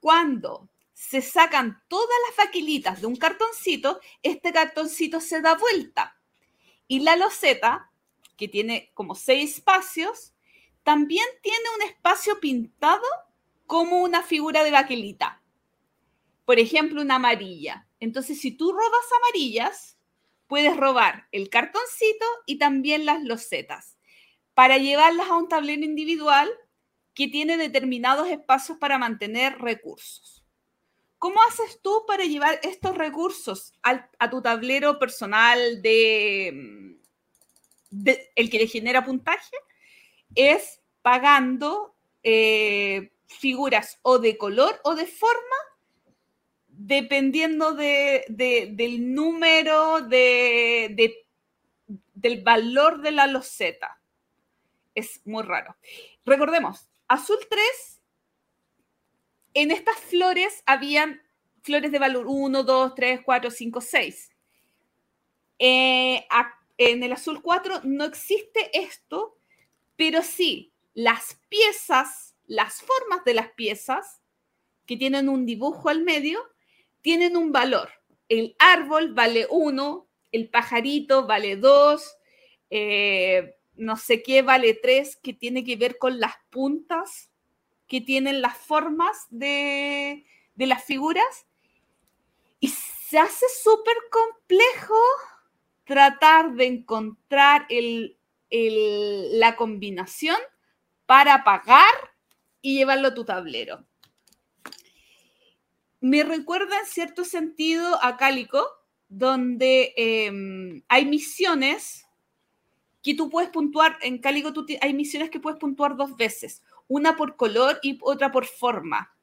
Cuando 0.00 0.68
se 1.08 1.20
sacan 1.20 1.82
todas 1.88 2.16
las 2.28 2.46
baquelitas 2.46 3.00
de 3.02 3.06
un 3.06 3.16
cartoncito, 3.16 4.00
este 4.22 4.52
cartoncito 4.52 5.20
se 5.20 5.42
da 5.42 5.54
vuelta. 5.54 6.18
Y 6.88 7.00
la 7.00 7.16
loseta, 7.16 7.90
que 8.36 8.48
tiene 8.48 8.90
como 8.94 9.14
seis 9.14 9.56
espacios, 9.56 10.32
también 10.82 11.26
tiene 11.42 11.64
un 11.76 11.82
espacio 11.82 12.40
pintado 12.40 13.04
como 13.66 14.02
una 14.02 14.22
figura 14.22 14.64
de 14.64 14.70
baquelita. 14.70 15.42
Por 16.46 16.58
ejemplo, 16.58 17.02
una 17.02 17.16
amarilla. 17.16 17.86
Entonces, 18.00 18.40
si 18.40 18.52
tú 18.52 18.72
robas 18.72 19.12
amarillas, 19.18 19.98
puedes 20.46 20.76
robar 20.76 21.28
el 21.32 21.50
cartoncito 21.50 22.26
y 22.46 22.58
también 22.58 23.04
las 23.04 23.22
losetas 23.22 23.98
para 24.54 24.78
llevarlas 24.78 25.28
a 25.28 25.36
un 25.36 25.48
tablero 25.48 25.84
individual 25.84 26.50
que 27.12 27.28
tiene 27.28 27.56
determinados 27.56 28.28
espacios 28.28 28.78
para 28.78 28.98
mantener 28.98 29.58
recursos. 29.58 30.43
¿Cómo 31.24 31.40
haces 31.40 31.80
tú 31.80 32.04
para 32.06 32.24
llevar 32.24 32.60
estos 32.62 32.98
recursos 32.98 33.72
a 33.82 34.28
tu 34.28 34.42
tablero 34.42 34.98
personal 34.98 35.80
de, 35.80 36.98
el 38.36 38.50
que 38.50 38.58
le 38.58 38.66
genera 38.66 39.06
puntaje, 39.06 39.56
es 40.34 40.82
pagando 41.00 41.94
eh, 42.22 43.10
figuras 43.24 43.98
o 44.02 44.18
de 44.18 44.36
color 44.36 44.78
o 44.84 44.94
de 44.94 45.06
forma, 45.06 45.56
dependiendo 46.68 47.72
del 47.72 49.14
número 49.14 50.02
de, 50.02 51.24
del 52.12 52.42
valor 52.42 53.00
de 53.00 53.12
la 53.12 53.26
loseta. 53.28 53.98
Es 54.94 55.22
muy 55.24 55.42
raro. 55.42 55.74
Recordemos, 56.26 56.86
azul 57.08 57.38
3, 57.48 57.93
en 59.54 59.70
estas 59.70 59.96
flores 59.96 60.62
habían 60.66 61.22
flores 61.62 61.92
de 61.92 61.98
valor 61.98 62.26
1, 62.28 62.62
2, 62.62 62.94
3, 62.94 63.20
4, 63.24 63.50
5, 63.50 63.80
6. 63.80 64.30
en 65.58 67.02
el 67.02 67.12
azul 67.12 67.40
4 67.40 67.80
no 67.84 68.04
existe 68.04 68.70
esto, 68.78 69.38
pero 69.96 70.22
sí 70.22 70.72
las 70.92 71.40
piezas, 71.48 72.34
las 72.46 72.82
formas 72.82 73.24
de 73.24 73.34
las 73.34 73.50
piezas 73.52 74.20
que 74.86 74.96
tienen 74.96 75.28
un 75.28 75.46
dibujo 75.46 75.88
al 75.88 76.02
medio, 76.02 76.40
tienen 77.00 77.36
un 77.36 77.52
valor. 77.52 77.90
El 78.28 78.54
árbol 78.58 79.14
vale 79.14 79.46
1, 79.50 80.08
el 80.32 80.50
pajarito 80.50 81.26
vale 81.26 81.56
2, 81.56 82.16
eh, 82.70 83.56
no 83.76 83.96
sé 83.96 84.22
qué 84.22 84.42
vale 84.42 84.74
3, 84.74 85.16
que 85.16 85.32
tiene 85.32 85.64
que 85.64 85.76
ver 85.76 85.98
con 85.98 86.20
las 86.20 86.34
puntas 86.50 87.30
que 87.86 88.00
tienen 88.00 88.42
las 88.42 88.56
formas 88.56 89.26
de, 89.30 90.26
de 90.54 90.66
las 90.66 90.84
figuras. 90.84 91.46
Y 92.60 92.68
se 92.68 93.18
hace 93.18 93.46
súper 93.62 93.96
complejo 94.10 95.00
tratar 95.84 96.54
de 96.54 96.66
encontrar 96.66 97.66
el, 97.68 98.16
la 98.50 99.56
combinación 99.56 100.36
para 101.06 101.44
pagar 101.44 101.92
y 102.62 102.76
llevarlo 102.76 103.08
a 103.08 103.14
tu 103.14 103.24
tablero. 103.24 103.84
Me 106.00 106.22
recuerda 106.22 106.78
en 106.78 106.86
cierto 106.86 107.24
sentido 107.24 108.02
a 108.02 108.16
Cálico, 108.16 108.66
donde 109.08 109.92
em, 109.96 110.82
hay 110.88 111.06
misiones 111.06 112.06
que 113.02 113.14
tú 113.14 113.28
puedes 113.28 113.50
puntuar, 113.50 113.98
en 114.02 114.18
Cálico 114.18 114.52
hay 114.80 114.94
misiones 114.94 115.30
que 115.30 115.40
puedes 115.40 115.58
puntuar 115.58 115.96
dos 115.96 116.16
veces, 116.16 116.62
una 116.88 117.16
por 117.16 117.36
color 117.36 117.78
y 117.82 117.98
otra 118.02 118.30
por 118.30 118.46
forma. 118.46 119.14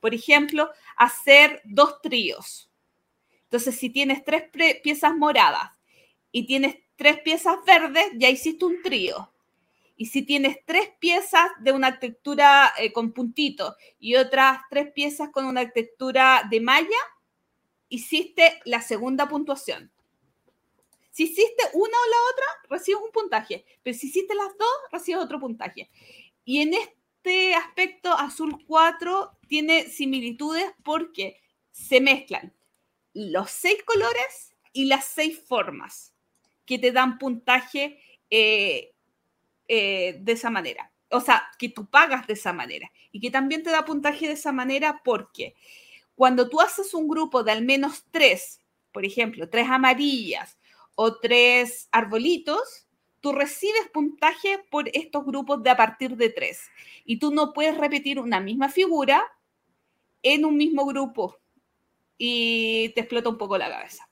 Por 0.00 0.14
ejemplo, 0.14 0.70
hacer 0.96 1.60
dos 1.64 2.00
tríos. 2.02 2.70
Entonces, 3.44 3.76
si 3.76 3.90
tienes 3.90 4.24
tres 4.24 4.44
piezas 4.82 5.16
moradas 5.16 5.70
y 6.30 6.46
tienes 6.46 6.76
tres 6.96 7.20
piezas 7.20 7.56
verdes, 7.64 8.04
ya 8.16 8.28
hiciste 8.28 8.64
un 8.64 8.82
trío. 8.82 9.32
Y 9.96 10.06
si 10.06 10.22
tienes 10.22 10.58
tres 10.64 10.90
piezas 11.00 11.48
de 11.60 11.72
una 11.72 11.98
textura 11.98 12.72
eh, 12.78 12.92
con 12.92 13.12
puntitos 13.12 13.74
y 13.98 14.14
otras 14.14 14.60
tres 14.70 14.92
piezas 14.92 15.30
con 15.30 15.46
una 15.46 15.70
textura 15.70 16.46
de 16.48 16.60
malla, 16.60 16.98
hiciste 17.88 18.60
la 18.64 18.80
segunda 18.80 19.28
puntuación. 19.28 19.90
Si 21.10 21.24
hiciste 21.24 21.64
una 21.72 21.96
o 21.96 22.10
la 22.10 22.16
otra, 22.32 22.46
recibes 22.76 23.02
un 23.02 23.10
puntaje, 23.10 23.64
pero 23.82 23.96
si 23.96 24.06
hiciste 24.06 24.36
las 24.36 24.56
dos, 24.56 24.68
recibes 24.92 25.20
otro 25.20 25.40
puntaje. 25.40 25.90
Y 26.44 26.60
en 26.60 26.74
este 26.74 26.97
aspecto, 27.54 28.12
Azul 28.12 28.64
4 28.66 29.38
tiene 29.46 29.88
similitudes 29.88 30.72
porque 30.82 31.40
se 31.70 32.00
mezclan 32.00 32.54
los 33.14 33.50
seis 33.50 33.82
colores 33.84 34.54
y 34.72 34.86
las 34.86 35.04
seis 35.04 35.42
formas 35.46 36.14
que 36.64 36.78
te 36.78 36.92
dan 36.92 37.18
puntaje 37.18 38.00
eh, 38.30 38.94
eh, 39.66 40.16
de 40.20 40.32
esa 40.32 40.50
manera. 40.50 40.92
O 41.10 41.20
sea, 41.20 41.48
que 41.58 41.70
tú 41.70 41.86
pagas 41.86 42.26
de 42.26 42.34
esa 42.34 42.52
manera 42.52 42.90
y 43.10 43.20
que 43.20 43.30
también 43.30 43.62
te 43.62 43.70
da 43.70 43.84
puntaje 43.84 44.26
de 44.26 44.34
esa 44.34 44.52
manera 44.52 45.00
porque 45.04 45.54
cuando 46.14 46.48
tú 46.48 46.60
haces 46.60 46.92
un 46.94 47.08
grupo 47.08 47.42
de 47.42 47.52
al 47.52 47.64
menos 47.64 48.04
tres, 48.10 48.60
por 48.92 49.04
ejemplo, 49.04 49.48
tres 49.48 49.68
amarillas 49.68 50.58
o 50.94 51.16
tres 51.18 51.88
arbolitos, 51.92 52.87
tú 53.20 53.32
recibes 53.32 53.88
puntaje 53.92 54.58
por 54.70 54.88
estos 54.92 55.24
grupos 55.24 55.62
de 55.62 55.70
a 55.70 55.76
partir 55.76 56.16
de 56.16 56.30
tres. 56.30 56.70
Y 57.04 57.18
tú 57.18 57.32
no 57.32 57.52
puedes 57.52 57.76
repetir 57.76 58.20
una 58.20 58.40
misma 58.40 58.68
figura 58.68 59.24
en 60.22 60.44
un 60.44 60.56
mismo 60.56 60.84
grupo 60.86 61.36
y 62.16 62.90
te 62.90 63.00
explota 63.00 63.28
un 63.28 63.38
poco 63.38 63.56
la 63.58 63.70
cabeza. 63.70 64.08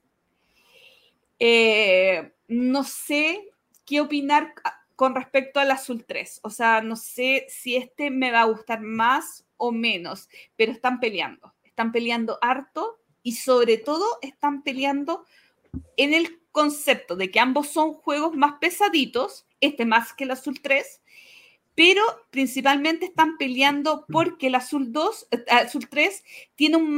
Eh, 1.39 2.33
no 2.49 2.85
sé 2.85 3.51
qué 3.85 4.01
opinar 4.01 4.55
con 4.95 5.15
respecto 5.15 5.61
al 5.61 5.71
azul 5.71 6.05
3. 6.07 6.41
O 6.43 6.51
sea, 6.51 6.81
no 6.81 6.97
sé 6.97 7.47
si 7.49 7.77
este 7.77 8.11
me 8.11 8.31
va 8.31 8.43
a 8.43 8.47
gustar 8.47 8.81
más 8.81 9.47
o 9.57 9.73
menos, 9.73 10.29
pero 10.57 10.73
están 10.73 11.01
peleando. 11.01 11.55
Están 11.65 11.93
peleando 11.93 12.39
harto 12.41 12.99
y 13.23 13.33
sobre 13.33 13.77
todo 13.77 14.05
están 14.23 14.63
peleando 14.63 15.27
en 15.97 16.15
el 16.15 16.41
concepto 16.57 17.17
de 17.17 17.31
que 17.31 17.39
ambos 17.39 17.69
son 17.69 17.93
juegos 17.93 18.35
más 18.35 18.55
pesaditos, 18.59 19.45
este 19.61 19.85
más 19.85 20.15
que 20.15 20.25
el 20.25 20.31
azul 20.31 20.59
3, 20.63 21.03
pero 21.75 22.03
principalmente 22.31 23.05
están 23.05 23.37
peleando 23.37 24.07
porque 24.11 24.47
el 24.47 24.55
azul 24.55 24.91
2, 24.91 25.29
eh, 25.33 25.45
azul 25.51 25.87
3 25.87 26.25
tiene, 26.55 26.79
un 26.79 26.97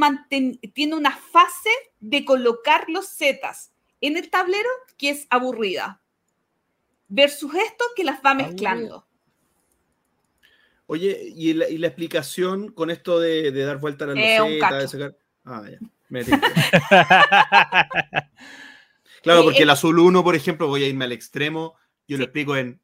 tiene 0.73 0.95
una 0.95 1.11
fase 1.11 1.71
de 1.99 2.23
colocar 2.23 2.85
los 2.87 3.09
zetas 3.09 3.73
en 3.99 4.15
el 4.15 4.29
tablero 4.29 4.69
que 4.97 5.09
es 5.09 5.27
aburrida, 5.29 6.01
versus 7.09 7.53
esto 7.53 7.83
que 7.97 8.05
las 8.05 8.21
va 8.25 8.35
mezclando. 8.35 9.05
Oye, 10.85 11.33
¿y 11.35 11.53
la, 11.53 11.65
explicación 11.65 12.71
con 12.71 12.91
esto 12.91 13.19
de, 13.19 13.51
dar 13.51 13.77
vuelta 13.77 14.05
a 14.05 14.07
la 14.07 14.13
loseta, 14.13 14.77
de 14.77 14.87
sacar... 14.87 15.17
Ah, 15.43 15.65
ya. 15.69 15.79
Me 16.07 16.23
claro, 19.21 19.43
porque 19.43 19.63
el 19.63 19.69
azul 19.69 19.99
1, 19.99 20.23
por 20.23 20.35
ejemplo, 20.35 20.67
voy 20.67 20.83
a 20.83 20.87
irme 20.87 21.05
al 21.05 21.11
extremo, 21.11 21.75
yo 22.07 22.17
lo 22.17 22.23
explico 22.23 22.55
en 22.55 22.81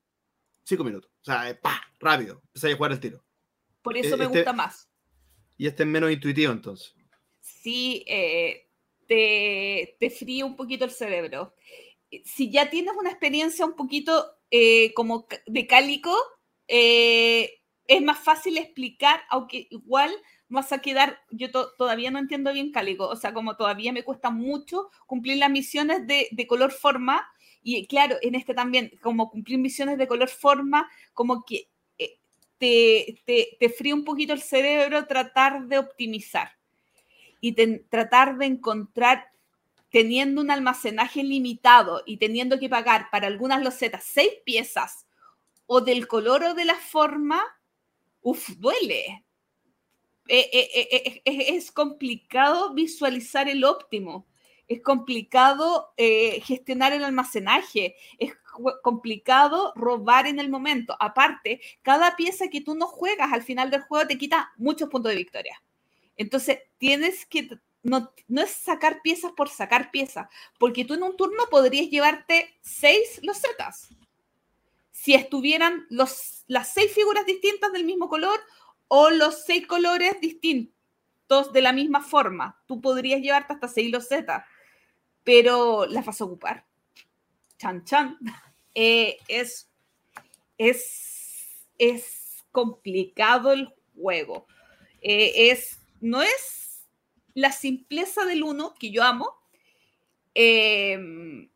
5 0.64 0.84
minutos. 0.84 1.12
O 1.22 1.26
sea, 1.26 1.50
eh, 1.50 1.56
¡pah! 1.56 1.82
rápido, 2.00 2.42
empecé 2.48 2.72
a 2.72 2.76
jugar 2.76 2.92
el 2.92 3.00
tiro. 3.00 3.24
Por 3.82 3.98
eso 3.98 4.18
me 4.18 4.26
este 4.26 4.38
gusta 4.40 4.54
más. 4.54 4.90
Y 5.58 5.68
este 5.68 5.84
es 5.84 5.90
menos 5.90 6.12
intuitivo 6.12 6.52
entonces. 6.52 6.96
Sí, 7.40 8.04
eh, 8.08 8.68
te, 9.08 9.96
te 10.00 10.10
fríe 10.10 10.44
un 10.44 10.56
poquito 10.56 10.86
el 10.86 10.92
cerebro. 10.92 11.56
Si 12.24 12.52
ya 12.52 12.70
tienes 12.70 12.94
una 12.98 13.10
experiencia 13.10 13.66
un 13.66 13.76
poquito 13.76 14.38
eh, 14.52 14.94
como 14.94 15.28
de 15.46 15.68
cálico, 15.68 16.16
eh, 16.68 17.62
es 17.88 18.02
más 18.02 18.20
fácil 18.20 18.58
explicar, 18.58 19.22
aunque 19.30 19.68
igual 19.70 20.16
vas 20.50 20.72
a 20.72 20.80
quedar, 20.80 21.20
yo 21.32 21.50
todavía 21.52 22.12
no 22.12 22.20
entiendo 22.20 22.54
bien 22.54 22.72
cálico, 22.72 23.08
o 23.08 23.16
sea, 23.16 23.34
como 23.34 23.56
todavía 23.56 23.91
me 23.91 24.04
cuesta 24.04 24.30
mucho 24.30 24.89
cumplir 25.08 25.38
las 25.38 25.50
misiones 25.50 26.06
de, 26.08 26.28
de 26.32 26.48
color 26.48 26.72
forma, 26.72 27.28
y 27.64 27.88
claro, 27.88 28.18
en 28.22 28.36
este 28.36 28.54
también, 28.54 28.91
como 29.02 29.32
cumplir 29.32 29.58
misiones 29.58 29.98
de 29.98 30.08
color 30.08 30.30
forma, 30.30 30.88
como 31.14 31.43
que 31.43 31.68
eh, 31.98 32.20
te, 32.60 33.20
te, 33.26 33.58
te 33.60 33.70
fríe 33.70 33.93
un 33.93 34.04
poquito 34.06 34.34
el 34.34 34.41
cerebro 34.41 35.08
tratar 35.08 35.66
de 35.68 35.80
optimizar 35.80 36.52
y 37.41 37.54
tratar 37.89 38.38
de 38.38 38.46
encontrar, 38.46 39.32
teniendo 39.91 40.41
un 40.41 40.52
almacenaje 40.52 41.24
limitado 41.24 42.04
y 42.06 42.18
teniendo 42.18 42.60
que 42.60 42.70
pagar 42.70 43.10
para 43.12 43.28
algunas 43.28 43.64
losetas 43.64 44.04
seis 44.04 44.32
piezas 44.46 45.08
o 45.68 45.82
del 45.82 46.08
color 46.08 46.43
o 46.43 46.54
de 46.54 46.66
la 46.66 46.76
forma, 46.76 47.41
uff, 48.22 48.50
duele. 48.58 49.25
Eh, 50.28 50.50
eh, 50.52 51.22
eh, 51.24 51.46
es 51.56 51.72
complicado 51.72 52.74
visualizar 52.74 53.48
el 53.48 53.64
óptimo, 53.64 54.26
es 54.68 54.82
complicado 54.82 55.94
gestionar 55.98 56.92
el 56.94 57.04
almacenaje, 57.04 57.96
es 58.18 58.34
complicado 58.82 59.74
robar 59.76 60.26
en 60.26 60.40
el 60.40 60.50
momento. 60.50 60.96
Aparte, 61.00 61.62
cada 61.84 62.16
pieza 62.16 62.48
que 62.48 62.62
tú 62.62 62.74
no 62.74 62.88
juegas 62.88 63.32
al 63.32 63.44
final 63.44 63.70
del 63.70 63.82
juego 63.82 64.08
te 64.08 64.18
quita 64.18 64.52
muchos 64.58 64.90
puntos 64.90 65.12
de 65.12 65.18
victoria. 65.18 65.62
Entonces, 66.18 66.60
tienes 66.80 67.28
que, 67.28 67.48
no, 67.84 68.12
es 68.28 68.50
sacar 68.50 69.02
piezas 69.04 69.34
por 69.34 69.50
sacar 69.50 69.92
piezas, 69.92 70.28
porque 70.58 70.84
tú 70.84 70.96
en 70.96 71.04
un 71.04 71.16
turno 71.16 71.44
podrías 71.52 71.90
llevarte 71.92 72.58
seis 72.62 73.20
losetas. 73.22 73.90
Si 74.90 75.14
estuvieran 75.14 75.86
las 75.90 76.74
seis 76.74 76.92
figuras 76.92 77.28
distintas 77.28 77.72
del 77.72 77.84
mismo 77.84 78.10
color 78.10 78.40
o 78.88 79.10
los 79.10 79.44
seis 79.46 79.66
colores 79.68 80.20
distintos 80.22 81.52
de 81.54 81.62
la 81.62 81.74
misma 81.74 82.02
forma, 82.02 82.62
tú 82.68 82.82
podrías 82.82 83.22
llevarte 83.22 83.54
hasta 83.54 83.68
seis 83.68 83.92
losetas, 83.92 84.46
pero 85.24 85.86
las 85.86 86.06
vas 86.06 86.22
a 86.22 86.26
ocupar. 86.26 86.66
Chan, 87.58 87.84
chan. 87.84 88.18
Eh, 88.78 89.20
es, 89.30 89.70
es, 90.58 91.66
es 91.78 92.44
complicado 92.52 93.54
el 93.54 93.74
juego. 93.96 94.48
Eh, 95.02 95.50
es 95.50 95.80
no 96.02 96.22
es 96.22 96.86
la 97.34 97.52
simpleza 97.52 98.26
del 98.26 98.44
uno, 98.44 98.74
que 98.80 98.92
yo 98.92 99.04
amo. 99.04 99.34
Em, 100.34 101.50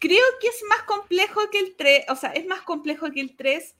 creo 0.00 0.24
que 0.40 0.48
es 0.48 0.62
más 0.68 0.82
complejo 0.82 1.48
que 1.50 1.60
el 1.60 1.76
3, 1.76 2.06
o 2.08 2.16
sea, 2.16 2.30
es 2.30 2.46
más 2.46 2.62
complejo 2.62 3.10
que 3.12 3.20
el 3.20 3.36
3, 3.36 3.76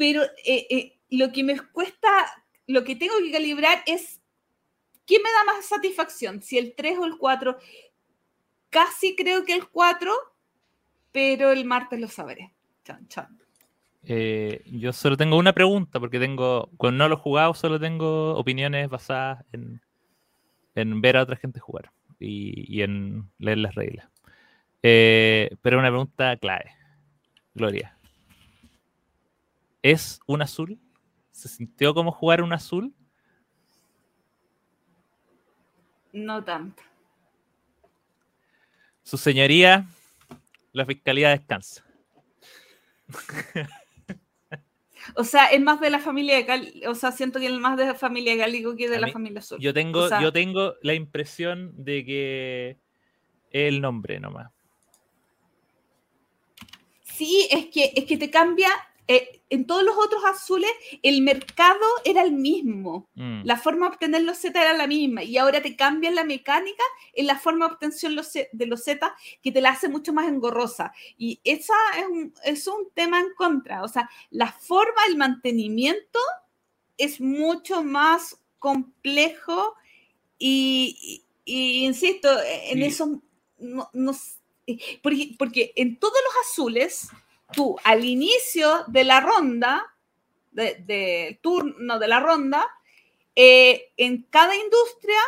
pero 0.00 0.22
eh, 0.22 0.66
eh, 0.70 0.98
lo 1.10 1.30
que 1.30 1.44
me 1.44 1.60
cuesta, 1.60 2.08
lo 2.66 2.84
que 2.84 2.96
tengo 2.96 3.12
que 3.18 3.32
calibrar 3.32 3.82
es 3.86 4.22
qué 5.04 5.18
me 5.18 5.28
da 5.30 5.52
más 5.52 5.66
satisfacción, 5.66 6.40
si 6.40 6.56
el 6.56 6.74
3 6.74 7.00
o 7.00 7.04
el 7.04 7.18
4. 7.18 7.58
Casi 8.70 9.14
creo 9.14 9.44
que 9.44 9.54
el 9.54 9.68
4, 9.68 10.10
pero 11.12 11.52
el 11.52 11.66
martes 11.66 12.00
lo 12.00 12.08
sabré. 12.08 12.54
Chan, 12.82 13.08
chan. 13.08 13.38
Eh, 14.04 14.62
yo 14.64 14.94
solo 14.94 15.18
tengo 15.18 15.36
una 15.36 15.52
pregunta, 15.52 16.00
porque 16.00 16.18
tengo, 16.18 16.70
cuando 16.78 17.04
no 17.04 17.08
lo 17.10 17.16
he 17.16 17.18
jugado, 17.18 17.52
solo 17.52 17.78
tengo 17.78 18.36
opiniones 18.36 18.88
basadas 18.88 19.44
en, 19.52 19.82
ver 21.02 21.18
a 21.18 21.24
otra 21.24 21.36
gente 21.36 21.60
jugar 21.60 21.92
y, 22.18 22.74
y 22.74 22.80
en 22.80 23.30
leer 23.38 23.58
las 23.58 23.74
reglas. 23.74 24.08
Eh, 24.82 25.54
pero 25.60 25.78
una 25.78 25.90
pregunta 25.90 26.38
clave. 26.38 26.72
Gloria. 27.52 27.99
¿Es 29.82 30.20
un 30.26 30.42
azul? 30.42 30.78
¿Se 31.30 31.48
sintió 31.48 31.94
como 31.94 32.12
jugar 32.12 32.42
un 32.42 32.52
azul? 32.52 32.94
No 36.12 36.42
tanto. 36.44 36.82
Su 39.02 39.16
señoría, 39.16 39.86
la 40.72 40.84
fiscalía 40.84 41.30
descansa. 41.30 41.84
O 45.16 45.24
sea, 45.24 45.46
es 45.46 45.60
más 45.60 45.80
de 45.80 45.90
la 45.90 45.98
familia 45.98 46.36
de 46.36 46.44
Cali, 46.46 46.86
o 46.86 46.94
sea, 46.94 47.10
siento 47.10 47.40
que 47.40 47.46
es 47.46 47.52
más 47.52 47.76
de 47.76 47.86
la 47.86 47.94
familia 47.94 48.32
de 48.34 48.38
Cálico 48.40 48.76
que 48.76 48.88
de 48.88 49.00
la 49.00 49.08
familia 49.08 49.40
Azul. 49.40 49.58
Yo 49.58 49.72
tengo, 49.72 50.00
O 50.00 50.08
sea- 50.08 50.20
yo 50.20 50.30
tengo 50.32 50.74
la 50.82 50.94
impresión 50.94 51.72
de 51.74 52.04
que 52.04 52.78
el 53.50 53.80
nombre 53.80 54.20
nomás. 54.20 54.52
Sí, 57.02 57.48
es 57.50 57.66
que, 57.66 57.92
es 57.96 58.04
que 58.04 58.18
te 58.18 58.30
cambia. 58.30 58.68
Eh, 59.12 59.42
en 59.50 59.66
todos 59.66 59.82
los 59.82 59.96
otros 59.98 60.22
azules, 60.24 60.70
el 61.02 61.22
mercado 61.22 61.84
era 62.04 62.22
el 62.22 62.30
mismo. 62.32 63.08
Mm. 63.14 63.42
La 63.44 63.56
forma 63.56 63.86
de 63.88 63.92
obtener 63.94 64.22
los 64.22 64.38
Z 64.38 64.60
era 64.60 64.72
la 64.74 64.86
misma. 64.86 65.24
Y 65.24 65.36
ahora 65.38 65.60
te 65.60 65.74
cambian 65.74 66.14
la 66.14 66.22
mecánica 66.24 66.84
en 67.14 67.26
la 67.26 67.36
forma 67.38 67.66
de 67.66 67.72
obtención 67.74 68.14
los 68.14 68.32
de 68.32 68.66
los 68.66 68.84
Z 68.84 69.12
que 69.42 69.50
te 69.50 69.60
la 69.60 69.70
hace 69.70 69.88
mucho 69.88 70.12
más 70.12 70.28
engorrosa. 70.28 70.92
Y 71.18 71.40
esa 71.42 71.74
es 71.98 72.06
un, 72.06 72.32
es 72.44 72.66
un 72.68 72.88
tema 72.94 73.18
en 73.18 73.34
contra. 73.36 73.82
O 73.82 73.88
sea, 73.88 74.08
la 74.30 74.52
forma, 74.52 75.00
el 75.08 75.16
mantenimiento 75.16 76.20
es 76.96 77.20
mucho 77.20 77.82
más 77.82 78.38
complejo. 78.60 79.74
Y, 80.38 80.96
y- 81.02 81.24
y 81.82 81.84
insisto, 81.86 82.28
en 82.68 82.78
Sí. 82.78 82.84
eso 82.84 83.20
no, 83.58 83.90
no 83.92 84.12
eh, 84.66 84.78
porque, 85.02 85.34
porque 85.38 85.72
en 85.74 85.98
todos 85.98 86.14
los 86.24 86.46
azules, 86.48 87.08
tú 87.52 87.76
al 87.84 88.04
inicio 88.04 88.84
de 88.86 89.04
la 89.04 89.20
ronda, 89.20 89.94
de, 90.50 90.76
de 90.86 91.38
turno 91.42 91.98
de 91.98 92.08
la 92.08 92.20
ronda, 92.20 92.66
eh, 93.36 93.92
en 93.96 94.22
cada 94.24 94.54
industria 94.56 95.20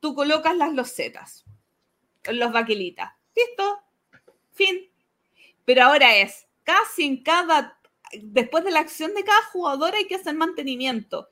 tú 0.00 0.14
colocas 0.14 0.56
las 0.56 0.72
losetas, 0.72 1.44
los 2.24 2.52
baquelitas. 2.52 3.12
¿Listo? 3.36 3.80
Fin. 4.52 4.90
Pero 5.64 5.84
ahora 5.84 6.16
es 6.16 6.46
casi 6.64 7.04
en 7.04 7.22
cada, 7.22 7.78
después 8.20 8.64
de 8.64 8.72
la 8.72 8.80
acción 8.80 9.14
de 9.14 9.24
cada 9.24 9.42
jugador 9.44 9.94
hay 9.94 10.06
que 10.06 10.16
hacer 10.16 10.34
mantenimiento. 10.34 11.28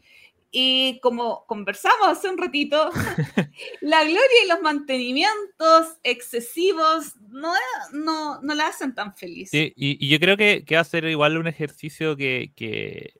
Y 0.50 0.98
como 1.00 1.44
conversamos 1.46 2.08
hace 2.08 2.28
un 2.28 2.38
ratito, 2.38 2.90
la 3.80 4.02
gloria 4.02 4.44
y 4.44 4.48
los 4.48 4.60
mantenimientos 4.62 5.96
excesivos 6.02 7.14
no, 7.28 7.52
no, 7.92 8.40
no 8.42 8.54
la 8.54 8.66
hacen 8.68 8.94
tan 8.94 9.14
feliz. 9.16 9.50
Sí, 9.50 9.72
y, 9.76 10.04
y 10.04 10.08
yo 10.08 10.18
creo 10.18 10.36
que, 10.36 10.64
que 10.64 10.74
va 10.76 10.80
a 10.80 10.84
ser 10.84 11.04
igual 11.04 11.36
un 11.38 11.46
ejercicio 11.46 12.16
que, 12.16 12.52
que- 12.56 13.14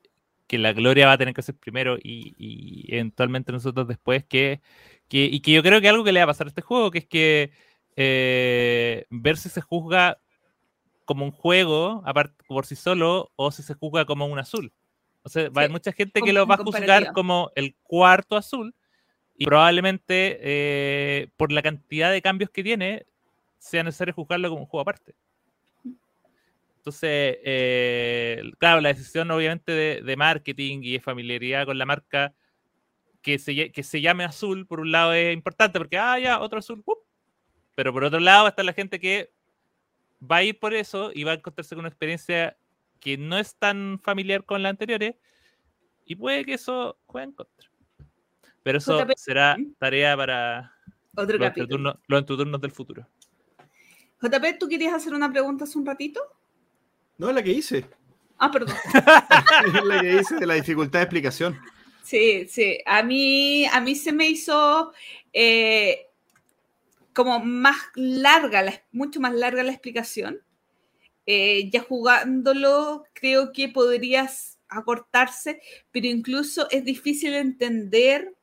que 0.46 0.58
la 0.58 0.72
gloria 0.72 1.06
va 1.06 1.12
a 1.12 1.18
tener 1.18 1.32
que 1.32 1.42
hacer 1.42 1.54
primero 1.54 1.96
y, 2.02 2.34
y 2.36 2.92
eventualmente 2.92 3.52
nosotros 3.52 3.86
después, 3.86 4.24
que, 4.24 4.60
que- 5.08 5.26
y 5.26 5.40
que 5.40 5.52
yo 5.52 5.62
creo 5.62 5.80
que 5.80 5.88
algo 5.88 6.02
que 6.02 6.10
le 6.12 6.18
va 6.18 6.24
a 6.24 6.26
pasar 6.26 6.48
a 6.48 6.50
este 6.50 6.62
juego, 6.62 6.90
que 6.90 6.98
es 6.98 7.06
que 7.06 7.52
eh, 7.94 9.06
ver 9.10 9.36
si 9.36 9.48
se 9.48 9.60
juzga 9.60 10.18
como 11.04 11.24
un 11.24 11.30
juego 11.32 12.02
aparte 12.06 12.42
por 12.48 12.66
sí 12.66 12.76
solo 12.76 13.32
o 13.36 13.50
si 13.52 13.62
se 13.62 13.74
juzga 13.74 14.04
como 14.06 14.26
un 14.26 14.38
azul. 14.40 14.72
O 15.22 15.28
sea, 15.28 15.44
va 15.44 15.48
a 15.48 15.64
haber 15.64 15.68
Sí, 15.68 15.72
mucha 15.72 15.92
gente 15.92 16.22
que 16.22 16.32
lo 16.32 16.46
va 16.46 16.54
a 16.54 16.58
juzgar 16.58 17.12
como 17.12 17.52
el 17.54 17.74
cuarto 17.82 18.36
azul 18.36 18.74
y 19.36 19.44
probablemente 19.44 20.38
eh, 20.40 21.28
por 21.36 21.52
la 21.52 21.62
cantidad 21.62 22.10
de 22.10 22.22
cambios 22.22 22.50
que 22.50 22.62
tiene 22.62 23.06
sea 23.58 23.82
necesario 23.82 24.14
juzgarlo 24.14 24.48
como 24.48 24.62
un 24.62 24.66
juego 24.66 24.82
aparte. 24.82 25.14
Entonces, 26.78 27.38
eh, 27.44 28.42
claro, 28.58 28.80
la 28.80 28.88
decisión 28.88 29.30
obviamente 29.30 29.72
de, 29.72 30.02
de 30.02 30.16
marketing 30.16 30.80
y 30.82 30.92
de 30.92 31.00
familiaridad 31.00 31.66
con 31.66 31.76
la 31.76 31.84
marca 31.84 32.34
que 33.22 33.38
se, 33.38 33.70
que 33.70 33.82
se 33.82 34.00
llame 34.00 34.24
azul, 34.24 34.66
por 34.66 34.80
un 34.80 34.90
lado 34.92 35.12
es 35.12 35.34
importante 35.34 35.78
porque, 35.78 35.98
ah, 35.98 36.18
ya, 36.18 36.40
otro 36.40 36.58
azul, 36.58 36.82
pero 37.74 37.92
por 37.92 38.04
otro 38.04 38.20
lado 38.20 38.48
está 38.48 38.62
la 38.62 38.72
gente 38.72 38.98
que 38.98 39.30
va 40.20 40.36
a 40.36 40.42
ir 40.42 40.58
por 40.58 40.74
eso 40.74 41.10
y 41.14 41.24
va 41.24 41.32
a 41.32 41.34
encontrarse 41.34 41.74
con 41.74 41.80
una 41.80 41.88
experiencia 41.88 42.56
que 43.00 43.16
no 43.18 43.38
es 43.38 43.56
tan 43.56 43.98
familiar 44.02 44.44
con 44.44 44.62
las 44.62 44.70
anteriores 44.70 45.14
y 46.04 46.16
puede 46.16 46.44
que 46.44 46.54
eso 46.54 46.98
juegue 47.06 47.26
en 47.28 47.32
contra. 47.32 47.70
Pero 48.62 48.78
eso 48.78 48.98
JP. 49.00 49.12
será 49.16 49.56
tarea 49.78 50.16
para 50.16 50.74
Otro 51.16 51.38
los 51.38 51.48
capítulo. 51.48 51.64
entreturnos, 51.64 51.94
los 52.06 52.20
entreturnos 52.20 52.60
del 52.60 52.70
futuro. 52.72 53.06
JP, 54.20 54.58
¿tú 54.58 54.68
querías 54.68 54.92
hacer 54.92 55.14
una 55.14 55.30
pregunta 55.32 55.64
hace 55.64 55.78
un 55.78 55.86
ratito? 55.86 56.20
No, 57.16 57.28
es 57.30 57.34
la 57.34 57.42
que 57.42 57.52
hice. 57.52 57.86
Ah, 58.38 58.50
perdón. 58.50 58.76
Es 58.84 58.92
la 59.84 60.00
que 60.00 60.16
hice 60.20 60.36
de 60.36 60.46
la 60.46 60.54
dificultad 60.54 60.98
de 61.00 61.04
explicación. 61.04 61.58
Sí, 62.02 62.46
sí. 62.48 62.78
A 62.86 63.02
mí, 63.02 63.66
a 63.66 63.80
mí 63.80 63.94
se 63.94 64.12
me 64.12 64.26
hizo 64.28 64.92
eh, 65.32 66.06
como 67.14 67.38
más 67.40 67.76
larga, 67.94 68.62
la- 68.62 68.82
mucho 68.92 69.20
más 69.20 69.32
larga 69.34 69.62
la 69.62 69.72
explicación. 69.72 70.40
Eh, 71.32 71.70
ya 71.70 71.82
jugándolo, 71.82 73.04
creo 73.12 73.52
que 73.52 73.68
podrías 73.68 74.58
acortarse, 74.68 75.60
pero 75.92 76.08
incluso 76.08 76.68
es 76.72 76.84
difícil 76.84 77.34
entender 77.34 78.34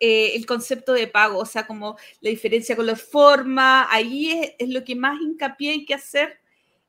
eh, 0.00 0.32
el 0.34 0.44
concepto 0.44 0.92
de 0.92 1.06
pago, 1.06 1.38
o 1.38 1.46
sea, 1.46 1.66
como 1.66 1.96
la 2.20 2.28
diferencia 2.28 2.76
con 2.76 2.84
la 2.84 2.96
forma, 2.96 3.90
ahí 3.90 4.54
es, 4.58 4.68
lo 4.68 4.84
que 4.84 4.94
más 4.94 5.18
hincapié 5.18 5.70
hay 5.70 5.86
que 5.86 5.94
hacer 5.94 6.40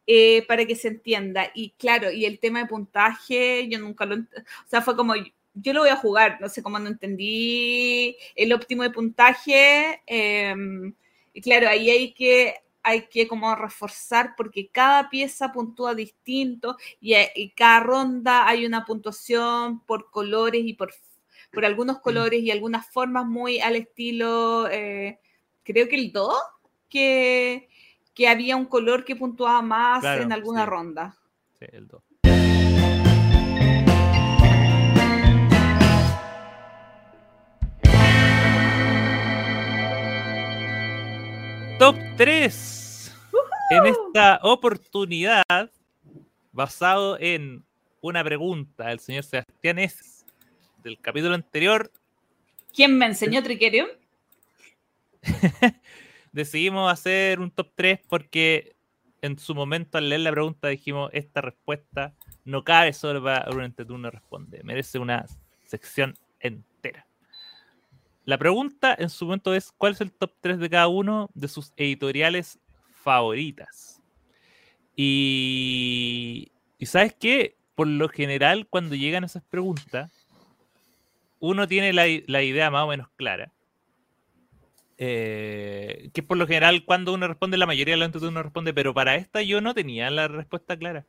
eh, 0.05 0.45
para 0.49 0.65
que 0.65 0.75
se 0.75 0.89
entienda. 0.89 1.49
Y 1.55 1.69
claro, 1.77 2.11
y 2.11 2.25
el 2.25 2.37
tema 2.39 2.59
de 2.59 2.65
puntaje, 2.65 3.69
yo 3.69 3.79
nunca 3.79 4.05
lo, 4.05 4.15
o 4.17 4.67
sea, 4.67 4.81
fue 4.81 4.97
como, 4.97 5.13
yo 5.53 5.71
lo 5.71 5.79
voy 5.79 5.89
a 5.91 5.95
jugar, 5.95 6.39
no 6.41 6.49
sé 6.49 6.61
cómo 6.61 6.77
no 6.77 6.89
entendí 6.89 8.17
el 8.35 8.51
óptimo 8.51 8.83
de 8.83 8.89
puntaje. 8.89 10.01
eh, 10.07 10.55
y 11.31 11.41
claro, 11.41 11.69
ahí 11.69 11.89
hay 11.89 12.13
que, 12.13 12.55
hay 12.85 13.07
que 13.07 13.27
como 13.27 13.53
reforzar 13.55 14.35
porque 14.37 14.69
cada 14.69 15.09
pieza 15.09 15.51
puntúa 15.51 15.95
distinto 15.95 16.77
y, 17.01 17.15
a- 17.15 17.29
y 17.35 17.49
cada 17.49 17.79
ronda 17.81 18.47
hay 18.47 18.65
una 18.65 18.85
puntuación 18.85 19.79
por 19.81 20.11
colores 20.11 20.61
y 20.63 20.73
por, 20.75 20.93
por 21.51 21.65
algunos 21.65 21.99
colores 21.99 22.41
y 22.41 22.51
algunas 22.51 22.87
formas 22.91 23.25
muy 23.25 23.59
al 23.59 23.75
estilo, 23.75 24.67
eh, 24.69 25.19
creo 25.63 25.89
que 25.89 25.95
el 25.95 26.11
2, 26.11 26.35
que, 26.87 27.67
que 28.13 28.27
había 28.27 28.55
un 28.55 28.65
color 28.65 29.03
que 29.03 29.15
puntuaba 29.15 29.61
más 29.63 30.01
Claro, 30.01 30.21
en 30.23 30.31
alguna 30.31 30.63
sí. 30.63 30.69
ronda. 30.69 31.17
Sí, 31.59 31.65
el. 31.71 32.03
Top 42.15 42.17
3. 42.17 43.13
En 43.71 43.85
esta 43.87 44.39
oportunidad, 44.41 45.69
basado 46.53 47.17
en 47.19 47.65
una 47.99 48.23
pregunta 48.23 48.87
del 48.87 48.99
señor 48.99 49.25
Sebastián 49.25 49.79
S. 49.79 50.23
del 50.81 50.97
capítulo 51.01 51.35
anterior, 51.35 51.91
¿Quién 52.73 52.97
me 52.97 53.05
enseñó 53.05 53.43
Triquerio? 53.43 53.87
decidimos 56.31 56.89
hacer 56.89 57.41
un 57.41 57.51
top 57.51 57.71
3 57.75 57.99
porque 58.07 58.77
en 59.21 59.37
su 59.37 59.53
momento 59.53 59.97
al 59.97 60.07
leer 60.07 60.21
la 60.21 60.31
pregunta 60.31 60.69
dijimos, 60.69 61.09
esta 61.11 61.41
respuesta 61.41 62.13
no 62.45 62.63
cabe 62.63 62.93
solo 62.93 63.21
para 63.21 63.49
un 63.51 63.63
entreturno 63.63 64.09
responde, 64.09 64.63
merece 64.63 64.99
una 64.99 65.25
sección 65.65 66.13
entera. 66.39 66.74
La 68.25 68.37
pregunta 68.37 68.95
en 68.97 69.09
su 69.09 69.25
momento 69.25 69.53
es, 69.53 69.71
¿cuál 69.71 69.93
es 69.93 70.01
el 70.01 70.11
top 70.11 70.33
3 70.41 70.59
de 70.59 70.69
cada 70.69 70.87
uno 70.87 71.29
de 71.33 71.47
sus 71.47 71.73
editoriales 71.77 72.59
favoritas? 72.93 74.01
Y, 74.95 76.51
y 76.77 76.85
¿sabes 76.87 77.13
qué? 77.19 77.57
Por 77.75 77.87
lo 77.87 78.09
general, 78.09 78.67
cuando 78.69 78.95
llegan 78.95 79.23
esas 79.23 79.43
preguntas, 79.43 80.27
uno 81.39 81.67
tiene 81.67 81.93
la, 81.93 82.05
la 82.27 82.43
idea 82.43 82.71
más 82.71 82.83
o 82.83 82.87
menos 82.87 83.09
clara 83.15 83.53
Eh, 84.97 86.09
que 86.13 86.23
por 86.23 86.37
lo 86.37 86.47
general 86.47 86.85
cuando 86.85 87.13
uno 87.13 87.27
responde, 87.27 87.57
la 87.57 87.65
mayoría 87.65 87.95
de 87.95 88.07
los 88.07 88.23
uno 88.23 88.43
responde, 88.43 88.73
pero 88.73 88.93
para 88.93 89.15
esta 89.15 89.41
yo 89.41 89.59
no 89.61 89.73
tenía 89.73 90.09
la 90.09 90.27
respuesta 90.27 90.77
clara. 90.77 91.05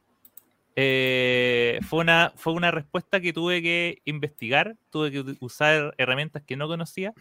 Eh, 0.78 1.80
fue, 1.88 2.00
una, 2.00 2.34
fue 2.36 2.52
una 2.52 2.70
respuesta 2.70 3.20
que 3.20 3.32
tuve 3.32 3.62
que 3.62 4.02
investigar, 4.04 4.76
tuve 4.90 5.10
que 5.10 5.36
usar 5.40 5.94
herramientas 5.96 6.42
que 6.42 6.56
no 6.56 6.68
conocía, 6.68 7.14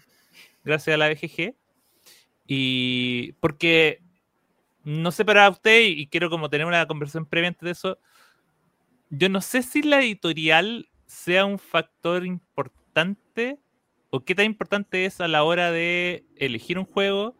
gracias 0.63 0.93
a 0.93 0.97
la 0.97 1.09
BGG. 1.09 1.55
Y 2.47 3.31
porque 3.39 4.01
no 4.83 5.11
sé 5.11 5.25
para 5.25 5.49
usted, 5.49 5.81
y 5.81 6.07
quiero 6.07 6.29
como 6.29 6.49
tener 6.49 6.67
una 6.67 6.85
conversación 6.85 7.25
previa 7.25 7.55
de 7.59 7.71
eso, 7.71 7.97
yo 9.09 9.29
no 9.29 9.41
sé 9.41 9.63
si 9.63 9.81
la 9.81 10.01
editorial 10.01 10.89
sea 11.05 11.45
un 11.45 11.57
factor 11.57 12.25
importante 12.25 13.59
o 14.09 14.23
qué 14.23 14.35
tan 14.35 14.45
importante 14.45 15.05
es 15.05 15.21
a 15.21 15.27
la 15.27 15.43
hora 15.43 15.71
de 15.71 16.25
elegir 16.35 16.77
un 16.77 16.85
juego, 16.85 17.35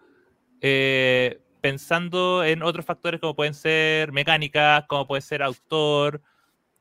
eh, 0.61 1.39
pensando 1.65 2.43
en 2.43 2.61
otros 2.61 2.85
factores 2.85 3.19
como 3.19 3.35
pueden 3.35 3.55
ser 3.55 4.11
mecánicas, 4.11 4.85
como 4.87 5.07
puede 5.07 5.23
ser 5.23 5.41
autor, 5.41 6.21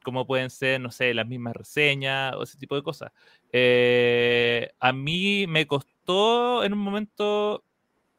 como 0.03 0.27
pueden 0.27 0.51
ser, 0.51 0.79
no 0.79 0.91
sé, 0.91 1.15
las 1.15 1.27
mismas 1.27 1.57
reseñas 1.57 2.35
o 2.35 2.43
ese 2.43 2.59
tipo 2.59 2.77
de 2.77 2.83
cosas. 2.83 3.11
Eh, 3.51 4.71
a 4.79 4.93
mí 4.93 5.47
me 5.47 5.67
costó 5.67 6.65
en 6.65 6.75
un 6.75 6.81
momento 6.81 7.65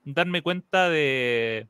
darme 0.05 0.41
cuenta 0.41 0.89
de, 0.89 1.67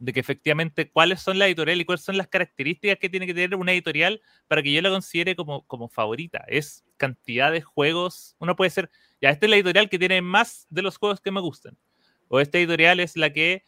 de 0.00 0.12
que 0.12 0.18
efectivamente 0.18 0.90
cuáles 0.90 1.20
son 1.20 1.38
las 1.38 1.46
editoriales 1.46 1.82
y 1.82 1.86
cuáles 1.86 2.04
son 2.04 2.16
las 2.16 2.26
características 2.26 2.98
que 2.98 3.08
tiene 3.08 3.28
que 3.28 3.34
tener 3.34 3.54
una 3.54 3.70
editorial 3.70 4.20
para 4.48 4.64
que 4.64 4.72
yo 4.72 4.82
la 4.82 4.90
considere 4.90 5.36
como, 5.36 5.64
como 5.68 5.88
favorita. 5.88 6.44
Es 6.48 6.84
cantidad 6.96 7.52
de 7.52 7.60
juegos. 7.60 8.34
Uno 8.40 8.56
puede 8.56 8.70
ser, 8.70 8.90
ya, 9.20 9.30
esta 9.30 9.46
es 9.46 9.50
la 9.50 9.54
editorial 9.54 9.88
que 9.88 10.00
tiene 10.00 10.20
más 10.22 10.66
de 10.70 10.82
los 10.82 10.96
juegos 10.96 11.20
que 11.20 11.30
me 11.30 11.40
gustan. 11.40 11.78
O 12.26 12.40
esta 12.40 12.58
editorial 12.58 12.98
es 12.98 13.16
la 13.16 13.32
que 13.32 13.62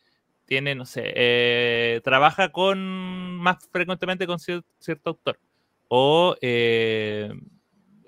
tiene, 0.46 0.74
no 0.74 0.84
sé, 0.84 1.12
eh, 1.16 2.00
trabaja 2.04 2.50
con 2.50 3.36
más 3.38 3.68
frecuentemente 3.70 4.26
con 4.26 4.38
cierto, 4.38 5.10
autor. 5.10 5.40
O 5.88 6.36
eh, 6.40 7.32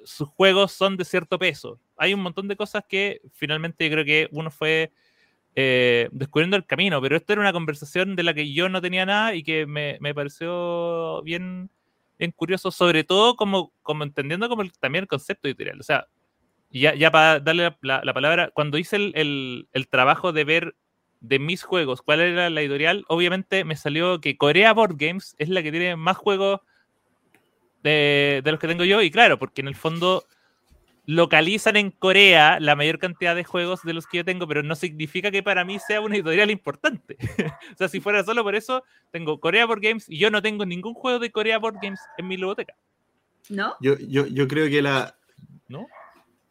sus 0.04 0.28
juegos 0.28 0.72
son 0.72 0.96
de 0.96 1.04
cierto 1.04 1.38
peso. 1.38 1.80
Hay 1.96 2.14
un 2.14 2.20
montón 2.20 2.48
de 2.48 2.56
cosas 2.56 2.84
que 2.88 3.20
finalmente 3.32 3.84
yo 3.84 3.92
creo 3.92 4.04
que 4.04 4.28
uno 4.32 4.50
fue 4.50 4.92
eh, 5.54 6.08
descubriendo 6.12 6.56
el 6.56 6.66
camino, 6.66 7.00
pero 7.00 7.16
esto 7.16 7.32
era 7.32 7.40
una 7.42 7.52
conversación 7.52 8.16
de 8.16 8.22
la 8.22 8.34
que 8.34 8.52
yo 8.52 8.68
no 8.68 8.80
tenía 8.82 9.06
nada 9.06 9.34
y 9.34 9.42
que 9.42 9.66
me, 9.66 9.98
pareció 10.14 11.22
bien, 11.22 11.70
curioso, 12.34 12.70
sobre 12.70 13.04
todo 13.04 13.36
como, 13.36 13.72
como 13.82 14.04
entendiendo 14.04 14.48
también 14.80 15.04
el 15.04 15.08
concepto 15.08 15.48
editorial. 15.48 15.80
O 15.80 15.82
sea, 15.82 16.06
ya, 16.70 16.94
ya 16.94 17.10
para 17.10 17.40
darle 17.40 17.74
la, 17.80 18.14
palabra, 18.14 18.50
cuando 18.52 18.78
hice 18.78 18.96
el, 18.96 19.88
trabajo 19.90 20.32
de 20.32 20.44
ver 20.44 20.76
de 21.26 21.38
mis 21.38 21.62
juegos 21.62 22.02
cuál 22.02 22.20
era 22.20 22.50
la 22.50 22.60
editorial, 22.60 23.04
obviamente 23.08 23.64
me 23.64 23.76
salió 23.76 24.20
que 24.20 24.36
Corea 24.36 24.72
Board 24.72 24.96
Games 24.96 25.34
es 25.38 25.48
la 25.48 25.62
que 25.62 25.70
tiene 25.70 25.96
más 25.96 26.16
juegos 26.16 26.60
de, 27.82 28.40
de 28.44 28.50
los 28.50 28.60
que 28.60 28.68
tengo 28.68 28.84
yo, 28.84 29.02
y 29.02 29.10
claro, 29.10 29.38
porque 29.38 29.60
en 29.60 29.68
el 29.68 29.74
fondo 29.76 30.24
localizan 31.06 31.76
en 31.76 31.92
Corea 31.92 32.58
la 32.60 32.74
mayor 32.74 32.98
cantidad 32.98 33.36
de 33.36 33.44
juegos 33.44 33.82
de 33.82 33.92
los 33.92 34.06
que 34.06 34.18
yo 34.18 34.24
tengo, 34.24 34.48
pero 34.48 34.62
no 34.62 34.74
significa 34.74 35.30
que 35.30 35.42
para 35.42 35.64
mí 35.64 35.78
sea 35.78 36.00
una 36.00 36.16
editorial 36.16 36.50
importante. 36.50 37.16
o 37.72 37.76
sea, 37.76 37.88
si 37.88 38.00
fuera 38.00 38.24
solo 38.24 38.42
por 38.42 38.56
eso, 38.56 38.82
tengo 39.12 39.38
Corea 39.38 39.66
Board 39.66 39.80
Games 39.80 40.06
y 40.08 40.18
yo 40.18 40.30
no 40.30 40.42
tengo 40.42 40.66
ningún 40.66 40.94
juego 40.94 41.20
de 41.20 41.30
Corea 41.30 41.58
Board 41.58 41.76
Games 41.80 42.00
en 42.18 42.26
mi 42.26 42.34
biblioteca. 42.34 42.74
¿No? 43.48 43.76
Yo, 43.80 43.96
yo, 43.98 44.26
yo 44.26 44.48
creo 44.48 44.68
que 44.68 44.82
la, 44.82 45.16
¿No? 45.68 45.86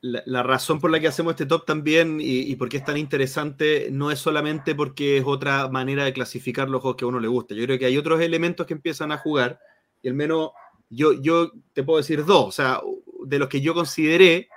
La, 0.08 0.44
razón 0.44 0.80
por 0.80 0.92
la 0.92 1.00
que 1.00 1.08
hacemos 1.08 1.32
este 1.32 1.46
top 1.46 1.66
también 1.66 2.20
y, 2.22 2.42
y 2.42 2.56
por 2.58 2.70
qué 2.70 2.78
es 2.78 2.86
tan 2.86 2.98
interesante 2.98 3.90
no 3.92 4.12
es 4.12 4.20
solamente 4.20 4.76
porque 4.76 5.18
es 5.18 5.24
otra 5.26 5.68
manera 5.70 6.04
de 6.04 6.14
clasificar 6.14 6.70
los 6.70 6.82
juegos 6.82 6.98
que 6.98 7.06
a 7.06 7.08
uno 7.08 7.20
le 7.20 7.28
gusta. 7.28 7.56
Yo 7.56 7.64
creo 7.66 7.80
que 7.80 7.86
hay 7.86 7.98
otros 7.98 8.22
elementos 8.22 8.68
que 8.68 8.74
empiezan 8.74 9.12
a 9.12 9.18
jugar 9.18 9.60
y 10.04 10.08
al 10.08 10.14
menos 10.14 10.52
yo, 10.90 11.14
yo 11.14 11.52
te 11.74 11.84
puedo 11.84 11.98
decir 11.98 12.26
dos. 12.26 12.46
O 12.46 12.52
sea, 12.52 12.82
de 13.26 13.40
los 13.40 13.50
que 13.50 13.62
yo 13.62 13.74
consideré, 13.74 14.50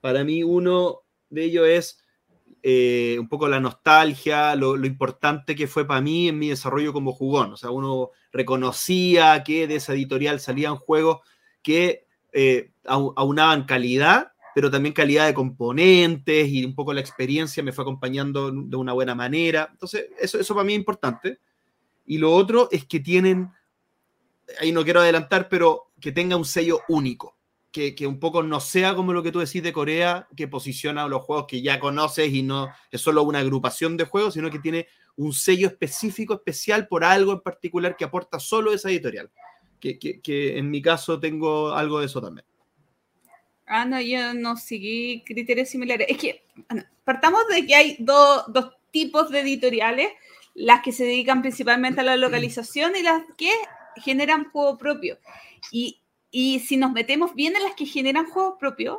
para 0.00 0.24
mí 0.24 0.42
uno 0.42 1.02
de 1.30 1.44
ellos 1.44 1.66
es 1.66 2.04
eh, 2.62 3.18
un 3.20 3.28
poco 3.28 3.48
la 3.48 3.60
nostalgia, 3.60 4.56
lo, 4.56 4.76
importante 4.86 5.54
que 5.54 5.66
fue 5.66 5.86
para 5.86 6.00
mí 6.00 6.28
en 6.28 6.38
mi 6.38 6.48
desarrollo 6.48 6.92
como 6.92 7.12
jugón. 7.12 7.52
O 7.52 7.56
sea, 7.56 7.70
uno 7.70 8.10
reconocía 8.32 9.42
que 9.44 9.66
de 9.66 9.76
esa 9.76 9.92
editorial 9.92 10.40
salían 10.40 10.76
juegos 10.76 11.20
que 11.62 12.06
eh, 12.32 12.72
aunaban 12.86 13.64
calidad, 13.64 14.32
pero 14.54 14.70
también 14.70 14.94
calidad 14.94 15.26
de 15.26 15.34
componentes 15.34 16.48
y 16.48 16.64
un 16.64 16.74
poco 16.74 16.92
la 16.92 17.00
experiencia 17.00 17.62
me 17.62 17.72
fue 17.72 17.82
acompañando 17.82 18.50
de 18.50 18.76
una 18.76 18.92
buena 18.92 19.14
manera. 19.14 19.68
Entonces, 19.72 20.06
eso, 20.18 20.38
eso 20.38 20.54
para 20.54 20.64
mí 20.64 20.72
es 20.74 20.78
importante. 20.78 21.40
Y 22.06 22.18
lo 22.18 22.32
otro 22.32 22.68
es 22.70 22.84
que 22.84 23.00
tienen, 23.00 23.50
ahí 24.60 24.72
no 24.72 24.84
quiero 24.84 25.00
adelantar, 25.00 25.48
pero 25.48 25.92
que 26.00 26.12
tenga 26.12 26.36
un 26.36 26.44
sello 26.44 26.80
único 26.88 27.34
que, 27.74 28.06
un 28.06 28.20
poco 28.20 28.44
no 28.44 28.60
sea 28.60 28.94
como 28.94 29.12
lo 29.12 29.22
que 29.22 29.32
tú 29.32 29.40
decís 29.40 29.60
de 29.60 29.72
Corea, 29.72 30.28
que 30.36 30.46
posiciona 30.46 31.08
los 31.08 31.22
juegos 31.22 31.46
que 31.48 31.60
ya 31.60 31.80
conoces 31.80 32.32
y 32.32 32.44
no 32.44 32.68
es 32.88 33.00
solo 33.00 33.24
una 33.24 33.40
agrupación 33.40 33.96
de 33.96 34.04
juegos, 34.04 34.34
sino 34.34 34.48
que 34.48 34.60
tiene 34.60 34.86
un 35.16 35.32
sello 35.32 35.66
específico, 35.66 36.34
especial 36.34 36.86
por 36.86 37.02
algo 37.02 37.32
en 37.32 37.40
particular 37.40 37.96
que 37.96 38.04
aporta 38.04 38.38
solo 38.38 38.72
esa 38.72 38.90
editorial. 38.90 39.28
Que, 39.80 39.98
que, 39.98 40.56
en 40.56 40.70
mi 40.70 40.80
caso 40.80 41.18
tengo 41.18 41.72
algo 41.72 41.98
de 41.98 42.06
eso 42.06 42.20
también. 42.20 42.46
Ah, 43.66 43.84
no, 43.84 44.00
yo 44.00 44.34
no 44.34 44.56
seguí 44.56 45.22
criterios 45.24 45.68
similares. 45.68 46.06
Es 46.10 46.18
que 46.18 46.44
partamos 47.04 47.46
de 47.48 47.66
que 47.66 47.74
hay 47.74 47.96
dos 47.98 48.44
tipos 48.90 49.30
de 49.30 49.40
editoriales, 49.40 50.08
las 50.54 50.82
que 50.82 50.92
se 50.92 51.04
dedican 51.04 51.42
principalmente 51.42 52.00
a 52.00 52.04
la 52.04 52.16
localización 52.16 52.94
y 52.96 53.02
las 53.02 53.22
que 53.36 53.50
generan 53.96 54.50
juego 54.50 54.78
propio. 54.78 55.18
Y 55.70 56.00
y 56.36 56.58
si 56.58 56.76
nos 56.76 56.90
metemos 56.90 57.32
bien 57.36 57.54
en 57.54 57.62
las 57.62 57.76
que 57.76 57.86
generan 57.86 58.28
juegos 58.28 58.56
propios, 58.58 58.98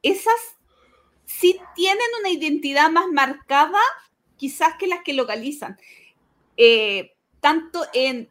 esas 0.00 0.56
sí 1.24 1.58
tienen 1.74 2.06
una 2.20 2.30
identidad 2.30 2.88
más 2.88 3.08
marcada 3.08 3.80
quizás 4.36 4.74
que 4.78 4.86
las 4.86 5.02
que 5.02 5.12
localizan. 5.12 5.76
Eh, 6.56 7.16
tanto 7.40 7.84
en 7.92 8.28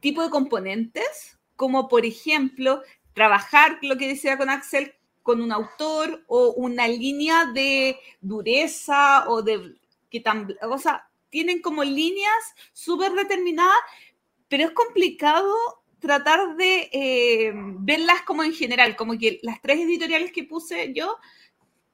tipo 0.00 0.24
de 0.24 0.30
componentes, 0.30 1.38
como 1.54 1.86
por 1.86 2.04
ejemplo, 2.04 2.82
trabajar 3.14 3.78
lo 3.82 3.96
que 3.96 4.08
decía 4.08 4.36
con 4.36 4.50
Axel 4.50 4.94
con 5.22 5.40
un 5.40 5.52
autor 5.52 6.22
o 6.26 6.52
una 6.52 6.86
línea 6.86 7.46
de 7.46 7.98
dureza 8.20 9.28
o 9.30 9.42
de 9.42 9.74
que 10.10 10.20
tan, 10.20 10.54
o 10.60 10.78
sea, 10.78 11.08
tienen 11.30 11.62
como 11.62 11.82
líneas 11.82 12.54
súper 12.74 13.12
determinadas, 13.12 13.78
pero 14.48 14.64
es 14.64 14.70
complicado 14.72 15.52
tratar 15.98 16.56
de 16.56 16.90
eh, 16.92 17.52
verlas 17.54 18.20
como 18.26 18.44
en 18.44 18.52
general, 18.52 18.94
como 18.96 19.18
que 19.18 19.40
las 19.42 19.62
tres 19.62 19.80
editoriales 19.80 20.30
que 20.30 20.44
puse 20.44 20.92
yo 20.92 21.16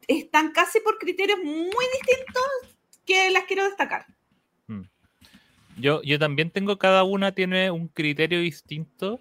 están 0.08 0.50
casi 0.50 0.80
por 0.80 0.98
criterios 0.98 1.38
muy 1.44 1.86
distintos 1.94 2.76
que 3.06 3.30
las 3.30 3.44
quiero 3.44 3.64
destacar. 3.64 4.06
Hmm. 4.66 4.82
Yo, 5.78 6.02
yo 6.02 6.18
también 6.18 6.50
tengo, 6.50 6.78
cada 6.78 7.04
una 7.04 7.32
tiene 7.32 7.70
un 7.70 7.86
criterio 7.86 8.40
distinto, 8.40 9.20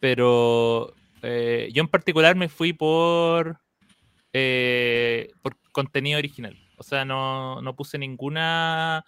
pero 0.00 0.94
eh, 1.22 1.70
yo 1.72 1.82
en 1.82 1.88
particular 1.88 2.36
me 2.36 2.48
fui 2.48 2.72
por, 2.72 3.60
eh, 4.32 5.30
por 5.42 5.56
contenido 5.72 6.18
original. 6.18 6.56
O 6.76 6.82
sea, 6.82 7.04
no, 7.04 7.60
no 7.62 7.76
puse 7.76 7.98
ninguna 7.98 9.04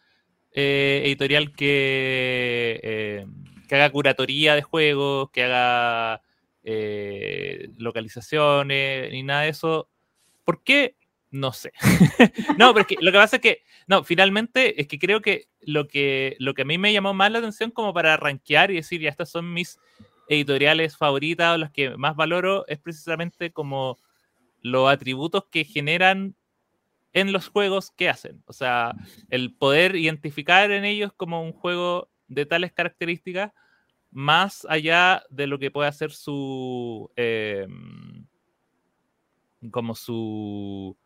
editorial 0.55 1.52
que 1.52 3.26
que 3.72 3.76
haga 3.76 3.90
curatoría 3.90 4.55
de 4.55 4.60
juegos, 4.60 5.30
que 5.30 5.44
haga 5.44 6.20
eh, 6.62 7.70
localizaciones, 7.78 9.10
ni 9.10 9.22
nada 9.22 9.44
de 9.44 9.48
eso. 9.48 9.89
¿Por 10.44 10.62
qué? 10.62 10.94
No 11.30 11.55
sé. 11.55 11.72
no, 12.59 12.74
pero 12.74 12.86
lo 13.01 13.12
que 13.12 13.16
pasa 13.16 13.36
es 13.36 13.43
que, 13.43 13.62
no, 13.86 14.05
finalmente 14.05 14.78
es 14.78 14.89
que 14.89 14.98
creo 14.98 15.22
que 15.22 15.48
lo 15.62 15.89
que, 15.89 16.36
lo 16.39 16.52
que 16.52 16.60
a 16.60 16.64
mí 16.66 16.76
me 16.76 16.93
llamó 16.93 17.14
más 17.14 17.32
la 17.32 17.39
atención 17.39 17.70
como 17.70 17.94
para 17.94 18.18
rankear 18.18 18.70
y 18.70 18.74
decir, 18.74 19.01
ya 19.01 19.09
estas 19.09 19.30
son 19.30 19.51
mis 19.55 19.78
editoriales 20.32 20.96
favoritas 20.96 21.54
o 21.54 21.59
las 21.59 21.70
que 21.70 21.96
más 21.96 22.16
valoro, 22.16 22.66
es 22.68 22.78
precisamente 22.78 23.52
como 23.52 23.98
los 24.60 24.90
atributos 24.90 25.44
que 25.50 25.64
generan 25.64 26.34
en 27.12 27.32
los 27.32 27.48
juegos 27.48 27.90
que 27.90 28.09
hacen. 28.09 28.42
O 28.46 28.52
sea, 28.52 28.94
el 29.28 29.54
poder 29.54 29.96
identificar 29.96 30.70
en 30.70 30.84
ellos 30.84 31.12
como 31.16 31.42
un 31.42 31.52
juego 31.52 32.09
de 32.28 32.46
tales 32.46 32.72
características 32.72 33.52
más 34.10 34.66
allá 34.68 35.24
de 35.30 35.46
lo 35.46 35.59
que 35.59 35.70
puede 35.70 35.88
hacer 35.88 36.12
su. 36.12 37.10
Em, 37.16 38.26
como 39.70 39.94
su. 39.94 40.96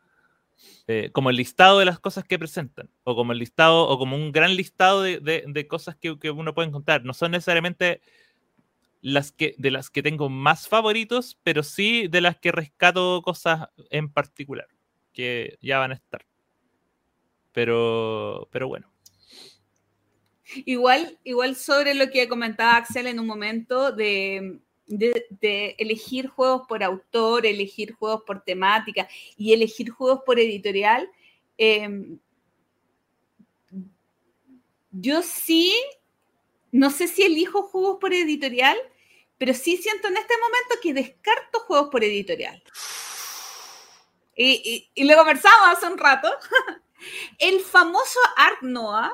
Eh, 0.88 1.10
como 1.12 1.30
el 1.30 1.36
listado 1.36 1.78
de 1.78 1.84
las 1.84 2.00
cosas 2.00 2.24
que 2.24 2.38
presentan, 2.38 2.90
o 3.04 3.14
como 3.14 3.32
el 3.32 3.38
listado, 3.38 3.88
o 3.88 3.98
como 3.98 4.16
un 4.16 4.32
gran 4.32 4.56
listado 4.56 5.02
de, 5.02 5.66
cosas 5.68 5.96
que, 5.96 6.30
uno 6.30 6.54
puede 6.54 6.68
encontrar. 6.68 7.04
No 7.04 7.14
son 7.14 7.32
necesariamente 7.32 8.00
las 9.00 9.32
que, 9.32 9.54
de 9.58 9.70
las 9.70 9.90
que 9.90 10.02
tengo 10.02 10.28
más 10.28 10.68
favoritos, 10.68 11.38
pero 11.42 11.62
sí 11.62 12.08
de 12.08 12.20
las 12.20 12.38
que 12.38 12.52
rescato 12.52 13.22
cosas 13.22 13.68
en 13.90 14.12
particular, 14.12 14.68
que 15.12 15.58
ya 15.60 15.78
van 15.78 15.92
a 15.92 15.94
estar. 15.94 16.24
Pero, 17.52 18.48
pero 18.50 18.68
bueno. 18.68 18.90
Igual, 20.64 21.18
igual 21.24 21.56
sobre 21.56 21.94
lo 21.94 22.10
que 22.10 22.28
comentaba 22.28 22.76
Axel 22.76 23.06
en 23.08 23.18
un 23.18 23.26
momento 23.26 23.90
de, 23.90 24.60
de, 24.86 25.74
elegir 25.78 26.28
juegos 26.28 26.62
por 26.68 26.84
autor, 26.84 27.46
elegir 27.46 27.92
juegos 27.94 28.22
por 28.26 28.42
temática 28.42 29.08
y 29.36 29.52
elegir 29.52 29.90
juegos 29.90 30.20
por 30.24 30.38
editorial, 30.38 31.08
em, 31.58 32.18
yo 34.92 35.22
sí, 35.22 35.74
no 36.76 36.90
sé 36.90 37.08
si 37.08 37.22
elijo 37.22 37.62
juegos 37.62 37.98
por 38.00 38.12
editorial, 38.12 38.76
pero 39.38 39.54
sí 39.54 39.76
siento 39.78 40.08
en 40.08 40.16
este 40.16 40.34
momento 40.38 40.74
que 40.82 40.94
descarto 40.94 41.60
juegos 41.60 41.88
por 41.90 42.04
editorial. 42.04 42.62
Y, 44.38 44.90
y, 44.94 45.04
lo 45.04 45.16
conversamos 45.16 45.66
hace 45.66 45.86
un 45.86 45.96
rato. 45.96 46.30
El 47.38 47.60
famoso 47.60 48.18
Ark 48.36 48.58
Noah, 48.60 49.10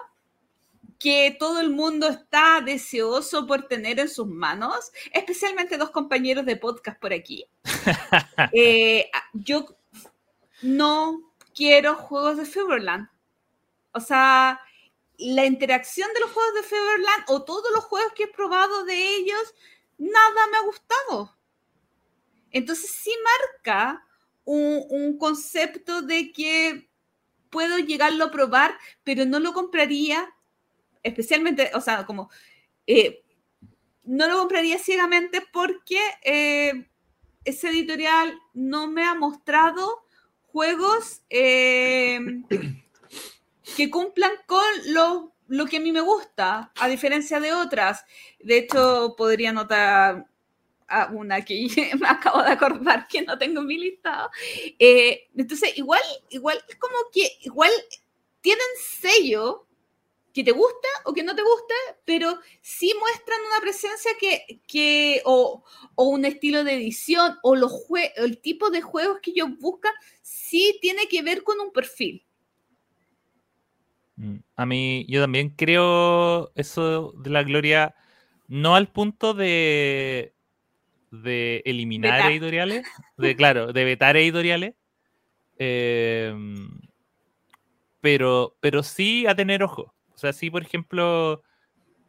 que 0.99 1.37
todo 1.39 1.61
el 1.61 1.71
mundo 1.71 2.09
está 2.09 2.61
deseoso 2.61 3.47
por 3.47 3.69
tener 3.69 4.01
en 4.01 4.09
sus 4.09 4.27
manos, 4.27 4.91
especialmente 5.13 5.79
dos 5.79 5.91
compañeros 5.91 6.45
de 6.45 6.57
podcast 6.57 6.99
por 7.01 7.13
aquí. 7.13 7.47
Eh, 8.53 9.09
yo 9.33 9.65
no 10.63 11.33
quiero 11.55 11.95
juegos 11.95 12.39
de 12.39 12.45
Feverland. 12.45 13.09
O 13.93 14.01
sea, 14.01 14.61
la 15.23 15.47
interacción 15.47 16.13
de 16.15 16.21
los 16.21 16.33
juegos 16.33 16.55
de 16.55 16.63
Feverland 16.63 17.25
o 17.29 17.45
todos 17.45 17.71
los 17.75 17.85
juegos 17.85 18.13
que 18.15 18.25
he 18.25 18.29
probado 18.29 18.85
de 18.85 19.17
ellos, 19.17 19.55
nada 19.99 20.47
me 20.51 20.57
ha 20.59 20.63
gustado. 20.65 21.37
Entonces 22.51 22.91
sí 22.91 23.15
marca 23.55 24.05
un, 24.45 25.17
concepto 25.19 26.03
de 26.03 26.33
que 26.33 26.91
puedo 27.51 27.79
llegarlo 27.79 28.25
a 28.25 28.31
probar, 28.31 28.77
pero 29.05 29.25
no 29.25 29.39
lo 29.39 29.53
compraría 29.53 30.35
especialmente, 31.03 31.71
o 31.75 31.81
sea, 31.81 32.07
como, 32.07 32.31
eh, 32.87 33.25
no 34.05 34.29
lo 34.29 34.39
compraría 34.39 34.79
ciegamente 34.79 35.43
porque 35.53 36.01
eh, 36.23 36.89
ese 37.45 37.71
editorial 37.71 38.39
no 38.55 38.89
me 38.89 39.05
ha 39.05 39.15
mostrado 39.15 40.05
juegos 40.53 41.23
eh, 41.31 42.21
que 43.77 43.91
cumplan 43.91 44.33
con 44.47 44.65
lo, 44.87 45.33
lo, 45.49 45.67
que 45.67 45.79
a 45.79 45.81
mí 45.81 45.93
me 45.93 46.01
gusta, 46.01 46.73
a 46.75 46.89
diferencia 46.89 47.41
de 47.41 47.53
otras. 47.53 48.05
De 48.41 48.59
hecho, 48.59 49.15
podría 49.17 49.53
notar 49.53 50.27
una 51.13 51.43
que 51.43 51.67
me 52.01 52.09
acabo 52.09 52.43
de 52.43 52.51
acordar 52.51 53.07
que 53.09 53.23
no 53.23 53.39
tengo 53.39 53.61
en 53.61 53.67
mi 53.67 53.79
listado. 53.79 54.31
entonces, 54.79 55.77
igual, 55.77 56.03
igual 56.31 56.63
es 56.69 56.77
como 56.77 56.97
que, 57.13 57.29
igual 57.43 57.71
tienen 58.41 58.67
sello 58.79 59.67
que 60.33 60.43
te 60.43 60.53
gusta 60.53 60.89
o 61.05 61.13
que 61.13 61.23
no 61.23 61.35
te 61.35 61.43
gusta, 61.43 61.75
pero 62.05 62.39
sí 62.63 62.93
muestran 62.99 63.41
una 63.49 63.61
presencia 63.61 64.13
que, 64.19 64.61
que 64.67 65.23
o, 65.25 65.63
o, 65.95 66.05
un 66.05 66.25
estilo 66.25 66.65
de 66.65 66.75
edición 66.75 67.39
o 67.43 67.55
los 67.55 67.73
el 68.17 68.41
tipo 68.41 68.71
de 68.71 68.81
juegos 68.81 69.19
que 69.21 69.33
ellos 69.33 69.51
buscan, 69.61 69.93
sí 70.23 70.79
tiene 70.81 71.07
que 71.07 71.23
ver 71.23 71.43
con 71.43 71.61
un 71.61 71.71
perfil. 71.71 72.25
Mm, 74.17 74.37
a 74.57 74.67
mí, 74.67 75.07
yo 75.09 75.21
también 75.21 75.51
creo 75.51 76.53
eso 76.55 77.13
de 77.19 77.31
la 77.31 77.43
gloria, 77.43 77.95
no 78.49 78.75
al 78.75 78.89
punto 78.89 79.35
de, 79.35 80.35
de 81.11 81.63
eliminar 81.65 82.31
editoriales, 82.31 82.87
de 83.17 83.37
claro, 83.37 83.73
de 83.73 83.85
vetar 83.85 84.17
editoriales, 84.17 84.75
eh, 85.59 86.35
pero, 88.01 88.57
pero 88.61 88.83
sí 88.83 89.27
a 89.27 89.35
tener 89.35 89.63
ojo. 89.63 89.95
Sea, 90.23 90.33
sí, 90.33 90.51
por 90.51 90.63
ejemplo, 90.63 91.43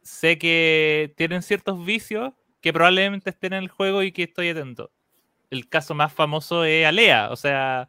sé 0.02 0.38
que 0.38 1.12
tienen 1.16 1.42
ciertos 1.42 1.84
vicios 1.84 2.32
que 2.60 2.72
probablemente 2.72 3.30
estén 3.30 3.54
en 3.54 3.64
el 3.64 3.68
juego 3.68 4.04
y 4.04 4.12
que 4.12 4.22
estoy 4.22 4.50
atento. 4.50 4.92
El 5.50 5.68
caso 5.68 5.96
más 5.96 6.12
famoso 6.12 6.64
es 6.64 6.86
Alea, 6.86 7.30
o 7.32 7.36
sea, 7.36 7.88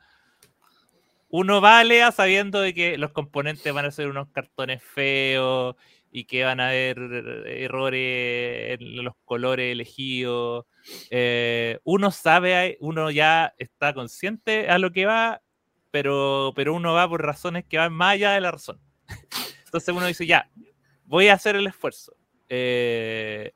uno 1.37 1.59
va 1.59 1.81
a 1.81 2.11
sabiendo 2.13 2.61
de 2.61 2.73
que 2.73 2.97
los 2.97 3.11
componentes 3.11 3.73
van 3.73 3.83
a 3.83 3.91
ser 3.91 4.07
unos 4.07 4.29
cartones 4.29 4.81
feos 4.81 5.75
y 6.09 6.23
que 6.23 6.45
van 6.45 6.61
a 6.61 6.69
haber 6.69 6.97
errores 7.45 8.79
en 8.79 9.03
los 9.03 9.15
colores 9.25 9.73
elegidos. 9.73 10.65
Eh, 11.09 11.79
uno 11.83 12.11
sabe, 12.11 12.77
uno 12.79 13.11
ya 13.11 13.53
está 13.57 13.93
consciente 13.93 14.69
a 14.69 14.79
lo 14.79 14.93
que 14.93 15.05
va, 15.05 15.41
pero, 15.91 16.53
pero 16.55 16.73
uno 16.73 16.93
va 16.93 17.09
por 17.09 17.21
razones 17.21 17.65
que 17.65 17.79
van 17.79 17.91
más 17.91 18.13
allá 18.13 18.31
de 18.31 18.39
la 18.39 18.51
razón. 18.51 18.79
Entonces 19.65 19.93
uno 19.93 20.05
dice, 20.05 20.25
ya, 20.25 20.49
voy 21.03 21.27
a 21.27 21.33
hacer 21.33 21.57
el 21.57 21.67
esfuerzo. 21.67 22.15
Eh, 22.47 23.51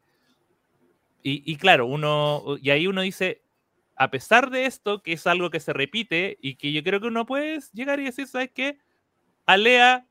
y, 1.24 1.56
claro, 1.56 1.86
uno, 1.86 2.58
y 2.62 2.72
ahí 2.72 2.88
uno 2.88 3.02
dice, 3.02 3.42
a 4.00 4.10
pesar 4.10 4.50
de 4.50 4.66
esto, 4.66 5.04
que 5.04 5.12
es 5.12 5.28
algo 5.28 5.50
que 5.50 5.60
se 5.60 5.74
repite 5.74 6.38
y 6.42 6.56
que 6.56 6.72
yo 6.72 6.82
creo 6.84 7.02
que 7.02 7.08
uno 7.08 7.26
puede 7.26 7.60
llegar 7.74 8.00
y 8.00 8.06
decir, 8.06 8.28
¿sabes 8.28 8.50
qué? 8.56 8.80
Alea 9.46 10.08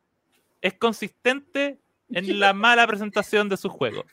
es 0.60 0.74
consistente 0.74 1.80
en 2.10 2.38
la 2.38 2.52
mala 2.52 2.86
presentación 2.86 3.48
de 3.48 3.56
su 3.56 3.70
juego. 3.70 4.04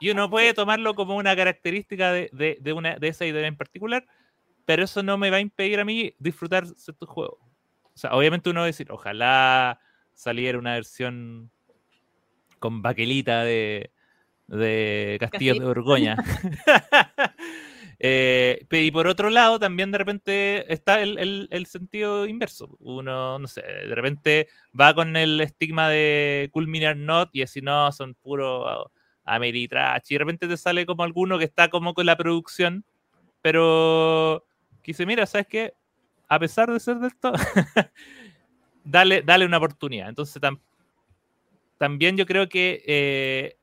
Y 0.00 0.08
uno 0.08 0.30
puede 0.30 0.54
tomarlo 0.54 0.94
como 0.94 1.16
una 1.16 1.36
característica 1.36 2.12
de, 2.12 2.72
una, 2.74 2.96
de 2.96 3.08
esa 3.08 3.26
idea 3.26 3.46
en 3.46 3.58
particular, 3.58 4.06
pero 4.64 4.84
eso 4.84 5.02
no 5.02 5.18
me 5.18 5.30
va 5.30 5.36
a 5.36 5.40
impedir 5.40 5.78
a 5.78 5.84
mí 5.84 6.14
disfrutar 6.18 6.64
tu 6.98 7.06
juego. 7.06 7.38
O 7.82 7.98
sea, 7.98 8.14
obviamente 8.14 8.48
uno 8.48 8.60
va 8.60 8.64
a 8.64 8.68
decir, 8.68 8.90
ojalá 8.90 9.80
saliera 10.14 10.58
una 10.58 10.72
versión 10.72 11.50
con 12.58 12.80
baquelita 12.80 13.44
de, 13.44 13.90
de 14.46 15.18
Castillo 15.20 15.54
de 15.54 15.60
Borgoña. 15.60 16.16
Eh, 17.98 18.66
y 18.70 18.90
por 18.90 19.06
otro 19.06 19.30
lado, 19.30 19.58
también 19.58 19.90
de 19.90 19.98
repente 19.98 20.72
está 20.72 21.00
el, 21.00 21.66
sentido 21.66 22.26
inverso. 22.26 22.76
Uno, 22.80 23.38
no 23.38 23.48
sé, 23.48 23.62
de 23.62 23.94
repente 23.94 24.48
va 24.78 24.94
con 24.94 25.16
el 25.16 25.40
estigma 25.40 25.88
de 25.88 26.50
Culminar 26.52 26.96
Not 26.96 27.30
y 27.32 27.42
así 27.42 27.60
no, 27.60 27.90
son 27.92 28.14
puro 28.14 28.90
Ameritrash. 29.24 30.10
Y 30.10 30.14
de 30.14 30.18
repente 30.18 30.48
te 30.48 30.56
sale 30.56 30.86
como 30.86 31.02
alguno 31.02 31.38
que 31.38 31.44
está 31.44 31.68
como 31.68 31.94
con 31.94 32.06
la 32.06 32.16
producción, 32.16 32.84
pero 33.42 34.44
que 34.82 34.92
dice, 34.92 35.06
mira, 35.06 35.26
¿sabes 35.26 35.46
qué? 35.48 35.74
A 36.28 36.38
pesar 36.38 36.70
de 36.72 36.80
ser 36.80 36.96
de 36.98 37.08
esto, 37.08 37.32
dale, 38.84 39.22
dale 39.22 39.46
una 39.46 39.58
oportunidad. 39.58 40.08
Entonces, 40.08 40.40
también 41.78 42.16
yo 42.16 42.26
creo 42.26 42.48
que 42.48 42.82
eh, 42.86 43.56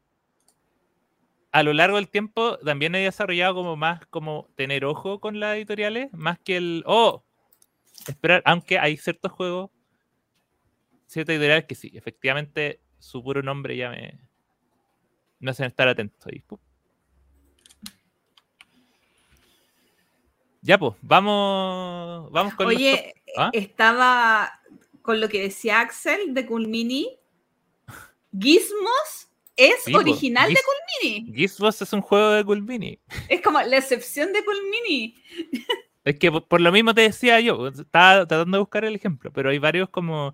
a 1.53 1.61
lo 1.61 1.71
largo 1.71 1.97
del 1.97 2.09
tiempo 2.09 2.57
también 2.57 2.95
he 2.95 3.03
desarrollado 3.03 3.53
como 3.53 3.75
más 3.75 4.05
como 4.07 4.49
tener 4.55 4.83
ojo 4.85 5.19
con 5.19 5.39
las 5.39 5.55
editoriales, 5.55 6.11
más 6.11 6.39
que 6.39 6.57
el, 6.57 6.83
oh, 6.87 7.23
esperar, 8.07 8.41
aunque 8.43 8.79
hay 8.79 8.97
ciertos 8.97 9.31
juegos, 9.31 9.69
ciertas 11.05 11.35
editoriales 11.35 11.65
que 11.65 11.75
sí, 11.75 11.91
efectivamente 11.93 12.81
su 12.97 13.23
puro 13.23 13.43
nombre 13.43 13.77
ya 13.77 13.91
me, 13.91 14.19
me 15.39 15.51
hacen 15.51 15.67
estar 15.67 15.87
atento. 15.87 16.27
Ya, 20.61 20.79
pues, 20.79 20.93
vamos, 21.01 22.31
vamos 22.31 22.55
con... 22.55 22.65
Oye, 22.65 23.13
¿Ah? 23.37 23.51
estaba 23.53 24.59
con 25.03 25.21
lo 25.21 25.29
que 25.29 25.41
decía 25.41 25.81
Axel 25.81 26.33
de 26.33 26.47
Culmini, 26.47 27.19
Gizmos 28.39 29.29
es 29.55 29.93
original 29.93 30.53
de 30.53 30.59
Culmini. 31.01 31.33
Gizmos 31.33 31.81
es 31.81 31.93
un 31.93 32.01
juego 32.01 32.31
de 32.31 32.43
Culmini. 32.43 32.99
Es 33.29 33.41
como 33.41 33.61
la 33.61 33.77
excepción 33.77 34.33
de 34.33 34.43
Culmini. 34.43 35.15
Es 36.03 36.19
que 36.19 36.31
por, 36.31 36.59
lo 36.59 36.71
mismo 36.71 36.93
te 36.93 37.01
decía 37.01 37.39
yo, 37.39 37.67
estaba 37.67 38.25
tratando 38.27 38.57
de 38.57 38.61
buscar 38.61 38.83
el 38.83 38.95
ejemplo, 38.95 39.31
pero 39.31 39.49
hay 39.49 39.59
varios 39.59 39.89
como. 39.89 40.33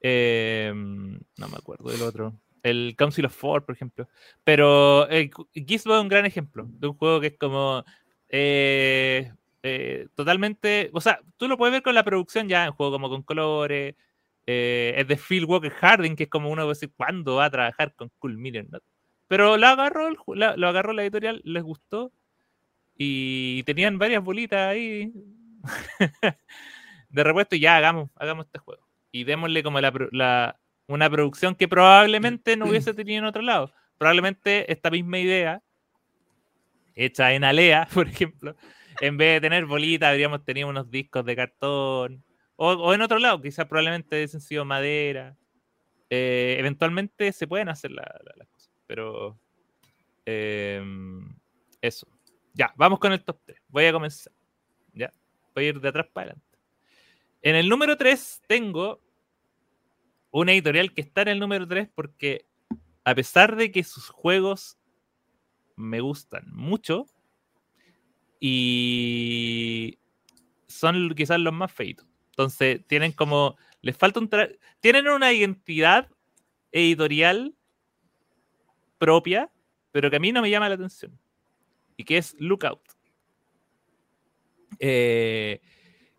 Eh, 0.00 0.72
no 0.74 1.48
me 1.48 1.56
acuerdo 1.56 1.90
del 1.90 2.02
otro. 2.02 2.34
El 2.62 2.94
Council 2.96 3.26
of 3.26 3.36
Four, 3.36 3.64
por 3.64 3.74
ejemplo. 3.74 4.08
Pero 4.42 5.10
eh, 5.10 5.30
Gizmo 5.52 5.94
es 5.94 6.00
un 6.00 6.08
gran 6.08 6.24
ejemplo 6.24 6.66
de 6.66 6.86
un 6.86 6.94
juego 6.94 7.20
que 7.20 7.26
es 7.28 7.38
como. 7.38 7.84
Eh, 8.28 9.30
eh, 9.62 10.08
totalmente, 10.16 10.90
o 10.92 11.00
sea, 11.00 11.20
tú 11.36 11.46
lo 11.46 11.56
puedes 11.56 11.72
ver 11.72 11.82
con 11.82 11.94
la 11.94 12.02
producción 12.02 12.48
ya 12.48 12.64
en 12.64 12.72
juego 12.72 12.90
como 12.92 13.08
con 13.08 13.22
colores, 13.22 13.94
eh, 14.46 14.94
es 14.96 15.06
de 15.06 15.16
Phil 15.16 15.44
Walker 15.44 15.72
Harding, 15.72 16.16
que 16.16 16.24
es 16.24 16.28
como 16.28 16.50
uno 16.50 16.68
decir, 16.68 16.92
¿cuándo 16.96 17.36
va 17.36 17.46
a 17.46 17.50
trabajar 17.50 17.94
con 17.94 18.10
Cool 18.18 18.38
Million? 18.38 18.68
Pero 19.28 19.56
lo 19.56 19.66
agarró, 19.66 20.10
lo 20.34 20.68
agarró 20.68 20.92
la 20.92 21.02
editorial, 21.02 21.40
les 21.44 21.62
gustó 21.62 22.12
y 22.96 23.62
tenían 23.64 23.98
varias 23.98 24.22
bolitas 24.22 24.60
ahí 24.60 25.12
de 27.10 27.24
repuesto 27.24 27.56
y 27.56 27.60
ya 27.60 27.76
hagamos, 27.76 28.10
hagamos 28.16 28.46
este 28.46 28.58
juego. 28.58 28.86
Y 29.10 29.24
démosle 29.24 29.62
como 29.62 29.80
la, 29.80 30.58
una 30.86 31.10
producción 31.10 31.54
que 31.54 31.68
probablemente 31.68 32.56
no 32.56 32.66
hubiese 32.66 32.94
tenido 32.94 33.20
en 33.20 33.24
otro 33.26 33.42
lado. 33.42 33.72
Probablemente 33.98 34.70
esta 34.72 34.90
misma 34.90 35.18
idea, 35.18 35.62
hecha 36.94 37.32
en 37.32 37.44
Alea, 37.44 37.88
por 37.94 38.08
ejemplo, 38.08 38.56
en 39.00 39.16
vez 39.16 39.34
de 39.34 39.40
tener 39.48 39.66
bolitas, 39.66 40.10
habríamos 40.10 40.44
tenido 40.44 40.68
unos 40.68 40.90
discos 40.90 41.24
de 41.24 41.36
cartón 41.36 42.24
O, 42.64 42.94
en 42.94 43.02
otro 43.02 43.18
lado, 43.18 43.42
quizás 43.42 43.66
probablemente 43.66 44.14
hubiesen 44.14 44.40
sido 44.40 44.64
madera. 44.64 45.36
Eh, 46.08 46.54
eventualmente 46.60 47.32
se 47.32 47.48
pueden 47.48 47.68
hacer 47.68 47.90
las 47.90 48.06
cosas, 48.52 48.70
pero 48.86 49.36
em, 50.24 51.36
eso. 51.80 52.06
Ya, 52.54 52.72
vamos 52.76 53.00
con 53.00 53.12
el 53.12 53.24
top 53.24 53.40
3. 53.46 53.60
Voy 53.66 53.86
a 53.86 53.92
comenzar. 53.92 54.32
Ya, 54.92 55.12
voy 55.56 55.64
a 55.64 55.68
ir 55.70 55.80
de 55.80 55.88
atrás 55.88 56.06
para 56.12 56.26
adelante. 56.26 56.58
En 57.42 57.56
el 57.56 57.68
número 57.68 57.96
3 57.96 58.42
tengo 58.46 59.00
una 60.30 60.52
editorial 60.52 60.94
que 60.94 61.00
está 61.00 61.22
en 61.22 61.28
el 61.28 61.40
número 61.40 61.66
3 61.66 61.88
porque 61.92 62.46
a 63.02 63.12
pesar 63.16 63.56
de 63.56 63.72
que 63.72 63.82
sus 63.82 64.08
juegos 64.08 64.78
me 65.74 66.00
gustan 66.00 66.44
mucho 66.52 67.06
y 68.38 69.98
son 70.68 71.12
quizás 71.16 71.40
los 71.40 71.52
más 71.52 71.72
feitos. 71.72 72.11
Entonces 72.32 72.80
tienen 72.86 73.12
como, 73.12 73.56
les 73.82 73.96
falta 73.96 74.20
un... 74.20 74.30
Tienen 74.80 75.08
una 75.08 75.32
identidad 75.32 76.08
editorial 76.72 77.54
propia, 78.98 79.50
pero 79.90 80.10
que 80.10 80.16
a 80.16 80.20
mí 80.20 80.32
no 80.32 80.42
me 80.42 80.50
llama 80.50 80.68
la 80.68 80.76
atención. 80.76 81.18
Y 81.96 82.04
que 82.04 82.18
es 82.18 82.34
Lookout. 82.38 82.80
Eh, 84.78 85.60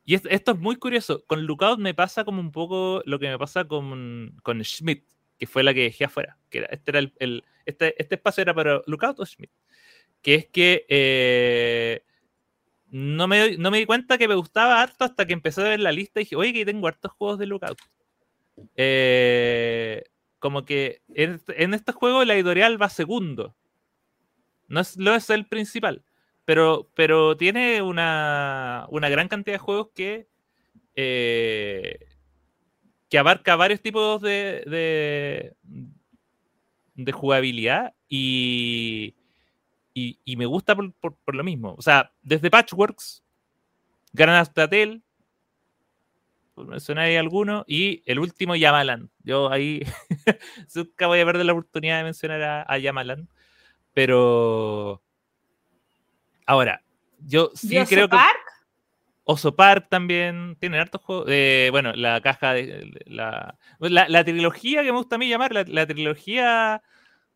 y 0.05 0.15
esto, 0.15 0.51
es 0.51 0.59
muy 0.59 0.75
curioso. 0.75 1.25
Con 1.25 1.45
Lookout 1.45 1.79
me 1.79 1.93
pasa 1.93 2.23
como 2.23 2.39
un 2.39 2.51
poco 2.51 3.01
lo 3.05 3.19
que 3.19 3.29
me 3.29 3.39
pasa 3.39 3.65
con, 3.65 4.37
con 4.43 4.63
Schmidt, 4.63 5.05
que 5.39 5.47
fue 5.47 5.63
la 5.63 5.73
que 5.73 5.83
dejé 5.83 6.05
afuera. 6.05 6.37
Que 6.49 6.67
este, 6.69 6.91
era 6.91 6.99
el, 6.99 7.43
este, 7.65 8.01
este, 8.01 8.15
espacio 8.15 8.41
era 8.41 8.53
para 8.53 8.81
Lookout 8.85 9.19
o 9.19 9.25
Schmidt. 9.25 9.51
Que 10.21 10.35
es 10.35 10.45
que 10.47 10.85
eh, 10.87 12.03
no, 12.93 13.27
me, 13.27 13.57
no 13.57 13.71
me 13.71 13.79
di 13.79 13.87
cuenta 13.87 14.19
que 14.19 14.27
me 14.27 14.35
gustaba 14.35 14.79
harto 14.79 15.03
hasta 15.03 15.25
que 15.25 15.33
empecé 15.33 15.61
a 15.61 15.69
ver 15.69 15.79
la 15.79 15.91
lista 15.91 16.19
y 16.19 16.25
dije, 16.25 16.35
oye, 16.35 16.53
que 16.53 16.63
tengo 16.63 16.87
hartos 16.87 17.11
juegos 17.11 17.39
de 17.39 17.47
Lookout. 17.47 17.79
Eh, 18.75 20.03
como 20.37 20.63
que 20.63 21.01
en, 21.15 21.41
en 21.47 21.73
este 21.73 21.91
juego 21.91 22.23
la 22.23 22.35
editorial 22.35 22.79
va 22.79 22.89
segundo. 22.89 23.55
No 24.67 24.79
es, 24.79 24.95
lo 24.95 25.15
es 25.15 25.27
el 25.31 25.47
principal. 25.47 26.03
Pero, 26.45 26.87
pero 26.93 27.35
tiene 27.35 27.81
una, 27.81 28.85
una 28.89 29.09
gran 29.09 29.27
cantidad 29.27 29.55
de 29.55 29.59
juegos 29.59 29.89
que, 29.95 30.27
eh, 30.95 31.97
que 33.09 33.17
abarca 33.17 33.55
varios 33.55 33.81
tipos 33.81 34.21
de, 34.21 34.63
de, 34.67 35.55
de 36.93 37.11
jugabilidad 37.11 37.95
y, 38.07 39.15
y, 39.93 40.35
me 40.37 40.45
gusta 40.45 40.75
por, 40.75 40.93
por, 40.93 41.35
lo 41.35 41.43
mismo. 41.43 41.75
O 41.77 41.81
sea, 41.81 42.11
desde 42.21 42.49
Patchworks, 42.49 43.23
Gran 44.11 44.45
Tatel, 44.53 45.03
por 46.55 46.67
mencionar 46.67 47.05
ahí 47.05 47.15
alguno, 47.15 47.63
y 47.67 48.01
el 48.05 48.19
último 48.19 48.55
Yamalan. 48.55 49.09
Yo 49.23 49.51
ahí 49.51 49.81
nunca 50.75 51.07
voy 51.07 51.19
a 51.19 51.25
perder 51.25 51.45
la 51.45 51.53
oportunidad 51.53 51.97
de 51.97 52.03
mencionar 52.03 52.41
a, 52.41 52.65
a 52.67 52.77
Yamalan, 52.77 53.27
pero 53.93 55.03
Ahora, 56.45 56.83
yo 57.19 57.51
sí 57.53 57.77
creo 57.87 58.09
que. 58.09 58.17
Oso 59.25 59.55
Park 59.55 59.87
también 59.89 60.57
tiene 60.59 60.79
hartos 60.79 61.01
juegos. 61.01 61.27
Eh, 61.29 61.69
bueno, 61.71 61.93
la 61.93 62.19
caja 62.19 62.53
de. 62.53 62.91
La, 63.05 63.57
la, 63.79 64.23
trilogía 64.25 64.83
que 64.83 64.91
me 64.91 64.97
gusta 64.97 65.15
a 65.15 65.17
mí 65.17 65.29
llamar, 65.29 65.53
la, 65.53 65.85
trilogía 65.87 66.81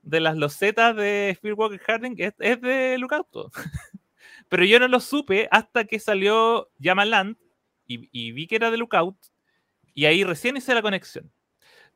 de 0.09 0.19
las 0.19 0.37
losetas 0.37 0.95
de 0.95 1.33
Speedwalker 1.37 1.79
Harding 1.79 2.15
es, 2.17 2.33
es 2.39 2.61
de 2.61 2.97
Lookout. 2.97 3.27
Pero 4.49 4.63
yo 4.65 4.79
no 4.79 4.87
lo 4.87 4.99
supe 4.99 5.47
hasta 5.51 5.85
que 5.85 5.99
salió 5.99 6.69
Yamaland 6.77 7.37
y, 7.85 8.09
y 8.11 8.31
vi 8.31 8.47
que 8.47 8.55
era 8.55 8.71
de 8.71 8.77
Lookout. 8.77 9.17
Y 9.93 10.05
ahí 10.05 10.23
recién 10.23 10.57
hice 10.57 10.73
la 10.73 10.81
conexión. 10.81 11.31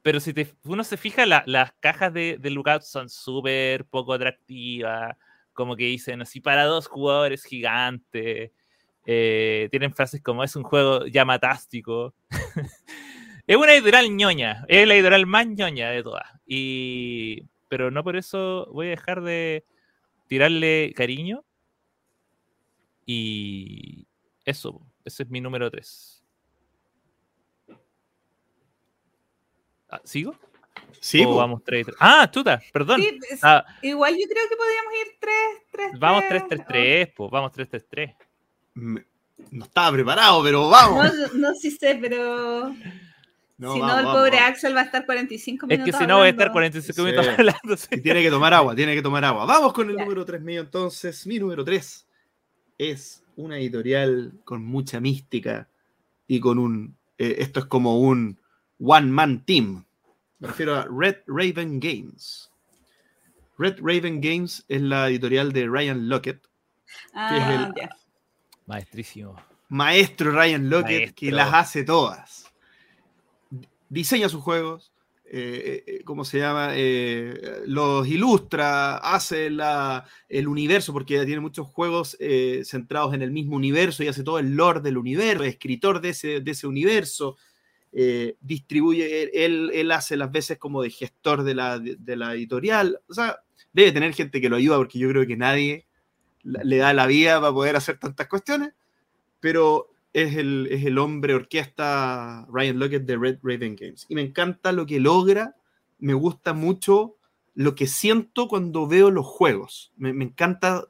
Pero 0.02 0.20
si 0.20 0.34
uno 0.64 0.84
se 0.84 0.98
fija, 0.98 1.26
las 1.26 1.72
cajas 1.80 2.12
de, 2.14 2.38
de 2.40 2.50
Lookout 2.50 2.82
son 2.82 3.10
súper 3.10 3.86
poco 3.86 4.14
atractivas 4.14 5.16
como 5.54 5.76
que 5.76 5.86
dicen 5.86 6.22
así 6.22 6.40
para 6.40 6.66
dos 6.66 6.88
jugadores 6.88 7.44
gigantes. 7.44 8.52
Eh, 9.06 9.68
tienen 9.72 9.94
frases 9.94 10.22
como 10.22 10.44
es 10.44 10.56
un 10.56 10.64
juego 10.64 11.06
llamatástico. 11.06 12.14
es 13.48 13.56
una 13.56 13.74
editorial 13.74 14.16
ñoña, 14.16 14.66
es 14.68 14.88
la 14.88 14.96
editorial 14.96 15.26
más 15.26 15.48
ñoña 15.48 15.90
de 15.90 16.04
todas. 16.04 16.28
Y, 16.46 17.44
pero 17.72 17.90
no 17.90 18.04
por 18.04 18.18
eso 18.18 18.68
voy 18.74 18.88
a 18.88 18.90
dejar 18.90 19.22
de 19.22 19.64
tirarle 20.28 20.92
cariño. 20.94 21.46
Y 23.06 24.06
eso, 24.44 24.82
ese 25.06 25.24
es 25.24 25.30
mi 25.30 25.40
número 25.40 25.72
3. 25.72 26.22
Ah, 29.90 30.02
¿Sigo? 30.04 30.36
Sí, 31.00 31.24
vamos 31.24 31.64
3 31.64 31.88
Ah, 31.98 32.30
chuta, 32.30 32.62
perdón. 32.74 33.02
Ah. 33.42 33.66
igual 33.82 34.18
yo 34.20 34.26
creo 34.28 34.50
que 34.50 34.56
podríamos 34.58 34.94
ir 34.94 35.16
3 35.20 35.34
3 35.72 36.00
Vamos 36.00 36.24
3 36.28 36.44
3 36.50 36.62
3, 36.68 37.10
pues 37.16 37.32
vamos 37.32 37.52
3 37.54 37.70
3 37.70 37.86
3. 37.90 38.16
No 38.74 39.64
estaba 39.64 39.94
preparado, 39.94 40.44
pero 40.44 40.70
vamos. 40.70 41.06
No, 41.06 41.28
no 41.36 41.56
sí 41.56 41.72
sé, 41.72 41.98
pero. 42.02 42.76
No, 43.62 43.76
si 43.76 43.80
no, 43.80 44.00
el 44.00 44.06
pobre 44.06 44.40
Axel 44.40 44.76
va 44.76 44.82
a 44.82 44.86
estar 44.86 45.06
45 45.06 45.68
minutos. 45.68 45.88
Es 45.88 45.94
que 45.94 46.00
si 46.00 46.08
no, 46.08 46.18
va 46.18 46.24
a 46.24 46.30
estar 46.30 46.52
45 46.52 47.04
minutos 47.04 47.28
hablando. 47.28 47.76
Y 47.92 48.02
tiene 48.02 48.24
que 48.24 48.32
tomar 48.32 48.56
agua, 48.56 48.74
tiene 48.76 48.96
que 48.96 49.04
tomar 49.04 49.24
agua. 49.24 49.46
Vamos 49.46 49.72
con 49.72 49.88
el 49.88 49.98
número 49.98 50.26
3 50.26 50.42
mío, 50.42 50.62
entonces. 50.62 51.28
Mi 51.28 51.38
número 51.38 51.64
3 51.64 52.08
es 52.80 53.24
una 53.36 53.60
editorial 53.60 54.34
con 54.46 54.66
mucha 54.66 55.00
mística 55.00 55.70
y 56.28 56.40
con 56.40 56.58
un. 56.58 56.98
Eh, 57.20 57.36
esto 57.38 57.60
es 57.60 57.68
como 57.68 58.00
un 58.00 58.40
one-man 58.80 59.46
team. 59.46 59.86
Me 60.40 60.48
refiero 60.48 60.76
a 60.76 60.88
Red 60.90 61.18
Raven 61.28 61.80
Games. 61.80 62.50
Red 63.60 63.76
Raven 63.80 64.22
Games 64.22 64.66
es 64.70 64.82
la 64.82 65.08
editorial 65.08 65.54
de 65.54 65.68
Ryan 65.68 66.10
Lockett. 66.10 66.48
Ah, 67.14 67.72
Maestrísimo. 68.66 69.36
Maestro 69.70 70.32
Ryan 70.32 70.68
Lockett 70.68 71.14
que 71.14 71.32
las 71.32 71.54
hace 71.54 71.84
todas. 71.84 72.51
Diseña 73.92 74.30
sus 74.30 74.42
juegos, 74.42 74.94
eh, 75.26 75.84
eh, 75.86 76.04
¿cómo 76.06 76.24
se 76.24 76.40
llama? 76.40 76.70
Eh, 76.76 77.62
los 77.66 78.08
ilustra, 78.08 78.96
hace 78.96 79.48
el 80.30 80.48
universo, 80.48 80.94
porque 80.94 81.26
tiene 81.26 81.42
muchos 81.42 81.68
juegos 81.68 82.18
centrados 82.64 83.14
en 83.14 83.22
el 83.22 83.32
mismo 83.32 83.58
universo 83.58 84.02
y 84.02 84.08
hace 84.08 84.24
todo 84.24 84.40
el 84.40 84.56
lore 84.56 84.80
del 84.80 84.98
universo, 84.98 85.44
escritor 85.44 86.00
de 86.00 86.10
ese, 86.10 86.40
de 86.40 86.52
ese 86.52 86.68
universo, 86.68 87.36
eh, 87.92 88.38
distribuye, 88.40 89.24
él, 89.44 89.70
él, 89.74 89.92
hace 89.92 90.16
las 90.16 90.32
veces 90.32 90.58
como 90.58 90.82
de 90.82 90.90
gestor 90.90 91.44
de 91.44 91.54
la, 91.54 91.78
de, 91.78 92.16
la, 92.16 92.34
editorial. 92.34 93.02
O 93.10 93.14
sea, 93.14 93.42
debe 93.74 93.92
tener 93.92 94.14
gente 94.14 94.40
que 94.40 94.48
lo 94.48 94.56
ayuda 94.56 94.78
porque 94.78 95.00
yo 95.00 95.10
creo 95.10 95.28
que 95.28 95.36
nadie 95.36 95.86
le 96.44 96.78
da 96.78 96.94
la 96.94 97.08
vida 97.08 97.42
para 97.42 97.52
poder 97.52 97.76
hacer 97.76 97.98
tantas 98.00 98.30
cuestiones, 98.30 98.74
pero 99.42 99.90
es 100.14 100.36
el, 100.36 100.68
es 100.72 100.86
el 100.86 100.98
hombre 100.98 101.34
orquesta 101.34 102.46
Ryan 102.52 102.80
Lockett 102.80 103.06
de 103.06 103.18
Red 103.18 103.40
Raven 103.44 103.76
Games. 103.76 104.06
Y 104.10 104.16
me 104.16 104.22
encanta 104.22 104.72
lo 104.72 104.86
que 104.86 105.00
logra, 105.00 105.56
me 106.00 106.14
gusta 106.14 106.54
mucho 106.54 107.18
lo 107.54 107.76
que 107.76 107.88
siento 107.88 108.48
cuando 108.48 108.88
veo 108.88 109.12
los 109.12 109.26
juegos. 109.26 109.92
Me, 109.98 110.14
me 110.14 110.26
encanta, 110.26 110.86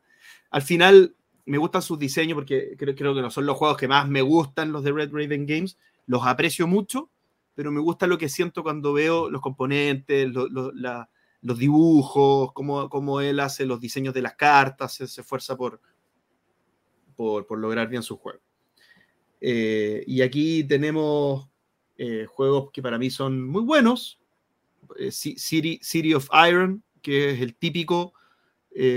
al 0.50 0.62
final 0.62 1.16
me 1.46 1.58
gustan 1.58 1.82
sus 1.82 2.00
diseños 2.00 2.36
porque 2.36 2.76
creo, 2.78 2.96
creo 2.96 3.16
que 3.16 3.22
no 3.22 3.32
son 3.32 3.46
los 3.46 3.58
juegos 3.58 3.78
que 3.78 3.88
más 3.88 4.08
me 4.08 4.22
gustan 4.22 4.72
los 4.72 4.84
de 4.84 4.92
Red 4.92 5.12
Raven 5.12 5.46
Games, 5.46 5.78
los 6.08 6.26
aprecio 6.26 6.68
mucho, 6.68 7.10
pero 7.56 7.72
me 7.72 7.80
gusta 7.80 8.08
lo 8.08 8.18
que 8.18 8.30
siento 8.30 8.64
cuando 8.64 8.94
veo 8.94 9.30
los 9.30 9.42
componentes, 9.42 10.30
los 10.32 11.58
dibujos, 11.58 12.52
cómo, 12.54 13.22
él 13.22 13.40
hace 13.40 13.66
los 13.66 13.80
diseños 13.80 14.14
de 14.14 14.22
las 14.22 14.36
cartas, 14.36 14.94
se, 14.94 15.04
esfuerza 15.04 15.56
por, 15.56 15.82
por, 17.16 17.58
lograr 17.58 17.88
bien 17.88 18.04
su 18.04 18.18
juego. 18.18 18.40
Eh, 19.42 20.04
y 20.06 20.22
aquí 20.22 20.64
tenemos 20.64 21.50
eh, 21.98 22.28
juegos 22.30 22.70
que 22.72 22.82
para 22.82 23.00
mí 23.00 23.10
son 23.10 23.48
muy 23.48 23.64
buenos. 23.64 24.20
Eh, 24.98 25.12
City, 25.12 26.14
of 26.14 26.30
Iron, 26.48 26.84
que 27.02 27.32
es 27.32 27.42
el 27.42 27.56
típico 27.56 28.14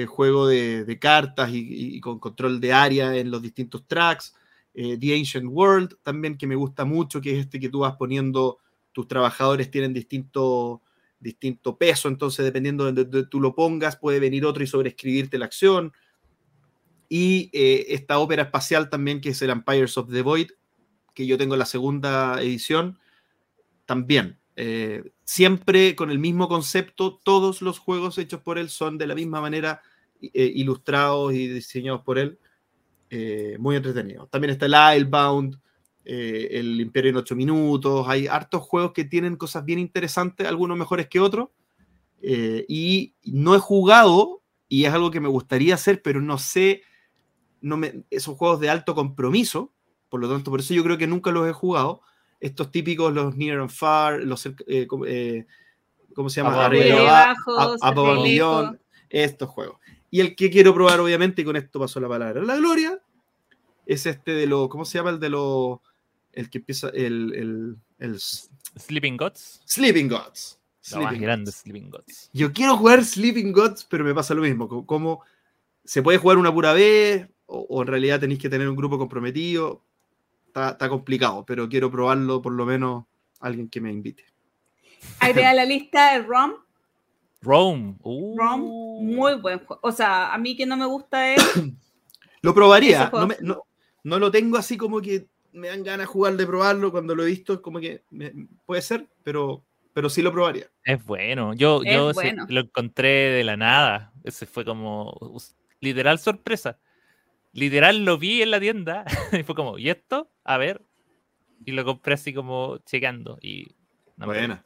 juego 0.07 0.47
de, 0.47 0.99
cartas 1.01 1.51
y, 1.53 2.01
con 2.01 2.21
control 2.21 2.61
de 2.61 2.73
área 2.73 3.17
en 3.17 3.31
los 3.33 3.43
distintos 3.43 3.85
tracks. 3.89 4.35
The 4.73 5.17
Ancient 5.17 5.47
World 5.49 5.97
también, 6.03 6.37
que 6.39 6.47
me 6.47 6.55
gusta 6.55 6.85
mucho, 6.85 7.21
que 7.21 7.33
es 7.33 7.39
este 7.39 7.59
que 7.59 7.69
tú 7.69 7.81
vas 7.81 7.97
poniendo, 7.97 8.59
tus 8.93 9.09
trabajadores 9.09 9.71
tienen 9.71 9.93
distinto, 9.93 10.83
distinto 11.19 11.77
peso, 11.77 12.09
entonces 12.09 12.45
dependiendo 12.45 12.85
de 12.85 13.05
donde 13.05 13.27
tú 13.27 13.41
lo 13.41 13.55
pongas, 13.55 13.97
puede 13.97 14.21
venir 14.21 14.45
otro 14.45 14.63
y 14.63 14.69
sobreescribirte 14.69 15.39
la 15.39 15.47
acción. 15.47 15.93
Y 17.15 17.51
eh, 17.53 17.87
esta 17.91 18.19
ópera 18.19 18.43
espacial 18.43 18.91
también, 18.91 19.21
que 19.21 19.29
es 19.29 19.43
el 19.43 19.51
Empires 19.51 19.97
of 19.99 20.11
the 20.11 20.23
Void, 20.23 20.51
que 21.15 21.27
yo 21.27 21.39
tengo 21.39 21.57
la 21.57 21.67
segunda 21.67 22.41
edición, 22.41 22.99
también. 23.85 24.41
Eh, 24.57 25.13
siempre 25.23 25.95
con 25.95 26.11
el 26.11 26.19
mismo 26.19 26.49
concepto, 26.49 27.21
todos 27.23 27.63
los 27.63 27.79
juegos 27.79 28.19
hechos 28.19 28.41
por 28.41 28.59
él 28.59 28.69
son 28.69 28.99
de 28.99 29.07
la 29.07 29.15
misma 29.15 29.41
manera 29.41 29.83
ilustrados 30.21 31.35
y 31.35 31.47
diseñados 31.47 32.01
por 32.03 32.19
él. 32.19 32.39
Eh, 33.11 33.57
muy 33.61 33.77
entretenido. 33.77 34.27
También 34.27 34.51
está 34.51 34.67
el 34.67 34.99
Islebound, 34.99 35.61
eh, 36.05 36.49
el 36.51 36.81
Imperio 36.81 37.11
en 37.11 37.17
8 37.19 37.37
minutos, 37.37 38.09
hay 38.09 38.27
hartos 38.27 38.63
juegos 38.63 38.91
que 38.93 39.05
tienen 39.05 39.37
cosas 39.37 39.65
bien 39.65 39.79
interesantes, 39.79 40.49
algunos 40.49 40.77
mejores 40.77 41.07
que 41.09 41.21
otros, 41.21 41.51
eh, 42.23 42.65
y 42.69 43.15
no 43.23 43.55
he 43.55 43.61
jugado, 43.61 44.43
y 44.69 44.87
es 44.87 44.93
algo 44.93 45.13
que 45.13 45.21
me 45.21 45.29
gustaría 45.29 45.75
hacer, 45.77 46.03
pero 46.03 46.21
no 46.21 46.39
sé, 46.39 46.83
no 47.65 47.79
me, 47.79 48.05
esos 48.11 48.37
juegos 48.37 48.61
de 48.61 48.69
alto 48.69 48.95
compromiso, 48.95 49.73
por 50.11 50.21
lo 50.21 50.29
tanto, 50.29 50.51
por 50.51 50.61
eso 50.61 50.75
yo 50.75 50.85
creo 50.85 50.99
que 50.99 51.07
nunca 51.07 51.31
los 51.31 51.49
he 51.49 51.53
jugado, 51.53 52.03
estos 52.39 52.71
típicos, 52.71 53.13
los 53.13 53.37
Near 53.37 53.61
and 53.61 53.71
Far, 53.71 54.23
los, 54.23 54.47
eh, 54.67 54.87
¿cómo 54.87 56.29
se 56.29 56.43
llama? 56.43 56.67
Arriba, 56.67 57.33
abajo, 57.33 58.77
estos 59.09 59.49
juegos. 59.49 59.79
Y 60.11 60.21
el 60.21 60.37
que 60.37 60.51
quiero 60.51 60.75
probar, 60.75 61.01
obviamente, 61.01 61.43
y 61.43 61.45
con 61.45 61.57
esto 61.57 61.81
pasó 61.81 62.01
la 62.01 62.09
palabra 62.09 62.43
la 62.43 62.57
gloria, 62.57 63.01
es 63.87 64.07
este 64.07 64.33
de 64.33 64.47
los, 64.47 64.69
¿cómo 64.69 64.85
se 64.85 64.99
llama? 64.99 65.11
El 65.11 65.21
de 65.21 65.31
los, 65.31 65.79
el 66.33 66.51
que 66.51 66.59
empieza, 66.59 66.91
el, 66.91 67.77
el, 67.99 68.21
Sleeping 68.79 69.17
Gods. 69.17 69.63
Sleeping 69.67 70.09
Gods. 70.09 70.61
más 70.97 71.19
grande 71.19 71.51
Sleeping 71.51 71.91
Gods. 71.91 72.29
Yo 72.33 72.53
quiero 72.53 72.77
jugar 72.77 73.03
Sleeping 73.05 73.53
Gods, 73.53 73.87
pero 73.89 74.05
me 74.05 74.15
pasa 74.15 74.35
lo 74.35 74.43
mismo. 74.43 74.85
Como 74.85 75.23
se 75.85 76.03
puede 76.03 76.19
jugar 76.19 76.39
una 76.39 76.53
pura 76.53 76.73
vez, 76.73 77.29
o, 77.47 77.83
en 77.83 77.89
realidad 77.89 78.21
tenéis 78.21 78.41
que 78.41 78.49
tener 78.49 78.69
un 78.69 78.77
grupo 78.77 78.99
comprometido. 78.99 79.83
Está, 80.47 80.71
está, 80.71 80.89
complicado, 80.89 81.45
pero 81.45 81.69
quiero 81.69 81.91
probarlo 81.91 82.41
por 82.41 82.53
lo 82.53 82.65
menos 82.65 83.05
alguien 83.41 83.69
que 83.69 83.81
me 83.81 83.91
invite. 83.91 84.25
Agrega 85.21 85.53
la 85.55 85.65
lista 85.65 86.13
de 86.13 86.23
ROM. 86.23 86.55
Rome. 87.43 87.97
ROM, 88.03 88.63
uh. 88.63 89.03
muy 89.03 89.35
buen 89.35 89.59
juego. 89.59 89.81
O 89.83 89.93
sea, 89.93 90.33
a 90.33 90.39
mí 90.39 90.57
que 90.57 90.65
no 90.65 90.77
me 90.77 90.87
gusta 90.87 91.35
es. 91.35 91.43
lo 92.43 92.55
probaría. 92.55 93.11
No, 93.41 93.63
no, 94.03 94.19
lo 94.19 94.31
tengo 94.31 94.57
así 94.57 94.77
como 94.77 95.01
que 95.01 95.27
me 95.53 95.69
dan 95.69 95.83
ganas 95.83 96.07
de 96.07 96.13
jugar 96.13 96.37
de 96.37 96.47
probarlo. 96.47 96.91
Cuando 96.91 97.15
lo 97.15 97.23
he 97.25 97.27
visto, 97.27 97.61
como 97.61 97.81
que 97.81 98.03
puede 98.65 98.81
ser, 98.81 99.09
pero, 99.23 99.63
pero 99.93 100.09
sí 100.09 100.23
lo 100.23 100.33
probaría. 100.33 100.71
Es 100.85 101.05
bueno. 101.05 101.53
Yo, 101.53 101.83
yo 101.85 102.13
lo 102.49 102.61
encontré 102.61 103.09
de 103.09 103.45
la 103.45 103.57
nada. 103.57 104.13
Ese 104.25 104.47
fue 104.47 104.65
como 104.65 105.15
literal 105.81 106.19
sorpresa. 106.19 106.79
Literal 107.55 108.05
lo 108.05 108.19
vi 108.19 108.43
en 108.43 108.51
la 108.51 108.59
tienda 108.59 109.05
y 109.33 109.45
fue 109.45 109.55
como, 109.55 109.79
¿y 109.79 109.89
esto? 109.89 110.29
A 110.43 110.59
ver. 110.59 110.83
Y 111.65 111.71
lo 111.71 111.85
compré 111.85 112.15
así 112.15 112.35
como 112.35 112.79
chequeando. 112.79 113.39
Y. 113.41 113.75
Buena. 114.17 114.65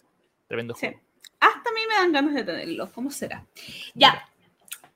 Tremendo 0.48 0.74
juego. 0.74 0.98
Hasta 1.38 1.70
a 1.70 1.72
mí 1.72 1.80
me 1.86 1.94
dan 1.94 2.12
ganas 2.12 2.34
de 2.34 2.44
tenerlo. 2.44 2.90
¿Cómo 2.92 3.10
será? 3.10 3.46
Ya. 3.94 4.26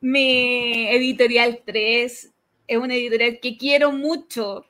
Mi 0.00 0.88
editorial 0.88 1.62
3 1.64 2.32
es 2.66 2.78
una 2.78 2.94
editorial 2.94 3.38
que 3.40 3.56
quiero 3.58 3.92
mucho 3.92 4.66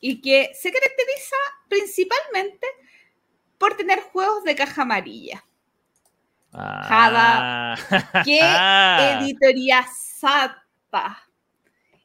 y 0.00 0.20
que 0.20 0.50
se 0.52 0.72
caracteriza 0.72 1.36
principalmente 1.68 2.66
por 3.56 3.76
tener 3.76 4.00
juegos 4.00 4.42
de 4.42 4.56
caja 4.56 4.82
amarilla. 4.82 5.44
Ah. 6.52 7.76
qué 8.24 8.40
editorial 9.20 9.84
sata. 9.94 10.60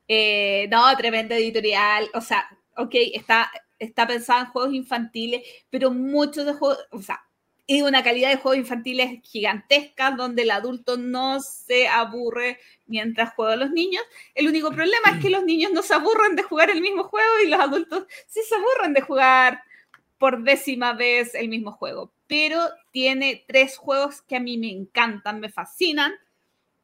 Eh, 0.10 0.68
no, 0.70 0.96
tremenda 0.98 1.38
editorial. 1.38 2.10
O 2.14 2.22
sea, 2.22 2.50
ok, 2.76 2.96
está, 3.14 3.50
está 3.78 4.06
pensada 4.08 4.42
en 4.42 4.48
juegos 4.48 4.74
infantiles, 4.74 5.44
pero 5.70 5.92
muchos 5.92 6.46
de 6.46 6.54
juegos, 6.54 6.80
o 6.92 7.02
sea, 7.02 7.22
y 7.68 7.84
una 7.84 8.02
calidad 8.04 8.30
de 8.30 8.38
juegos 8.38 8.58
infantiles 8.58 9.22
gigantesca 9.22 10.10
donde 10.10 10.42
el 10.42 10.50
adulto 10.50 10.98
no 10.98 11.40
se 11.40 11.88
aburre 11.88 12.58
mientras 12.88 13.36
juega 13.36 13.54
a 13.54 13.58
los 13.58 13.70
niños. 13.70 14.02
El 14.34 14.48
único 14.48 14.72
problema 14.72 15.12
es 15.14 15.22
que 15.22 15.30
los 15.30 15.44
niños 15.44 15.72
no 15.72 15.84
se 15.84 15.94
aburren 15.94 16.36
de 16.36 16.42
jugar 16.42 16.72
el 16.72 16.82
mismo 16.82 17.04
juego 17.04 17.30
y 17.46 17.48
los 17.48 17.60
adultos 17.60 18.08
sí 18.26 18.40
se 18.42 18.56
aburren 18.56 18.96
de 18.96 19.02
jugar 19.02 19.62
por 20.18 20.42
décima 20.42 20.94
vez 20.94 21.36
el 21.36 21.48
mismo 21.48 21.72
juego. 21.72 22.12
Pero 22.26 22.60
tiene 22.92 23.46
tres 23.48 23.78
juegos 23.78 24.24
que 24.24 24.38
a 24.38 24.40
mí 24.40 24.58
me 24.58 24.72
encantan, 24.72 25.40
me 25.40 25.50
fascinan. 25.50 26.14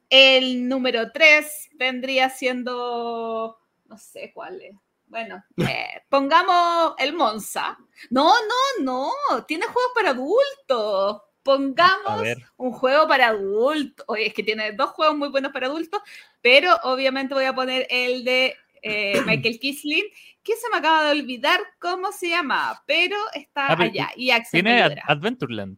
El 0.10 0.68
número 0.68 1.12
tres 1.12 1.70
vendría 1.76 2.30
siendo, 2.30 3.58
no 3.86 3.98
sé 3.98 4.32
cuál 4.34 4.62
es. 4.62 4.76
Bueno, 5.08 5.44
eh, 5.58 6.02
pongamos 6.10 6.96
el 6.98 7.14
Monza. 7.14 7.78
No, 8.10 8.34
no, 8.34 9.12
no, 9.30 9.46
tiene 9.46 9.66
juegos 9.66 9.92
para 9.96 10.10
adultos. 10.12 11.22
Pongamos 11.44 12.24
un 12.58 12.72
juego 12.72 13.08
para 13.08 13.28
adultos. 13.28 14.04
Oye, 14.08 14.28
es 14.28 14.34
que 14.34 14.42
tiene 14.42 14.72
dos 14.72 14.90
juegos 14.92 15.16
muy 15.16 15.30
buenos 15.30 15.52
para 15.52 15.68
adultos, 15.68 16.02
pero 16.42 16.76
obviamente 16.84 17.36
voy 17.36 17.46
a 17.46 17.54
poner 17.54 17.86
el 17.92 18.24
de 18.24 18.56
eh, 18.82 19.22
Michael 19.28 19.60
Kisling, 19.60 20.06
que 20.42 20.56
se 20.56 20.70
me 20.72 20.78
acaba 20.78 21.06
de 21.06 21.20
olvidar 21.20 21.60
cómo 21.80 22.12
se 22.12 22.30
llama, 22.30 22.82
pero 22.88 23.16
está 23.34 23.68
ah, 23.68 23.78
allá. 23.80 24.10
Y 24.16 24.32
tiene 24.52 25.02
Adventureland. 25.06 25.78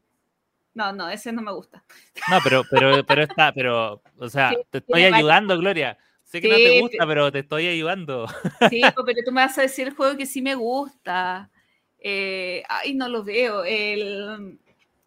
No, 0.77 0.93
no, 0.93 1.09
ese 1.09 1.31
no 1.31 1.41
me 1.41 1.51
gusta. 1.51 1.83
No, 2.29 2.37
pero, 2.43 2.63
pero, 2.69 3.03
pero 3.03 3.23
está, 3.23 3.51
pero, 3.51 3.99
o 4.19 4.29
sea, 4.29 4.51
te 4.69 4.77
estoy 4.77 5.05
ayudando, 5.05 5.57
Gloria. 5.57 5.97
Sé 6.23 6.39
que 6.39 6.49
no 6.49 6.55
te 6.55 6.81
gusta, 6.81 7.07
pero 7.07 7.31
te 7.31 7.39
estoy 7.39 7.65
ayudando. 7.65 8.27
Sí, 8.69 8.81
pero 9.05 9.19
tú 9.25 9.31
me 9.31 9.41
vas 9.41 9.57
a 9.57 9.63
decir 9.63 9.87
el 9.87 9.95
juego 9.95 10.15
que 10.15 10.27
sí 10.27 10.39
me 10.39 10.53
gusta. 10.53 11.49
Eh, 11.97 12.61
ay, 12.69 12.93
no 12.93 13.09
lo 13.09 13.23
veo. 13.23 13.63
El. 13.63 14.59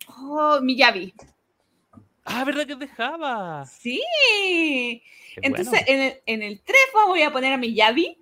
Oh, 0.09 0.59
Miyavi. 0.61 1.15
Ah, 2.25 2.43
¿verdad 2.43 2.67
que 2.67 2.75
dejaba? 2.75 3.65
Sí. 3.65 4.03
Entonces, 5.37 5.85
en, 5.87 6.01
el, 6.01 6.15
en 6.27 6.43
el 6.43 6.61
3 6.63 6.79
voy 7.07 7.23
a 7.23 7.31
poner 7.31 7.53
a 7.53 7.59
Miyavi. 7.59 8.19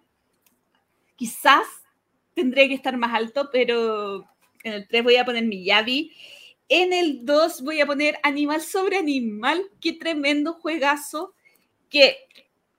Quizás 1.16 1.66
tendría 2.34 2.68
que 2.68 2.74
estar 2.74 2.94
más 2.98 3.14
alto, 3.14 3.48
pero 3.50 4.28
en 4.64 4.74
el 4.74 4.86
3 4.86 5.02
voy 5.02 5.16
a 5.16 5.24
poner 5.24 5.44
Miyavi. 5.44 6.12
En 6.68 6.92
el 6.92 7.24
2 7.24 7.62
voy 7.62 7.80
a 7.80 7.86
poner 7.86 8.18
Animal 8.22 8.60
sobre 8.60 8.98
Animal. 8.98 9.70
Qué 9.80 9.94
tremendo 9.94 10.54
juegazo. 10.54 11.34
Que 11.88 12.16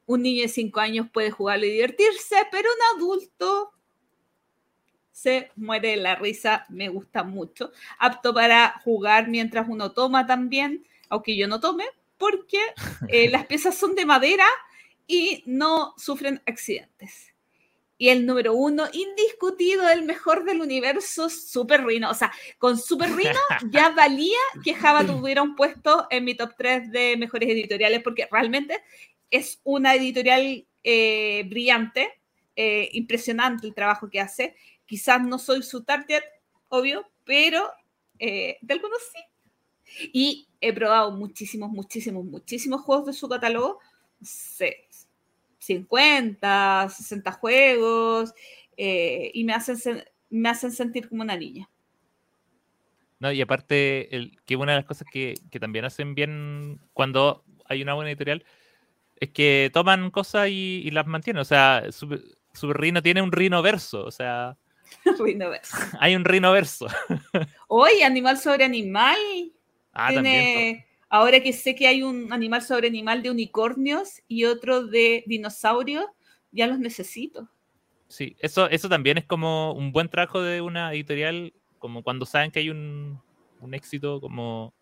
un 0.05 0.21
niño 0.21 0.43
de 0.43 0.47
5 0.49 0.79
años 0.79 1.07
puede 1.11 1.31
jugarlo 1.31 1.65
y 1.65 1.71
divertirse, 1.71 2.35
pero 2.51 2.69
un 2.69 2.97
adulto 2.97 3.71
se 5.11 5.51
muere 5.55 5.89
de 5.89 5.97
la 5.97 6.15
risa, 6.15 6.65
me 6.69 6.87
gusta 6.87 7.23
mucho. 7.23 7.71
Apto 7.97 8.33
para 8.33 8.79
jugar 8.85 9.27
mientras 9.27 9.67
uno 9.67 9.91
toma 9.91 10.25
también, 10.25 10.87
aunque 11.09 11.35
yo 11.35 11.47
no 11.47 11.59
tome, 11.59 11.83
porque 12.17 12.59
eh, 13.09 13.29
las 13.31 13.45
piezas 13.45 13.75
son 13.75 13.95
de 13.95 14.05
madera 14.05 14.45
y 15.07 15.43
no 15.45 15.93
sufren 15.97 16.41
accidentes. 16.45 17.28
Y 18.01 18.07
el 18.07 18.25
número 18.25 18.53
uno, 18.53 18.85
indiscutido, 18.93 19.89
el 19.89 20.03
mejor 20.03 20.45
del 20.45 20.61
universo, 20.61 21.29
Super 21.29 21.85
Rino. 21.85 22.09
O 22.09 22.13
sea, 22.13 22.31
con 22.57 22.77
Super 22.77 23.13
Rino 23.13 23.37
ya 23.71 23.89
valía 23.89 24.37
que 24.63 24.73
Java 24.73 25.05
tuviera 25.05 25.43
un 25.43 25.53
puesto 25.57 26.07
en 26.09 26.23
mi 26.23 26.33
top 26.33 26.53
3 26.57 26.91
de 26.91 27.17
mejores 27.17 27.49
editoriales, 27.49 28.01
porque 28.01 28.25
realmente 28.31 28.81
es 29.29 29.59
una 29.65 29.95
editorial 29.95 30.65
eh, 30.81 31.43
brillante, 31.49 32.21
eh, 32.55 32.89
impresionante 32.93 33.67
el 33.67 33.75
trabajo 33.75 34.09
que 34.09 34.21
hace. 34.21 34.55
Quizás 34.85 35.21
no 35.21 35.37
soy 35.37 35.61
su 35.61 35.83
target, 35.83 36.23
obvio, 36.69 37.05
pero 37.25 37.69
eh, 38.17 38.57
de 38.61 38.73
algunos 38.73 38.99
sí. 39.11 40.09
Y 40.13 40.47
he 40.61 40.71
probado 40.71 41.11
muchísimos, 41.11 41.69
muchísimos, 41.69 42.23
muchísimos 42.23 42.81
juegos 42.81 43.07
de 43.07 43.13
su 43.13 43.27
catálogo. 43.27 43.79
50, 45.59 46.87
60 46.89 47.31
juegos, 47.33 48.33
y 48.77 49.43
me 49.43 49.53
hacen, 49.53 50.03
me 50.29 50.49
hacen 50.49 50.71
sentir 50.71 51.09
como 51.09 51.21
una 51.21 51.35
niña. 51.35 51.69
No, 53.19 53.31
y 53.31 53.41
aparte, 53.41 54.15
el, 54.15 54.39
que 54.45 54.55
una 54.55 54.71
de 54.71 54.77
las 54.77 54.85
cosas 54.85 55.07
que, 55.11 55.33
que, 55.51 55.59
también 55.59 55.83
hacen 55.83 56.15
bien 56.15 56.79
cuando 56.93 57.43
hay 57.65 57.81
una 57.81 57.93
buena 57.93 58.09
editorial 58.09 58.45
es 59.19 59.29
que 59.31 59.69
toman 59.73 60.09
cosas 60.11 60.47
y, 60.49 60.89
las 60.91 61.05
mantienen. 61.05 61.41
O 61.41 61.45
sea, 61.45 61.83
su, 61.91 62.21
su, 62.53 62.73
rino 62.73 63.01
tiene 63.01 63.21
un 63.21 63.31
rino 63.31 63.61
verso. 63.61 64.05
O 64.05 64.11
sea. 64.11 64.57
rino 65.19 65.49
verso. 65.49 65.77
Hay 65.99 66.15
un 66.15 66.25
rino 66.25 66.51
verso. 66.51 66.87
Hoy, 67.67 68.01
animal 68.01 68.37
sobre 68.37 68.63
animal. 68.63 69.17
Ah, 69.93 70.09
tiene, 70.09 70.87
ahora 71.09 71.41
que 71.41 71.53
sé 71.53 71.75
que 71.75 71.87
hay 71.87 72.03
un 72.03 72.31
animal 72.31 72.61
sobre 72.61 72.87
animal 72.87 73.21
de 73.21 73.31
unicornios 73.31 74.21
y 74.27 74.45
otro 74.45 74.85
de 74.85 75.23
dinosaurios, 75.27 76.05
ya 76.51 76.67
los 76.67 76.79
necesito. 76.79 77.49
Sí, 78.07 78.35
eso, 78.39 78.69
eso 78.69 78.89
también 78.89 79.17
es 79.17 79.25
como 79.25 79.73
un 79.73 79.91
buen 79.91 80.09
trabajo 80.09 80.41
de 80.41 80.61
una 80.61 80.93
editorial, 80.93 81.53
como 81.77 82.03
cuando 82.03 82.25
saben 82.25 82.51
que 82.51 82.59
hay 82.59 82.69
un, 82.69 83.21
un 83.59 83.73
éxito, 83.73 84.19
como 84.21 84.73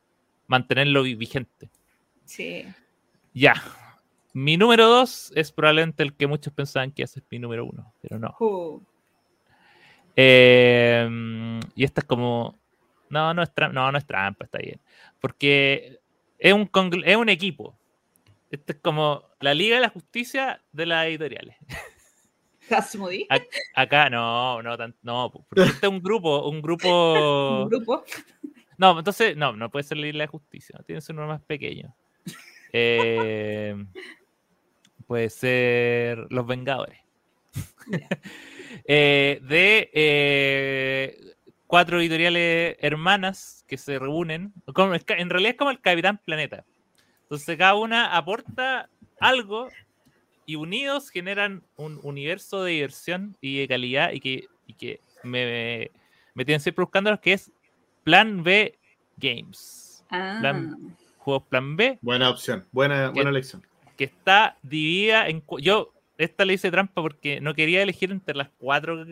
mantenerlo 0.47 1.03
vigente. 1.03 1.69
Sí. 2.25 2.65
Ya, 3.33 3.53
mi 4.33 4.55
número 4.55 4.87
dos 4.87 5.31
es 5.35 5.51
probablemente 5.51 6.03
el 6.03 6.13
que 6.13 6.27
muchos 6.27 6.53
pensaban 6.53 6.91
que 6.91 7.03
ese 7.03 7.19
es 7.19 7.25
mi 7.31 7.39
número 7.39 7.65
uno, 7.65 7.91
pero 8.01 8.19
no. 8.19 8.35
Uh. 8.39 8.79
Em, 10.15 11.59
y 11.75 11.83
esta 11.83 12.01
es 12.01 12.05
como. 12.05 12.55
No, 13.09 13.33
no 13.33 13.41
es 13.41 13.53
trampa, 13.53 13.73
no, 13.73 13.91
no 13.91 13.97
es 13.97 14.05
trampa, 14.05 14.45
está 14.45 14.59
bien. 14.59 14.79
Porque 15.19 15.99
es 16.37 16.53
un, 16.53 16.69
es 17.05 17.15
un 17.17 17.29
equipo. 17.29 17.77
Esto 18.51 18.73
es 18.73 18.79
como 18.79 19.23
la 19.39 19.53
Liga 19.53 19.75
de 19.75 19.81
la 19.81 19.89
Justicia 19.89 20.61
de 20.71 20.85
las 20.85 21.05
editoriales. 21.07 21.55
Hasmodi. 22.69 23.25
Ac- 23.29 23.47
Acá 23.75 24.09
no, 24.09 24.61
no, 24.61 24.77
tan- 24.77 24.95
no, 25.01 25.31
porque 25.31 25.69
este 25.69 25.87
es 25.87 25.91
un 25.91 26.01
grupo, 26.01 26.47
un 26.49 26.61
grupo. 26.61 27.61
Un 27.63 27.69
grupo. 27.69 28.03
No, 28.79 28.99
entonces, 28.99 29.35
no, 29.35 29.53
no 29.53 29.71
puede 29.71 29.81
ser 29.81 29.97
la 29.97 30.05
Isla 30.05 30.25
de 30.25 30.27
Justicia, 30.27 30.79
tiene 30.85 30.97
que 30.99 31.01
ser 31.01 31.15
uno 31.15 31.25
más 31.25 31.41
pequeño. 31.41 31.95
Eh, 32.71 33.75
puede 35.07 35.31
ser 35.31 36.27
Los 36.29 36.45
Vengadores. 36.45 36.99
Eh, 38.85 39.39
de 39.41 39.89
eh, 39.91 41.35
cuatro 41.67 41.99
editoriales 41.99 42.77
hermanas 42.79 43.63
que 43.67 43.77
se 43.77 43.99
reúnen. 43.99 44.53
en 44.65 45.29
realidad 45.29 45.51
es 45.51 45.57
como 45.57 45.71
el 45.71 45.79
Capitán 45.81 46.19
Planeta. 46.23 46.65
Entonces 47.23 47.57
cada 47.57 47.75
una 47.75 48.15
aporta 48.15 48.89
algo 49.19 49.69
y 50.45 50.55
unidos 50.55 51.09
generan 51.09 51.61
un 51.75 51.99
universo 52.03 52.63
de 52.63 52.71
diversión 52.71 53.35
y 53.41 53.59
de 53.59 53.67
calidad 53.67 54.11
y 54.13 54.19
que, 54.21 54.45
y 54.65 54.73
que 54.75 55.01
me, 55.23 55.91
me 56.33 56.45
tienen 56.45 56.61
siempre 56.61 56.83
buscándolos, 56.85 57.19
que 57.19 57.33
es 57.33 57.51
Plan 58.03 58.43
B 58.43 58.77
Games. 59.17 60.05
Ah, 60.09 60.37
Plan- 60.39 60.95
Juegos 61.17 61.43
Plan 61.49 61.75
B, 61.75 61.99
Buena 62.01 62.29
opción, 62.29 62.65
buena, 62.71 63.09
buena 63.09 63.29
elección. 63.31 63.61
que 63.97 64.05
está 64.05 64.57
dividida 64.61 65.27
en... 65.27 65.41
cu- 65.41 65.59
Yo 65.59 65.91
esta 66.17 66.45
le 66.45 66.53
hice 66.53 66.71
trampa 66.71 67.01
porque 67.01 67.41
no 67.41 67.53
quería 67.53 67.83
elegir 67.83 68.11
entre 68.11 68.33
las 68.35 68.47
cuatro 68.57 69.05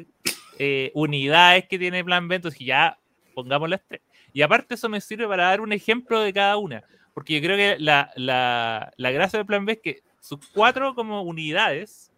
eh, 0.59 0.91
unidades 0.93 1.67
que 1.67 1.79
tiene 1.79 2.03
Plan 2.03 2.27
B, 2.27 2.35
entonces 2.35 2.59
ya 2.59 2.97
pongamos 3.33 3.69
las 3.69 3.81
tres. 3.87 4.01
Y 4.33 4.41
aparte 4.41 4.75
eso 4.75 4.89
me 4.89 5.01
sirve 5.01 5.27
para 5.27 5.45
dar 5.45 5.61
un 5.61 5.73
ejemplo 5.73 6.19
de 6.21 6.33
cada 6.33 6.57
una, 6.57 6.83
porque 7.13 7.33
yo 7.33 7.41
creo 7.41 7.57
que 7.57 7.77
la, 7.81 8.11
la, 8.15 8.91
la 8.97 9.11
gracia 9.11 9.39
de 9.39 9.45
Plan 9.45 9.65
B 9.65 9.73
es 9.73 9.79
que 9.79 10.01
sus 10.19 10.39
cuatro 10.53 10.95
como 10.95 11.21
unidades 11.21 12.11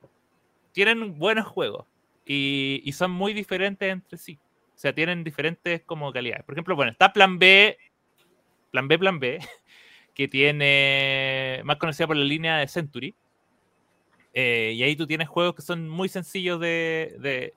tienen 0.71 1.17
buenos 1.17 1.45
juegos 1.45 1.85
y, 2.25 2.81
y 2.85 2.91
son 2.93 3.11
muy 3.11 3.33
diferentes 3.33 3.91
entre 3.91 4.17
sí. 4.17 4.39
O 4.75 4.79
sea, 4.79 4.93
tienen 4.93 5.23
diferentes 5.23 5.81
como 5.83 6.13
calidades. 6.13 6.45
Por 6.45 6.53
ejemplo, 6.53 6.75
bueno, 6.75 6.91
está 6.91 7.11
Plan 7.11 7.39
B, 7.39 7.77
Plan 8.69 8.87
B, 8.87 8.99
Plan 8.99 9.19
B, 9.19 9.39
que 10.13 10.27
tiene 10.27 11.61
más 11.63 11.77
conocida 11.77 12.05
por 12.05 12.15
la 12.15 12.25
línea 12.25 12.57
de 12.57 12.67
Century. 12.67 13.15
Eh, 14.33 14.73
y 14.75 14.83
ahí 14.83 14.95
tú 14.95 15.07
tienes 15.07 15.27
juegos 15.27 15.55
que 15.55 15.63
son 15.63 15.89
muy 15.89 16.09
sencillos 16.09 16.59
de, 16.59 17.55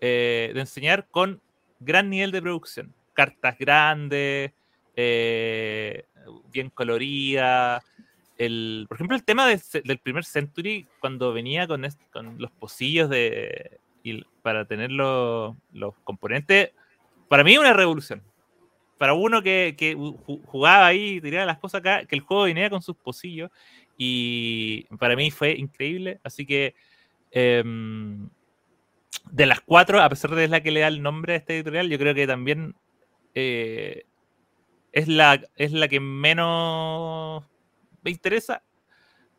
eh, 0.00 0.50
de 0.54 0.60
enseñar 0.60 1.06
con 1.10 1.40
gran 1.78 2.10
nivel 2.10 2.30
de 2.32 2.42
producción. 2.42 2.94
Cartas 3.12 3.56
grandes, 3.58 4.52
eh, 4.96 6.04
bien 6.52 6.70
coloridas. 6.70 7.84
El, 8.38 8.86
por 8.88 8.96
ejemplo, 8.96 9.16
el 9.16 9.24
tema 9.24 9.46
de 9.46 9.60
del 9.84 9.98
primer 9.98 10.24
Century, 10.24 10.86
cuando 11.00 11.32
venía 11.32 11.66
con, 11.66 11.84
est- 11.84 12.00
con 12.12 12.38
los 12.38 12.50
pocillos 12.50 13.10
de, 13.10 13.78
y 14.02 14.24
para 14.42 14.64
tener 14.64 14.90
los, 14.90 15.54
los 15.72 15.94
componentes, 16.04 16.70
para 17.28 17.44
mí 17.44 17.58
una 17.58 17.72
revolución. 17.74 18.22
Para 18.96 19.12
uno 19.14 19.42
que, 19.42 19.74
que 19.78 19.96
ju- 19.96 20.42
jugaba 20.46 20.86
ahí 20.86 21.20
tiraba 21.20 21.46
las 21.46 21.58
cosas 21.58 21.80
acá, 21.80 22.04
que 22.06 22.14
el 22.16 22.22
juego 22.22 22.44
venía 22.44 22.68
con 22.70 22.82
sus 22.82 22.96
pocillos 22.96 23.50
y 23.96 24.84
para 24.98 25.16
mí 25.16 25.30
fue 25.30 25.52
increíble. 25.52 26.20
Así 26.22 26.44
que 26.46 26.74
em, 27.30 28.28
de 29.30 29.46
las 29.46 29.60
cuatro, 29.60 30.00
a 30.00 30.08
pesar 30.08 30.34
de 30.34 30.48
la 30.48 30.62
que 30.62 30.70
le 30.70 30.80
da 30.80 30.88
el 30.88 31.02
nombre 31.02 31.34
a 31.34 31.36
este 31.36 31.54
editorial, 31.56 31.88
yo 31.88 31.98
creo 31.98 32.14
que 32.14 32.26
también 32.26 32.74
eh, 33.34 34.04
es, 34.92 35.08
la, 35.08 35.40
es 35.56 35.72
la 35.72 35.88
que 35.88 36.00
menos 36.00 37.44
me 38.02 38.10
interesa. 38.10 38.62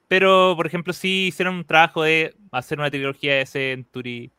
Pero, 0.07 0.53
por 0.57 0.68
ejemplo, 0.68 0.91
sí 0.91 1.27
hicieron 1.27 1.56
un 1.56 1.65
trabajo 1.65 2.03
de 2.03 2.35
hacer 2.52 2.80
una 2.80 2.91
trilogía 2.91 3.35
de 3.35 3.45
Century. 3.45 4.31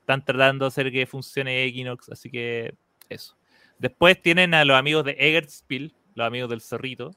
Están 0.00 0.24
tratando 0.24 0.64
de 0.64 0.68
hacer 0.68 0.90
que 0.90 1.06
funcione 1.06 1.64
Equinox, 1.64 2.08
así 2.08 2.30
que 2.30 2.74
eso. 3.10 3.36
Después 3.78 4.20
tienen 4.20 4.54
a 4.54 4.64
los 4.64 4.76
amigos 4.76 5.04
de 5.04 5.16
Egertspiel, 5.18 5.94
los 6.14 6.26
amigos 6.26 6.48
del 6.48 6.62
Zorrito, 6.62 7.14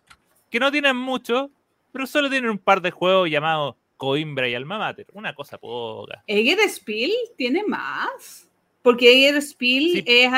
que 0.50 0.60
no 0.60 0.72
tienen 0.72 0.98
mucho, 0.98 1.52
pero 1.94 2.06
solo 2.06 2.30
tienen 2.30 2.50
un 2.50 2.60
par 2.60 2.82
de 2.82 2.92
juegos 2.92 3.30
llamados 3.30 3.76
Coimbra 4.02 4.50
y 4.50 4.56
Alma 4.56 4.80
Mater. 4.80 5.06
Una 5.14 5.36
cosa 5.36 5.60
poca. 5.60 6.24
Eger 6.26 6.58
Spiel 6.68 7.12
tiene 7.38 7.64
más. 7.64 8.50
Porque 8.82 9.12
Eger 9.14 9.40
Spiel 9.44 9.92
Sí. 9.94 10.04
es. 10.08 10.34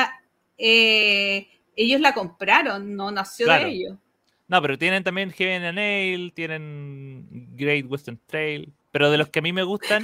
eh, 0.57 1.47
ellos 1.77 2.01
la 2.01 2.13
compraron, 2.13 2.93
no 2.93 3.09
nació 3.09 3.45
Claro. 3.45 3.63
de 3.63 3.71
ellos. 3.71 3.97
No, 4.49 4.61
pero 4.61 4.77
tienen 4.77 5.01
también 5.01 5.31
Heaven 5.31 5.63
and 5.63 5.75
Nail, 5.77 6.33
tienen 6.33 7.25
Great 7.55 7.85
Western 7.89 8.19
Trail, 8.27 8.69
pero 8.91 9.09
de 9.09 9.17
los 9.17 9.29
que 9.29 9.39
a 9.39 9.41
mí 9.41 9.53
me 9.53 9.63
gustan 9.63 10.03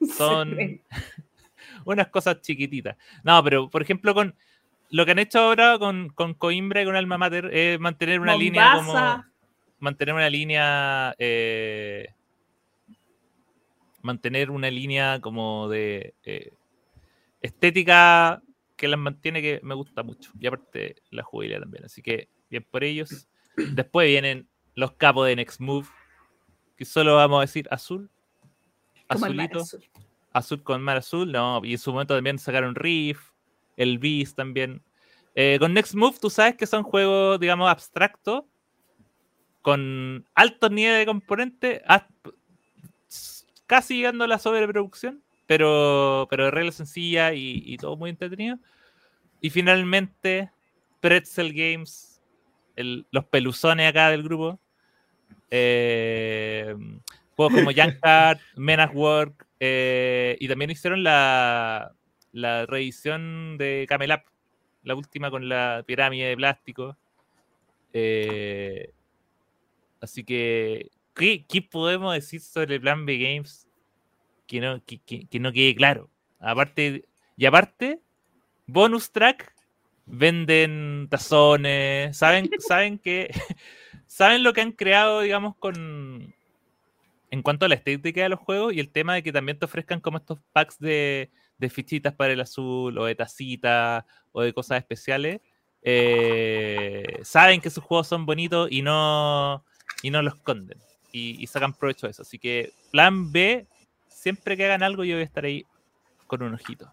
son 0.16 0.56
unas 1.84 2.08
cosas 2.08 2.40
chiquititas. 2.40 2.96
No, 3.22 3.44
pero 3.44 3.68
por 3.68 3.82
ejemplo, 3.82 4.14
con 4.14 4.34
lo 4.88 5.04
que 5.04 5.10
han 5.12 5.18
hecho 5.18 5.40
ahora 5.40 5.78
con, 5.78 6.08
con 6.08 6.32
Coimbra 6.32 6.80
y 6.80 6.86
con 6.86 6.96
Alma 6.96 7.18
Mater 7.18 7.50
es 7.54 7.78
mantener 7.78 8.18
una 8.20 8.34
línea 8.34 8.72
como. 8.76 9.24
Mantener 9.80 10.14
una 10.14 10.30
línea. 10.30 11.14
eh, 11.18 12.08
mantener 14.02 14.50
una 14.50 14.70
línea 14.70 15.20
como 15.20 15.68
de 15.68 16.14
eh, 16.24 16.52
estética 17.40 18.42
que 18.76 18.88
las 18.88 18.98
mantiene 18.98 19.42
que 19.42 19.60
me 19.62 19.74
gusta 19.74 20.02
mucho. 20.02 20.32
Y 20.38 20.46
aparte 20.46 20.96
la 21.10 21.22
jugabilidad 21.22 21.60
también. 21.60 21.84
Así 21.84 22.02
que 22.02 22.28
bien 22.48 22.66
por 22.70 22.84
ellos. 22.84 23.28
Después 23.56 24.08
vienen 24.08 24.48
los 24.74 24.92
capos 24.92 25.26
de 25.26 25.36
Next 25.36 25.60
Move. 25.60 25.86
Que 26.76 26.84
solo 26.84 27.16
vamos 27.16 27.38
a 27.38 27.40
decir 27.42 27.66
azul. 27.70 28.08
Azulito 29.08 29.60
azul. 29.60 29.84
azul 30.32 30.62
con 30.62 30.82
mar 30.82 30.98
azul, 30.98 31.32
no, 31.32 31.62
y 31.64 31.72
en 31.72 31.78
su 31.78 31.92
momento 31.92 32.14
también 32.14 32.38
sacaron 32.38 32.74
Reef, 32.74 33.30
el 33.76 33.98
Beast 33.98 34.36
también. 34.36 34.82
Eh, 35.34 35.56
con 35.58 35.72
Next 35.72 35.94
Move, 35.94 36.18
tú 36.20 36.28
sabes 36.28 36.56
que 36.56 36.66
son 36.66 36.82
juegos, 36.82 37.40
digamos, 37.40 37.70
abstractos, 37.70 38.44
con 39.62 40.26
altos 40.34 40.70
niveles 40.70 41.00
de 41.00 41.06
componentes, 41.06 41.80
casi 43.68 43.98
llegando 43.98 44.24
a 44.24 44.26
la 44.26 44.40
sobreproducción, 44.40 45.22
pero, 45.46 46.26
pero 46.28 46.46
de 46.46 46.50
reglas 46.50 46.74
sencillas 46.74 47.34
y, 47.34 47.62
y 47.64 47.76
todo 47.76 47.96
muy 47.96 48.10
entretenido. 48.10 48.58
Y 49.40 49.50
finalmente, 49.50 50.50
Pretzel 51.00 51.52
Games, 51.52 52.20
el- 52.74 53.06
los 53.12 53.24
peluzones 53.26 53.88
acá 53.88 54.10
del 54.10 54.24
grupo. 54.24 54.58
Eh, 55.50 56.74
juegos 57.36 57.54
como 57.54 57.70
Junkard, 57.72 58.38
Men 58.56 58.80
at 58.80 58.94
Work, 58.94 59.46
eh, 59.60 60.36
y 60.40 60.48
también 60.48 60.70
hicieron 60.72 61.02
la, 61.04 61.92
la 62.32 62.66
reedición 62.66 63.56
de 63.58 63.86
Camel 63.88 64.10
Up, 64.12 64.22
la 64.82 64.94
última 64.94 65.30
con 65.30 65.48
la 65.48 65.84
pirámide 65.86 66.28
de 66.30 66.36
plástico. 66.36 66.96
Eh, 67.92 68.90
así 70.00 70.24
que, 70.24 70.90
¿qué, 71.18 71.44
qué 71.46 71.60
podemos 71.62 72.14
decir 72.14 72.40
sobre 72.40 72.76
el 72.76 72.80
Plan 72.80 73.04
B 73.04 73.18
Games 73.18 73.66
que 74.46 74.60
no, 74.60 74.82
que, 74.84 74.98
que- 75.00 75.26
que 75.26 75.40
no 75.40 75.52
quede 75.52 75.74
claro? 75.74 76.10
Aparte, 76.40 77.04
y 77.36 77.46
aparte, 77.46 78.00
bonus 78.66 79.10
track, 79.12 79.52
venden 80.06 81.08
tazones, 81.10 82.16
saben, 82.16 82.48
saben 82.60 82.98
que 82.98 83.28
saben 84.06 84.42
lo 84.42 84.52
que 84.52 84.60
han 84.62 84.72
creado, 84.72 85.20
digamos, 85.20 85.56
con 85.56 86.34
en 87.30 87.42
cuanto 87.42 87.66
a 87.66 87.68
la 87.68 87.74
estética 87.74 88.22
de 88.22 88.30
los 88.30 88.40
juegos 88.40 88.72
y 88.72 88.80
el 88.80 88.90
tema 88.90 89.14
de 89.14 89.22
que 89.22 89.32
también 89.32 89.58
te 89.58 89.66
ofrezcan 89.66 90.00
como 90.00 90.16
estos 90.18 90.38
packs 90.52 90.78
de, 90.78 91.30
de 91.58 91.68
fichitas 91.70 92.14
para 92.14 92.32
el 92.32 92.40
azul 92.40 92.96
o 92.96 93.04
de 93.04 93.14
tacitas 93.14 94.04
o 94.32 94.40
de 94.42 94.54
cosas 94.54 94.78
especiales. 94.78 95.40
eh, 95.82 97.04
saben 97.22 97.60
que 97.60 97.68
sus 97.70 97.84
juegos 97.84 98.06
son 98.08 98.24
bonitos 98.24 98.68
y 98.70 98.80
no, 98.82 99.62
y 100.02 100.10
no 100.10 100.22
los 100.22 100.34
esconden 100.36 100.78
y, 101.18 101.36
y 101.42 101.46
sacan 101.46 101.72
provecho 101.74 102.06
de 102.06 102.12
eso. 102.12 102.22
Así 102.22 102.38
que 102.38 102.72
plan 102.90 103.30
B, 103.32 103.66
siempre 104.08 104.56
que 104.56 104.64
hagan 104.64 104.82
algo 104.82 105.04
yo 105.04 105.14
voy 105.16 105.22
a 105.22 105.24
estar 105.26 105.44
ahí 105.44 105.64
con 106.26 106.42
un 106.42 106.54
ojito, 106.54 106.92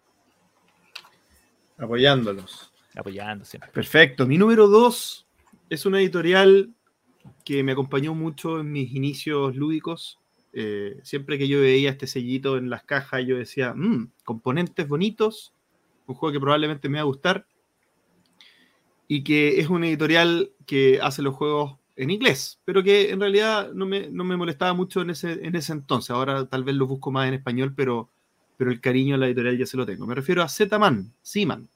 Apoyándolos. 1.78 2.72
apoyando 2.96 3.44
siempre. 3.46 3.70
Perfecto. 3.72 4.26
Mi 4.26 4.38
número 4.38 4.68
dos 4.68 5.28
es 5.70 5.86
una 5.86 6.00
editorial 6.00 6.74
que 7.44 7.64
me 7.64 7.74
acompañó 7.74 8.14
mucho 8.16 8.60
en 8.62 8.72
mis 8.72 8.94
inicios 8.94 9.56
lúdicos. 9.56 10.20
Eh, 10.54 11.00
siempre 11.04 11.38
que 11.38 11.48
yo 11.50 11.60
veía 11.60 11.90
este 11.90 12.08
sellito 12.08 12.58
en 12.58 12.70
las 12.70 12.84
cajas, 12.84 13.24
yo 13.26 13.36
decía, 13.38 13.74
"Mm, 13.76 14.12
componentes 14.24 14.88
bonitos, 14.88 15.54
un 16.08 16.16
juego 16.16 16.32
que 16.32 16.40
probablemente 16.40 16.88
me 16.88 16.98
va 16.98 17.02
a 17.02 17.06
gustar. 17.06 17.46
Y 19.08 19.24
que 19.24 19.60
es 19.60 19.68
una 19.70 19.88
editorial 19.88 20.52
que 20.66 21.00
hace 21.02 21.22
los 21.22 21.36
juegos 21.36 21.78
en 21.96 22.10
inglés, 22.10 22.60
pero 22.66 22.84
que 22.84 23.12
en 23.12 23.20
realidad 23.20 23.72
no 23.74 23.86
me, 23.86 24.10
no 24.10 24.24
me 24.24 24.38
molestaba 24.38 24.74
mucho 24.74 25.02
en 25.02 25.12
ese, 25.12 25.46
en 25.46 25.56
ese 25.56 25.74
entonces. 25.74 26.12
Ahora 26.12 26.46
tal 26.48 26.64
vez 26.64 26.76
lo 26.76 26.88
busco 26.88 27.12
más 27.12 27.28
en 27.28 27.36
español, 27.36 27.74
pero, 27.76 28.10
pero 28.58 28.72
el 28.72 28.82
cariño 28.82 29.16
a 29.16 29.18
la 29.18 29.28
editorial 29.28 29.58
ya 29.58 29.66
se 29.66 29.78
lo 29.78 29.86
tengo. 29.86 30.06
Me 30.06 30.16
refiero 30.16 30.44
a 30.44 30.50
Z-Man, 30.50 31.14
Seaman. 31.22 31.70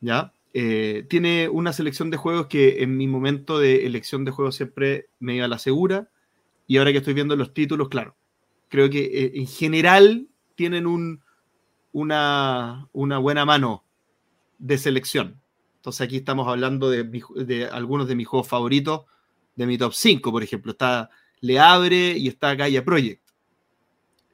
¿Ya? 0.00 0.32
Eh, 0.54 1.04
tiene 1.08 1.48
una 1.48 1.72
selección 1.72 2.10
de 2.10 2.16
juegos 2.16 2.46
que 2.46 2.82
en 2.82 2.96
mi 2.96 3.06
momento 3.06 3.58
de 3.58 3.86
elección 3.86 4.24
de 4.24 4.30
juegos 4.30 4.56
siempre 4.56 5.08
me 5.18 5.36
iba 5.36 5.44
a 5.44 5.48
la 5.48 5.58
segura. 5.58 6.08
Y 6.66 6.78
ahora 6.78 6.92
que 6.92 6.98
estoy 6.98 7.14
viendo 7.14 7.36
los 7.36 7.52
títulos, 7.52 7.88
claro, 7.88 8.16
Creo 8.68 8.90
que 8.90 9.04
eh, 9.04 9.32
en 9.34 9.46
general 9.46 10.28
tienen 10.54 10.86
un, 10.86 11.22
una, 11.92 12.88
una 12.92 13.18
buena 13.18 13.44
mano 13.44 13.84
de 14.58 14.78
selección. 14.78 15.40
Entonces 15.86 16.04
aquí 16.04 16.16
estamos 16.16 16.48
hablando 16.48 16.90
de, 16.90 17.04
de, 17.04 17.66
algunos 17.66 18.08
de 18.08 18.16
mis 18.16 18.26
juegos 18.26 18.48
favoritos, 18.48 19.02
de 19.54 19.66
mi 19.66 19.78
top 19.78 19.94
5, 19.94 20.32
por 20.32 20.42
ejemplo. 20.42 20.72
Está 20.72 21.10
Le 21.38 21.60
Abre 21.60 22.18
y 22.18 22.26
está 22.26 22.56
Gaia 22.56 22.84
Project. 22.84 23.22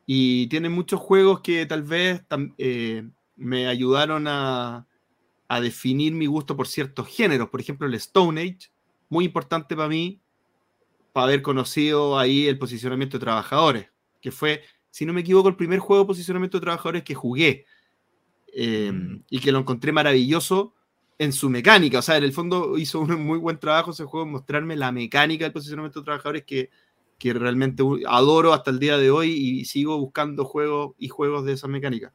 Y 0.07 0.47
tienen 0.47 0.73
muchos 0.73 0.99
juegos 0.99 1.43
que 1.43 1.67
tal 1.67 1.83
vez 1.83 2.23
eh, 2.57 3.07
me 3.37 3.67
ayudaron 3.67 4.29
a, 4.29 4.87
a, 5.47 5.61
definir 5.61 6.15
mi 6.15 6.25
gusto 6.25 6.57
por 6.57 6.67
ciertos 6.67 7.07
géneros. 7.09 7.51
Por 7.51 7.61
ejemplo, 7.61 7.87
el 7.87 7.93
Stone 7.97 8.41
Age, 8.41 8.71
muy 9.11 9.27
importante 9.27 9.77
para 9.77 9.91
mí, 9.91 10.23
para 11.13 11.25
haber 11.25 11.43
conocido 11.43 12.19
ahí 12.19 12.47
el 12.47 12.59
posicionamiento 12.59 13.19
de 13.19 13.25
trabajadores, 13.25 13.91
que 14.23 14.33
fue, 14.33 14.63
si 14.91 15.05
no 15.05 15.13
me 15.13 15.21
equivoco, 15.21 15.51
el 15.51 15.57
primer 15.57 15.81
juego 15.81 16.05
de 16.05 16.07
posicionamiento 16.07 16.57
de 16.57 16.63
trabajadores 16.63 17.03
que 17.03 17.15
jugué. 17.15 17.67
Eh, 18.55 18.91
mm. 18.91 19.25
y 19.29 19.39
que 19.41 19.53
lo 19.53 19.59
encontré 19.59 19.93
maravilloso 19.93 20.75
en 21.23 21.33
su 21.33 21.49
mecánica. 21.49 22.01
O 22.01 22.03
sea, 22.03 22.17
en 22.17 22.25
el 22.25 22.33
fondo 22.33 22.77
hizo 22.77 22.99
un 23.01 23.25
muy 23.25 23.39
buen 23.39 23.59
trabajo 23.59 23.93
ese 23.93 24.05
juego, 24.05 24.27
mostrarme 24.27 24.75
la 24.75 24.91
mecánica 24.91 25.45
del 25.45 25.53
posicionamiento 25.53 26.01
de 26.01 26.05
trabajadores 26.05 26.45
que, 26.45 26.71
que 27.17 27.33
realmente 27.33 27.85
adoro 28.09 28.53
hasta 28.53 28.73
el 28.73 28.81
día 28.81 28.99
de 28.99 29.13
hoy 29.13 29.31
y 29.31 29.65
sigo 29.65 29.99
buscando 29.99 30.45
juegos 30.45 30.97
y 30.99 31.07
juegos 31.07 31.45
de 31.45 31.53
esa 31.53 31.69
mecánica. 31.69 32.13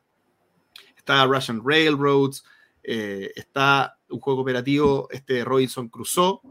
Está 0.98 1.26
Russian 1.26 1.62
Railroads, 1.64 2.44
eh, 2.84 3.32
está 3.34 3.98
un 4.10 4.20
juego 4.20 4.42
operativo, 4.42 5.08
este 5.10 5.46
Robinson 5.46 5.88
Crusoe, 5.88 6.42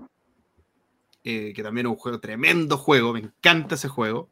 eh, 1.24 1.52
que 1.54 1.62
también 1.62 1.88
es 1.88 1.90
un 1.90 1.98
juego, 1.98 2.20
tremendo 2.20 2.78
juego, 2.78 3.12
me 3.12 3.20
encanta 3.20 3.74
ese 3.74 3.88
juego. 3.88 4.30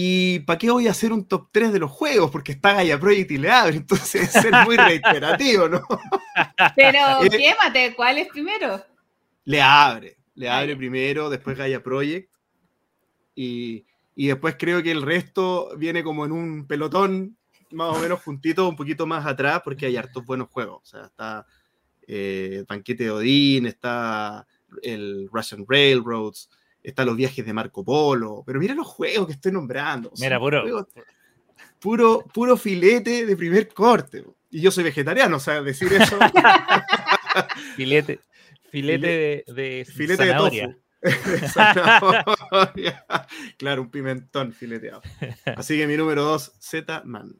¿Y 0.00 0.38
para 0.40 0.58
qué 0.58 0.70
voy 0.70 0.86
a 0.86 0.92
hacer 0.92 1.12
un 1.12 1.26
top 1.26 1.48
3 1.50 1.72
de 1.72 1.80
los 1.80 1.90
juegos? 1.90 2.30
Porque 2.30 2.52
está 2.52 2.72
Gaia 2.72 3.00
Project 3.00 3.32
y 3.32 3.38
le 3.38 3.50
abre, 3.50 3.78
entonces 3.78 4.32
es 4.32 4.52
muy 4.64 4.76
reiterativo, 4.76 5.68
¿no? 5.68 5.82
Pero 6.76 6.98
eh, 7.24 7.28
quémate, 7.28 7.96
¿cuál 7.96 8.18
es 8.18 8.28
primero? 8.28 8.80
Le 9.44 9.60
abre, 9.60 10.16
le 10.36 10.48
abre 10.48 10.76
primero, 10.76 11.28
después 11.28 11.58
Gaia 11.58 11.82
Project. 11.82 12.30
Y, 13.34 13.84
después 14.14 14.54
creo 14.56 14.84
que 14.84 14.92
el 14.92 15.02
resto 15.02 15.76
viene 15.76 16.04
como 16.04 16.24
en 16.24 16.30
un 16.30 16.68
pelotón 16.68 17.36
más 17.72 17.96
o 17.96 17.98
menos 17.98 18.22
juntito, 18.22 18.68
un 18.68 18.76
poquito 18.76 19.04
más 19.04 19.26
atrás, 19.26 19.62
porque 19.64 19.86
hay 19.86 19.96
hartos 19.96 20.24
buenos 20.24 20.48
juegos. 20.48 20.80
O 20.80 20.86
sea, 20.86 21.06
está 21.06 21.44
eh, 22.06 22.64
Banquete 22.68 23.02
de 23.02 23.10
Odín, 23.10 23.66
está 23.66 24.46
el 24.80 25.28
Russian 25.32 25.64
Railroads, 25.68 26.50
están 26.90 27.06
los 27.06 27.16
viajes 27.16 27.44
de 27.44 27.52
Marco 27.52 27.84
Polo, 27.84 28.42
pero 28.46 28.58
mira 28.58 28.74
los 28.74 28.86
juegos 28.86 29.26
que 29.26 29.32
estoy 29.34 29.52
nombrando. 29.52 30.12
Mira, 30.18 30.38
puro. 30.38 30.88
puro, 31.78 32.24
puro 32.32 32.56
filete 32.56 33.26
de 33.26 33.36
primer 33.36 33.68
corte. 33.68 34.24
Y 34.50 34.60
yo 34.60 34.70
soy 34.70 34.84
vegetariano, 34.84 35.36
o 35.36 35.40
sea, 35.40 35.62
decir 35.62 35.92
eso. 35.92 36.18
filete, 37.76 38.20
filete 38.70 39.06
de, 39.06 39.44
de 39.52 39.84
filete 39.84 40.26
zanahoria. 40.26 40.76
de 41.00 41.48
zanahoria. 41.48 43.06
claro, 43.58 43.82
un 43.82 43.90
pimentón 43.90 44.52
fileteado. 44.52 45.02
Así 45.56 45.76
que 45.76 45.86
mi 45.86 45.96
número 45.96 46.22
dos, 46.22 46.52
Z-Man. 46.58 47.36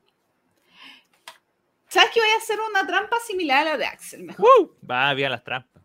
¿Sabes 1.88 2.10
que 2.12 2.20
voy 2.20 2.28
a 2.28 2.36
hacer 2.36 2.58
una 2.70 2.86
trampa 2.86 3.16
similar 3.26 3.66
a 3.66 3.70
la 3.70 3.78
de 3.78 3.86
Axel? 3.86 4.24
Mejor. 4.24 4.46
Uh, 4.60 4.86
va, 4.86 5.14
bien 5.14 5.30
las 5.30 5.42
trampas. 5.42 5.82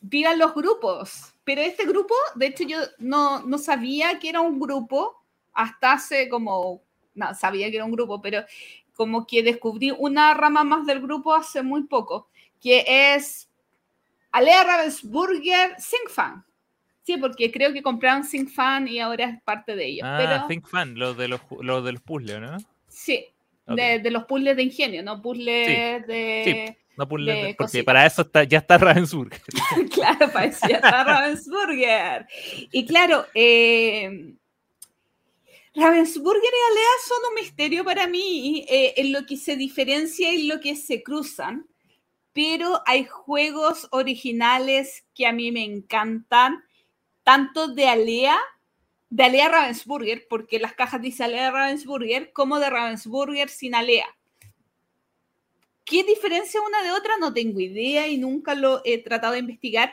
Vivan 0.00 0.38
los 0.38 0.54
grupos. 0.54 1.29
Pero 1.44 1.62
este 1.62 1.84
grupo, 1.84 2.14
de 2.34 2.46
hecho, 2.46 2.64
yo 2.64 2.78
no, 2.98 3.42
no 3.42 3.58
sabía 3.58 4.18
que 4.18 4.28
era 4.28 4.40
un 4.40 4.60
grupo 4.60 5.22
hasta 5.52 5.92
hace 5.92 6.28
como. 6.28 6.82
No, 7.14 7.34
sabía 7.34 7.70
que 7.70 7.76
era 7.76 7.84
un 7.84 7.92
grupo, 7.92 8.20
pero 8.20 8.44
como 8.94 9.26
que 9.26 9.42
descubrí 9.42 9.90
una 9.90 10.34
rama 10.34 10.62
más 10.62 10.86
del 10.86 11.00
grupo 11.00 11.34
hace 11.34 11.62
muy 11.62 11.84
poco, 11.84 12.28
que 12.60 12.84
es 12.86 13.48
Alea 14.30 14.64
Ravensburger 14.64 15.76
Fan. 16.08 16.44
Sí, 17.02 17.16
porque 17.16 17.50
creo 17.50 17.72
que 17.72 17.82
compraron 17.82 18.24
Fan 18.24 18.86
y 18.86 19.00
ahora 19.00 19.24
es 19.24 19.42
parte 19.42 19.74
de 19.74 19.86
ellos. 19.86 20.06
Ah, 20.08 20.46
pero... 20.46 20.62
Fan, 20.66 20.98
lo 20.98 21.14
de 21.14 21.28
los, 21.28 21.40
lo 21.60 21.82
de 21.82 21.92
los 21.92 22.02
puzzles, 22.02 22.40
¿no? 22.40 22.58
Sí, 22.88 23.26
de, 23.66 24.00
de, 24.00 24.10
los 24.10 24.24
puzzles 24.24 24.56
de 24.56 24.62
ingenio, 24.62 25.02
no 25.02 25.20
puzzles 25.22 26.06
de... 26.06 26.76
No 27.50 27.56
porque 27.56 27.84
para 27.84 28.06
eso 28.06 28.22
está, 28.22 28.44
ya 28.44 28.58
está 28.58 28.78
Ravensburger. 28.78 29.40
claro, 29.92 30.30
para 30.32 30.46
eso 30.46 30.66
ya 30.68 30.76
está 30.76 31.04
Ravensburger. 31.04 32.26
Y 32.72 32.86
claro, 32.86 33.26
eh, 33.34 34.34
Ravensburger 35.74 36.42
y 36.42 36.72
Alea 36.72 36.90
son 37.06 37.18
un 37.28 37.34
misterio 37.36 37.84
para 37.84 38.06
mí 38.06 38.66
eh, 38.68 38.94
en 38.96 39.12
lo 39.12 39.24
que 39.24 39.36
se 39.36 39.56
diferencia 39.56 40.32
y 40.32 40.46
lo 40.46 40.60
que 40.60 40.74
se 40.74 41.02
cruzan, 41.02 41.66
pero 42.32 42.82
hay 42.86 43.04
juegos 43.04 43.86
originales 43.92 45.04
que 45.14 45.26
a 45.26 45.32
mí 45.32 45.52
me 45.52 45.64
encantan, 45.64 46.64
tanto 47.22 47.68
de 47.68 47.86
Alea, 47.86 48.36
de 49.10 49.24
Alea 49.24 49.48
Ravensburger, 49.48 50.26
porque 50.28 50.58
las 50.58 50.74
cajas 50.74 51.00
dicen 51.00 51.26
Alea 51.26 51.50
Ravensburger, 51.52 52.32
como 52.32 52.58
de 52.58 52.70
Ravensburger 52.70 53.48
sin 53.48 53.74
Alea. 53.76 54.06
¿Qué 55.84 56.04
diferencia 56.04 56.60
una 56.60 56.82
de 56.82 56.92
otra? 56.92 57.16
No 57.18 57.32
tengo 57.32 57.60
idea 57.60 58.06
y 58.08 58.18
nunca 58.18 58.54
lo 58.54 58.82
he 58.84 59.02
tratado 59.02 59.32
de 59.32 59.40
investigar. 59.40 59.92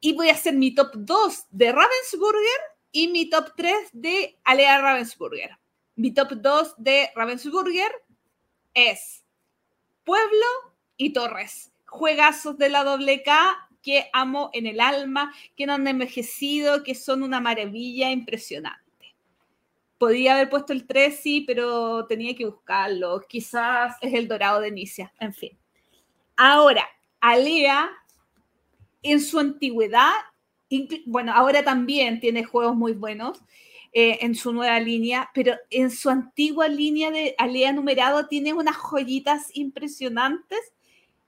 Y 0.00 0.14
voy 0.14 0.28
a 0.28 0.32
hacer 0.32 0.54
mi 0.54 0.74
top 0.74 0.92
2 0.94 1.46
de 1.50 1.72
Ravensburger 1.72 2.60
y 2.90 3.08
mi 3.08 3.30
top 3.30 3.52
3 3.56 3.74
de 3.92 4.38
Alea 4.44 4.80
Ravensburger. 4.80 5.58
Mi 5.96 6.12
top 6.12 6.32
2 6.32 6.74
de 6.78 7.10
Ravensburger 7.14 7.92
es 8.74 9.24
Pueblo 10.04 10.46
y 10.96 11.12
Torres. 11.12 11.72
Juegazos 11.86 12.58
de 12.58 12.68
la 12.68 12.84
doble 12.84 13.22
K 13.22 13.68
que 13.82 14.08
amo 14.12 14.50
en 14.52 14.66
el 14.66 14.80
alma, 14.80 15.34
que 15.56 15.66
no 15.66 15.74
han 15.74 15.86
envejecido, 15.86 16.82
que 16.84 16.94
son 16.94 17.22
una 17.22 17.40
maravilla 17.40 18.10
impresionante. 18.10 18.81
Podría 20.02 20.34
haber 20.34 20.50
puesto 20.50 20.72
el 20.72 20.84
3, 20.84 21.16
sí, 21.16 21.44
pero 21.46 22.06
tenía 22.06 22.34
que 22.34 22.44
buscarlo. 22.44 23.20
Quizás 23.28 23.94
es 24.00 24.12
el 24.12 24.26
dorado 24.26 24.60
de 24.60 24.72
Nicia, 24.72 25.14
en 25.20 25.32
fin. 25.32 25.56
Ahora, 26.36 26.88
Alea, 27.20 27.88
en 29.04 29.20
su 29.20 29.38
antigüedad, 29.38 30.10
bueno, 31.06 31.32
ahora 31.32 31.62
también 31.62 32.18
tiene 32.18 32.42
juegos 32.42 32.74
muy 32.74 32.94
buenos 32.94 33.38
eh, 33.92 34.18
en 34.22 34.34
su 34.34 34.52
nueva 34.52 34.80
línea, 34.80 35.30
pero 35.32 35.54
en 35.70 35.88
su 35.92 36.10
antigua 36.10 36.66
línea 36.66 37.12
de 37.12 37.36
Alea 37.38 37.72
numerado 37.72 38.26
tiene 38.26 38.52
unas 38.52 38.74
joyitas 38.74 39.50
impresionantes. 39.54 40.72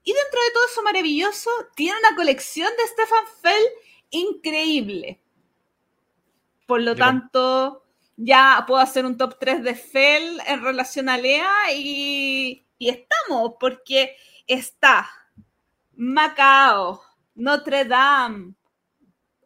Y 0.02 0.12
dentro 0.12 0.40
de 0.40 0.50
todo 0.52 0.66
eso 0.66 0.82
maravilloso, 0.82 1.50
tiene 1.76 1.96
una 2.00 2.16
colección 2.16 2.72
de 2.76 2.88
Stefan 2.88 3.24
Fell 3.40 3.64
increíble. 4.10 5.20
Por 6.66 6.82
lo 6.82 6.96
tanto, 6.96 7.83
ya 8.16 8.64
puedo 8.66 8.80
hacer 8.80 9.04
un 9.04 9.16
top 9.16 9.38
3 9.38 9.62
de 9.62 9.74
Fell 9.74 10.40
en 10.46 10.62
relación 10.62 11.08
a 11.08 11.16
Lea 11.16 11.72
y, 11.74 12.64
estamos, 12.78 13.54
porque 13.58 14.16
está 14.46 15.08
Macao, 15.96 17.02
Notre 17.34 17.84
Dame, 17.84 18.54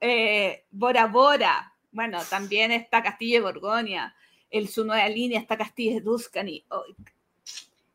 eh, 0.00 0.66
Bora 0.70 1.06
Bora, 1.06 1.74
bueno, 1.92 2.18
también 2.28 2.72
está 2.72 3.02
Castillo 3.02 3.38
de 3.38 3.52
Borgoña, 3.52 4.14
el 4.50 4.68
su 4.68 4.84
nueva 4.84 5.08
línea 5.08 5.40
está 5.40 5.56
Castillo 5.56 5.94
de 5.94 6.00
Tuscany. 6.02 6.64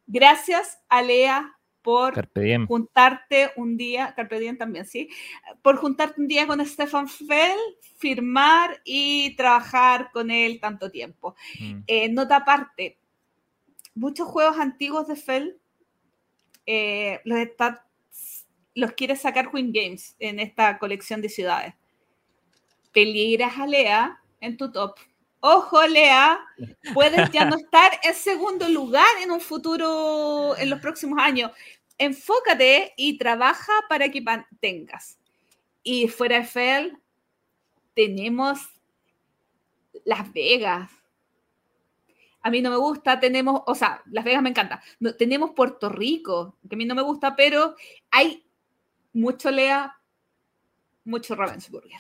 gracias 0.08 0.80
a 0.90 1.02
Lea 1.02 1.58
por 1.84 2.16
juntarte 2.68 3.52
un 3.58 3.78
día, 3.78 4.14
Carpe 4.16 4.40
Diem 4.40 4.58
también, 4.58 4.86
sí, 4.86 5.10
por 5.62 5.76
juntarte 5.76 6.20
un 6.22 6.28
día 6.28 6.48
con 6.48 6.66
Stefan 6.66 7.08
Fell, 7.08 7.60
firmar 7.98 8.82
y 8.86 9.36
trabajar 9.36 10.10
con 10.12 10.32
él 10.32 10.60
tanto 10.60 10.90
tiempo. 10.90 11.36
Mm. 11.60 11.80
Eh, 11.86 12.10
nota 12.10 12.38
aparte, 12.38 12.98
muchos 13.94 14.28
juegos 14.28 14.58
antiguos 14.58 15.08
de 15.08 15.16
Fell 15.16 15.58
eh, 16.66 17.20
los, 17.26 17.38
los 18.74 18.92
quiere 18.94 19.16
sacar 19.16 19.52
Queen 19.52 19.72
Games 19.74 20.16
en 20.20 20.40
esta 20.40 20.80
colección 20.80 21.22
de 21.22 21.30
ciudades. 21.30 21.76
Peligras 22.94 23.58
a 23.58 23.68
Lea 23.68 24.22
en 24.40 24.58
tu 24.58 24.72
top. 24.72 24.98
Ojo, 25.46 25.86
Lea, 25.88 26.40
puedes 26.94 27.30
ya 27.32 27.44
no 27.44 27.58
estar 27.58 27.92
en 28.02 28.14
segundo 28.14 28.70
lugar 28.70 29.10
en 29.22 29.30
un 29.30 29.42
futuro, 29.42 30.56
en 30.58 30.70
los 30.70 30.80
próximos 30.80 31.20
años. 31.22 31.52
Enfócate 31.98 32.94
y 32.96 33.18
trabaja 33.18 33.74
para 33.90 34.08
que 34.10 34.24
tengas. 34.62 35.20
Y 35.84 36.08
fuera 36.08 36.38
de 36.38 36.46
Fel, 36.46 36.98
tenemos 37.94 38.62
Las 40.06 40.32
Vegas. 40.32 40.90
A 42.42 42.50
mí 42.50 42.62
no 42.62 42.70
me 42.70 42.78
gusta, 42.78 43.20
tenemos, 43.20 43.64
o 43.66 43.76
sea, 43.76 44.02
Las 44.06 44.24
Vegas 44.24 44.44
me 44.44 44.52
encanta. 44.52 44.82
tenemos 45.18 45.52
Puerto 45.52 45.90
Rico, 45.90 46.56
que 46.70 46.76
a 46.76 46.78
mí 46.78 46.86
no 46.86 46.96
me 46.96 47.02
gusta, 47.02 47.36
pero 47.36 47.76
hay 48.12 48.46
mucho 49.12 49.52
Lea, 49.52 49.94
mucho 51.04 51.36
Ravensburger. 51.36 52.00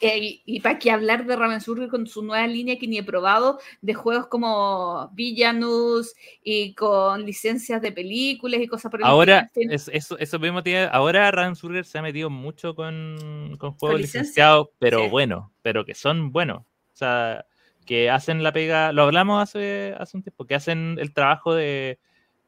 Eh, 0.00 0.40
y, 0.44 0.60
para 0.60 0.78
qué 0.78 0.90
hablar 0.90 1.26
de 1.26 1.36
Ravensburger 1.36 1.88
con 1.88 2.06
su 2.06 2.22
nueva 2.22 2.46
línea 2.46 2.78
que 2.78 2.86
ni 2.86 2.98
he 2.98 3.02
probado 3.02 3.58
de 3.82 3.94
juegos 3.94 4.26
como 4.26 5.10
Villanus 5.14 6.14
y 6.42 6.74
con 6.74 7.24
licencias 7.24 7.80
de 7.82 7.92
películas 7.92 8.60
y 8.60 8.66
cosas 8.66 8.90
por 8.90 9.00
el 9.00 9.06
Ahora, 9.06 9.50
es, 9.54 9.90
eso, 9.92 10.18
eso 10.18 10.38
mismo 10.38 10.62
tiene, 10.62 10.88
ahora 10.90 11.30
Ravensburger 11.30 11.84
se 11.84 11.98
ha 11.98 12.02
metido 12.02 12.30
mucho 12.30 12.74
con, 12.74 13.56
con 13.58 13.72
juegos 13.72 14.00
licenciados, 14.00 14.68
pero 14.78 15.08
bueno, 15.08 15.52
pero 15.62 15.84
que 15.84 15.94
son 15.94 16.32
buenos. 16.32 16.58
O 16.58 16.96
sea, 16.96 17.44
que 17.84 18.10
hacen 18.10 18.42
la 18.42 18.52
pega, 18.52 18.92
lo 18.92 19.02
hablamos 19.02 19.42
hace, 19.42 19.94
hace 19.98 20.16
un 20.16 20.22
tiempo, 20.22 20.46
que 20.46 20.54
hacen 20.54 20.96
el 20.98 21.12
trabajo 21.12 21.54
de, 21.54 21.98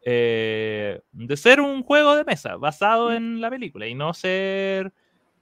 eh, 0.02 1.00
de 1.12 1.36
ser 1.36 1.60
un 1.60 1.82
juego 1.82 2.16
de 2.16 2.24
mesa 2.24 2.56
basado 2.56 3.12
en 3.12 3.40
la 3.40 3.50
película 3.50 3.86
y 3.86 3.94
no 3.94 4.14
ser 4.14 4.92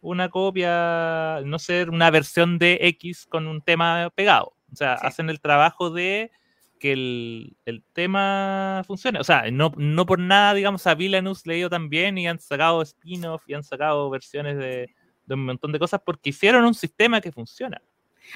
una 0.05 0.29
copia, 0.29 1.41
no 1.45 1.59
ser 1.59 1.91
una 1.91 2.11
versión 2.11 2.59
de 2.59 2.79
X 2.83 3.27
con 3.27 3.47
un 3.47 3.63
tema 3.63 4.11
pegado. 4.15 4.55
O 4.73 4.77
sea, 4.77 4.95
hacen 4.95 5.31
el 5.31 5.41
trabajo 5.41 5.91
de 5.91 6.31
que 6.79 6.93
el, 6.93 7.83
tema 7.95 8.83
funcione. 8.87 9.19
O 9.19 9.25
sea, 9.25 9.51
no, 9.51 9.73
no 9.77 10.05
por 10.05 10.19
nada, 10.19 10.53
digamos, 10.53 10.87
a 10.87 10.95
Villainous 10.95 11.47
le 11.47 11.69
también 11.71 12.19
y 12.19 12.29
han 12.29 12.39
sacado 12.39 12.83
spin-off 12.83 13.43
y 13.49 13.55
han 13.55 13.65
sacado 13.65 14.11
versiones 14.11 14.59
de, 14.59 14.95
de, 15.25 15.35
un 15.35 15.47
montón 15.47 15.73
de 15.73 15.79
cosas 15.79 16.03
porque 16.05 16.31
hicieron 16.31 16.65
un 16.65 16.75
sistema 16.75 17.21
que 17.21 17.33
funciona. 17.33 17.81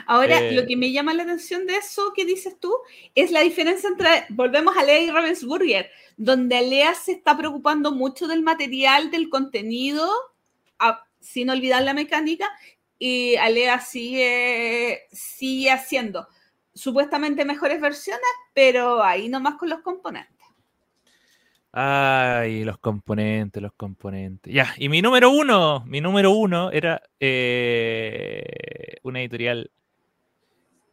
Ahora, 0.07 0.40
lo 0.53 0.62
eh, 0.62 0.66
que 0.66 0.77
me 0.77 0.93
llama 0.93 1.15
la 1.15 1.24
atención 1.24 1.66
de 1.66 1.77
eso 1.77 2.12
que 2.15 2.24
dices 2.24 2.59
tú 2.59 2.74
es 3.15 3.31
la 3.31 3.40
diferencia 3.40 3.89
entre, 3.89 4.27
volvemos 4.31 4.77
a 4.77 4.85
Lea 4.85 5.03
y 5.03 5.11
Ravensburger, 5.11 5.90
donde 6.16 6.57
Alea 6.57 6.95
se 6.95 7.12
está 7.12 7.36
preocupando 7.36 7.93
mucho 7.93 8.27
del 8.27 8.43
material, 8.43 9.11
del 9.11 9.28
contenido, 9.28 10.11
sin 11.20 11.51
olvidar 11.51 11.82
la 11.82 11.95
mecánica, 11.95 12.49
y 12.99 13.36
Alea 13.36 13.81
sigue, 13.81 15.03
sigue 15.12 15.70
haciendo 15.70 16.28
supuestamente 16.74 17.45
mejores 17.45 17.81
versiones, 17.81 18.23
pero 18.55 19.03
ahí 19.03 19.28
nomás 19.28 19.57
con 19.57 19.69
los 19.69 19.81
componentes. 19.81 20.35
Ay, 21.73 22.65
los 22.65 22.78
componentes, 22.78 23.62
los 23.62 23.73
componentes. 23.74 24.53
Ya, 24.53 24.74
y 24.78 24.89
mi 24.89 25.03
número 25.03 25.31
uno, 25.31 25.85
mi 25.86 26.01
número 26.01 26.32
uno 26.32 26.70
era 26.73 27.03
eh, 27.20 28.97
una 29.03 29.20
editorial 29.20 29.70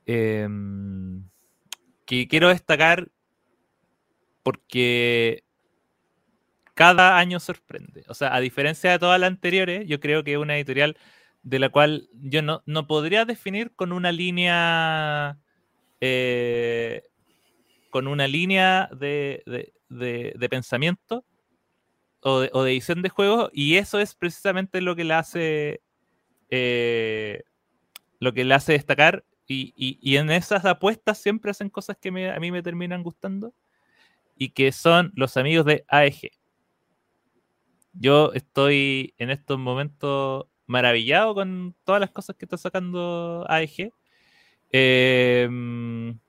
Em, 0.06 1.28
que 2.06 2.28
quiero 2.28 2.50
destacar 2.50 3.10
porque 4.44 5.44
cada 6.76 7.18
año 7.18 7.40
sorprende. 7.40 8.04
O 8.08 8.14
sea, 8.14 8.36
a 8.36 8.40
diferencia 8.40 8.92
de 8.92 9.00
todas 9.00 9.20
las 9.20 9.30
anteriores, 9.30 9.88
yo 9.88 10.00
creo 10.00 10.24
que 10.24 10.34
es 10.34 10.38
una 10.38 10.56
editorial 10.56 10.98
de 11.42 11.60
la 11.60 11.70
cual 11.70 12.10
yo 12.14 12.42
no, 12.42 12.88
podría 12.88 13.26
definir 13.26 13.72
con 13.76 13.92
una 13.92 14.12
línea 14.12 15.38
eh, 16.02 17.04
con 17.90 18.08
una 18.08 18.28
línea 18.28 18.90
de, 18.92 19.72
pensamiento 20.50 21.24
o 22.22 22.42
de, 22.42 22.72
edición 22.72 23.02
de 23.02 23.10
juegos 23.10 23.52
y 23.54 23.78
eso 23.78 24.00
es 24.00 24.16
precisamente 24.16 24.82
lo 24.82 24.96
que 24.96 25.04
le 25.04 25.14
hace 25.14 25.82
eh, 26.50 27.44
lo 28.20 28.34
que 28.34 28.44
le 28.44 28.56
hace 28.56 28.74
destacar 28.74 29.24
y, 29.48 30.18
en 30.18 30.32
esas 30.32 30.66
apuestas 30.66 31.20
siempre 31.20 31.52
hacen 31.52 31.70
cosas 31.70 31.96
que 31.98 32.10
a 32.10 32.40
mí 32.40 32.52
me 32.52 32.64
terminan 32.64 33.04
gustando 33.04 33.54
y 34.36 34.50
que 34.50 34.72
son 34.72 35.12
los 35.16 35.38
amigos 35.38 35.66
de 35.66 35.86
AEG. 35.88 36.32
Yo 37.98 38.34
estoy 38.34 39.14
en 39.18 39.30
estos 39.30 39.58
momentos 39.58 40.46
maravillado 40.68 41.34
con 41.36 41.76
todas 41.84 42.02
las 42.02 42.12
cosas 42.12 42.36
que 42.36 42.46
está 42.46 42.58
sacando 42.58 43.46
AEG. 43.50 43.92
Em, 44.72 46.20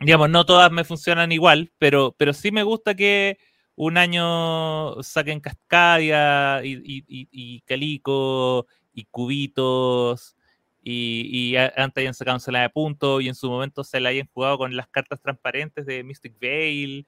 digamos, 0.00 0.30
no 0.30 0.44
todas 0.44 0.70
me 0.70 0.84
funcionan 0.84 1.32
igual, 1.32 1.72
pero, 1.78 2.14
pero 2.18 2.32
sí 2.32 2.50
me 2.50 2.62
gusta 2.62 2.94
que 2.94 3.38
un 3.76 3.98
año 3.98 5.02
saquen 5.02 5.40
Cascadia 5.40 6.60
y, 6.64 7.62
Calico 7.66 8.66
y 8.94 9.04
Cubitos 9.06 10.36
y, 10.82 11.56
antes 11.56 12.02
hayan 12.02 12.14
sacado 12.14 12.38
un 12.38 12.54
de 12.54 12.70
punto 12.70 13.20
y 13.20 13.28
en 13.28 13.34
su 13.34 13.50
momento 13.50 13.84
se 13.84 14.00
la 14.00 14.10
hayan 14.10 14.28
jugado 14.32 14.58
con 14.58 14.76
las 14.76 14.88
cartas 14.88 15.20
transparentes 15.20 15.86
de 15.86 16.04
Mystic 16.04 16.38
Veil. 16.38 17.06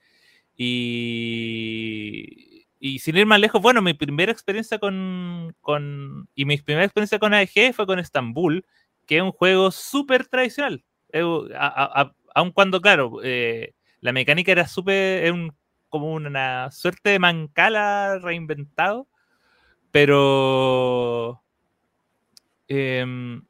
Y, 0.56 2.47
y 2.80 3.00
sin 3.00 3.16
ir 3.16 3.26
más 3.26 3.40
lejos, 3.40 3.60
bueno, 3.60 3.82
mi 3.82 3.94
primera 3.94 4.30
experiencia 4.32 4.78
con, 4.78 5.54
con 5.60 6.28
y 6.34 6.44
mi 6.44 6.56
primera 6.58 6.84
experiencia 6.84 7.18
con 7.18 7.34
AEG 7.34 7.74
fue 7.74 7.86
con 7.86 7.98
Estambul, 7.98 8.64
que 9.06 9.16
es 9.16 9.22
un 9.22 9.32
juego 9.32 9.70
súper 9.70 10.26
tradicional. 10.26 10.84
aun 12.34 12.52
cuando, 12.52 12.80
claro, 12.80 13.20
eh, 13.22 13.74
la 14.00 14.12
mecánica 14.12 14.52
era 14.52 14.68
súper, 14.68 15.32
un, 15.32 15.54
como 15.88 16.12
una 16.12 16.70
suerte 16.70 17.10
de 17.10 17.18
mancala 17.18 18.18
reinventado, 18.20 19.08
pero 19.90 21.42
em, 22.68 23.42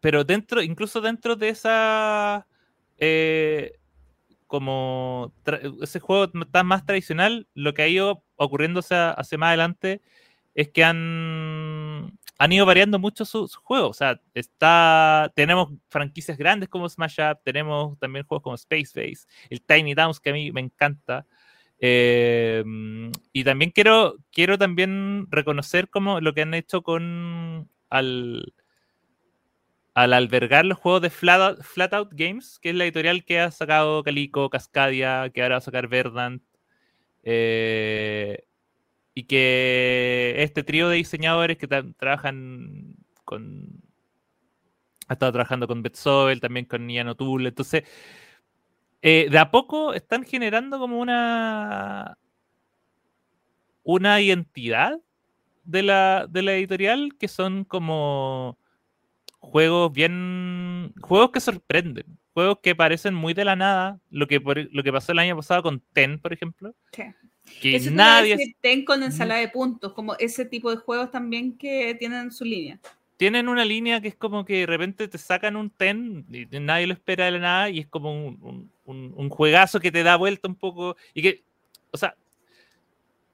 pero, 0.00 0.24
dentro, 0.24 0.62
incluso 0.62 1.00
dentro 1.00 1.36
de 1.36 1.48
esa 1.50 2.46
eh, 2.98 3.79
como 4.50 5.32
ese 5.80 6.00
juego 6.00 6.28
tan 6.28 6.66
más 6.66 6.84
tradicional, 6.84 7.46
lo 7.54 7.72
que 7.72 7.82
ha 7.82 7.88
ido 7.88 8.24
ocurriéndose 8.34 8.96
hacia 8.96 9.38
más 9.38 9.48
adelante 9.48 10.02
es 10.56 10.70
que 10.70 10.82
han, 10.82 12.18
han 12.36 12.52
ido 12.52 12.66
variando 12.66 12.98
mucho 12.98 13.24
sus 13.24 13.52
su 13.52 13.60
juegos. 13.60 13.90
O 13.90 13.94
sea, 13.94 14.20
está, 14.34 15.30
tenemos 15.36 15.72
franquicias 15.88 16.36
grandes 16.36 16.68
como 16.68 16.88
Smash 16.88 17.20
Up, 17.20 17.38
tenemos 17.44 17.96
también 18.00 18.26
juegos 18.26 18.42
como 18.42 18.56
Space 18.56 18.90
Base, 18.92 19.28
el 19.50 19.62
Tiny 19.62 19.94
Towns 19.94 20.18
que 20.18 20.30
a 20.30 20.32
mí 20.32 20.50
me 20.50 20.62
encanta. 20.62 21.26
Eh, 21.78 22.64
y 23.32 23.44
también 23.44 23.70
quiero, 23.70 24.16
quiero 24.32 24.58
también 24.58 25.28
reconocer 25.30 25.88
como 25.90 26.20
lo 26.20 26.34
que 26.34 26.42
han 26.42 26.54
hecho 26.54 26.82
con 26.82 27.70
al, 27.88 28.52
al 29.94 30.12
albergar 30.12 30.64
los 30.64 30.78
juegos 30.78 31.02
de 31.02 31.10
Flatout 31.10 32.10
Games, 32.12 32.58
que 32.60 32.70
es 32.70 32.76
la 32.76 32.84
editorial 32.84 33.24
que 33.24 33.40
ha 33.40 33.50
sacado 33.50 34.02
Calico, 34.02 34.50
Cascadia, 34.50 35.30
que 35.30 35.42
ahora 35.42 35.56
va 35.56 35.58
a 35.58 35.62
sacar 35.62 35.88
Verdant, 35.88 36.42
eh, 37.22 38.44
y 39.14 39.24
que 39.24 40.36
este 40.38 40.62
trío 40.62 40.88
de 40.88 40.96
diseñadores 40.96 41.58
que 41.58 41.68
trabajan 41.68 42.96
con... 43.24 43.82
Ha 45.08 45.14
estado 45.14 45.32
trabajando 45.32 45.66
con 45.66 45.82
Betsovel, 45.82 46.40
también 46.40 46.66
con 46.66 46.86
Niano 46.86 47.14
Tool, 47.16 47.46
entonces... 47.46 47.84
Eh, 49.02 49.28
de 49.30 49.38
a 49.38 49.50
poco 49.50 49.94
están 49.94 50.24
generando 50.24 50.78
como 50.78 51.00
una 51.00 52.18
una 53.82 54.20
identidad 54.20 55.00
de 55.64 55.82
la, 55.82 56.26
de 56.28 56.42
la 56.42 56.52
editorial 56.54 57.16
que 57.18 57.28
son 57.28 57.64
como 57.64 58.58
juegos 59.40 59.92
bien. 59.92 60.94
juegos 61.00 61.30
que 61.32 61.40
sorprenden. 61.40 62.04
Juegos 62.32 62.58
que 62.62 62.76
parecen 62.76 63.14
muy 63.14 63.34
de 63.34 63.44
la 63.44 63.56
nada. 63.56 63.98
Lo 64.10 64.28
que, 64.28 64.40
lo 64.70 64.82
que 64.82 64.92
pasó 64.92 65.12
el 65.12 65.18
año 65.18 65.36
pasado 65.36 65.62
con 65.62 65.80
Ten, 65.92 66.20
por 66.20 66.32
ejemplo. 66.32 66.74
Sí. 66.92 67.02
Que 67.60 67.76
Eso 67.76 67.90
nadie. 67.90 68.54
Ten 68.60 68.84
con 68.84 69.02
ensalada 69.02 69.40
de 69.40 69.48
puntos, 69.48 69.92
como 69.92 70.14
ese 70.16 70.44
tipo 70.44 70.70
de 70.70 70.76
juegos 70.76 71.10
también 71.10 71.56
que 71.58 71.96
tienen 71.98 72.30
su 72.30 72.44
línea. 72.44 72.78
Tienen 73.16 73.48
una 73.48 73.64
línea 73.64 74.00
que 74.00 74.08
es 74.08 74.14
como 74.14 74.44
que 74.44 74.60
de 74.60 74.66
repente 74.66 75.08
te 75.08 75.18
sacan 75.18 75.56
un 75.56 75.68
ten 75.68 76.24
y 76.30 76.46
nadie 76.58 76.86
lo 76.86 76.94
espera 76.94 77.26
de 77.26 77.32
la 77.32 77.38
nada 77.38 77.70
y 77.70 77.80
es 77.80 77.86
como 77.86 78.12
un, 78.14 78.70
un, 78.84 79.12
un 79.14 79.28
juegazo 79.28 79.80
que 79.80 79.92
te 79.92 80.02
da 80.02 80.16
vuelta 80.16 80.48
un 80.48 80.54
poco 80.54 80.96
y 81.12 81.20
que, 81.20 81.44
o 81.90 81.98
sea, 81.98 82.14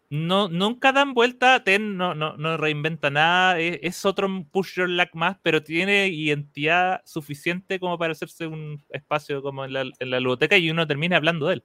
no, 0.09 0.49
nunca 0.49 0.93
dan 0.93 1.15
vuelta, 1.15 1.65
Ten 1.65 1.97
no, 1.97 2.15
no, 2.15 2.37
no 2.37 2.57
reinventa 2.57 3.11
nada, 3.11 3.59
es, 3.59 4.05
otro 4.05 4.29
push 4.53 4.77
your 4.77 4.89
luck 4.89 5.11
más, 5.15 5.37
pero 5.43 5.63
tiene 5.63 6.09
identidad 6.09 7.01
suficiente 7.05 7.81
como 7.81 7.99
para 7.99 8.13
hacerse 8.13 8.47
un 8.47 8.83
espacio 8.91 9.43
como 9.43 9.65
en 9.65 9.73
la, 9.73 9.81
en 9.99 10.11
la 10.11 10.59
y 10.59 10.71
uno 10.71 10.87
termina 10.87 11.17
hablando 11.17 11.49
de 11.49 11.55
él. 11.55 11.65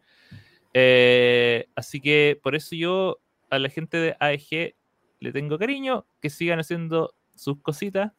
Eh, 0.73 1.67
así 1.75 2.01
que 2.01 2.39
por 2.41 2.55
eso 2.55 2.75
yo 2.75 3.19
a 3.49 3.59
la 3.59 3.69
gente 3.69 3.97
de 3.97 4.15
AEG 4.19 4.75
le 5.19 5.31
tengo 5.31 5.59
cariño, 5.59 6.07
que 6.19 6.31
sigan 6.31 6.59
haciendo 6.59 7.13
sus 7.35 7.61
cositas 7.61 8.11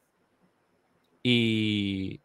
y 1.23 2.21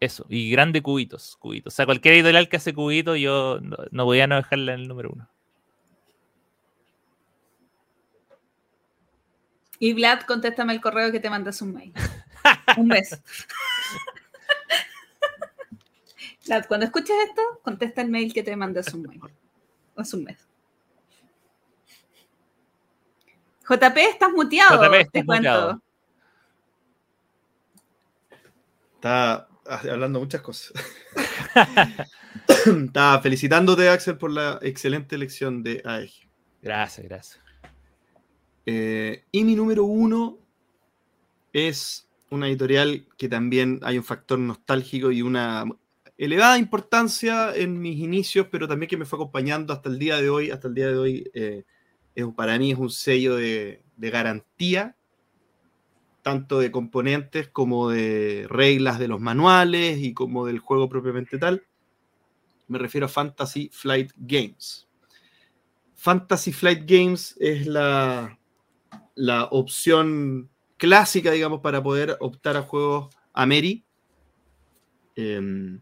eso, 0.00 0.26
y 0.28 0.50
grande 0.50 0.82
cubitos, 0.82 1.36
cubitos. 1.36 1.74
O 1.74 1.76
sea, 1.76 1.86
cualquier 1.86 2.14
editorial 2.14 2.48
que 2.48 2.56
hace 2.56 2.74
cubitos, 2.74 3.18
yo 3.18 3.60
no, 3.60 3.76
no 3.92 4.04
voy 4.06 4.20
a 4.20 4.26
no 4.26 4.36
dejarla 4.36 4.74
en 4.74 4.80
el 4.80 4.88
número 4.88 5.10
uno. 5.12 5.29
Y 9.82 9.94
Vlad, 9.94 10.20
contéstame 10.20 10.74
el 10.74 10.80
correo 10.80 11.10
que 11.10 11.20
te 11.20 11.30
mandas 11.30 11.62
un 11.62 11.72
mail. 11.72 11.94
un 12.76 12.86
mes. 12.86 13.10
Vlad, 16.46 16.66
cuando 16.66 16.84
escuches 16.84 17.16
esto, 17.26 17.42
contesta 17.62 18.02
el 18.02 18.10
mail 18.10 18.32
que 18.32 18.42
te 18.42 18.54
mandas 18.54 18.92
un 18.92 19.02
mail. 19.02 19.22
O 19.94 20.02
es 20.02 20.12
un 20.12 20.24
mes. 20.24 20.46
JP, 23.66 23.96
estás 23.96 24.30
muteado. 24.30 24.84
JP, 24.84 24.94
estás 25.00 25.24
muteado. 25.24 25.82
Está 28.96 29.48
hablando 29.64 30.20
muchas 30.20 30.42
cosas. 30.42 30.74
Estaba 32.66 33.22
felicitándote, 33.22 33.88
Axel, 33.88 34.18
por 34.18 34.30
la 34.30 34.58
excelente 34.60 35.14
elección 35.14 35.62
de 35.62 35.80
AEG. 35.86 36.28
Gracias, 36.60 37.08
gracias. 37.08 37.49
Eh, 38.66 39.24
y 39.32 39.44
mi 39.44 39.54
número 39.54 39.84
uno 39.84 40.38
es 41.52 42.08
una 42.30 42.48
editorial 42.48 43.06
que 43.16 43.28
también 43.28 43.80
hay 43.82 43.98
un 43.98 44.04
factor 44.04 44.38
nostálgico 44.38 45.10
y 45.10 45.22
una 45.22 45.64
elevada 46.16 46.58
importancia 46.58 47.54
en 47.56 47.80
mis 47.80 47.98
inicios, 47.98 48.46
pero 48.50 48.68
también 48.68 48.88
que 48.88 48.96
me 48.96 49.04
fue 49.04 49.16
acompañando 49.16 49.72
hasta 49.72 49.88
el 49.88 49.98
día 49.98 50.20
de 50.20 50.30
hoy. 50.30 50.50
Hasta 50.50 50.68
el 50.68 50.74
día 50.74 50.88
de 50.88 50.98
hoy, 50.98 51.30
eh, 51.34 51.64
es, 52.14 52.26
para 52.36 52.58
mí 52.58 52.72
es 52.72 52.78
un 52.78 52.90
sello 52.90 53.36
de, 53.36 53.82
de 53.96 54.10
garantía, 54.10 54.96
tanto 56.22 56.60
de 56.60 56.70
componentes 56.70 57.48
como 57.48 57.88
de 57.88 58.46
reglas 58.48 58.98
de 58.98 59.08
los 59.08 59.20
manuales 59.20 59.98
y 59.98 60.12
como 60.12 60.46
del 60.46 60.58
juego 60.58 60.88
propiamente 60.88 61.38
tal. 61.38 61.64
Me 62.68 62.78
refiero 62.78 63.06
a 63.06 63.08
Fantasy 63.08 63.70
Flight 63.72 64.12
Games. 64.16 64.86
Fantasy 65.94 66.52
Flight 66.52 66.82
Games 66.86 67.36
es 67.40 67.66
la, 67.66 68.39
la 69.20 69.44
opción 69.50 70.48
clásica, 70.78 71.30
digamos, 71.30 71.60
para 71.60 71.82
poder 71.82 72.16
optar 72.20 72.56
a 72.56 72.62
juegos 72.62 73.14
Ameri. 73.34 73.84
Em, 75.14 75.80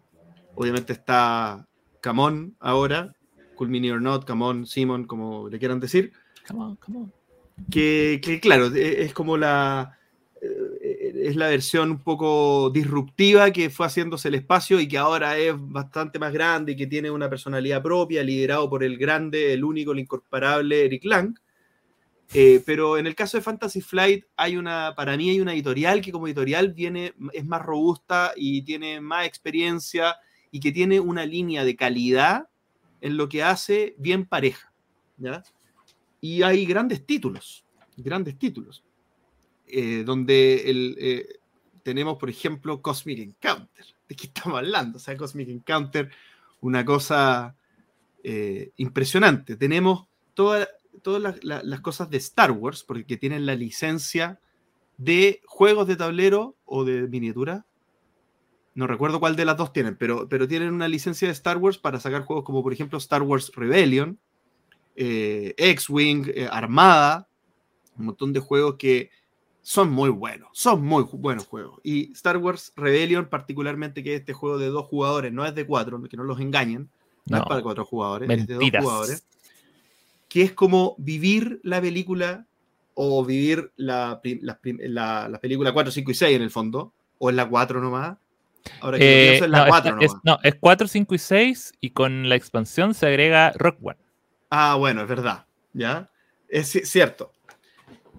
obviamente 0.54 0.92
está 0.92 1.66
Camón 2.00 2.56
ahora, 2.58 3.14
Cool 3.54 3.68
Mini 3.68 3.90
or 3.90 4.02
Not, 4.02 4.24
Camón, 4.24 4.66
Simon, 4.66 5.04
como 5.04 5.48
le 5.48 5.58
quieran 5.58 5.78
decir. 5.78 6.12
Come 6.48 6.64
on, 6.64 6.76
come 6.76 6.98
on. 6.98 7.12
Que, 7.70 8.20
que, 8.22 8.40
claro, 8.40 8.74
e, 8.74 9.02
es 9.02 9.12
como 9.12 9.36
la. 9.36 9.96
eh, 10.42 11.12
Es 11.28 11.36
la 11.36 11.48
versión 11.48 11.90
un 11.90 12.02
poco 12.02 12.70
disruptiva 12.70 13.50
que 13.50 13.70
fue 13.70 13.86
haciéndose 13.86 14.28
el 14.28 14.36
espacio 14.36 14.80
y 14.80 14.86
que 14.88 14.96
ahora 14.98 15.36
es 15.36 15.54
bastante 15.56 16.18
más 16.18 16.32
grande 16.32 16.72
y 16.72 16.76
que 16.76 16.86
tiene 16.86 17.10
una 17.10 17.28
personalidad 17.28 17.82
propia, 17.82 18.22
liderado 18.22 18.68
por 18.70 18.82
el 18.82 18.96
grande, 18.96 19.52
el 19.52 19.62
único, 19.64 19.92
el 19.92 19.98
incomparable 20.00 20.84
Eric 20.86 21.04
Lang. 21.04 21.34
Eh, 22.34 22.62
pero 22.66 22.98
en 22.98 23.06
el 23.06 23.14
caso 23.14 23.38
de 23.38 23.42
Fantasy 23.42 23.80
Flight, 23.80 24.24
hay 24.36 24.56
una, 24.56 24.94
para 24.94 25.16
mí 25.16 25.30
hay 25.30 25.40
una 25.40 25.54
editorial 25.54 26.00
que 26.00 26.12
como 26.12 26.26
editorial 26.26 26.72
viene, 26.72 27.14
es 27.32 27.44
más 27.46 27.62
robusta 27.62 28.32
y 28.36 28.62
tiene 28.62 29.00
más 29.00 29.26
experiencia 29.26 30.16
y 30.50 30.60
que 30.60 30.72
tiene 30.72 31.00
una 31.00 31.24
línea 31.24 31.64
de 31.64 31.76
calidad 31.76 32.48
en 33.00 33.16
lo 33.16 33.28
que 33.28 33.42
hace 33.42 33.94
bien 33.98 34.26
pareja. 34.26 34.72
¿ya? 35.16 35.42
Y 36.20 36.42
hay 36.42 36.66
grandes 36.66 37.06
títulos, 37.06 37.64
grandes 37.96 38.38
títulos, 38.38 38.84
eh, 39.66 40.02
donde 40.04 40.70
el, 40.70 40.96
eh, 40.98 41.38
tenemos, 41.82 42.18
por 42.18 42.28
ejemplo, 42.28 42.82
Cosmic 42.82 43.18
Encounter. 43.20 43.86
¿De 44.08 44.14
qué 44.14 44.26
estamos 44.26 44.58
hablando? 44.58 44.96
O 44.96 45.00
sea, 45.00 45.16
Cosmic 45.16 45.48
Encounter, 45.48 46.10
una 46.60 46.84
cosa 46.84 47.56
eh, 48.22 48.72
impresionante. 48.76 49.56
Tenemos 49.56 50.06
toda, 50.34 50.68
todas 51.02 51.22
las, 51.22 51.44
las, 51.44 51.64
las, 51.64 51.80
cosas 51.80 52.10
de 52.10 52.18
Star 52.18 52.50
Wars, 52.52 52.84
porque 52.84 53.16
tienen 53.16 53.46
la 53.46 53.54
licencia 53.54 54.40
de 54.98 55.40
juegos 55.46 55.86
de 55.86 55.96
tablero 55.96 56.56
o 56.64 56.84
de 56.84 57.08
miniatura. 57.08 57.64
No 58.74 58.86
recuerdo 58.86 59.20
cuál 59.20 59.36
de 59.36 59.44
las 59.44 59.56
dos 59.56 59.72
tienen, 59.72 59.96
pero, 59.96 60.28
pero 60.28 60.46
tienen 60.46 60.72
una 60.72 60.88
licencia 60.88 61.26
de 61.26 61.32
Star 61.32 61.56
Wars 61.56 61.78
para 61.78 61.98
sacar 61.98 62.22
juegos 62.22 62.44
como, 62.44 62.62
por 62.62 62.72
ejemplo, 62.72 62.98
Star 62.98 63.22
Wars 63.22 63.50
Rebellion, 63.54 64.18
eh, 64.94 65.54
X-Wing, 65.56 66.30
eh, 66.34 66.48
Armada, 66.50 67.28
un 67.96 68.06
montón 68.06 68.32
de 68.32 68.40
juegos 68.40 68.76
que 68.76 69.10
son 69.62 69.90
muy 69.90 70.10
buenos, 70.10 70.48
son 70.52 70.84
muy 70.84 71.04
buenos 71.12 71.46
juegos. 71.46 71.80
Y 71.82 72.12
Star 72.12 72.36
Wars 72.36 72.72
Rebellion, 72.76 73.28
particularmente, 73.28 74.02
que 74.02 74.14
es 74.14 74.20
este 74.20 74.32
juego 74.32 74.58
de 74.58 74.68
dos 74.68 74.86
jugadores, 74.86 75.32
no 75.32 75.44
es 75.44 75.54
de 75.54 75.66
cuatro, 75.66 76.00
que 76.04 76.16
no 76.16 76.24
los 76.24 76.40
engañen, 76.40 76.88
no, 77.26 77.36
no 77.36 77.42
es 77.42 77.48
para 77.48 77.62
cuatro 77.62 77.84
jugadores, 77.84 78.28
Mentiras. 78.28 78.50
es 78.50 78.58
de 78.58 78.70
dos 78.70 78.84
jugadores 78.84 79.27
que 80.28 80.42
es 80.42 80.52
como 80.52 80.94
vivir 80.98 81.60
la 81.62 81.80
película 81.80 82.46
o 82.94 83.24
vivir 83.24 83.72
la, 83.76 84.20
la, 84.22 84.60
la, 84.62 85.28
la, 85.28 85.40
película 85.40 85.72
4, 85.72 85.92
5 85.92 86.10
y 86.10 86.14
6 86.14 86.36
en 86.36 86.42
el 86.42 86.50
fondo, 86.50 86.92
o 87.18 87.30
es 87.30 87.36
la 87.36 87.48
4 87.48 87.80
nomás. 87.80 88.18
Ahora 88.80 88.98
que 88.98 89.04
eh, 89.04 89.34
es 89.36 89.48
la 89.48 89.64
no, 89.64 89.68
4 89.68 89.98
es, 90.00 90.08
nomás. 90.08 90.22
no, 90.24 90.38
es 90.42 90.54
4, 90.56 90.88
5 90.88 91.14
y 91.14 91.18
6 91.18 91.72
y 91.80 91.90
con 91.90 92.28
la 92.28 92.34
expansión 92.34 92.94
se 92.94 93.06
agrega 93.06 93.52
Rock 93.56 93.78
One. 93.82 93.98
Ah, 94.50 94.74
bueno, 94.76 95.02
es 95.02 95.08
verdad, 95.08 95.46
¿ya? 95.72 96.10
Es 96.48 96.68
cierto. 96.70 97.32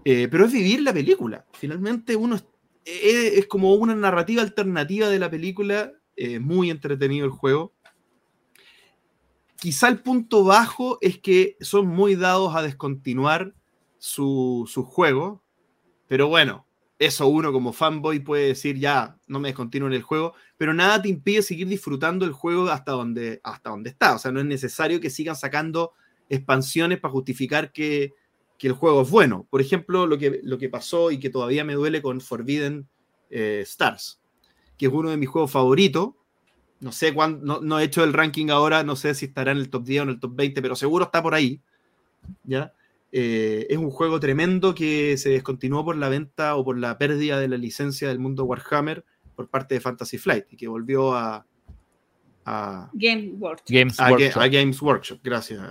Eh, 0.06 0.27
pero 0.31 0.45
es 0.45 0.53
vivir 0.53 0.81
la 0.81 0.94
película. 0.94 1.45
Finalmente 1.53 2.15
uno 2.15 2.36
es, 2.36 2.45
es, 2.86 3.40
es 3.40 3.48
como 3.48 3.73
una 3.73 3.95
narrativa 3.95 4.41
alternativa 4.41 5.10
de 5.10 5.19
la 5.19 5.30
película, 5.30 5.91
eh, 6.15 6.40
muy 6.40 6.69
entretenido 6.69 7.26
el 7.26 7.31
juego 7.31 7.73
quizá 9.60 9.88
el 9.90 9.99
punto 9.99 10.44
bajo 10.44 10.98
es 11.02 11.19
que 11.19 11.57
son 11.60 11.88
muy 11.88 12.15
dados 12.15 12.56
a 12.56 12.61
descontinuar 12.61 13.53
su, 13.98 14.69
su, 14.72 14.84
juego, 14.84 15.44
pero 16.07 16.27
bueno, 16.27 16.65
eso 16.98 17.27
uno 17.27 17.52
como 17.52 17.73
fanboy 17.73 18.19
puede 18.19 18.48
decir 18.48 18.77
ya, 18.77 19.18
no 19.27 19.40
me 19.40 19.49
descontinúen 19.49 19.94
el 19.94 20.02
juego, 20.02 20.34
pero 20.57 20.73
nada 20.73 21.02
te 21.02 21.10
impide 21.10 21.41
seguir 21.41 21.68
disfrutando 21.68 22.26
el 22.26 22.31
juego 22.31 22.69
hasta 22.69 22.94
donde, 22.94 23.41
hasta 23.44 23.69
donde 23.69 23.90
está, 23.90 24.15
o 24.15 24.19
sea, 24.19 24.31
no 24.31 24.40
es 24.40 24.45
necesario 24.45 24.99
que 24.99 25.10
sigan 25.10 25.36
sacando 25.36 25.94
expansiones 26.30 26.99
para 26.99 27.11
justificar 27.11 27.72
que, 27.72 28.14
que 28.57 28.68
el 28.68 28.73
juego 28.73 29.02
es 29.02 29.10
bueno. 29.10 29.48
Por 29.49 29.61
ejemplo, 29.61 30.06
lo 30.06 30.18
que, 30.18 30.41
lo 30.44 30.57
que 30.57 30.69
pasó 30.69 31.11
y 31.11 31.19
que 31.19 31.30
todavía 31.30 31.64
me 31.64 31.73
duele 31.73 32.02
con 32.02 32.22
Forbidden 32.22 32.88
eh, 33.30 33.61
Stars, 33.64 34.22
que 34.77 34.88
es 34.88 34.91
uno 34.91 35.10
de 35.10 35.18
mis 35.18 35.30
juegos 35.30 35.52
favoritos, 35.52 36.10
no 36.80 36.91
sé 36.91 37.14
cuándo, 37.14 37.45
no, 37.45 37.61
no, 37.61 37.80
he 37.80 37.84
hecho 37.84 38.03
el 38.03 38.14
ranking 38.14 38.49
ahora, 38.49 38.84
no 38.84 38.95
sé 38.95 39.14
si 39.14 39.26
estará 39.26 39.51
en 39.51 39.57
el 39.57 39.69
top 39.69 39.84
10 39.84 39.99
o 39.99 40.03
en 40.03 40.10
el 40.10 40.19
top 40.19 40.35
20, 40.35 40.61
pero 40.61 40.76
seguro 40.76 41.06
está 41.06 41.22
por 41.22 41.34
ahí. 41.34 41.61
¿ya? 42.43 42.73
Eh, 43.11 43.65
es 43.69 43.77
un 43.77 43.89
juego 43.89 44.19
tremendo 44.19 44.76
que 44.76 45.18
se 45.18 45.30
descontinuó 45.30 45.84
por 45.84 45.97
la 45.97 46.10
venta 46.10 46.56
o 46.56 46.64
por 46.64 46.77
la 46.77 46.97
pérdida 46.97 47.39
de 47.39 47.47
la 47.47 47.57
licencia 47.57 48.07
del 48.07 48.19
mundo 48.19 48.45
Warhammer 48.45 49.03
por 49.35 49.49
parte 49.49 49.76
de 49.76 49.81
Fantasy 49.81 50.18
Flight 50.18 50.45
y 50.51 50.57
que 50.57 50.68
volvió 50.68 51.15
a, 51.15 51.45
a 52.45 52.89
Game 52.93 53.31
Workshop. 53.38 53.68
Games 53.69 53.99
a, 53.99 54.11
Workshop. 54.11 54.41
a, 54.41 54.47
Games 54.47 54.81
Workshop. 54.81 55.19
Gracias. 55.23 55.61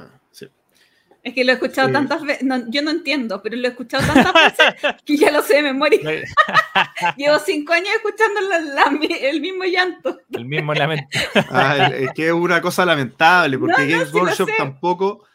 Es 1.29 1.35
que 1.35 1.45
lo 1.45 1.53
he 1.53 1.55
escuchado 1.57 1.93
tantas 1.93 2.23
veces, 2.23 2.43
no, 2.43 2.71
yo 2.71 2.81
no 2.81 2.91
entiendo, 2.91 3.43
pero 3.43 3.55
lo 3.55 3.69
he 3.69 3.71
escuchado 3.71 4.07
tantas 4.07 4.33
veces 4.33 4.75
que 5.05 5.19
ya 5.19 5.31
lo 5.31 5.43
sé 5.43 5.57
de 5.57 5.63
memoria. 5.63 6.01
Llevo 7.19 7.39
cinco 7.45 7.75
años 7.75 7.91
escuchando 7.97 8.41
la, 8.41 8.61
la, 8.61 8.99
el 9.21 9.43
mismo 9.43 9.65
llanto. 9.65 10.19
El 10.33 10.47
mismo 10.47 10.73
lamento. 10.73 11.07
Ah, 11.51 11.89
es 11.89 12.13
que 12.13 12.29
es 12.29 12.33
una 12.33 12.63
cosa 12.63 12.87
lamentable, 12.87 13.59
porque 13.59 13.83
no, 13.83 13.89
Games 13.91 14.15
Workshop 14.15 14.49
sí 14.49 14.55
tampoco, 14.57 15.27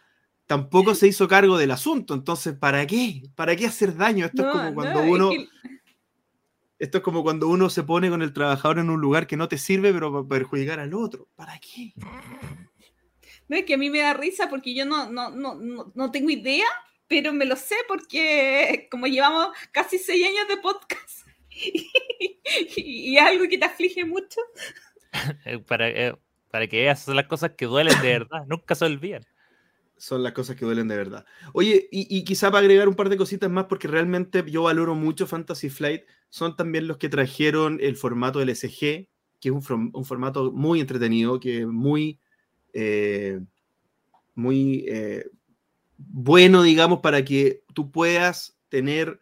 tampoco 0.48 0.96
se 0.96 1.08
hizo 1.08 1.28
cargo 1.28 1.60
del 1.60 1.70
asunto. 1.70 2.16
Entonces, 2.16 2.56
¿para 2.56 2.88
qué? 2.88 3.22
¿Para 3.36 3.56
qué 3.56 3.68
hacer 3.68 3.96
daño? 3.96 4.26
Esto 4.26 4.48
es 4.48 4.52
como 4.52 4.74
cuando 4.74 5.04
uno. 5.04 5.32
Es 5.32 5.38
que... 5.38 5.50
Esto 6.80 6.98
es 6.98 7.04
como 7.04 7.22
cuando 7.22 7.48
uno 7.50 7.70
se 7.70 7.84
pone 7.84 8.10
con 8.10 8.24
el 8.24 8.34
trabajador 8.34 8.80
en 8.80 8.90
un 8.90 9.00
lugar 9.00 9.28
que 9.28 9.38
no 9.38 9.48
te 9.48 9.60
sirve, 9.60 9.94
pero 9.94 10.12
para 10.12 10.28
perjudicar 10.28 10.80
al 10.80 10.96
otro. 10.96 11.28
¿Para 11.36 11.60
qué? 11.60 11.94
No, 13.48 13.58
es 13.58 13.66
que 13.66 13.74
a 13.74 13.78
mí 13.78 13.90
me 13.90 14.00
da 14.00 14.14
risa 14.14 14.50
porque 14.50 14.74
yo 14.74 14.86
no, 14.86 15.10
no, 15.10 15.30
no, 15.30 15.56
no, 15.56 15.92
no 15.94 16.12
tengo 16.12 16.30
idea, 16.30 16.68
pero 17.08 17.34
me 17.34 17.46
lo 17.46 17.56
sé 17.56 17.76
porque 17.88 18.88
como 18.90 19.08
llevamos 19.08 19.50
casi 19.72 19.98
seis 19.98 20.28
años 20.28 20.48
de 20.48 20.58
podcast 20.58 21.28
y, 21.50 21.92
y, 22.76 23.12
y 23.12 23.18
algo 23.18 23.48
que 23.48 23.58
te 23.58 23.66
aflige 23.66 24.06
mucho. 24.06 24.40
para, 25.68 25.90
eh, 25.90 26.16
para 26.50 26.68
que 26.68 26.78
veas, 26.78 27.04
son 27.04 27.16
las 27.16 27.28
cosas 27.28 27.52
que 27.58 27.66
duelen 27.66 28.00
de 28.02 28.08
verdad, 28.20 28.46
nunca 28.48 28.76
se 28.76 28.86
olvidan. 28.86 29.24
Son 29.98 30.22
las 30.22 30.34
cosas 30.34 30.56
que 30.56 30.66
duelen 30.66 30.88
de 30.88 30.98
verdad. 30.98 31.26
Oye, 31.54 31.88
y, 31.92 32.18
y, 32.18 32.24
quizá 32.26 32.52
para 32.52 32.60
agregar 32.60 32.90
un 32.90 32.96
par 32.96 33.10
de 33.10 33.16
cositas 33.16 33.50
más, 33.50 33.66
porque 33.66 33.88
realmente 33.88 34.44
yo 34.48 34.64
valoro 34.64 34.96
mucho 34.96 35.28
Fantasy 35.28 35.70
Flight, 35.70 36.04
son 36.30 36.56
también 36.56 36.88
los 36.88 36.98
que 36.98 37.10
trajeron 37.10 37.80
el 37.82 37.96
formato 37.96 38.44
LSG, 38.44 39.08
que 39.40 39.50
es 39.50 39.52
un, 39.52 39.92
un 39.94 40.06
formato 40.06 40.52
muy 40.52 40.82
entretenido, 40.82 41.40
que 41.40 41.66
muy 41.66 42.20
eh, 42.74 43.40
muy 44.36 44.86
eh, 44.88 45.26
bueno, 45.98 46.64
digamos, 46.64 47.00
para 47.00 47.24
que 47.24 47.64
tú 47.74 47.92
puedas 47.92 48.58
tener 48.70 49.20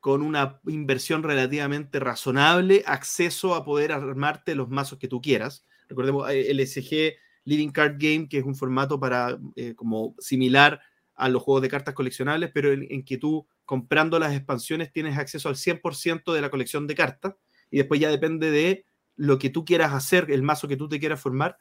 con 0.00 0.22
una 0.22 0.60
inversión 0.66 1.22
relativamente 1.22 1.98
razonable 2.00 2.84
acceso 2.86 3.54
a 3.54 3.64
poder 3.64 3.92
armarte 3.92 4.54
los 4.54 4.68
mazos 4.68 4.98
que 4.98 5.08
tú 5.08 5.20
quieras. 5.20 5.64
Recordemos 5.88 6.30
el 6.30 6.64
SG 6.66 7.16
Living 7.44 7.70
Card 7.70 7.96
Game, 7.98 8.28
que 8.28 8.38
es 8.38 8.44
un 8.44 8.54
formato 8.54 9.00
para 9.00 9.38
eh, 9.56 9.74
como 9.74 10.14
similar 10.18 10.80
a 11.14 11.28
los 11.28 11.42
juegos 11.42 11.62
de 11.62 11.68
cartas 11.68 11.94
coleccionables, 11.94 12.50
pero 12.52 12.72
en, 12.72 12.86
en, 12.90 13.04
que 13.04 13.18
tú 13.18 13.46
comprando 13.64 14.18
las 14.18 14.34
expansiones 14.34 14.92
tienes 14.92 15.18
acceso 15.18 15.48
al 15.48 15.56
100% 15.56 16.32
de 16.32 16.40
la 16.40 16.50
colección 16.50 16.86
de 16.86 16.94
cartas 16.94 17.34
y 17.70 17.78
después 17.78 18.00
ya 18.00 18.10
depende 18.10 18.50
de 18.50 18.84
lo 19.16 19.38
que 19.38 19.50
tú 19.50 19.64
quieras 19.64 19.92
hacer, 19.92 20.30
el 20.30 20.42
mazo 20.42 20.68
que 20.68 20.76
tú 20.76 20.88
te 20.88 21.00
quieras 21.00 21.20
formar, 21.20 21.58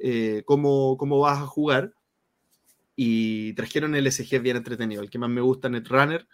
eh, 0.00 0.42
cómo, 0.44 0.96
cómo, 0.96 1.20
vas 1.20 1.38
a 1.38 1.46
jugar. 1.46 1.92
Y 2.96 3.52
trajeron 3.54 3.94
el 3.94 4.10
SG 4.10 4.40
bien 4.40 4.56
entretenido. 4.56 5.02
El 5.02 5.10
que 5.10 5.18
más 5.18 5.30
me 5.30 5.40
gusta, 5.40 5.68
Netrunner, 5.68 6.26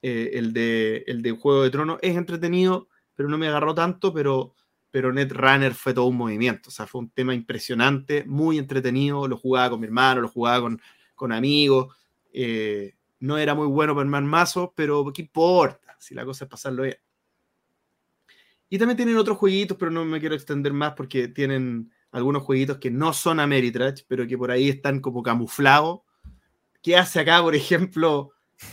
eh, 0.00 0.30
el, 0.34 0.52
de, 0.52 1.04
el 1.06 1.22
de 1.22 1.32
Juego 1.32 1.62
de 1.62 1.70
Tronos, 1.70 1.98
es 2.02 2.16
entretenido, 2.16 2.88
pero 3.14 3.28
no 3.28 3.38
me 3.38 3.48
agarró 3.48 3.74
tanto, 3.74 4.12
pero 4.12 4.54
pero 4.92 5.10
Netrunner 5.10 5.74
fue 5.74 5.94
todo 5.94 6.04
un 6.04 6.18
movimiento, 6.18 6.68
o 6.68 6.70
sea, 6.70 6.86
fue 6.86 7.00
un 7.00 7.08
tema 7.08 7.34
impresionante, 7.34 8.24
muy 8.26 8.58
entretenido, 8.58 9.26
lo 9.26 9.38
jugaba 9.38 9.70
con 9.70 9.80
mi 9.80 9.86
hermano, 9.86 10.20
lo 10.20 10.28
jugaba 10.28 10.60
con, 10.60 10.80
con 11.14 11.32
amigos, 11.32 11.96
eh, 12.30 12.94
no 13.18 13.38
era 13.38 13.54
muy 13.54 13.66
bueno 13.68 13.94
para 13.94 14.02
armar 14.02 14.22
mazos, 14.22 14.70
pero 14.76 15.10
¿qué 15.10 15.22
importa? 15.22 15.96
Si 15.98 16.14
la 16.14 16.26
cosa 16.26 16.44
es 16.44 16.50
pasarlo 16.50 16.82
bien. 16.82 16.98
Y 18.68 18.78
también 18.78 18.98
tienen 18.98 19.16
otros 19.16 19.38
jueguitos, 19.38 19.78
pero 19.78 19.90
no 19.90 20.04
me 20.04 20.20
quiero 20.20 20.34
extender 20.34 20.74
más 20.74 20.92
porque 20.92 21.28
tienen 21.28 21.90
algunos 22.12 22.44
jueguitos 22.44 22.78
que 22.78 22.90
no 22.90 23.12
son 23.12 23.40
Ameritrash, 23.40 24.02
pero 24.06 24.26
que 24.26 24.38
por 24.38 24.50
ahí 24.50 24.68
están 24.68 25.00
como 25.00 25.22
camuflados. 25.22 26.00
¿Qué 26.80 26.96
hace 26.96 27.20
acá, 27.20 27.42
por 27.42 27.54
ejemplo, 27.54 28.30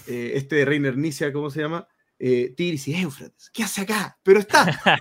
eh, 0.07 0.34
este 0.36 0.57
de 0.57 0.66
Reiner 0.66 0.98
Nicia, 0.98 1.34
¿cómo 1.34 1.49
se 1.49 1.61
llama? 1.61 1.88
eh, 2.20 2.53
Tigris 2.56 2.88
y 2.90 2.95
Éufrates. 2.95 3.49
¿Qué 3.49 3.64
hace 3.64 3.82
acá? 3.82 4.18
Pero 4.22 4.40
está. 4.40 4.99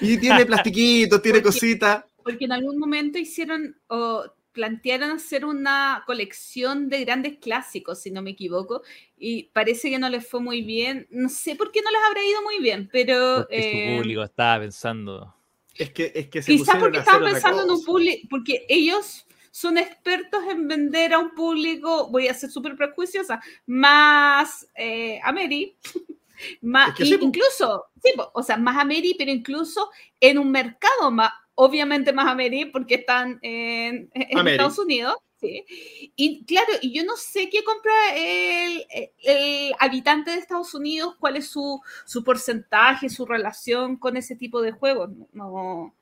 Y 0.00 0.16
tiene 0.18 0.46
plastiquitos, 0.46 1.20
tiene 1.20 1.42
cositas. 1.42 2.04
Porque 2.22 2.44
en 2.44 2.52
algún 2.52 2.78
momento 2.78 3.18
hicieron 3.18 3.76
o 3.88 4.24
plantearon 4.52 5.10
hacer 5.10 5.44
una 5.44 6.04
colección 6.06 6.88
de 6.88 7.04
grandes 7.04 7.38
clásicos, 7.38 8.00
si 8.00 8.12
no 8.12 8.22
me 8.22 8.30
equivoco, 8.30 8.82
y 9.18 9.50
parece 9.52 9.90
que 9.90 9.98
no 9.98 10.08
les 10.08 10.26
fue 10.26 10.40
muy 10.40 10.62
bien. 10.62 11.08
No 11.10 11.28
sé 11.28 11.56
por 11.56 11.72
qué 11.72 11.82
no 11.82 11.90
les 11.90 12.00
habrá 12.06 12.24
ido 12.24 12.40
muy 12.42 12.60
bien, 12.60 12.88
pero... 12.90 13.38
Porque 13.38 13.60
su 13.60 13.78
eh, 13.78 13.96
público 13.98 14.22
estaba 14.22 14.60
pensando. 14.60 15.34
Es 15.76 15.90
que, 15.90 16.12
es 16.14 16.28
que 16.28 16.42
se 16.42 16.52
Quizás 16.52 16.76
porque 16.78 16.98
estaban 16.98 17.24
pensando 17.24 17.62
en 17.64 17.70
un 17.70 17.84
público, 17.84 18.26
porque 18.30 18.64
ellos 18.68 19.26
son 19.50 19.78
expertos 19.78 20.42
en 20.50 20.66
vender 20.68 21.12
a 21.14 21.18
un 21.18 21.34
público, 21.34 22.08
voy 22.10 22.28
a 22.28 22.34
ser 22.34 22.50
súper 22.50 22.76
prejuiciosa, 22.76 23.40
más 23.66 24.68
eh, 24.74 25.20
Ameri, 25.22 25.76
más, 26.62 26.90
Es 26.90 26.94
que 26.96 27.04
y- 27.04 27.06
sí, 27.06 27.18
po. 27.18 27.24
incluso, 27.26 27.84
sí, 28.02 28.12
o 28.32 28.42
sea, 28.42 28.56
más 28.56 28.76
Ameri, 28.78 29.14
pero 29.16 29.30
incluso 29.30 29.90
en 30.20 30.38
un 30.38 30.50
mercado 30.50 31.10
más, 31.10 31.32
obviamente 31.54 32.12
más 32.12 32.26
Ameri, 32.26 32.66
porque 32.66 32.96
están 32.96 33.38
en. 33.42 34.10
Estados 34.14 34.78
Unidos. 34.78 35.14
Sí. 35.44 36.12
Y 36.16 36.44
claro, 36.44 36.72
y 36.80 36.92
yo 36.92 37.04
no 37.04 37.16
sé 37.16 37.50
qué 37.50 37.62
compra 37.62 37.92
el, 38.14 38.84
el 39.22 39.72
habitante 39.78 40.30
de 40.30 40.38
Estados 40.38 40.74
Unidos, 40.74 41.16
cuál 41.18 41.36
es 41.36 41.48
su, 41.48 41.80
su 42.04 42.24
porcentaje, 42.24 43.08
su 43.08 43.26
relación 43.26 43.96
con 43.96 44.16
ese 44.16 44.36
tipo 44.36 44.62
de 44.62 44.72
juegos. 44.72 45.10
No, 45.32 45.94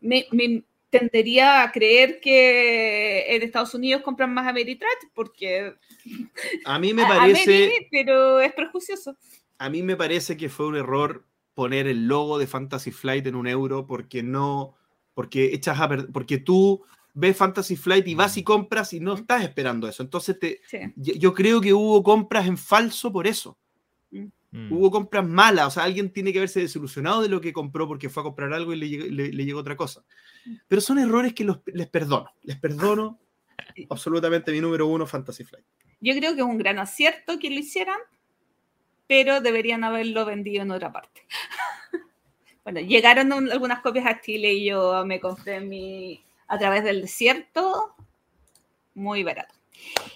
me, 0.00 0.26
me 0.32 0.64
tendería 0.90 1.62
a 1.62 1.72
creer 1.72 2.20
que 2.20 3.34
en 3.34 3.42
Estados 3.42 3.74
Unidos 3.74 4.02
compran 4.02 4.34
más 4.34 4.46
Ameritrash 4.46 5.08
porque 5.14 5.74
A 6.64 6.78
mí 6.78 6.92
me 6.92 7.04
parece, 7.06 7.64
Ameri, 7.64 7.88
pero 7.90 8.40
es 8.40 8.52
prejuicioso. 8.52 9.16
a 9.58 9.70
mí 9.70 9.82
me 9.82 9.96
parece 9.96 10.36
que 10.36 10.48
fue 10.48 10.66
un 10.66 10.76
error 10.76 11.24
poner 11.54 11.86
el 11.86 12.06
logo 12.06 12.38
de 12.38 12.46
Fantasy 12.46 12.90
Flight 12.90 13.26
en 13.26 13.36
un 13.36 13.46
euro 13.46 13.86
porque 13.86 14.22
no, 14.22 14.74
porque 15.14 15.54
echas 15.54 15.78
a 15.80 15.88
porque 16.12 16.38
tú 16.38 16.84
ves 17.14 17.36
Fantasy 17.36 17.76
Flight 17.76 18.06
y 18.08 18.14
vas 18.14 18.36
y 18.36 18.42
compras 18.44 18.92
y 18.92 19.00
no 19.00 19.14
estás 19.14 19.42
esperando 19.42 19.88
eso. 19.88 20.02
Entonces 20.02 20.38
te, 20.38 20.60
Sí. 20.66 20.78
yo, 20.96 21.14
yo 21.14 21.34
creo 21.34 21.60
que 21.60 21.72
hubo 21.72 22.02
compras 22.02 22.46
en 22.46 22.56
falso 22.58 23.12
por 23.12 23.26
eso. 23.26 23.58
Mm. 24.52 24.72
Hubo 24.72 24.90
compras 24.90 25.24
malas, 25.26 25.66
o 25.68 25.70
sea, 25.70 25.84
alguien 25.84 26.12
tiene 26.12 26.32
que 26.32 26.38
haberse 26.40 26.58
desilusionado 26.60 27.22
de 27.22 27.28
lo 27.28 27.40
que 27.40 27.52
compró 27.52 27.86
porque 27.86 28.08
fue 28.08 28.22
a 28.22 28.24
comprar 28.24 28.52
algo 28.52 28.72
y 28.72 28.76
le, 28.76 28.88
llegó- 28.88 29.04
le- 29.06 29.32
le 29.32 29.44
llegó 29.44 29.60
otra 29.60 29.76
cosa. 29.76 30.02
Pero 30.66 30.80
son 30.80 30.98
errores 30.98 31.34
que 31.34 31.44
los- 31.44 31.60
les 31.66 31.86
perdono, 31.88 32.30
les 32.42 32.58
perdono 32.58 33.20
absolutamente 33.90 34.50
mi 34.50 34.60
número 34.60 34.88
uno, 34.88 35.06
Fantasy 35.06 35.44
Flight. 35.44 35.64
Yo 36.00 36.14
creo 36.16 36.34
que 36.34 36.40
es 36.40 36.46
un 36.46 36.58
gran 36.58 36.78
acierto 36.80 37.38
que 37.38 37.48
lo 37.50 37.56
hicieran, 37.60 37.98
pero 39.06 39.40
deberían 39.40 39.84
haberlo 39.84 40.24
vendido 40.24 40.62
en 40.62 40.70
otra 40.72 40.90
parte. 40.92 41.22
bueno, 42.64 42.80
llegaron 42.80 43.32
un- 43.32 43.52
algunas 43.52 43.80
copias 43.82 44.06
a 44.06 44.20
Chile 44.20 44.52
y 44.52 44.66
yo 44.66 45.04
me 45.06 45.20
compré 45.20 45.60
mi 45.60 46.24
a 46.50 46.58
través 46.58 46.82
del 46.82 47.00
desierto, 47.02 47.94
muy 48.94 49.22
barato. 49.22 49.54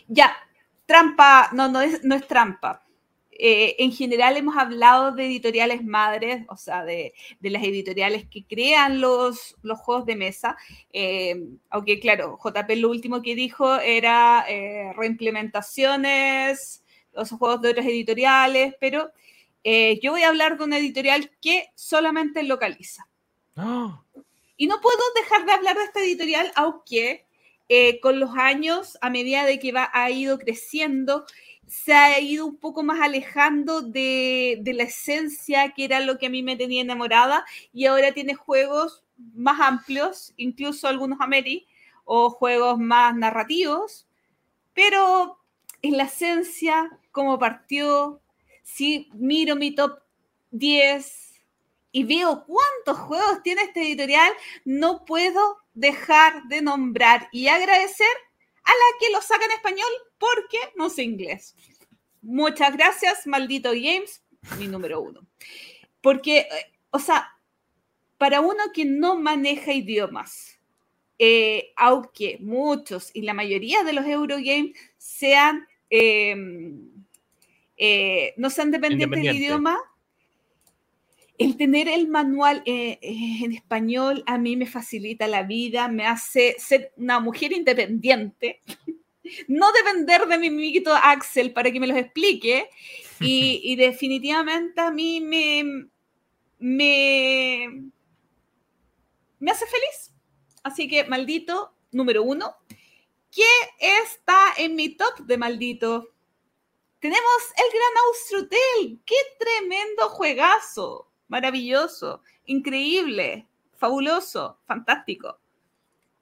Ya, 0.08 0.36
trampa, 0.84 1.48
no, 1.52 1.68
no 1.68 1.80
es, 1.80 2.02
no 2.02 2.16
es 2.16 2.26
trampa. 2.26 2.84
Eh, 3.30 3.76
en 3.78 3.92
general 3.92 4.36
hemos 4.36 4.56
hablado 4.56 5.12
de 5.12 5.26
editoriales 5.26 5.84
madres, 5.84 6.44
o 6.48 6.56
sea, 6.56 6.84
de, 6.84 7.14
de 7.38 7.50
las 7.50 7.62
editoriales 7.62 8.26
que 8.28 8.44
crean 8.44 9.00
los, 9.00 9.56
los 9.62 9.78
juegos 9.78 10.06
de 10.06 10.16
mesa. 10.16 10.56
Eh, 10.92 11.36
aunque 11.70 12.00
claro, 12.00 12.36
JP 12.42 12.68
lo 12.78 12.90
último 12.90 13.22
que 13.22 13.36
dijo 13.36 13.78
era 13.78 14.44
eh, 14.48 14.92
reimplementaciones, 14.96 16.82
los 17.12 17.30
juegos 17.30 17.62
de 17.62 17.70
otras 17.70 17.86
editoriales, 17.86 18.74
pero 18.80 19.12
yo 20.02 20.12
voy 20.12 20.22
a 20.22 20.28
hablar 20.28 20.58
de 20.58 20.64
una 20.64 20.76
editorial 20.76 21.30
que 21.40 21.68
solamente 21.74 22.42
localiza. 22.42 23.08
¡Ah! 23.56 24.02
Y 24.56 24.66
no 24.66 24.80
puedo 24.80 24.98
dejar 25.16 25.46
de 25.46 25.52
hablar 25.52 25.76
de 25.76 25.84
esta 25.84 26.00
editorial, 26.00 26.52
aunque 26.54 27.26
eh, 27.68 28.00
con 28.00 28.20
los 28.20 28.30
años, 28.36 28.98
a 29.00 29.10
medida 29.10 29.44
de 29.44 29.58
que 29.58 29.72
va, 29.72 29.90
ha 29.92 30.10
ido 30.10 30.38
creciendo, 30.38 31.24
se 31.66 31.94
ha 31.94 32.20
ido 32.20 32.46
un 32.46 32.56
poco 32.56 32.82
más 32.82 33.00
alejando 33.00 33.80
de, 33.80 34.58
de 34.60 34.74
la 34.74 34.84
esencia 34.84 35.72
que 35.72 35.84
era 35.84 36.00
lo 36.00 36.18
que 36.18 36.26
a 36.26 36.30
mí 36.30 36.42
me 36.42 36.56
tenía 36.56 36.82
enamorada 36.82 37.44
y 37.72 37.86
ahora 37.86 38.12
tiene 38.12 38.34
juegos 38.34 39.02
más 39.16 39.60
amplios, 39.60 40.34
incluso 40.36 40.88
algunos 40.88 41.20
Ameri, 41.20 41.66
o 42.04 42.30
juegos 42.30 42.78
más 42.78 43.16
narrativos, 43.16 44.06
pero 44.74 45.38
en 45.82 45.96
la 45.96 46.04
esencia, 46.04 46.90
como 47.12 47.38
partió, 47.38 48.20
si 48.62 49.08
miro 49.14 49.56
mi 49.56 49.74
top 49.74 50.00
10 50.50 51.23
y 51.94 52.02
veo 52.02 52.44
cuántos 52.44 52.98
juegos 53.06 53.40
tiene 53.44 53.62
esta 53.62 53.80
editorial, 53.80 54.32
no 54.64 55.04
puedo 55.04 55.58
dejar 55.74 56.42
de 56.48 56.60
nombrar 56.60 57.28
y 57.30 57.46
agradecer 57.46 58.16
a 58.64 58.70
la 58.70 58.98
que 58.98 59.12
lo 59.12 59.22
saca 59.22 59.44
en 59.44 59.52
español 59.52 59.88
porque 60.18 60.58
no 60.74 60.90
sé 60.90 61.04
inglés. 61.04 61.54
Muchas 62.20 62.76
gracias, 62.76 63.28
maldito 63.28 63.70
Games, 63.70 64.24
mi 64.58 64.66
número 64.66 65.00
uno. 65.00 65.20
Porque, 66.00 66.38
eh, 66.38 66.72
o 66.90 66.98
sea, 66.98 67.30
para 68.18 68.40
uno 68.40 68.64
que 68.74 68.84
no 68.84 69.16
maneja 69.16 69.72
idiomas, 69.72 70.58
eh, 71.20 71.72
aunque 71.76 72.38
muchos 72.40 73.12
y 73.14 73.22
la 73.22 73.34
mayoría 73.34 73.84
de 73.84 73.92
los 73.92 74.04
Eurogames 74.04 74.72
sean, 74.96 75.68
eh, 75.90 76.34
eh, 77.76 78.34
no 78.36 78.50
sean 78.50 78.72
dependientes 78.72 79.22
del 79.22 79.36
idioma, 79.36 79.78
el 81.38 81.56
tener 81.56 81.88
el 81.88 82.08
manual 82.08 82.62
eh, 82.64 82.98
eh, 83.02 83.44
en 83.44 83.52
español 83.52 84.22
a 84.26 84.38
mí 84.38 84.56
me 84.56 84.66
facilita 84.66 85.26
la 85.26 85.42
vida, 85.42 85.88
me 85.88 86.06
hace 86.06 86.54
ser 86.58 86.92
una 86.96 87.18
mujer 87.20 87.52
independiente, 87.52 88.62
no 89.48 89.72
depender 89.72 90.26
de 90.26 90.38
mi 90.38 90.48
amiguito 90.48 90.94
Axel 90.94 91.52
para 91.52 91.72
que 91.72 91.80
me 91.80 91.86
los 91.86 91.96
explique 91.96 92.68
y, 93.20 93.74
definitivamente 93.76 94.80
a 94.80 94.90
mí 94.90 95.20
me, 95.20 95.88
me, 96.58 97.90
me 99.38 99.50
hace 99.50 99.66
feliz. 99.66 100.12
Así 100.62 100.88
que 100.88 101.04
maldito, 101.04 101.74
número 101.90 102.22
uno, 102.22 102.56
¿qué 103.30 103.48
está 103.78 104.54
en 104.58 104.74
mi 104.74 104.90
top 104.90 105.20
de 105.20 105.38
maldito? 105.38 106.10
Tenemos 106.98 107.42
el 107.56 107.70
Gran 107.70 108.04
Austrotel, 108.06 109.00
qué 109.04 109.16
tremendo 109.38 110.08
juegazo, 110.08 111.10
maravilloso, 111.34 112.22
increíble, 112.46 113.48
fabuloso, 113.76 114.60
fantástico. 114.68 115.40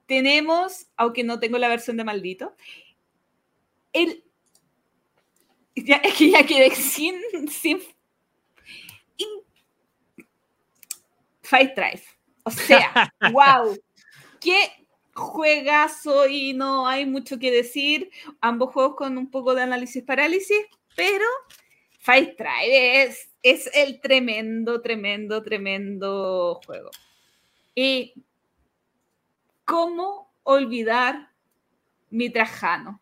Tenemos, 0.06 0.86
aunque 0.96 1.22
no 1.22 1.38
tengo 1.38 1.58
la 1.58 1.68
versión 1.68 1.98
de 1.98 2.04
maldito, 2.04 2.56
el... 3.92 4.24
Ya, 5.76 5.96
es 6.02 6.14
que 6.14 6.30
ya 6.30 6.46
quedé 6.46 6.70
sin... 6.74 7.14
sin 7.50 7.82
in- 9.18 9.44
Fight 11.42 11.74
Drive. 11.76 12.02
O 12.44 12.50
sea, 12.50 13.12
wow. 13.32 13.76
Qué 14.40 14.86
juegazo 15.14 16.26
y 16.26 16.54
no 16.54 16.86
hay 16.88 17.04
mucho 17.04 17.38
que 17.38 17.50
decir. 17.50 18.10
Ambos 18.40 18.72
juegos 18.72 18.96
con 18.96 19.18
un 19.18 19.30
poco 19.30 19.54
de 19.54 19.60
análisis 19.62 20.02
parálisis, 20.02 20.64
pero 20.96 21.26
Fight 22.00 22.38
Drive 22.38 23.02
es, 23.02 23.28
es 23.42 23.68
el 23.74 24.00
tremendo, 24.00 24.80
tremendo, 24.80 25.42
tremendo 25.42 26.60
juego. 26.64 26.90
Y 27.74 28.14
cómo 29.64 30.32
olvidar 30.44 31.30
mi 32.10 32.30
Trajano. 32.30 33.00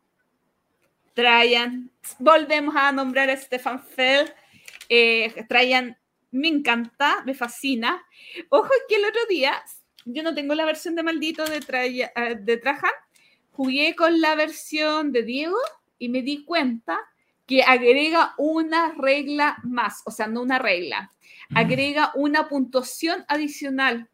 Trajan, 1.14 1.90
volvemos 2.18 2.74
a 2.76 2.92
nombrar 2.92 3.28
a 3.28 3.36
Stefan 3.36 3.82
Feld. 3.82 4.32
Eh, 4.88 5.44
Trajan 5.48 5.96
me 6.30 6.48
encanta, 6.48 7.22
me 7.26 7.34
fascina. 7.34 8.02
Ojo 8.48 8.70
que 8.88 8.96
el 8.96 9.04
otro 9.04 9.20
día, 9.28 9.62
yo 10.04 10.22
no 10.22 10.34
tengo 10.34 10.54
la 10.54 10.64
versión 10.64 10.94
de 10.94 11.02
maldito 11.02 11.44
de, 11.44 11.58
eh, 12.14 12.36
de 12.40 12.56
Trajan, 12.56 12.90
jugué 13.52 13.94
con 13.96 14.20
la 14.20 14.34
versión 14.36 15.12
de 15.12 15.22
Diego 15.22 15.58
y 15.98 16.08
me 16.08 16.22
di 16.22 16.44
cuenta 16.44 16.98
que 17.50 17.64
agrega 17.64 18.32
una 18.38 18.92
regla 18.96 19.56
más, 19.64 20.02
o 20.06 20.12
sea, 20.12 20.28
no 20.28 20.40
una 20.40 20.60
regla, 20.60 21.12
agrega 21.52 22.12
una 22.14 22.46
puntuación 22.48 23.24
adicional 23.26 24.08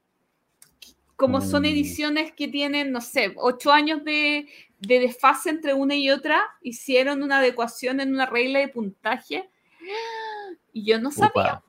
como 1.17 1.43
son 1.43 1.63
Mm. 1.63 1.67
ediciones 1.67 2.33
que 2.33 2.49
tienen, 2.49 2.93
no 2.93 3.03
sé, 3.03 3.35
ocho 3.37 3.73
años 3.73 4.03
de, 4.05 4.49
de 4.81 5.01
desfase 5.01 5.51
entre 5.51 5.75
una 5.75 5.95
y 5.95 6.11
otra, 6.11 6.43
hicieron 6.63 7.23
una 7.23 7.39
adecuación 7.41 8.01
en 8.01 8.15
una 8.15 8.25
regla 8.25 8.61
de 8.61 8.69
puntaje. 8.69 9.51
Y 10.73 10.85
yo 10.87 10.99
no 10.99 11.11
sabía. 11.11 11.31
Upa. 11.33 11.63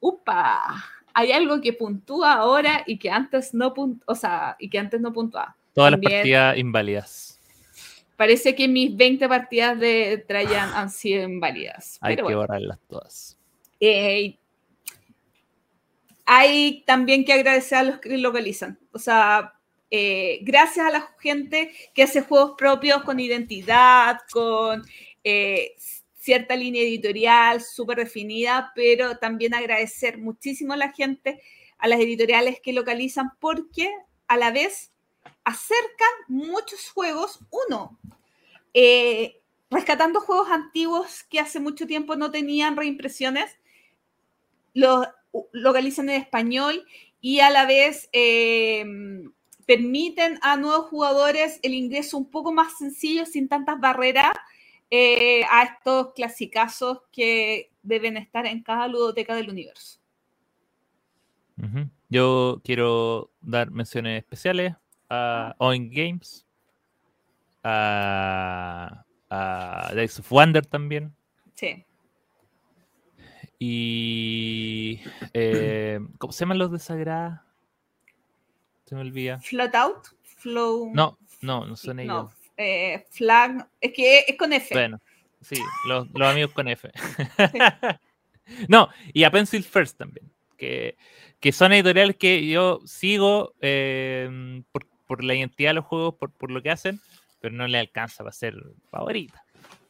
Upa, 0.00 0.84
hay 1.12 1.30
algo 1.30 1.60
que 1.60 1.72
puntúa 1.72 2.32
ahora 2.34 2.82
y 2.86 2.98
que 2.98 3.08
antes 3.10 3.54
no 3.54 3.72
punt- 3.72 4.02
o 4.06 4.14
sea, 4.16 4.56
y 4.58 4.68
que 4.68 4.78
antes 4.80 5.00
no 5.00 5.12
puntuaba. 5.12 5.56
Todas 5.74 5.92
También- 5.92 6.12
las 6.12 6.18
partidas 6.20 6.58
inválidas. 6.58 7.33
Parece 8.16 8.54
que 8.54 8.68
mis 8.68 8.96
20 8.96 9.28
partidas 9.28 9.78
de 9.78 10.24
Trajan 10.26 10.72
han 10.74 10.90
sido 10.90 11.24
inválidas. 11.24 11.98
Hay 12.00 12.14
Pero 12.14 12.28
que 12.28 12.34
bueno. 12.34 12.48
borrarlas 12.48 12.78
todas. 12.88 13.38
Eh, 13.80 14.36
hay 16.24 16.82
también 16.86 17.24
que 17.24 17.32
agradecer 17.32 17.78
a 17.78 17.82
los 17.82 17.98
que 17.98 18.16
localizan. 18.16 18.78
O 18.92 18.98
sea, 18.98 19.54
eh, 19.90 20.38
gracias 20.42 20.86
a 20.86 20.90
la 20.90 21.14
gente 21.20 21.72
que 21.92 22.02
hace 22.02 22.22
juegos 22.22 22.54
propios 22.56 23.02
con 23.02 23.20
identidad, 23.20 24.18
con 24.32 24.82
eh, 25.22 25.74
cierta 26.14 26.56
línea 26.56 26.82
editorial 26.82 27.60
súper 27.60 27.98
definida, 27.98 28.72
pero 28.74 29.18
también 29.18 29.54
agradecer 29.54 30.18
muchísimo 30.18 30.72
a 30.72 30.78
la 30.78 30.92
gente, 30.92 31.42
a 31.78 31.88
las 31.88 32.00
editoriales 32.00 32.60
que 32.60 32.72
localizan, 32.72 33.32
porque 33.38 33.90
a 34.26 34.36
la 34.36 34.50
vez 34.50 34.93
acercan 35.44 36.08
muchos 36.28 36.90
juegos, 36.90 37.40
uno, 37.50 37.98
eh, 38.72 39.40
rescatando 39.70 40.20
juegos 40.20 40.48
antiguos 40.50 41.24
que 41.24 41.40
hace 41.40 41.60
mucho 41.60 41.86
tiempo 41.86 42.16
no 42.16 42.30
tenían 42.30 42.76
reimpresiones, 42.76 43.58
los 44.72 45.06
localizan 45.52 46.08
en 46.10 46.20
español 46.20 46.86
y 47.20 47.40
a 47.40 47.50
la 47.50 47.66
vez 47.66 48.08
eh, 48.12 48.84
permiten 49.66 50.38
a 50.42 50.56
nuevos 50.56 50.88
jugadores 50.88 51.58
el 51.62 51.74
ingreso 51.74 52.18
un 52.18 52.30
poco 52.30 52.52
más 52.52 52.78
sencillo, 52.78 53.26
sin 53.26 53.48
tantas 53.48 53.80
barreras, 53.80 54.32
eh, 54.90 55.44
a 55.50 55.64
estos 55.64 56.12
clasicazos 56.14 57.00
que 57.10 57.70
deben 57.82 58.16
estar 58.16 58.46
en 58.46 58.62
cada 58.62 58.86
ludoteca 58.86 59.34
del 59.34 59.50
universo. 59.50 59.98
Yo 62.08 62.60
quiero 62.62 63.30
dar 63.40 63.70
menciones 63.70 64.18
especiales 64.18 64.74
a 65.10 65.54
Owen 65.58 65.90
Games, 65.90 66.46
a, 67.62 69.04
a 69.30 69.90
Days 69.94 70.18
of 70.18 70.28
Wonder 70.30 70.64
también, 70.66 71.14
Sí. 71.54 71.84
y 73.58 75.00
eh, 75.32 76.00
¿cómo 76.18 76.32
se 76.32 76.40
llaman 76.40 76.58
los 76.58 76.72
de 76.72 76.78
Sagrada? 76.78 77.44
Se 78.86 78.94
me 78.94 79.00
olvida. 79.00 79.40
Float 79.40 79.74
Out, 79.74 80.06
Flow. 80.22 80.90
No, 80.94 81.18
no, 81.40 81.64
no 81.66 81.76
son 81.76 82.00
ellos. 82.00 82.14
no, 82.14 82.32
eh, 82.56 83.06
Flag, 83.10 83.68
es 83.80 83.92
que 83.92 84.24
es 84.28 84.36
con 84.36 84.52
F. 84.52 84.74
Bueno, 84.74 85.00
sí, 85.40 85.56
los, 85.88 86.08
los 86.14 86.28
amigos 86.28 86.52
con 86.52 86.68
F. 86.68 86.90
no, 88.68 88.88
y 89.12 89.24
a 89.24 89.30
Pencil 89.30 89.64
First 89.64 89.96
también, 89.98 90.30
que, 90.58 90.96
que 91.40 91.52
son 91.52 91.72
editoriales 91.72 92.16
que 92.16 92.46
yo 92.46 92.80
sigo 92.84 93.54
eh, 93.60 94.62
por, 94.70 94.86
por 95.06 95.22
la 95.24 95.34
identidad 95.34 95.70
de 95.70 95.74
los 95.74 95.84
juegos, 95.84 96.14
por, 96.14 96.30
por 96.30 96.50
lo 96.50 96.62
que 96.62 96.70
hacen, 96.70 97.00
pero 97.40 97.54
no 97.54 97.66
le 97.66 97.78
alcanza 97.78 98.24
para 98.24 98.32
ser 98.32 98.54
favorita. 98.90 99.44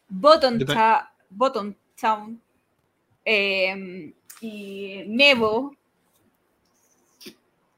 Bottom, 0.08 0.58
ta- 0.60 1.12
Bottom 1.30 1.74
Town 2.00 2.40
eh, 3.24 4.12
y 4.40 5.02
Nevo. 5.06 5.74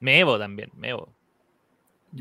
Mevo 0.01 0.39
también, 0.39 0.71
Mevo. 0.77 1.13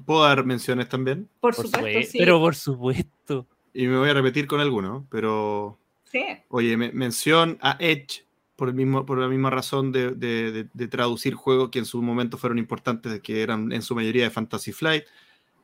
¿Puedo 0.05 0.23
dar 0.23 0.43
menciones 0.45 0.89
también? 0.89 1.29
Por, 1.39 1.55
Por 1.55 1.65
supuesto, 1.65 1.77
supuesto, 1.87 2.11
sí. 2.11 2.17
Pero 2.17 2.39
por 2.39 2.55
supuesto. 2.55 3.47
Y 3.73 3.87
me 3.87 3.97
voy 3.97 4.09
a 4.09 4.13
repetir 4.13 4.47
con 4.47 4.59
algunos, 4.59 5.05
pero 5.09 5.77
sí. 6.05 6.23
Oye, 6.49 6.75
me- 6.77 6.91
mención 6.91 7.57
a 7.61 7.77
Edge 7.79 8.24
por, 8.55 8.69
el 8.69 8.75
mismo, 8.75 9.05
por 9.05 9.17
la 9.17 9.27
misma 9.27 9.49
razón 9.49 9.91
de, 9.91 10.11
de- 10.11 10.51
de- 10.51 10.67
de 10.73 10.87
traducir 10.87 11.33
juegos 11.35 11.69
que 11.69 11.79
en 11.79 11.85
su 11.85 12.01
momento 12.01 12.37
fueron 12.37 12.57
importantes, 12.57 13.19
que 13.21 13.41
eran 13.41 13.71
en 13.71 13.81
su 13.81 13.95
mayoría 13.95 14.23
de 14.23 14.29
Fantasy 14.29 14.71
Flight. 14.71 15.03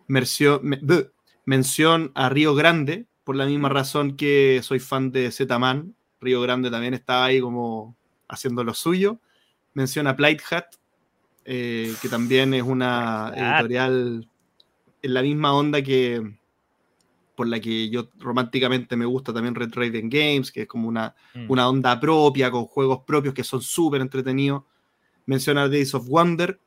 Mención, 0.07 0.59
me- 0.63 0.77
bleh. 0.77 1.09
mención 1.45 2.11
a 2.15 2.29
Río 2.29 2.53
Grande, 2.55 3.05
por 3.23 3.35
la 3.35 3.45
misma 3.45 3.69
razón 3.69 4.15
que 4.17 4.59
soy 4.63 4.79
fan 4.79 5.11
de 5.11 5.31
Z-Man. 5.31 5.95
Río 6.19 6.41
Grande 6.41 6.69
también 6.69 6.93
estaba 6.93 7.25
ahí 7.25 7.39
como 7.39 7.95
haciendo 8.27 8.63
lo 8.63 8.73
suyo. 8.73 9.19
Mención 9.73 10.07
a 10.07 10.15
Plight 10.15 10.41
Hat, 10.51 10.65
eh, 11.45 11.93
que 12.01 12.09
también 12.09 12.53
es 12.53 12.63
una 12.63 13.31
editorial 13.35 14.27
en 15.01 15.13
la 15.13 15.21
misma 15.21 15.53
onda 15.53 15.81
que 15.81 16.37
por 17.41 17.47
la 17.47 17.59
que 17.59 17.89
yo 17.89 18.07
románticamente 18.19 18.95
me 18.95 19.05
gusta 19.05 19.33
también 19.33 19.55
Red 19.55 19.71
Raven 19.73 20.09
Games, 20.11 20.51
que 20.51 20.61
es 20.61 20.67
como 20.67 20.87
una, 20.87 21.15
Mm. 21.33 21.49
una 21.49 21.67
onda 21.67 21.99
propia, 21.99 22.51
con 22.51 22.65
juegos 22.65 22.99
propios 23.03 23.33
que 23.33 23.43
son 23.43 23.63
súper 23.63 23.99
entretenidos. 23.99 24.61
Mencionar 25.25 25.71
Days 25.71 25.95
of 25.95 26.07
Wonder, 26.07 26.59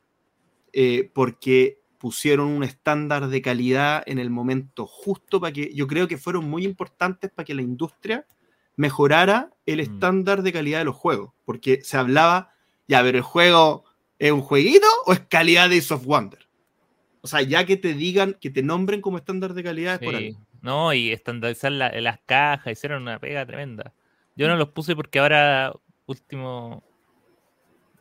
eh, 0.73 1.09
porque 1.15 1.79
pusieron 1.99 2.49
un 2.49 2.65
estándar 2.65 3.29
de 3.29 3.41
calidad 3.41 4.03
en 4.07 4.19
el 4.19 4.31
momento 4.31 4.85
justo 4.85 5.41
para 5.41 5.53
que 5.53 5.73
yo 5.73 5.87
creo 5.87 6.09
que 6.09 6.19
fueron 6.19 6.51
muy 6.51 6.65
importantes 6.65 7.31
para 7.31 7.45
que 7.47 7.55
la 7.55 7.63
industria 7.63 8.27
mejorara 8.77 9.51
el 9.67 9.77
Mm. 9.79 9.83
estándar 9.83 10.43
de 10.43 10.53
calidad 10.53 10.81
de 10.81 10.87
los 10.87 10.97
juegos, 10.97 11.31
porque 11.45 11.83
se 11.85 11.97
hablaba, 11.97 12.51
ya, 12.89 13.01
pero 13.05 13.19
el 13.19 13.23
juego 13.23 13.85
es 14.19 14.33
un 14.33 14.41
jueguito 14.43 14.89
o 15.07 15.13
es 15.13 15.21
calidad 15.21 15.69
Days 15.69 15.93
of 15.93 16.05
Wonder. 16.05 16.41
O 17.21 17.29
sea, 17.29 17.43
ya 17.43 17.65
que 17.65 17.77
te 17.77 17.95
digan, 17.95 18.37
que 18.41 18.51
te 18.51 18.63
nombren 18.63 19.01
como 19.01 19.17
estándar 19.19 19.55
de 19.55 19.63
calidad 19.63 19.95
es 19.95 20.01
por 20.05 20.19
Sí. 20.19 20.37
No, 20.65 20.95
y 20.95 21.12
estandarizar 21.12 21.73
la- 21.73 21.93
las 22.01 22.20
cajas, 22.24 22.73
hicieron 22.73 23.03
una 23.03 23.19
pega 23.19 23.45
tremenda. 23.45 23.93
Yo 24.35 24.49
no 24.49 24.57
los 24.57 24.70
puse 24.70 24.97
porque 24.97 25.19
ahora 25.19 25.74
último 26.07 26.82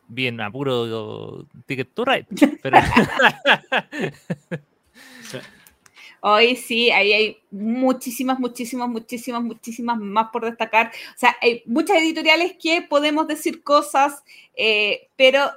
bien 0.08 0.40
apuro 0.40 1.46
Ticket 1.66 1.94
to 1.94 2.06
Ride, 2.06 2.26
pero 2.62 2.78
Hoy 6.22 6.56
sí, 6.56 6.90
ahí 6.90 7.12
hay 7.12 7.38
muchísimas, 7.52 8.40
muchísimas, 8.40 8.88
muchísimas, 8.88 9.44
muchísimas 9.44 9.98
más 10.00 10.30
por 10.32 10.46
destacar. 10.46 10.88
O 10.88 11.18
sea, 11.18 11.36
hay 11.42 11.64
muchas 11.66 11.98
editoriales 11.98 12.56
que 12.62 12.82
podemos 12.82 13.28
decir 13.28 13.62
cosas, 13.62 14.24
eh, 14.56 15.10
pero 15.18 15.52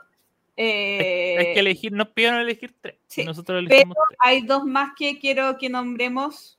eh, 0.56 1.36
hay 1.38 1.54
que 1.54 1.60
elegir, 1.60 1.92
nos 1.92 2.08
pidieron 2.08 2.40
elegir 2.40 2.74
tres. 2.80 2.96
sí, 3.06 3.24
nosotros 3.24 3.60
elegimos 3.60 3.96
tres. 4.08 4.18
hay 4.18 4.40
dos 4.42 4.64
más 4.64 4.90
que 4.98 5.20
quiero 5.20 5.56
que 5.56 5.68
nombremos. 5.68 6.58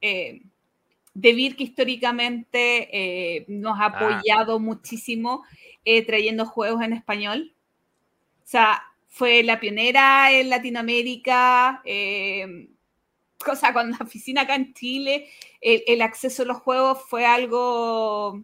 Eh, 0.00 0.42
de 1.14 1.32
Vir, 1.34 1.56
que 1.56 1.64
históricamente 1.64 2.88
eh, 3.38 3.44
nos 3.48 3.78
ha 3.80 3.86
Ah. 3.86 3.86
apoyado 4.18 4.60
muchísimo 4.60 5.44
eh, 5.84 6.04
trayendo 6.06 6.46
juegos 6.46 6.82
en 6.82 6.92
español. 6.94 7.54
O 8.44 8.46
sea, 8.46 8.82
fue 9.08 9.42
la 9.44 9.60
pionera 9.60 10.32
en 10.32 10.50
Latinoamérica. 10.50 11.82
eh, 11.84 12.68
o 13.50 13.56
sea, 13.56 13.72
con 13.72 13.90
la 13.92 13.98
oficina 14.02 14.42
acá 14.42 14.54
en 14.56 14.74
Chile, 14.74 15.28
el, 15.60 15.82
el 15.86 16.02
acceso 16.02 16.42
a 16.44 16.46
los 16.46 16.58
juegos 16.58 16.98
fue 17.08 17.26
algo. 17.26 18.42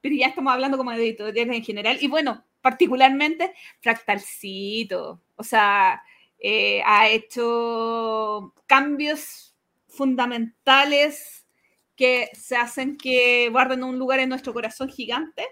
Pero 0.00 0.14
ya 0.16 0.26
estamos 0.28 0.52
hablando 0.52 0.76
como 0.78 0.90
de 0.92 0.98
editoriales 0.98 1.56
en 1.56 1.64
general. 1.64 1.98
Y 2.00 2.08
bueno, 2.08 2.44
particularmente 2.60 3.52
Fractalcito. 3.80 5.20
O 5.36 5.42
sea, 5.44 6.02
eh, 6.38 6.82
ha 6.86 7.08
hecho 7.08 8.54
cambios 8.66 9.47
fundamentales 9.98 11.44
que 11.96 12.30
se 12.32 12.56
hacen 12.56 12.96
que 12.96 13.48
guarden 13.50 13.82
un 13.82 13.98
lugar 13.98 14.20
en 14.20 14.28
nuestro 14.28 14.54
corazón 14.54 14.88
gigante. 14.88 15.44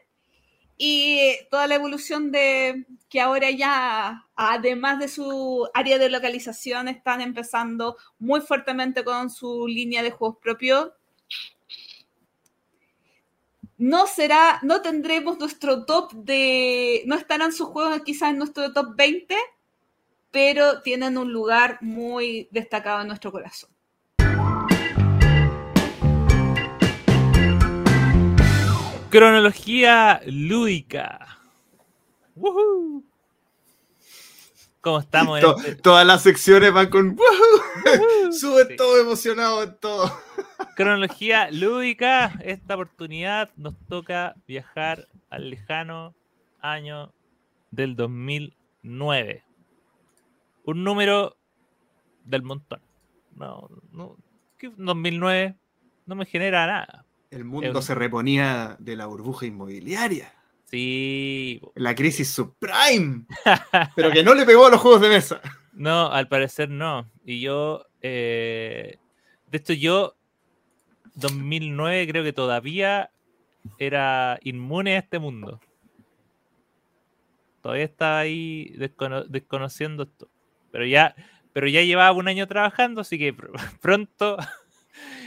Y 0.79 1.33
toda 1.51 1.67
la 1.67 1.75
evolución 1.75 2.31
de 2.31 2.87
que 3.09 3.21
ahora 3.21 3.51
ya, 3.51 4.27
además 4.37 5.01
de 5.01 5.09
su 5.09 5.69
área 5.75 5.99
de 5.99 6.11
localización, 6.11 6.87
están 6.87 7.21
empezando 7.21 7.97
muy 8.19 8.41
fuertemente 8.41 9.03
con 9.03 9.31
su 9.31 9.67
línea 9.67 10.03
de 10.03 10.13
juegos 10.13 10.39
propios. 10.41 10.91
No 13.79 14.07
será, 14.07 14.61
no 14.63 14.83
tendremos 14.83 15.39
nuestro 15.39 15.85
top 15.85 16.13
de, 16.13 17.03
no 17.07 17.17
estarán 17.17 17.53
sus 17.53 17.69
juegos 17.69 18.03
quizás 18.05 18.31
en 18.31 18.39
nuestro 18.39 18.73
top 18.73 18.95
20, 18.95 19.35
pero 20.31 20.83
tienen 20.83 21.19
un 21.19 21.33
lugar 21.33 21.79
muy 21.81 22.49
destacado 22.53 23.01
en 23.01 23.09
nuestro 23.09 23.33
corazón. 23.33 23.76
Cronología 29.11 30.21
lúdica. 30.27 31.39
¡Woohoo! 32.35 33.05
¿Cómo 34.81 34.99
estamos 35.01 35.41
en 35.41 35.47
este- 35.47 35.75
Todas 35.77 36.07
las 36.07 36.23
secciones 36.23 36.73
van 36.73 36.91
con 36.91 37.17
¡Woohoo! 37.17 37.63
Sube 38.33 38.67
Sí. 38.69 38.77
todo 38.77 39.01
emocionado 39.01 39.63
en 39.63 39.77
todo. 39.79 40.13
cronología 40.77 41.51
lúdica? 41.51 42.35
Esta 42.43 42.75
oportunidad 42.75 43.51
nos 43.57 43.75
toca 43.89 44.35
viajar 44.47 45.09
al 45.31 45.51
lejano 45.51 46.15
año 46.61 47.13
del 47.71 47.97
2009. 47.97 49.45
un 50.65 50.83
número 50.83 51.37
del 52.25 52.43
montón. 52.43 52.81
No, 53.37 53.69
no, 53.93 54.17
2009 54.77 55.55
no 56.07 56.15
me 56.17 56.27
genera 56.27 56.67
nada. 56.67 57.06
El 57.37 57.45
mundo 57.45 57.83
se 57.83 57.95
reponía 57.95 58.77
de 58.79 58.97
la 58.97 59.07
burbuja 59.07 59.47
inmobiliaria. 59.47 60.33
Sí. 60.71 61.61
La 61.75 61.95
crisis 61.95 62.31
subprime. 62.31 63.27
pero 63.95 64.11
que 64.11 64.23
no 64.25 64.35
le 64.35 64.47
pegó 64.47 64.67
a 64.67 64.71
los 64.71 64.81
juegos 64.81 65.03
de 65.03 65.09
mesa. 65.09 65.41
No, 65.73 66.11
al 66.11 66.29
parecer 66.29 66.71
no. 66.71 67.11
Y 67.25 67.41
yo, 67.41 67.85
eh, 68.01 68.99
de 69.51 69.59
esto 69.59 69.75
yo, 69.75 70.17
2009 71.15 72.09
creo 72.09 72.25
que 72.25 72.33
todavía 72.33 73.11
era 73.79 74.39
inmune 74.43 74.97
a 74.97 75.01
este 75.01 75.19
mundo. 75.19 75.61
Todavía 77.61 77.85
estaba 77.85 78.21
ahí 78.21 78.75
desconociendo 79.29 80.05
esto. 80.05 80.31
Pero 80.71 80.87
ya, 80.87 81.15
pero 81.53 81.69
ya 81.69 81.83
llevaba 81.83 82.13
un 82.13 82.29
año 82.29 82.47
trabajando, 82.47 83.01
así 83.03 83.19
que 83.19 83.35
pronto 83.83 84.37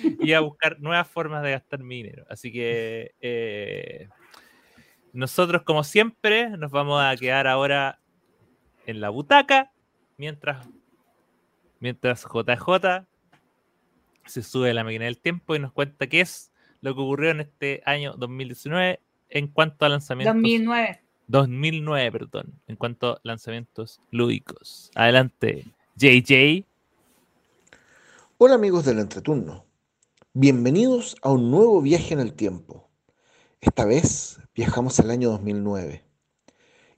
iba 0.22 0.38
a 0.38 0.42
buscar 0.42 0.80
nuevas 0.80 1.08
formas 1.08 1.44
de 1.44 1.52
gastar 1.52 1.84
mi 1.84 2.04
dinero. 2.04 2.26
Así 2.30 2.52
que 2.52 3.16
eh, 3.22 4.10
nosotros, 5.14 5.64
como 5.64 5.84
siempre, 5.84 6.50
nos 6.50 6.72
vamos 6.72 7.02
a 7.02 7.16
quedar 7.18 7.48
ahora 7.48 8.00
en 8.86 9.02
la 9.02 9.10
butaca 9.10 9.72
mientras, 10.18 10.68
mientras 11.80 12.24
JJ 12.24 13.06
se 14.26 14.44
sube 14.44 14.70
a 14.70 14.74
la 14.74 14.84
máquina 14.84 15.06
del 15.06 15.18
tiempo 15.18 15.56
y 15.56 15.60
nos 15.60 15.72
cuenta 15.72 16.08
qué 16.08 16.22
es 16.22 16.52
lo 16.82 16.94
que 16.94 17.02
ocurrió 17.02 17.32
en 17.32 17.42
este 17.42 17.82
año 17.86 18.14
2019 18.18 19.00
en 19.30 19.48
cuanto 19.48 19.86
a 19.86 19.90
lanzamientos. 19.90 20.36
2009. 20.36 21.02
2009, 21.28 22.12
perdón, 22.12 22.54
en 22.68 22.76
cuanto 22.76 23.14
a 23.14 23.20
lanzamientos 23.24 24.02
lúdicos. 24.12 24.92
Adelante, 24.96 25.66
JJ. 25.96 26.66
Hola 28.38 28.56
amigos 28.56 28.86
del 28.86 29.00
entreturno. 29.00 29.69
Bienvenidos 30.42 31.18
a 31.22 31.34
un 31.34 31.52
nuevo 31.52 31.82
viaje 31.82 32.14
en 32.14 32.22
el 32.22 32.32
tiempo. 32.32 32.90
Esta 33.60 33.84
vez 33.84 34.38
viajamos 34.56 34.98
al 35.02 35.12
año 35.12 35.32
2009. 35.32 36.06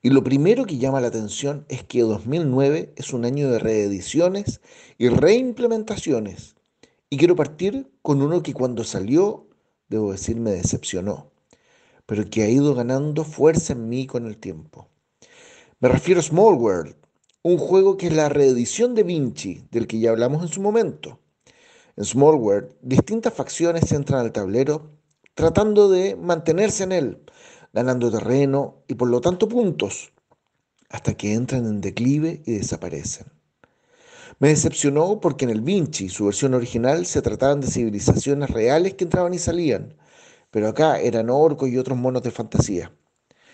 Y 0.03 0.11
lo 0.11 0.23
primero 0.23 0.65
que 0.65 0.77
llama 0.77 1.01
la 1.01 1.07
atención 1.07 1.65
es 1.68 1.84
que 1.84 2.01
2009 2.01 2.93
es 2.95 3.13
un 3.13 3.26
año 3.26 3.49
de 3.49 3.57
reediciones 3.57 4.61
y 4.99 5.09
reimplementaciones. 5.09 6.53
Y 7.09 7.18
quiero 7.18 7.35
partir 7.35 7.91
con 8.03 8.22
uno 8.22 8.43
que 8.43 8.53
cuando 8.53 8.84
salió, 8.84 9.47
debo 9.89 10.11
decir, 10.11 10.39
me 10.39 10.51
decepcionó, 10.51 11.31
pero 12.05 12.30
que 12.30 12.43
ha 12.43 12.47
ido 12.47 12.76
ganando 12.76 13.23
fuerza 13.23 13.73
en 13.73 13.89
mí 13.89 14.05
con 14.05 14.27
el 14.27 14.38
tiempo. 14.38 14.88
Me 15.80 15.89
refiero 15.89 16.19
a 16.19 16.23
Small 16.23 16.59
World, 16.59 16.95
un 17.41 17.57
juego 17.57 17.97
que 17.97 18.05
es 18.05 18.13
la 18.13 18.30
reedición 18.30 18.93
de 18.93 19.01
Vinci, 19.01 19.63
del 19.72 19.88
que 19.88 19.97
ya 19.97 20.11
hablamos 20.11 20.43
en 20.43 20.49
su 20.49 20.61
momento. 20.61 21.18
En 21.97 22.05
Small 22.05 22.35
World, 22.35 22.73
distintas 22.81 23.34
facciones 23.34 23.91
entran 23.91 24.22
al 24.22 24.31
tablero 24.31 24.91
tratando 25.34 25.89
de 25.89 26.15
mantenerse 26.15 26.84
en 26.84 26.91
él, 26.91 27.18
ganando 27.73 28.11
terreno 28.11 28.84
y 28.88 28.95
por 28.95 29.09
lo 29.09 29.22
tanto 29.22 29.47
puntos, 29.47 30.13
hasta 30.89 31.13
que 31.15 31.34
entran 31.34 31.65
en 31.65 31.81
declive 31.81 32.41
y 32.45 32.53
desaparecen. 32.53 33.27
Me 34.39 34.49
decepcionó 34.49 35.19
porque 35.19 35.45
en 35.45 35.51
el 35.51 35.61
Vinci, 35.61 36.09
su 36.09 36.26
versión 36.26 36.53
original, 36.53 37.05
se 37.05 37.22
trataban 37.22 37.61
de 37.61 37.68
civilizaciones 37.68 38.49
reales 38.49 38.95
que 38.95 39.03
entraban 39.03 39.34
y 39.34 39.39
salían, 39.39 39.95
pero 40.49 40.68
acá 40.68 40.99
eran 40.99 41.30
orcos 41.30 41.69
y 41.69 41.77
otros 41.77 41.97
monos 41.97 42.23
de 42.23 42.31
fantasía. 42.31 42.91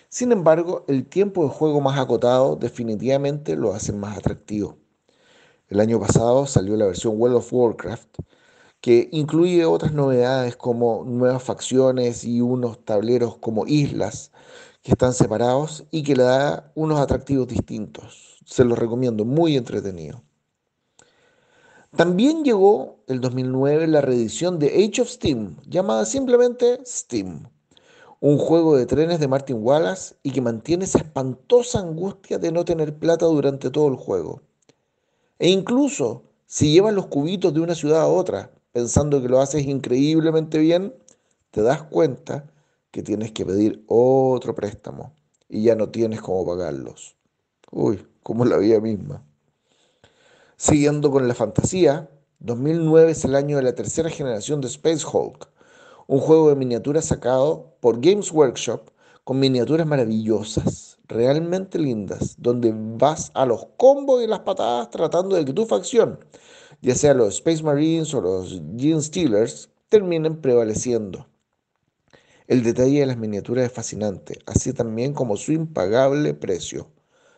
Sin 0.08 0.32
embargo, 0.32 0.84
el 0.88 1.06
tiempo 1.06 1.44
de 1.44 1.50
juego 1.50 1.80
más 1.80 1.98
acotado 1.98 2.56
definitivamente 2.56 3.56
lo 3.56 3.74
hace 3.74 3.92
más 3.92 4.16
atractivo. 4.16 4.78
El 5.68 5.80
año 5.80 6.00
pasado 6.00 6.46
salió 6.46 6.76
la 6.76 6.86
versión 6.86 7.20
World 7.20 7.36
of 7.36 7.52
Warcraft, 7.52 8.20
que 8.80 9.10
incluye 9.12 9.66
otras 9.66 9.92
novedades 9.92 10.56
como 10.56 11.04
nuevas 11.04 11.42
facciones 11.42 12.24
y 12.24 12.40
unos 12.40 12.82
tableros 12.86 13.36
como 13.36 13.66
islas 13.66 14.32
que 14.82 14.92
están 14.92 15.12
separados 15.12 15.84
y 15.90 16.04
que 16.04 16.16
le 16.16 16.22
da 16.22 16.72
unos 16.74 16.98
atractivos 16.98 17.48
distintos. 17.48 18.38
Se 18.46 18.64
los 18.64 18.78
recomiendo, 18.78 19.26
muy 19.26 19.58
entretenido. 19.58 20.22
También 21.94 22.44
llegó 22.44 23.04
el 23.06 23.20
2009 23.20 23.88
la 23.88 24.00
reedición 24.00 24.58
de 24.58 24.68
Age 24.68 25.02
of 25.02 25.08
Steam, 25.10 25.56
llamada 25.66 26.06
simplemente 26.06 26.80
Steam, 26.86 27.46
un 28.20 28.38
juego 28.38 28.74
de 28.74 28.86
trenes 28.86 29.20
de 29.20 29.28
Martin 29.28 29.58
Wallace 29.60 30.14
y 30.22 30.30
que 30.30 30.40
mantiene 30.40 30.86
esa 30.86 31.00
espantosa 31.00 31.80
angustia 31.80 32.38
de 32.38 32.52
no 32.52 32.64
tener 32.64 32.98
plata 32.98 33.26
durante 33.26 33.68
todo 33.68 33.88
el 33.88 33.96
juego. 33.96 34.40
E 35.38 35.48
incluso 35.50 36.24
si 36.46 36.72
llevas 36.72 36.94
los 36.94 37.06
cubitos 37.06 37.52
de 37.52 37.60
una 37.60 37.74
ciudad 37.74 38.00
a 38.00 38.08
otra, 38.08 38.50
pensando 38.72 39.20
que 39.20 39.28
lo 39.28 39.40
haces 39.40 39.66
increíblemente 39.66 40.58
bien, 40.58 40.94
te 41.50 41.62
das 41.62 41.82
cuenta 41.82 42.50
que 42.90 43.02
tienes 43.02 43.32
que 43.32 43.44
pedir 43.44 43.84
otro 43.86 44.54
préstamo 44.54 45.14
y 45.48 45.64
ya 45.64 45.74
no 45.74 45.90
tienes 45.90 46.20
cómo 46.20 46.46
pagarlos. 46.46 47.16
Uy, 47.70 48.06
como 48.22 48.44
la 48.44 48.56
vida 48.56 48.80
misma. 48.80 49.22
Siguiendo 50.56 51.10
con 51.10 51.28
la 51.28 51.34
fantasía, 51.34 52.10
2009 52.40 53.12
es 53.12 53.24
el 53.24 53.34
año 53.34 53.56
de 53.56 53.62
la 53.62 53.74
tercera 53.74 54.08
generación 54.08 54.60
de 54.60 54.68
Space 54.68 55.04
Hulk, 55.06 55.48
un 56.06 56.20
juego 56.20 56.48
de 56.48 56.56
miniaturas 56.56 57.04
sacado 57.04 57.76
por 57.80 58.00
Games 58.00 58.32
Workshop 58.32 58.90
con 59.24 59.38
miniaturas 59.38 59.86
maravillosas, 59.86 60.87
realmente 61.08 61.78
lindas, 61.78 62.36
donde 62.38 62.72
vas 62.74 63.30
a 63.34 63.46
los 63.46 63.66
combos 63.76 64.22
y 64.22 64.26
las 64.26 64.40
patadas 64.40 64.90
tratando 64.90 65.36
de 65.36 65.44
que 65.44 65.52
tu 65.52 65.66
facción 65.66 66.18
ya 66.80 66.94
sea 66.94 67.14
los 67.14 67.36
Space 67.36 67.62
Marines 67.62 68.14
o 68.14 68.20
los 68.20 68.60
Gene 68.76 69.02
Stealers, 69.02 69.70
terminen 69.88 70.40
prevaleciendo. 70.40 71.26
El 72.46 72.62
detalle 72.62 73.00
de 73.00 73.06
las 73.06 73.18
miniaturas 73.18 73.66
es 73.66 73.72
fascinante, 73.72 74.38
así 74.46 74.72
también 74.72 75.12
como 75.12 75.36
su 75.36 75.52
impagable 75.52 76.34
precio, 76.34 76.90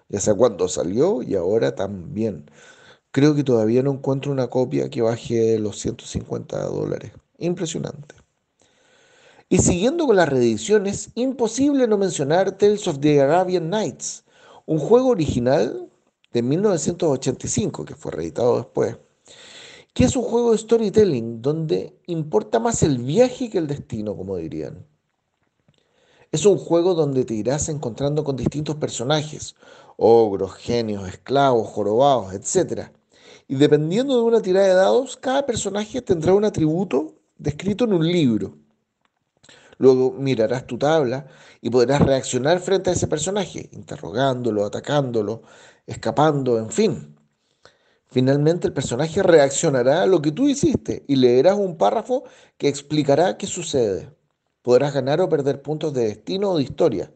ya 0.08 0.20
sea 0.20 0.34
cuando 0.34 0.68
salió 0.68 1.22
y 1.22 1.34
ahora 1.34 1.74
también. 1.74 2.50
Creo 3.10 3.34
que 3.34 3.42
todavía 3.44 3.82
no 3.82 3.92
encuentro 3.92 4.30
una 4.30 4.48
copia 4.48 4.88
que 4.88 5.02
baje 5.02 5.58
los 5.58 5.80
150 5.80 6.62
dólares. 6.64 7.12
Impresionante. 7.38 8.19
Y 9.50 9.58
siguiendo 9.58 10.06
con 10.06 10.16
las 10.16 10.30
reediciones, 10.30 11.10
imposible 11.14 11.86
no 11.86 11.98
mencionar 11.98 12.56
Tales 12.56 12.88
of 12.88 13.00
the 13.00 13.20
Arabian 13.20 13.68
Nights, 13.68 14.24
un 14.64 14.78
juego 14.78 15.08
original 15.08 15.90
de 16.32 16.42
1985 16.42 17.84
que 17.84 17.94
fue 17.94 18.12
reeditado 18.12 18.56
después 18.56 18.96
que 19.92 20.04
es 20.04 20.16
un 20.16 20.22
juego 20.22 20.52
de 20.52 20.58
storytelling 20.58 21.42
donde 21.42 21.98
importa 22.06 22.58
más 22.58 22.82
el 22.82 22.98
viaje 22.98 23.50
que 23.50 23.58
el 23.58 23.66
destino, 23.66 24.16
como 24.16 24.36
dirían. 24.36 24.86
Es 26.32 26.46
un 26.46 26.58
juego 26.58 26.94
donde 26.94 27.24
te 27.24 27.34
irás 27.34 27.68
encontrando 27.68 28.22
con 28.22 28.36
distintos 28.36 28.76
personajes, 28.76 29.56
ogros, 29.96 30.54
genios, 30.54 31.08
esclavos, 31.08 31.68
jorobados, 31.68 32.32
etc. 32.34 32.90
Y 33.48 33.56
dependiendo 33.56 34.16
de 34.16 34.22
una 34.22 34.40
tirada 34.40 34.68
de 34.68 34.74
dados, 34.74 35.16
cada 35.16 35.44
personaje 35.44 36.00
tendrá 36.02 36.34
un 36.34 36.44
atributo 36.44 37.14
descrito 37.36 37.84
en 37.84 37.94
un 37.94 38.06
libro. 38.06 38.54
Luego 39.80 40.12
mirarás 40.12 40.66
tu 40.66 40.76
tabla 40.76 41.26
y 41.62 41.70
podrás 41.70 42.02
reaccionar 42.02 42.60
frente 42.60 42.90
a 42.90 42.92
ese 42.92 43.06
personaje, 43.06 43.70
interrogándolo, 43.72 44.66
atacándolo, 44.66 45.40
escapando, 45.86 46.58
en 46.58 46.68
fin. 46.68 47.16
Finalmente 48.04 48.66
el 48.66 48.74
personaje 48.74 49.22
reaccionará 49.22 50.02
a 50.02 50.06
lo 50.06 50.20
que 50.20 50.32
tú 50.32 50.50
hiciste 50.50 51.06
y 51.08 51.16
leerás 51.16 51.56
un 51.56 51.78
párrafo 51.78 52.24
que 52.58 52.68
explicará 52.68 53.38
qué 53.38 53.46
sucede. 53.46 54.14
Podrás 54.60 54.92
ganar 54.92 55.22
o 55.22 55.30
perder 55.30 55.62
puntos 55.62 55.94
de 55.94 56.08
destino 56.08 56.50
o 56.50 56.58
de 56.58 56.64
historia, 56.64 57.10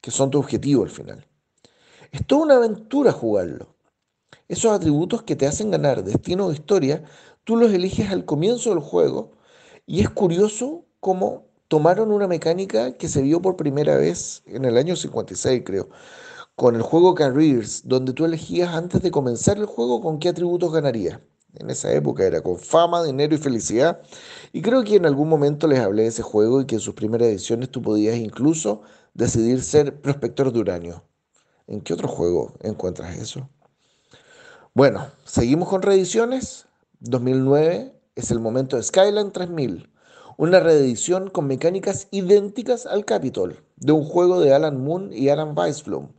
que 0.00 0.10
son 0.10 0.32
tu 0.32 0.40
objetivo 0.40 0.82
al 0.82 0.90
final. 0.90 1.24
Es 2.10 2.26
toda 2.26 2.42
una 2.42 2.56
aventura 2.56 3.12
jugarlo. 3.12 3.76
Esos 4.48 4.72
atributos 4.72 5.22
que 5.22 5.36
te 5.36 5.46
hacen 5.46 5.70
ganar 5.70 6.02
destino 6.02 6.46
o 6.46 6.52
historia, 6.52 7.04
tú 7.44 7.56
los 7.56 7.72
eliges 7.72 8.10
al 8.10 8.24
comienzo 8.24 8.70
del 8.70 8.80
juego 8.80 9.30
y 9.86 10.00
es 10.00 10.10
curioso 10.10 10.84
cómo 10.98 11.47
tomaron 11.68 12.10
una 12.12 12.26
mecánica 12.26 12.96
que 12.96 13.08
se 13.08 13.22
vio 13.22 13.40
por 13.40 13.56
primera 13.56 13.96
vez 13.96 14.42
en 14.46 14.64
el 14.64 14.76
año 14.76 14.96
56, 14.96 15.62
creo, 15.64 15.88
con 16.56 16.74
el 16.74 16.82
juego 16.82 17.14
Careers, 17.14 17.86
donde 17.86 18.12
tú 18.12 18.24
elegías 18.24 18.74
antes 18.74 19.02
de 19.02 19.10
comenzar 19.10 19.58
el 19.58 19.66
juego 19.66 20.00
con 20.00 20.18
qué 20.18 20.30
atributos 20.30 20.72
ganarías. 20.72 21.20
En 21.54 21.70
esa 21.70 21.92
época 21.92 22.24
era 22.24 22.42
con 22.42 22.58
fama, 22.58 23.02
dinero 23.02 23.34
y 23.34 23.38
felicidad. 23.38 24.00
Y 24.52 24.62
creo 24.62 24.84
que 24.84 24.96
en 24.96 25.06
algún 25.06 25.28
momento 25.28 25.66
les 25.66 25.80
hablé 25.80 26.02
de 26.02 26.08
ese 26.08 26.22
juego 26.22 26.60
y 26.60 26.66
que 26.66 26.76
en 26.76 26.80
sus 26.80 26.94
primeras 26.94 27.28
ediciones 27.28 27.70
tú 27.70 27.80
podías 27.80 28.16
incluso 28.16 28.82
decidir 29.14 29.62
ser 29.62 30.00
prospector 30.00 30.52
de 30.52 30.60
uranio. 30.60 31.04
¿En 31.66 31.80
qué 31.80 31.94
otro 31.94 32.08
juego 32.08 32.54
encuentras 32.60 33.16
eso? 33.16 33.48
Bueno, 34.74 35.10
seguimos 35.24 35.68
con 35.68 35.82
reediciones. 35.82 36.66
2009 37.00 37.94
es 38.14 38.30
el 38.30 38.40
momento 38.40 38.76
de 38.76 38.82
Skyline 38.82 39.32
3000, 39.32 39.90
una 40.38 40.60
reedición 40.60 41.30
con 41.30 41.48
mecánicas 41.48 42.06
idénticas 42.12 42.86
al 42.86 43.04
Capitol, 43.04 43.64
de 43.76 43.90
un 43.90 44.04
juego 44.04 44.40
de 44.40 44.54
Alan 44.54 44.82
Moon 44.82 45.12
y 45.12 45.30
Alan 45.30 45.52
Weisblum 45.54 46.10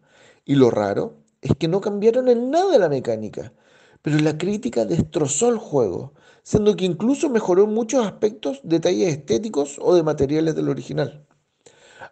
y 0.43 0.55
lo 0.55 0.71
raro 0.71 1.13
es 1.41 1.55
que 1.55 1.69
no 1.69 1.79
cambiaron 1.79 2.27
en 2.27 2.51
nada 2.51 2.77
la 2.77 2.89
mecánica, 2.89 3.53
pero 4.01 4.17
la 4.17 4.37
crítica 4.37 4.83
destrozó 4.83 5.47
el 5.49 5.57
juego, 5.57 6.13
siendo 6.43 6.75
que 6.75 6.83
incluso 6.83 7.29
mejoró 7.29 7.65
muchos 7.65 8.05
aspectos, 8.05 8.59
detalles 8.63 9.09
estéticos 9.09 9.77
o 9.79 9.95
de 9.95 10.03
materiales 10.03 10.53
del 10.53 10.67
original. 10.67 11.25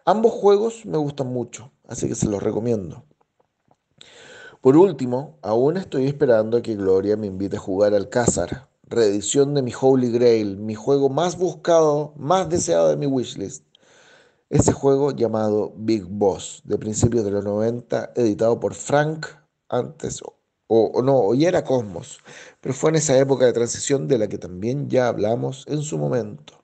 Ambos 0.06 0.32
juegos 0.32 0.86
me 0.86 0.96
gustan 0.96 1.26
mucho, 1.26 1.72
así 1.88 2.08
que 2.08 2.14
se 2.14 2.28
los 2.28 2.42
recomiendo. 2.42 3.04
Por 4.62 4.78
último, 4.78 5.36
aún 5.42 5.76
estoy 5.76 6.06
esperando 6.06 6.56
a 6.56 6.62
que 6.62 6.74
Gloria 6.74 7.18
me 7.18 7.26
invite 7.26 7.56
a 7.56 7.60
jugar 7.60 7.92
al 7.92 8.08
Cázar, 8.08 8.68
reedición 8.88 9.54
de 9.54 9.62
mi 9.62 9.72
Holy 9.78 10.10
Grail, 10.10 10.56
mi 10.56 10.74
juego 10.74 11.08
más 11.08 11.36
buscado, 11.36 12.14
más 12.16 12.48
deseado 12.48 12.88
de 12.88 12.96
mi 12.96 13.06
wishlist. 13.06 13.64
Ese 14.50 14.72
juego 14.72 15.10
llamado 15.12 15.74
Big 15.76 16.04
Boss, 16.04 16.62
de 16.64 16.78
principios 16.78 17.24
de 17.24 17.30
los 17.30 17.44
90, 17.44 18.12
editado 18.16 18.58
por 18.58 18.74
Frank, 18.74 19.26
antes, 19.68 20.22
o, 20.22 20.36
o 20.68 21.02
no, 21.02 21.34
ya 21.34 21.48
era 21.48 21.64
Cosmos, 21.64 22.20
pero 22.60 22.74
fue 22.74 22.90
en 22.90 22.96
esa 22.96 23.18
época 23.18 23.44
de 23.44 23.52
transición 23.52 24.08
de 24.08 24.18
la 24.18 24.28
que 24.28 24.38
también 24.38 24.88
ya 24.88 25.08
hablamos 25.08 25.64
en 25.68 25.82
su 25.82 25.98
momento. 25.98 26.54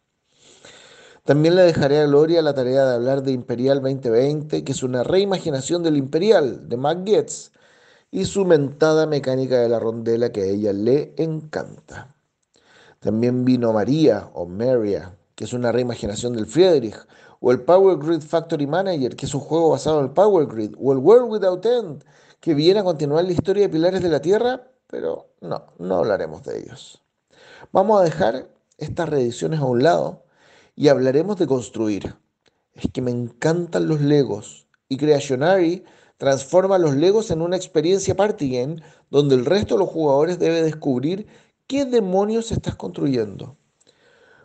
También 1.24 1.56
le 1.56 1.62
dejaré 1.62 2.01
a 2.01 2.06
Gloria 2.06 2.42
la 2.42 2.55
tarea 2.55 2.84
de 2.84 2.94
hablar 2.96 3.22
de 3.22 3.32
Imperial 3.32 3.80
2020, 3.80 4.62
que 4.62 4.72
es 4.72 4.82
una 4.82 5.02
reimaginación 5.02 5.82
del 5.82 5.96
Imperial 5.96 6.68
de 6.68 6.76
Matt 6.76 7.09
y 8.10 8.26
su 8.26 8.44
mentada 8.44 9.06
mecánica 9.06 9.59
de 9.59 9.68
la 9.68 9.80
rondela 9.80 10.30
que 10.32 10.42
a 10.42 10.46
ella 10.46 10.72
le 10.72 11.14
encanta. 11.16 12.14
También 13.05 13.44
vino 13.44 13.70
María 13.70 14.31
o 14.32 14.47
Maria, 14.47 15.14
que 15.35 15.44
es 15.44 15.52
una 15.52 15.70
reimaginación 15.70 16.32
del 16.32 16.47
Friedrich, 16.47 16.97
o 17.39 17.52
el 17.52 17.60
Power 17.60 17.98
Grid 17.98 18.22
Factory 18.22 18.66
Manager, 18.66 19.14
que 19.14 19.26
es 19.26 19.35
un 19.35 19.43
juego 19.43 19.68
basado 19.68 19.98
en 19.98 20.06
el 20.06 20.12
Power 20.12 20.47
Grid, 20.47 20.74
o 20.81 20.90
el 20.90 21.01
World 21.01 21.31
Without 21.31 21.66
End, 21.66 22.02
que 22.40 22.55
viene 22.55 22.81
a 22.81 22.85
continuar 22.85 23.22
la 23.26 23.32
historia 23.32 23.64
de 23.64 23.68
Pilares 23.68 24.02
de 24.02 24.09
la 24.09 24.22
Tierra, 24.22 24.68
pero 24.86 25.35
no, 25.43 25.66
no 25.78 25.97
hablaremos 25.97 26.44
de 26.44 26.60
ellos. 26.60 27.02
Vamos 27.72 28.01
a 28.01 28.05
dejar 28.05 28.48
estas 28.78 29.06
reediciones 29.06 29.60
a 29.60 29.66
un 29.66 29.82
lado 29.82 30.24
y 30.74 30.89
hablaremos 30.89 31.39
de 31.39 31.47
construir. 31.47 32.16
Es 32.72 32.90
que 32.90 33.02
me 33.02 33.10
encantan 33.10 33.86
los 33.86 34.01
Legos 34.01 34.66
y 34.89 34.97
Creationary 34.97 35.85
transforma 36.16 36.78
los 36.78 36.94
Legos 36.94 37.31
en 37.31 37.43
una 37.43 37.56
experiencia 37.56 38.16
party 38.16 38.48
game 38.48 38.76
donde 39.10 39.35
el 39.35 39.44
resto 39.44 39.74
de 39.74 39.81
los 39.81 39.90
jugadores 39.90 40.39
debe 40.39 40.62
descubrir 40.62 41.26
qué 41.66 41.85
demonios 41.85 42.53
estás 42.53 42.74
construyendo. 42.77 43.57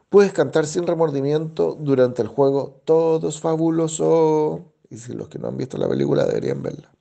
Puedes 0.09 0.33
cantar 0.33 0.65
sin 0.65 0.87
remordimiento 0.87 1.77
durante 1.79 2.21
el 2.21 2.27
juego. 2.27 2.81
Todo 2.85 3.29
es 3.29 3.39
fabuloso. 3.39 4.73
Y 4.89 4.97
si 4.97 5.13
los 5.13 5.29
que 5.29 5.37
no 5.37 5.47
han 5.47 5.57
visto 5.57 5.77
la 5.77 5.87
película 5.87 6.25
deberían 6.25 6.63
verla. 6.63 6.91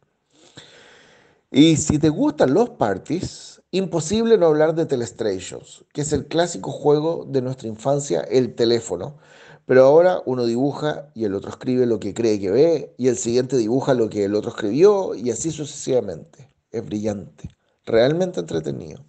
Y 1.50 1.76
si 1.76 1.98
te 1.98 2.10
gustan 2.10 2.52
los 2.52 2.70
parties, 2.70 3.62
imposible 3.70 4.36
no 4.36 4.46
hablar 4.46 4.74
de 4.74 4.84
Telestrations, 4.84 5.86
que 5.94 6.02
es 6.02 6.12
el 6.12 6.26
clásico 6.26 6.70
juego 6.70 7.24
de 7.26 7.40
nuestra 7.40 7.68
infancia, 7.68 8.20
el 8.20 8.54
teléfono. 8.54 9.16
Pero 9.64 9.84
ahora 9.84 10.22
uno 10.26 10.44
dibuja 10.44 11.10
y 11.14 11.24
el 11.24 11.34
otro 11.34 11.50
escribe 11.50 11.86
lo 11.86 12.00
que 12.00 12.12
cree 12.12 12.38
que 12.38 12.50
ve, 12.50 12.94
y 12.98 13.08
el 13.08 13.16
siguiente 13.16 13.56
dibuja 13.56 13.94
lo 13.94 14.10
que 14.10 14.24
el 14.24 14.34
otro 14.34 14.50
escribió, 14.50 15.14
y 15.14 15.30
así 15.30 15.50
sucesivamente. 15.50 16.54
Es 16.70 16.84
brillante, 16.84 17.48
realmente 17.86 18.40
entretenido. 18.40 19.04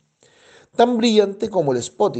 Tan 0.79 0.95
brillante 0.95 1.49
como 1.49 1.73
el 1.73 1.77
Spot 1.79 2.15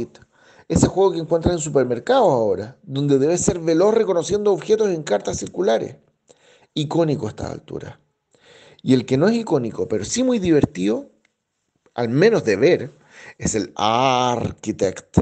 ese 0.68 0.86
juego 0.86 1.12
que 1.12 1.18
encuentras 1.18 1.54
en 1.54 1.60
supermercados 1.60 2.30
ahora, 2.30 2.76
donde 2.82 3.18
debes 3.18 3.40
ser 3.40 3.58
veloz 3.58 3.94
reconociendo 3.94 4.52
objetos 4.52 4.90
en 4.90 5.02
cartas 5.02 5.38
circulares. 5.38 5.96
Icónico 6.74 7.24
a 7.24 7.30
esta 7.30 7.50
altura. 7.50 7.98
Y 8.82 8.92
el 8.92 9.06
que 9.06 9.16
no 9.16 9.28
es 9.28 9.36
icónico, 9.36 9.88
pero 9.88 10.04
sí 10.04 10.22
muy 10.22 10.38
divertido, 10.38 11.08
al 11.94 12.10
menos 12.10 12.44
de 12.44 12.56
ver, 12.56 12.90
es 13.38 13.54
el 13.54 13.72
Architect, 13.76 15.16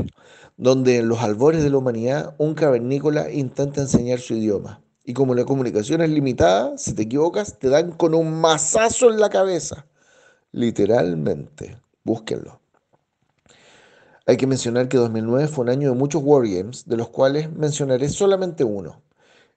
donde 0.57 0.97
en 0.97 1.09
los 1.09 1.21
albores 1.21 1.63
de 1.63 1.71
la 1.71 1.79
humanidad 1.79 2.35
un 2.39 2.55
cavernícola 2.55 3.31
intenta 3.31 3.83
enseñar 3.83 4.19
su 4.19 4.35
idioma. 4.35 4.83
Y 5.05 5.15
como 5.15 5.37
la 5.37 5.45
comunicación 5.45 6.01
es 6.01 6.11
limitada, 6.11 6.77
si 6.77 6.93
te 6.93 7.03
equivocas, 7.03 7.57
te 7.61 7.69
dan 7.69 7.93
con 7.93 8.17
un 8.17 8.41
mazazo 8.41 9.09
en 9.11 9.21
la 9.21 9.31
cabeza. 9.31 9.87
Literalmente. 10.51 11.81
Búsquenlo. 12.03 12.58
Hay 14.29 14.37
que 14.37 14.47
mencionar 14.47 14.91
que 14.91 14.99
2009 14.99 15.49
fue 15.49 15.65
un 15.65 15.71
año 15.71 15.89
de 15.89 15.97
muchos 15.97 16.23
Wargames, 16.23 16.85
de 16.87 16.99
los 16.99 17.09
cuales 17.09 17.51
mencionaré 17.51 18.11
solamente 18.11 18.63
uno, 18.63 19.01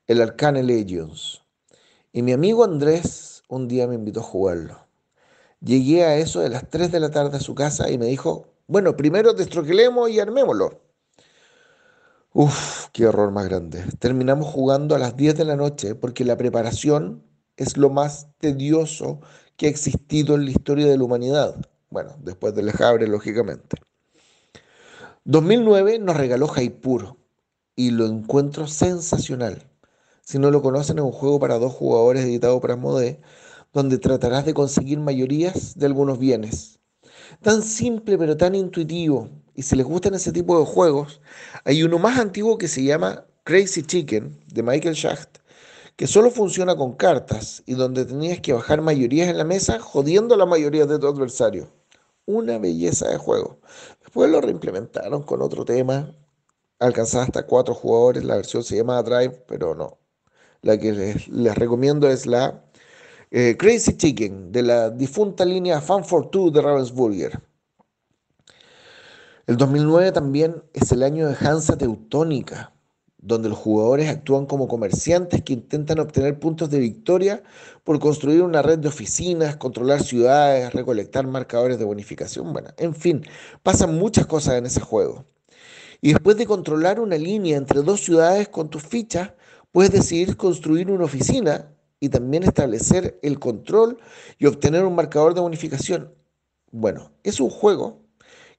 el 0.08 0.22
Arcane 0.22 0.64
Legends. 0.64 1.42
Y 2.14 2.22
mi 2.22 2.32
amigo 2.32 2.64
Andrés 2.64 3.44
un 3.50 3.68
día 3.68 3.86
me 3.86 3.96
invitó 3.96 4.22
a 4.22 4.24
jugarlo. 4.24 4.88
Llegué 5.60 6.06
a 6.06 6.16
eso 6.16 6.40
de 6.40 6.48
las 6.48 6.70
3 6.70 6.90
de 6.90 7.02
la 7.02 7.12
tarde 7.12 7.36
a 7.36 7.42
su 7.42 7.54
casa 7.54 7.92
y 7.92 7.98
me 7.98 8.06
dijo, 8.06 8.48
bueno, 8.66 8.96
primero 8.96 9.34
destroquelemos 9.34 10.10
y 10.10 10.22
armémoslo. 10.22 10.80
Uf, 12.32 12.88
qué 12.94 13.08
horror 13.08 13.32
más 13.32 13.50
grande. 13.50 13.84
Terminamos 14.00 14.48
jugando 14.48 14.96
a 14.96 15.00
las 15.00 15.18
10 15.18 15.36
de 15.36 15.44
la 15.44 15.58
noche 15.58 15.96
porque 15.96 16.24
la 16.24 16.38
preparación 16.38 17.26
es 17.58 17.76
lo 17.76 17.90
más 17.90 18.30
tedioso 18.38 19.20
que 19.58 19.66
ha 19.66 19.70
existido 19.70 20.36
en 20.36 20.46
la 20.46 20.52
historia 20.52 20.88
de 20.88 20.98
la 20.98 21.04
humanidad. 21.04 21.58
Bueno, 21.90 22.16
después 22.22 22.56
del 22.56 22.68
Lejabre, 22.68 23.06
lógicamente. 23.06 23.76
2009 25.26 26.00
nos 26.00 26.18
regaló 26.18 26.48
Jaipur 26.48 27.16
y 27.76 27.92
lo 27.92 28.08
encuentro 28.08 28.66
sensacional. 28.66 29.70
Si 30.24 30.40
no 30.40 30.50
lo 30.50 30.64
conocen, 30.64 30.98
es 30.98 31.04
un 31.04 31.12
juego 31.12 31.40
para 31.40 31.60
dos 31.60 31.74
jugadores 31.74 32.24
editado 32.24 32.60
por 32.60 32.72
Asmodee, 32.72 33.22
donde 33.72 34.00
tratarás 34.00 34.48
de 34.48 34.56
conseguir 34.56 35.00
mayorías 35.00 35.78
de 35.78 35.86
algunos 35.86 36.18
bienes. 36.18 36.80
Tan 37.44 37.62
simple 37.62 38.18
pero 38.18 38.36
tan 38.36 38.56
intuitivo. 38.56 39.30
Y 39.54 39.62
si 39.62 39.76
les 39.76 39.86
gustan 39.86 40.16
ese 40.16 40.32
tipo 40.32 40.58
de 40.60 40.66
juegos, 40.66 41.22
hay 41.66 41.84
uno 41.84 42.00
más 42.00 42.18
antiguo 42.18 42.58
que 42.58 42.68
se 42.68 42.84
llama 42.84 43.24
Crazy 43.44 43.84
Chicken 43.84 44.40
de 44.48 44.64
Michael 44.64 44.96
Schacht, 44.96 45.38
que 45.98 46.08
solo 46.08 46.32
funciona 46.32 46.76
con 46.76 46.94
cartas 46.94 47.62
y 47.68 47.76
donde 47.76 48.06
tenías 48.06 48.40
que 48.40 48.54
bajar 48.54 48.82
mayorías 48.82 49.30
en 49.30 49.38
la 49.38 49.44
mesa 49.44 49.80
jodiendo 49.80 50.34
a 50.34 50.38
la 50.40 50.48
mayoría 50.48 50.88
de 50.88 50.98
tu 50.98 51.06
adversario. 51.08 51.68
Una 52.26 52.58
belleza 52.58 53.08
de 53.10 53.18
juego. 53.18 53.60
Después 54.12 54.30
lo 54.30 54.42
reimplementaron 54.42 55.24
con 55.24 55.42
otro 55.42 55.64
tema. 55.64 56.14
Alcanzaba 56.80 57.24
hasta 57.24 57.48
cuatro 57.48 57.74
jugadores. 57.74 58.26
La 58.26 58.36
versión 58.36 58.62
se 58.62 58.76
llama 58.76 59.02
Drive, 59.04 59.46
pero 59.48 59.74
no. 59.74 60.00
La 60.62 60.78
que 60.78 60.92
les, 60.92 61.56
recomiendo 61.56 62.10
es 62.10 62.26
la 62.26 62.62
eh, 63.32 63.56
Crazy 63.58 63.96
Chicken 63.96 64.52
de 64.52 64.64
la 64.64 64.90
difunta 64.90 65.46
línea 65.46 65.80
Fan 65.80 66.04
for 66.04 66.30
Two 66.30 66.52
de 66.52 66.62
Ravensburger. 66.62 67.42
El 69.48 69.56
2009 69.56 70.12
también 70.12 70.62
es 70.74 70.92
el 70.92 71.04
año 71.04 71.30
de 71.30 71.38
Hansa 71.40 71.78
Teutónica, 71.78 72.74
donde 73.22 73.50
los 73.50 73.58
jugadores 73.58 74.10
actúan 74.10 74.48
como 74.48 74.68
comerciantes 74.68 75.44
que 75.44 75.54
intentan 75.54 76.00
obtener 76.00 76.40
puntos 76.40 76.70
de 76.72 76.80
victoria 76.80 77.44
por 77.84 78.00
construir 78.00 78.42
una 78.42 78.62
red 78.62 78.80
de 78.80 78.88
oficinas, 78.88 79.56
controlar 79.56 80.02
ciudades, 80.02 80.74
recolectar 80.74 81.28
marcadores 81.28 81.78
de 81.78 81.86
bonificación, 81.86 82.52
bueno, 82.52 82.70
en 82.78 82.96
fin, 82.96 83.24
pasan 83.64 83.98
muchas 83.98 84.26
cosas 84.26 84.56
en 84.56 84.66
ese 84.66 84.82
juego. 84.82 85.26
Y 86.02 86.14
después 86.14 86.36
de 86.36 86.48
controlar 86.48 87.00
una 87.00 87.18
línea 87.18 87.58
entre 87.58 87.84
dos 87.84 88.02
ciudades 88.02 88.50
con 88.50 88.70
tus 88.70 88.82
fichas, 88.82 89.34
puedes 89.72 89.92
decidir 89.92 90.36
construir 90.36 90.90
una 90.90 91.06
oficina 91.06 91.72
y 92.00 92.10
también 92.10 92.42
establecer 92.42 93.20
el 93.22 93.38
control 93.38 94.00
y 94.40 94.48
obtener 94.48 94.84
un 94.84 94.96
marcador 94.96 95.36
de 95.36 95.42
bonificación. 95.42 96.12
Bueno, 96.72 97.12
es 97.24 97.40
un 97.40 97.52
juego 97.52 98.01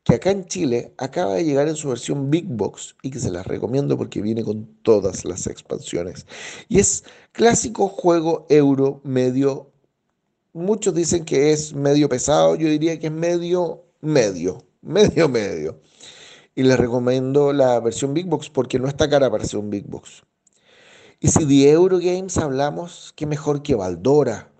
que 0.04 0.16
acá 0.16 0.30
en 0.30 0.46
Chile 0.46 0.92
acaba 0.98 1.34
de 1.34 1.44
llegar 1.44 1.68
en 1.68 1.76
su 1.76 1.88
versión 1.88 2.30
Big 2.30 2.46
Box 2.46 2.96
y 3.02 3.10
que 3.10 3.20
se 3.20 3.30
las 3.30 3.46
recomiendo 3.46 3.96
porque 3.96 4.20
viene 4.20 4.42
con 4.42 4.66
todas 4.82 5.24
las 5.24 5.46
expansiones. 5.46 6.26
Y 6.68 6.80
es 6.80 7.04
clásico 7.32 7.88
juego 7.88 8.46
euro 8.48 9.00
medio. 9.04 9.70
Muchos 10.52 10.94
dicen 10.94 11.24
que 11.24 11.52
es 11.52 11.74
medio 11.74 12.08
pesado, 12.08 12.56
yo 12.56 12.68
diría 12.68 12.98
que 12.98 13.06
es 13.06 13.12
medio, 13.12 13.84
medio, 14.00 14.64
medio, 14.82 15.28
medio. 15.28 15.80
Y 16.54 16.64
les 16.64 16.78
recomiendo 16.78 17.52
la 17.52 17.80
versión 17.80 18.12
Big 18.12 18.26
Box 18.26 18.50
porque 18.50 18.78
no 18.78 18.88
está 18.88 19.08
cara 19.08 19.30
para 19.30 19.44
ser 19.44 19.60
un 19.60 19.70
Big 19.70 19.86
Box. 19.86 20.22
Y 21.20 21.28
si 21.28 21.44
de 21.44 21.70
Eurogames 21.70 22.36
hablamos, 22.36 23.12
qué 23.16 23.26
mejor 23.26 23.62
que 23.62 23.76
Valdora, 23.76 24.51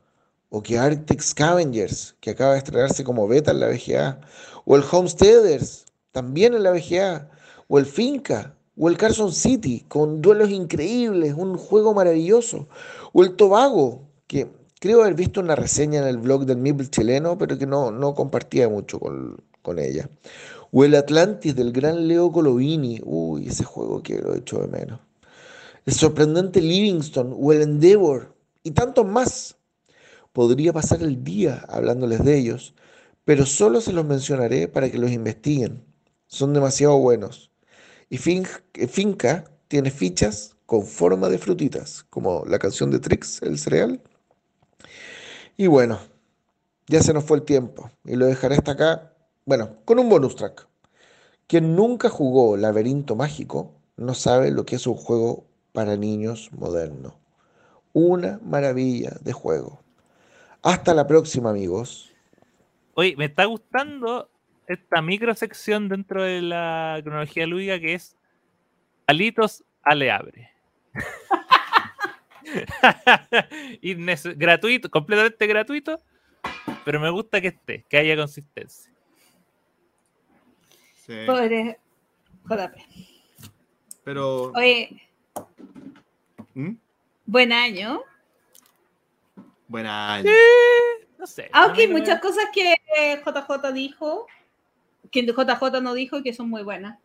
o 0.55 0.63
que 0.63 0.79
Arctic 0.79 1.23
Scavengers, 1.23 2.15
que 2.21 2.31
acaba 2.31 2.53
de 2.53 2.59
estrenarse 2.59 3.03
como 3.05 3.27
beta 3.27 3.53
en 3.53 3.61
la 3.61 3.69
VGA, 3.69 4.21
o 4.67 4.77
el 4.77 4.85
Homesteaders, 4.89 5.87
también 6.13 6.53
en 6.53 6.63
la 6.63 6.73
VGA, 6.73 7.31
o 7.69 7.79
el 7.79 7.87
Finca, 7.87 8.55
o 8.77 8.91
el 8.91 8.99
Carson 8.99 9.33
City, 9.33 9.87
con 9.89 10.21
duelos 10.21 10.51
increíbles, 10.51 11.33
un 11.35 11.57
juego 11.57 11.95
maravilloso, 11.95 12.69
o 13.15 13.23
el 13.23 13.35
Tobago, 13.35 14.03
que 14.27 14.47
creo 14.79 15.01
haber 15.01 15.15
visto 15.15 15.41
una 15.41 15.57
reseña 15.57 16.01
en 16.03 16.07
el 16.07 16.19
blog 16.19 16.45
del 16.45 16.59
Mibel 16.59 16.91
chileno, 16.91 17.39
pero 17.39 17.57
que 17.57 17.67
no, 17.67 17.91
no 17.91 18.15
compartía 18.15 18.69
mucho 18.69 19.01
con, 19.01 19.43
con 19.63 19.79
ella, 19.79 20.11
o 20.71 20.85
el 20.85 20.95
Atlantis 20.95 21.57
del 21.57 21.73
gran 21.73 22.07
Leo 22.07 22.31
Colovini, 22.31 23.01
uy, 23.05 23.49
ese 23.49 23.65
juego 23.65 24.03
que 24.03 24.19
lo 24.19 24.35
he 24.35 24.41
hecho 24.41 24.59
de 24.59 24.69
menos, 24.69 25.01
el 25.87 25.95
sorprendente 25.95 26.61
Livingston, 26.61 27.35
o 27.41 27.53
el 27.55 27.63
Endeavor, 27.63 28.35
y 28.63 28.73
tantos 28.73 29.07
más. 29.07 29.57
Podría 30.33 30.73
pasar 30.73 31.03
el 31.03 31.25
día 31.25 31.65
hablándoles 31.69 32.25
de 32.25 32.39
ellos, 32.39 32.75
pero 33.25 33.47
solo 33.47 33.81
se 33.81 33.93
los 33.93 34.05
mencionaré 34.07 34.69
para 34.69 34.91
que 34.91 34.99
los 34.99 35.11
investiguen. 35.13 35.85
Son 36.27 36.53
demasiado 36.55 36.99
buenos. 36.99 37.51
Y 38.11 38.19
fin- 38.19 38.47
Finca 38.89 39.45
tiene 39.69 39.91
fichas 39.91 40.57
con 40.67 40.87
forma 40.87 41.29
de 41.31 41.39
frutitas, 41.39 42.05
como 42.11 42.45
la 42.47 42.59
canción 42.61 42.91
de 42.91 43.01
Trix, 43.01 43.43
el 43.43 43.59
cereal. 43.59 44.03
Y 45.57 45.67
bueno, 45.67 45.99
ya 46.89 47.03
se 47.03 47.13
nos 47.15 47.25
fue 47.25 47.39
el 47.39 47.45
tiempo 47.45 47.91
y 48.05 48.17
lo 48.17 48.27
dejaré 48.27 48.57
hasta 48.57 48.73
acá, 48.73 49.15
bueno, 49.47 49.77
con 49.85 49.99
un 50.01 50.11
bonus 50.11 50.37
track. 50.37 50.69
Quien 51.49 51.77
nunca 51.77 52.11
jugó 52.11 52.57
Laberinto 52.57 53.17
Mágico 53.17 53.75
no 53.97 54.15
sabe 54.15 54.53
lo 54.53 54.67
que 54.67 54.77
es 54.77 54.87
un 54.87 54.97
juego 54.97 55.47
para 55.73 55.97
niños 55.99 56.51
moderno. 56.53 57.19
Una 57.95 58.41
maravilla 58.45 59.19
de 59.23 59.35
juego. 59.35 59.82
Hasta 60.63 60.95
la 60.95 61.07
próxima, 61.07 61.51
amigos. 61.51 62.13
Oye, 62.95 63.17
me 63.17 63.25
está 63.25 63.47
gustando 63.47 64.31
esta 64.67 65.03
microsección 65.03 65.89
dentro 65.89 66.23
de 66.23 66.41
la 66.41 67.01
cronología 67.03 67.47
lúdica 67.47 67.81
que 67.81 67.95
es 67.95 68.17
Alitos 69.07 69.65
Aleabre. 69.83 70.51
Gratuito, 74.37 74.91
completamente 74.91 75.47
gratuito, 75.47 75.99
pero 76.85 77.01
me 77.01 77.11
gusta 77.11 77.41
que 77.41 77.49
esté, 77.49 77.85
que 77.89 77.97
haya 77.97 78.17
consistencia. 78.17 78.93
Sí. 80.95 81.15
Pobre 81.27 81.81
JP. 82.45 82.77
Pero. 84.05 84.53
Oye, 84.53 85.09
¿Mm? 86.55 86.75
buen 87.27 87.53
año. 87.53 88.03
Buena. 89.73 90.23
No 91.19 91.27
sé. 91.27 91.49
Aunque 91.53 91.81
a 91.81 91.83
hay 91.85 91.87
mí 91.89 91.95
no 91.95 91.95
me- 91.95 92.01
muchas 92.01 92.21
cosas 92.21 92.45
que 92.53 92.75
JJ 93.25 93.73
dijo, 93.73 94.27
que 95.11 95.23
JJ 95.23 95.81
no 95.81 95.95
dijo 95.95 96.19
y 96.19 96.23
que 96.23 96.35
son 96.35 96.51
muy 96.51 96.63
buenas. 96.63 96.99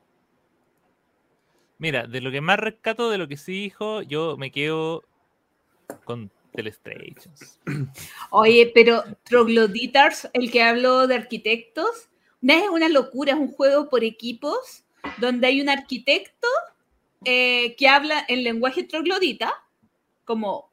Mira, 1.78 2.08
de 2.08 2.20
lo 2.20 2.30
que 2.30 2.42
más 2.42 2.60
rescato 2.60 3.10
de 3.10 3.18
lo 3.18 3.28
que 3.30 3.38
sí 3.38 3.54
dijo, 3.54 4.02
yo 4.02 4.36
me 4.36 4.52
quedo 4.52 5.06
con 6.04 6.30
Telestrations. 6.54 7.58
Oye, 8.32 8.70
pero 8.76 9.04
Trogloditas, 9.24 10.30
el 10.34 10.52
que 10.52 10.62
habló 10.62 11.08
de 11.08 11.16
arquitectos, 11.16 12.10
no 12.42 12.54
es 12.54 12.68
una 12.70 12.90
locura, 12.90 13.32
es 13.32 13.40
un 13.40 13.52
juego 13.54 13.88
por 13.90 14.04
equipos 14.04 14.84
donde 15.20 15.48
hay 15.48 15.62
un 15.62 15.70
arquitecto 15.70 16.48
eh, 17.24 17.76
que 17.78 17.88
habla 17.88 18.26
en 18.28 18.44
lenguaje 18.44 18.84
troglodita, 18.84 19.54
como 20.26 20.67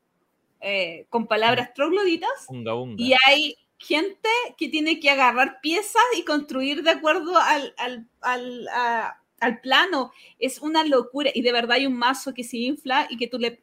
eh, 0.64 1.06
con 1.10 1.26
palabras 1.26 1.72
trogloditas, 1.74 2.46
Unga 2.48 2.74
unga. 2.74 3.02
y 3.04 3.14
hay 3.26 3.56
gente 3.78 4.28
que 4.56 4.68
tiene 4.68 4.98
que 4.98 5.10
agarrar 5.10 5.60
piezas 5.60 6.02
y 6.16 6.24
construir 6.24 6.82
de 6.82 6.90
acuerdo 6.90 7.36
al, 7.36 7.74
al, 7.76 8.08
al, 8.22 8.68
a- 8.68 9.20
al 9.40 9.60
plano. 9.60 10.10
Es 10.38 10.60
una 10.60 10.84
locura. 10.84 11.30
Y 11.34 11.42
de 11.42 11.52
verdad 11.52 11.72
hay 11.72 11.86
un 11.86 11.96
mazo 11.98 12.32
que 12.32 12.44
se 12.44 12.56
infla 12.56 13.06
y 13.10 13.16
que 13.18 13.26
tú 13.28 13.38
le, 13.38 13.62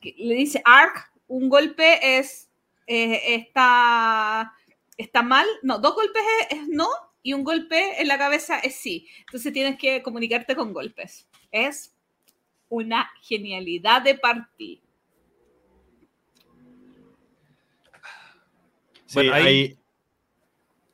que 0.00 0.14
le 0.18 0.34
dices 0.34 0.60
arc, 0.64 1.10
un 1.26 1.48
golpe 1.48 2.18
es 2.18 2.50
eh, 2.86 3.34
está, 3.34 4.52
está 4.98 5.22
mal, 5.22 5.46
no, 5.62 5.78
dos 5.78 5.94
golpes 5.94 6.22
es, 6.50 6.58
es 6.58 6.68
no 6.68 6.88
y 7.22 7.32
un 7.32 7.44
golpe 7.44 8.00
en 8.00 8.08
la 8.08 8.18
cabeza 8.18 8.58
es 8.58 8.74
sí. 8.74 9.06
Entonces 9.20 9.52
tienes 9.52 9.78
que 9.78 10.02
comunicarte 10.02 10.54
con 10.56 10.74
golpes. 10.74 11.26
Es 11.50 11.94
una 12.68 13.10
genialidad 13.22 14.02
de 14.02 14.16
partir. 14.16 14.80
Sí, 19.12 19.28
Bueno, 19.28 19.34
ahí- 19.34 19.78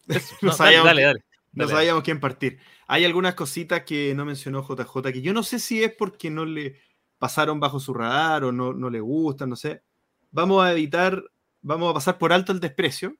Eso, 0.08 0.36
No 0.42 0.52
sabíamos 0.52 0.86
dale, 0.86 1.00
que- 1.02 1.06
dale. 1.06 1.24
no 1.52 1.64
Dale, 1.66 1.72
sabíamos 1.72 2.02
quién 2.02 2.18
partir. 2.20 2.58
Hay 2.86 3.04
algunas 3.04 3.34
cositas 3.34 3.82
que 3.84 4.14
no 4.14 4.24
mencionó 4.24 4.62
JJ 4.66 5.12
que 5.12 5.20
yo 5.22 5.32
no 5.34 5.42
sé 5.42 5.58
si 5.58 5.82
es 5.84 5.92
porque 5.94 6.30
no 6.30 6.44
le 6.46 6.76
pasaron 7.18 7.60
bajo 7.60 7.78
su 7.80 7.92
radar 7.92 8.44
o 8.44 8.52
no, 8.52 8.72
no 8.72 8.88
le 8.90 9.00
gustan, 9.00 9.50
no 9.50 9.56
sé. 9.56 9.82
Vamos 10.30 10.64
a 10.64 10.72
evitar, 10.72 11.22
vamos 11.62 11.90
a 11.90 11.94
pasar 11.94 12.18
por 12.18 12.32
alto 12.32 12.52
el 12.52 12.60
desprecio 12.60 13.16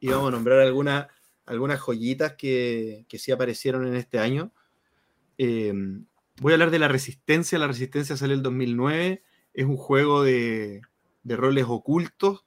y 0.00 0.08
vamos 0.08 0.28
a 0.28 0.30
nombrar 0.32 0.60
algunas 0.60 1.06
algunas 1.46 1.80
joyitas 1.80 2.34
que, 2.34 3.04
que 3.08 3.18
sí 3.18 3.32
aparecieron 3.32 3.86
en 3.86 3.96
este 3.96 4.18
año. 4.20 4.52
Eh, 5.36 5.72
voy 6.40 6.52
a 6.52 6.54
hablar 6.54 6.70
de 6.70 6.78
la 6.78 6.86
Resistencia. 6.88 7.58
La 7.58 7.66
Resistencia 7.66 8.16
salió 8.16 8.34
el 8.36 8.42
2009. 8.42 9.24
Es 9.52 9.64
un 9.66 9.76
juego 9.76 10.22
de, 10.22 10.80
de 11.24 11.36
roles 11.36 11.64
ocultos 11.68 12.44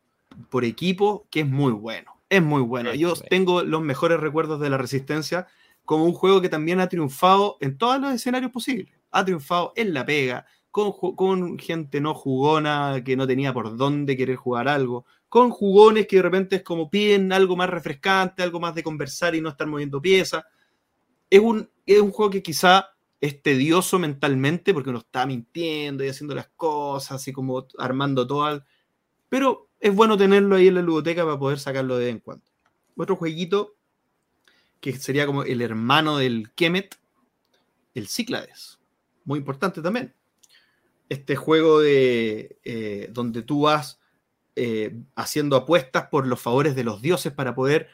por 0.49 0.65
equipo 0.65 1.27
que 1.30 1.41
es 1.41 1.47
muy 1.47 1.72
bueno. 1.72 2.11
Es 2.30 2.41
muy 2.41 2.61
bueno. 2.61 2.93
Yo 2.93 3.14
tengo 3.15 3.64
los 3.64 3.81
mejores 3.81 4.19
recuerdos 4.19 4.60
de 4.60 4.69
la 4.69 4.77
Resistencia 4.77 5.47
como 5.85 6.05
un 6.05 6.14
juego 6.14 6.41
que 6.41 6.49
también 6.49 6.80
ha 6.80 6.88
triunfado 6.89 7.57
en 7.61 7.77
todos 7.77 7.99
los 7.99 8.14
escenarios 8.14 8.51
posibles. 8.51 8.93
Ha 9.11 9.23
triunfado 9.26 9.73
en 9.76 9.93
la 9.93 10.05
pega, 10.05 10.45
con, 10.72 10.93
con 11.15 11.60
gente 11.60 12.01
no 12.01 12.14
jugona 12.15 13.01
que 13.05 13.15
no 13.15 13.27
tenía 13.27 13.53
por 13.53 13.77
dónde 13.77 14.18
querer 14.18 14.38
jugar 14.38 14.68
algo, 14.68 15.05
con 15.30 15.51
jugones 15.51 16.07
que 16.07 16.15
de 16.15 16.22
repente 16.23 16.55
es 16.57 16.64
como 16.64 16.89
piden 16.89 17.31
algo 17.34 17.55
más 17.55 17.69
refrescante, 17.69 18.41
algo 18.41 18.60
más 18.60 18.73
de 18.73 18.81
conversar 18.84 19.35
y 19.35 19.41
no 19.41 19.49
estar 19.49 19.68
moviendo 19.68 20.01
piezas. 20.01 20.43
Es 21.30 21.39
un, 21.39 21.69
es 21.85 21.99
un 21.99 22.11
juego 22.11 22.31
que 22.31 22.43
quizá 22.43 22.89
es 23.22 23.41
tedioso 23.41 23.99
mentalmente 23.99 24.73
porque 24.73 24.89
uno 24.89 24.99
está 24.99 25.26
mintiendo 25.26 26.03
y 26.03 26.10
haciendo 26.10 26.35
las 26.35 26.49
cosas, 26.55 27.14
así 27.14 27.31
como 27.34 27.65
armando 27.77 28.26
todo. 28.27 28.43
al- 28.43 28.65
Pero 29.30 29.69
es 29.84 29.93
bueno 29.93 30.18
tenerlo 30.18 30.55
ahí 30.55 30.69
en 30.69 30.76
la 30.76 30.81
ludoteca 30.81 31.26
para 31.26 31.38
poder 31.38 31.60
sacarlo 31.60 31.97
de 31.97 32.05
vez 32.05 32.14
en 32.14 32.19
cuando. 32.22 32.45
Otro 32.95 33.18
jueguito 33.18 33.76
que 34.80 34.93
sería 34.93 35.26
como 35.26 35.43
el 35.43 35.61
hermano 35.61 36.18
del 36.18 36.51
Kemet, 36.55 36.97
el 37.93 38.07
Cíclades. 38.07 38.80
Muy 39.26 39.39
importante 39.39 39.81
también. 39.81 40.14
Este 41.10 41.35
juego 41.35 41.81
de 41.81 42.57
eh, 42.64 43.10
donde 43.11 43.41
tú 43.41 43.64
vas 43.64 43.99
eh, 44.55 45.01
haciendo 45.15 45.57
apuestas 45.57 46.07
por 46.07 46.27
los 46.27 46.39
favores 46.39 46.76
de 46.76 46.85
los 46.85 47.01
dioses 47.01 47.34
para 47.34 47.53
poder 47.53 47.89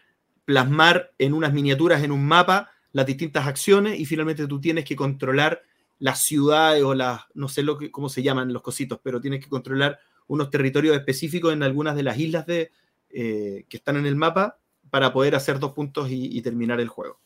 plasmar 0.45 1.11
en 1.17 1.33
unas 1.33 1.53
miniaturas 1.53 2.03
en 2.03 2.11
un 2.11 2.23
mapa 2.23 2.69
las 2.91 3.07
distintas 3.07 3.47
acciones 3.47 3.99
y 3.99 4.05
finalmente 4.05 4.45
tú 4.45 4.61
tienes 4.61 4.85
que 4.85 4.95
controlar 4.95 5.63
las 5.97 6.19
ciudades 6.19 6.83
o 6.83 6.93
las, 6.93 7.21
no 7.33 7.47
sé 7.47 7.63
lo 7.63 7.79
que, 7.79 7.89
cómo 7.89 8.09
se 8.09 8.21
llaman 8.21 8.53
los 8.53 8.61
cositos, 8.61 8.99
pero 9.01 9.19
tienes 9.19 9.43
que 9.43 9.49
controlar 9.49 9.99
unos 10.29 10.49
territorios 10.49 10.95
específicos 10.95 11.51
en 11.51 11.63
algunas 11.63 11.95
de 11.95 12.03
las 12.03 12.17
islas 12.17 12.45
de, 12.45 12.71
eh, 13.09 13.65
que 13.67 13.77
están 13.77 13.97
en 13.97 14.05
el 14.05 14.15
mapa 14.15 14.57
para 14.89 15.11
poder 15.11 15.35
hacer 15.35 15.59
dos 15.59 15.73
puntos 15.73 16.09
y, 16.09 16.37
y 16.37 16.41
terminar 16.41 16.79
el 16.79 16.87
juego. 16.87 17.19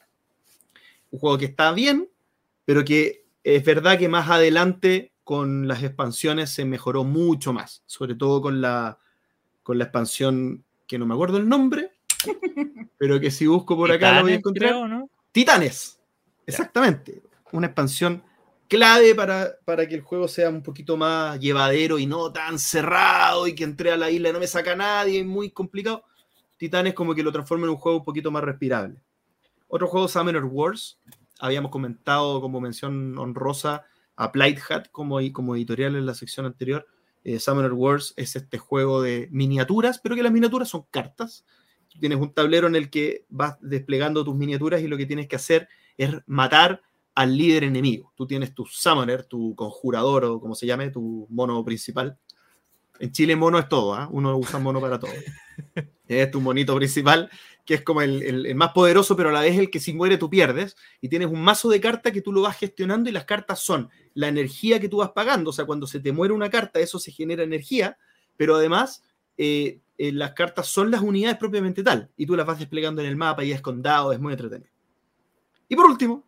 Un 1.12 1.20
juego 1.20 1.38
que 1.38 1.46
está 1.46 1.72
bien, 1.74 2.10
pero 2.66 2.84
que 2.84 3.26
es 3.44 3.64
verdad 3.64 4.00
que 4.00 4.10
más 4.10 4.30
adelante 4.30 5.12
con 5.24 5.68
las 5.68 5.84
expansiones 5.84 6.50
se 6.50 6.66
mejoró 6.66 7.04
mucho 7.04 7.54
más, 7.54 7.84
sobre 7.86 8.16
todo 8.16 8.42
con 8.42 8.62
la, 8.62 8.98
con 9.62 9.78
la 9.78 9.86
expansión 9.86 10.64
que 10.88 10.98
no 10.98 11.06
me 11.06 11.14
acuerdo 11.14 11.38
el 11.38 11.48
nombre, 11.48 11.92
pero 12.98 13.20
que 13.20 13.32
si 13.32 13.48
busco 13.48 13.76
por 13.76 13.92
acá 13.92 14.16
lo 14.16 14.24
voy 14.24 14.34
a 14.34 14.36
encontrar. 14.36 14.72
creo, 14.72 14.88
¿no? 14.88 15.10
Titanes, 15.32 16.00
exactamente. 16.46 17.22
Una 17.52 17.68
expansión 17.68 18.24
clave 18.74 19.14
para, 19.14 19.56
para 19.66 19.88
que 19.88 19.94
el 19.94 20.02
juego 20.02 20.28
sea 20.28 20.50
un 20.50 20.64
poquito 20.64 20.98
más 20.98 21.40
llevadero 21.40 22.00
y 22.00 22.08
no 22.08 22.34
tan 22.34 22.58
cerrado 22.58 23.46
y 23.48 23.54
que 23.54 23.64
entré 23.64 23.92
a 23.92 23.98
la 23.98 24.10
isla 24.10 24.30
y 24.30 24.34
no 24.34 24.40
me 24.40 24.48
saca 24.48 24.76
nadie, 24.76 25.24
muy 25.24 25.52
complicado. 25.52 26.04
Titanes 26.58 26.96
como 26.96 27.14
que 27.14 27.22
lo 27.22 27.32
transforma 27.32 27.66
en 27.66 27.70
un 27.70 27.78
juego 27.78 28.00
un 28.00 28.04
poquito 28.04 28.32
más 28.32 28.44
respirable. 28.44 29.00
Otro 29.68 29.86
juego, 29.86 30.08
Summoner 30.08 30.44
Wars, 30.46 30.98
habíamos 31.40 31.70
comentado 31.70 32.42
como 32.42 32.60
mención 32.60 33.16
honrosa 33.20 33.86
a 34.16 34.30
Blight 34.30 34.58
Hat 34.68 34.88
como, 34.92 35.20
como 35.34 35.56
editorial 35.56 35.96
en 35.96 36.08
la 36.08 36.16
sección 36.16 36.48
anterior. 36.48 36.88
Eh, 37.24 37.40
Summoner 37.40 37.74
Wars 37.74 38.16
es 38.18 38.36
este 38.36 38.58
juego 38.58 39.04
de 39.04 39.28
miniaturas, 39.30 40.00
pero 40.00 40.16
que 40.16 40.24
las 40.24 40.32
miniaturas 40.32 40.70
son 40.70 40.88
cartas. 40.90 41.46
Tienes 42.00 42.18
un 42.18 42.34
tablero 42.34 42.66
en 42.66 42.76
el 42.76 42.90
que 42.90 43.28
vas 43.30 43.56
desplegando 43.62 44.26
tus 44.26 44.36
miniaturas 44.36 44.82
y 44.82 44.88
lo 44.88 44.98
que 44.98 45.06
tienes 45.06 45.28
que 45.28 45.36
hacer 45.36 45.70
es 45.96 46.10
matar 46.26 46.82
al 47.16 47.38
líder 47.38 47.64
enemigo. 47.66 48.12
Tú 48.16 48.26
tienes 48.26 48.54
tu 48.54 48.66
summoner, 48.66 49.26
tu 49.26 49.56
conjurador 49.56 50.26
o 50.26 50.40
como 50.40 50.56
se 50.56 50.66
llame, 50.66 50.90
tu 50.90 51.28
mono 51.30 51.64
principal. 51.64 52.18
En 53.00 53.12
Chile 53.12 53.36
mono 53.36 53.58
es 53.60 53.68
todo, 53.68 53.96
¿ah? 53.96 54.08
uno 54.12 54.38
usa 54.38 54.60
mono 54.60 54.80
para 54.80 55.00
todo. 55.00 55.12
es 56.08 56.32
tu 56.32 56.42
monito 56.42 56.76
principal, 56.76 57.30
que 57.66 57.76
es 57.76 57.82
como 57.82 58.02
el, 58.02 58.22
el- 58.24 58.46
el 58.46 58.56
más 58.56 58.72
poderoso, 58.72 59.16
pero 59.16 59.30
a 59.30 59.32
la 59.32 59.42
vez 59.42 59.58
el 59.58 59.70
que 59.70 59.80
si 59.80 59.94
muere 59.94 60.18
tú 60.18 60.30
pierdes. 60.30 60.76
Y 61.02 61.10
tienes 61.10 61.28
un 61.30 61.42
mazo 61.42 61.70
de 61.70 61.82
cartas 61.82 62.14
que 62.14 62.22
tú 62.22 62.32
lo 62.32 62.42
vas 62.42 62.58
gestionando 62.58 63.10
y 63.10 63.14
las 63.14 63.26
cartas 63.26 63.60
son 63.60 63.90
la 64.14 64.28
energía 64.28 64.80
que 64.80 64.90
tú 64.90 64.98
vas 64.98 65.12
pagando. 65.12 65.50
O 65.50 65.54
sea, 65.54 65.66
cuando 65.66 65.88
se 65.88 66.00
te 66.00 66.12
muere 66.12 66.34
una 66.34 66.50
carta, 66.50 66.80
eso 66.80 67.00
se 67.00 67.12
genera 67.12 67.44
energía, 67.44 67.98
pero 68.38 68.56
además 68.56 69.04
eh, 69.38 69.80
eh, 69.98 70.12
las 70.12 70.34
cartas 70.34 70.68
son 70.68 70.92
las 70.92 71.02
unidades 71.02 71.38
propiamente 71.38 71.84
tal. 71.84 72.10
Y 72.16 72.26
tú 72.26 72.36
las 72.36 72.46
vas 72.46 72.60
desplegando 72.60 73.02
en 73.02 73.08
el 73.08 73.16
mapa 73.16 73.44
y 73.44 73.52
es 73.52 73.62
condado, 73.62 74.14
es 74.14 74.20
muy 74.20 74.34
entretenido. 74.34 74.72
Y 75.68 75.76
por 75.76 75.86
último, 75.86 76.24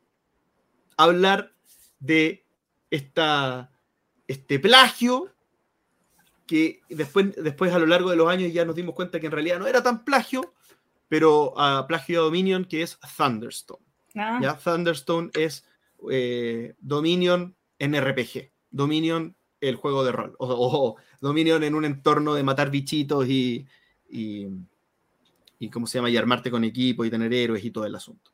hablar 0.97 1.53
de 1.99 2.45
esta, 2.89 3.71
este 4.27 4.59
plagio 4.59 5.31
que 6.45 6.81
después, 6.89 7.35
después 7.35 7.73
a 7.73 7.79
lo 7.79 7.87
largo 7.87 8.09
de 8.09 8.15
los 8.15 8.29
años 8.29 8.53
ya 8.53 8.65
nos 8.65 8.75
dimos 8.75 8.95
cuenta 8.95 9.19
que 9.19 9.25
en 9.25 9.31
realidad 9.31 9.59
no 9.59 9.67
era 9.67 9.81
tan 9.81 10.05
plagio, 10.05 10.53
pero 11.07 11.53
uh, 11.53 11.87
plagio 11.87 12.19
de 12.19 12.25
Dominion, 12.25 12.65
que 12.65 12.83
es 12.83 12.99
Thunderstone. 13.17 13.83
Ah, 14.15 14.39
¿ya? 14.41 14.57
Thunderstone 14.57 15.29
es 15.33 15.65
eh, 16.09 16.75
Dominion 16.79 17.55
en 17.79 17.99
RPG. 17.99 18.51
Dominion, 18.69 19.35
el 19.59 19.75
juego 19.75 20.03
de 20.03 20.11
rol. 20.11 20.35
O, 20.39 20.47
o 20.47 20.95
Dominion 21.19 21.63
en 21.63 21.75
un 21.75 21.85
entorno 21.85 22.33
de 22.33 22.43
matar 22.43 22.69
bichitos 22.69 23.27
y, 23.27 23.65
y, 24.09 24.47
y, 25.59 25.69
¿cómo 25.69 25.87
se 25.87 25.97
llama? 25.97 26.09
Y 26.09 26.17
armarte 26.17 26.51
con 26.51 26.63
equipo 26.63 27.05
y 27.05 27.09
tener 27.09 27.33
héroes 27.33 27.63
y 27.63 27.71
todo 27.71 27.85
el 27.85 27.95
asunto. 27.95 28.31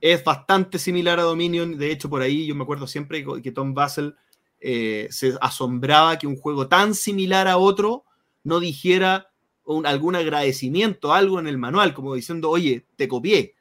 Es 0.00 0.22
bastante 0.22 0.78
similar 0.78 1.18
a 1.18 1.22
Dominion. 1.22 1.76
De 1.76 1.90
hecho, 1.90 2.08
por 2.08 2.22
ahí 2.22 2.46
yo 2.46 2.54
me 2.54 2.62
acuerdo 2.62 2.86
siempre 2.86 3.24
que, 3.42 3.52
Tom 3.52 3.74
Basel 3.74 4.14
eh, 4.60 5.08
se 5.10 5.34
asombraba 5.40 6.18
que 6.18 6.26
un 6.26 6.36
juego 6.36 6.68
tan 6.68 6.94
similar 6.94 7.48
a 7.48 7.58
otro 7.58 8.04
no 8.44 8.60
dijera 8.60 9.30
un, 9.64 9.86
algún 9.86 10.16
agradecimiento, 10.16 11.12
algo 11.12 11.38
en 11.38 11.46
el 11.46 11.58
manual, 11.58 11.94
como 11.94 12.14
diciendo, 12.14 12.50
oye, 12.50 12.86
te 12.96 13.08
copié. 13.08 13.54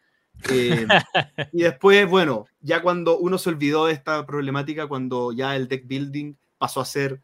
Eh, 0.49 0.87
y 1.53 1.63
después, 1.63 2.07
bueno, 2.09 2.45
ya 2.61 2.81
cuando 2.81 3.17
uno 3.17 3.37
se 3.37 3.49
olvidó 3.49 3.87
de 3.87 3.93
esta 3.93 4.25
problemática, 4.25 4.87
cuando 4.87 5.31
ya 5.31 5.55
el 5.55 5.67
deck 5.67 5.87
building 5.87 6.35
pasó 6.57 6.81
a 6.81 6.85
ser 6.85 7.21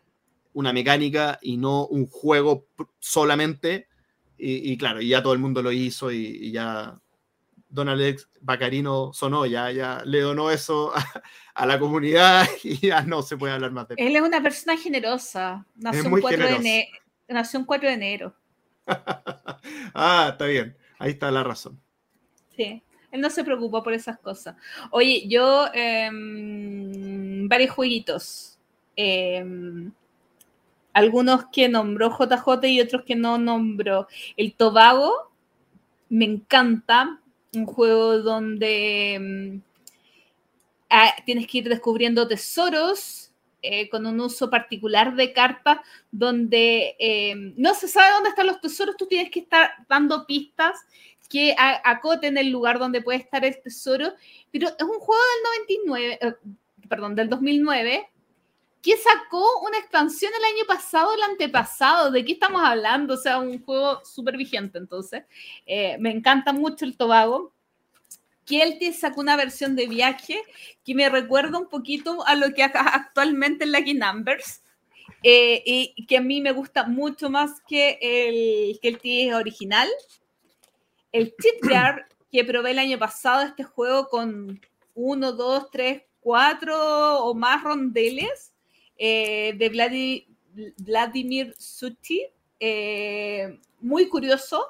una 0.53 0.73
mecánica 0.73 1.40
y 1.41 1.57
no 1.57 1.85
un 1.85 2.07
juego 2.07 2.65
solamente, 2.99 3.88
y, 4.38 4.72
y 4.72 4.77
claro, 4.77 5.02
y 5.02 5.10
ya 5.10 5.23
todo 5.23 5.34
el 5.34 5.40
mundo 5.40 5.61
lo 5.61 5.72
hizo 5.72 6.11
y, 6.11 6.26
y 6.26 6.52
ya 6.52 6.99
Don 7.74 7.90
Alex 7.90 8.30
Bacarino 8.40 9.12
sonó, 9.14 9.48
ya, 9.48 9.72
ya 9.72 10.04
le 10.06 10.22
donó 10.22 10.52
eso 10.52 10.95
a, 10.95 11.04
a, 11.56 11.66
la 11.66 11.80
comunidad 11.80 12.45
y 12.64 12.88
ya 12.88 13.02
no 13.02 13.24
se 13.24 13.36
puede 13.36 13.54
hablar 13.54 13.72
más 13.72 13.88
de 13.88 13.95
él. 13.98 14.08
Él 14.08 14.16
es 14.16 14.22
una 14.22 14.41
persona 14.44 14.78
generosa. 14.78 15.66
Nació, 15.76 16.04
un 16.04 16.12
muy 16.12 16.22
4 16.22 16.38
de 16.38 16.44
generoso. 16.44 16.68
ene- 16.68 16.90
nació 17.30 17.60
un 17.60 17.66
4 17.66 17.90
de 17.90 17.95
enero. 17.95 18.36
ah, 18.86 20.30
está 20.32 20.45
bien, 20.45 20.78
ahí 21.00 21.12
está 21.12 21.32
la 21.32 21.44
razón. 21.44 21.82
Sí. 22.56 22.84
Él 23.12 23.22
no 23.22 23.30
se 23.30 23.44
preocupó 23.44 23.82
por 23.84 23.94
esas 23.94 24.20
cosas. 24.20 24.56
Oye, 24.91 25.28
yo 25.28 25.68
em, 25.74 27.48
varios 27.48 27.72
jueguitos. 27.72 28.60
Em, 28.95 29.91
algunos 30.94 31.45
que 31.52 31.70
nombró 31.70 32.10
JJ 32.10 32.68
y 32.68 32.82
otros 32.82 33.04
que 33.04 33.16
no 33.16 33.40
nombró. 33.40 34.08
El 34.38 34.54
Tobago 34.54 35.32
me 36.10 36.26
encanta. 36.26 37.20
Un 37.55 37.65
juego 37.65 38.19
donde 38.19 39.13
em, 39.13 39.61
ah, 40.89 41.13
tienes 41.25 41.47
que 41.47 41.59
ir 41.59 41.69
descubriendo 41.69 42.27
tesoros 42.27 43.31
eh, 43.61 43.89
con 43.89 44.05
un 44.05 44.19
uso 44.19 44.49
particular 44.49 45.15
de 45.15 45.31
cartas 45.31 45.80
donde 46.11 46.95
em, 46.99 47.53
no 47.55 47.73
se 47.73 47.88
sabe 47.88 48.11
dónde 48.11 48.30
están 48.30 48.47
los 48.47 48.59
tesoros, 48.59 48.97
tú 48.97 49.07
tienes 49.07 49.31
que 49.31 49.39
estar 49.39 49.71
dando 49.88 50.25
pistas 50.25 50.81
que 51.30 51.55
acoten 51.57 52.38
el 52.38 52.51
lugar 52.51 52.77
donde 52.77 53.01
puede 53.01 53.17
estar 53.19 53.43
el 53.43 53.59
tesoro, 53.59 54.13
pero 54.51 54.67
es 54.67 54.84
un 54.84 54.99
juego 54.99 55.21
del 55.21 55.67
99, 55.67 56.19
eh, 56.21 56.34
perdón, 56.88 57.15
del 57.15 57.30
2009, 57.30 58.07
que 58.84 58.97
sacó 58.97 59.61
una 59.61 59.77
expansión 59.77 60.34
el 60.38 60.43
año 60.43 60.65
pasado, 60.68 61.14
el 61.14 61.23
antepasado, 61.23 62.11
¿de 62.11 62.26
qué 62.26 62.34
estamos 62.34 62.61
hablando? 62.61 63.14
O 63.14 63.18
sea, 63.18 63.39
un 63.39 63.64
juego 63.64 64.03
súper 64.03 64.35
vigente, 64.35 64.77
entonces. 64.77 65.23
Eh, 65.65 65.95
me 65.99 66.11
encanta 66.11 66.51
mucho 66.51 66.84
el 66.84 66.97
Tobago. 66.97 67.53
Kielty 68.43 68.91
sacó 68.91 69.22
una 69.22 69.38
versión 69.38 69.77
de 69.77 69.88
viaje 69.88 70.43
que 70.84 70.95
me 70.95 71.07
recuerda 71.07 71.60
un 71.60 71.69
poquito 71.69 72.27
a 72.27 72.35
lo 72.35 72.53
que 72.53 72.61
actualmente 72.61 73.64
en 73.64 73.72
Lucky 73.72 73.93
Numbers. 73.93 74.61
eh, 75.23 75.64
y 75.65 76.05
que 76.05 76.18
a 76.18 76.22
mí 76.22 76.41
me 76.41 76.51
gusta 76.51 76.84
mucho 76.85 77.30
más 77.30 77.61
que 77.65 77.97
el 78.81 78.99
T 78.99 79.34
original. 79.34 79.88
El 81.14 81.34
Tipyard, 81.38 82.05
que 82.34 82.43
probé 82.43 82.72
el 82.72 82.80
año 82.80 82.99
pasado, 82.99 83.43
este 83.43 83.64
juego 83.64 84.10
con 84.10 84.60
uno, 84.93 85.31
dos, 85.31 85.72
tres, 85.72 86.03
cuatro 86.19 87.23
o 87.23 87.34
más 87.34 87.64
rondeles 87.64 88.52
eh, 88.98 89.53
de 89.57 89.72
Vladi- 89.72 90.28
Vladimir 90.78 91.56
Suti. 91.57 92.22
eh, 92.60 93.60
muy 93.82 94.07
curioso. 94.07 94.65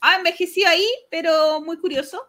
Ha 0.00 0.16
envejecido 0.16 0.68
ahí, 0.68 0.86
pero 1.10 1.60
muy 1.60 1.78
curioso. 1.78 2.20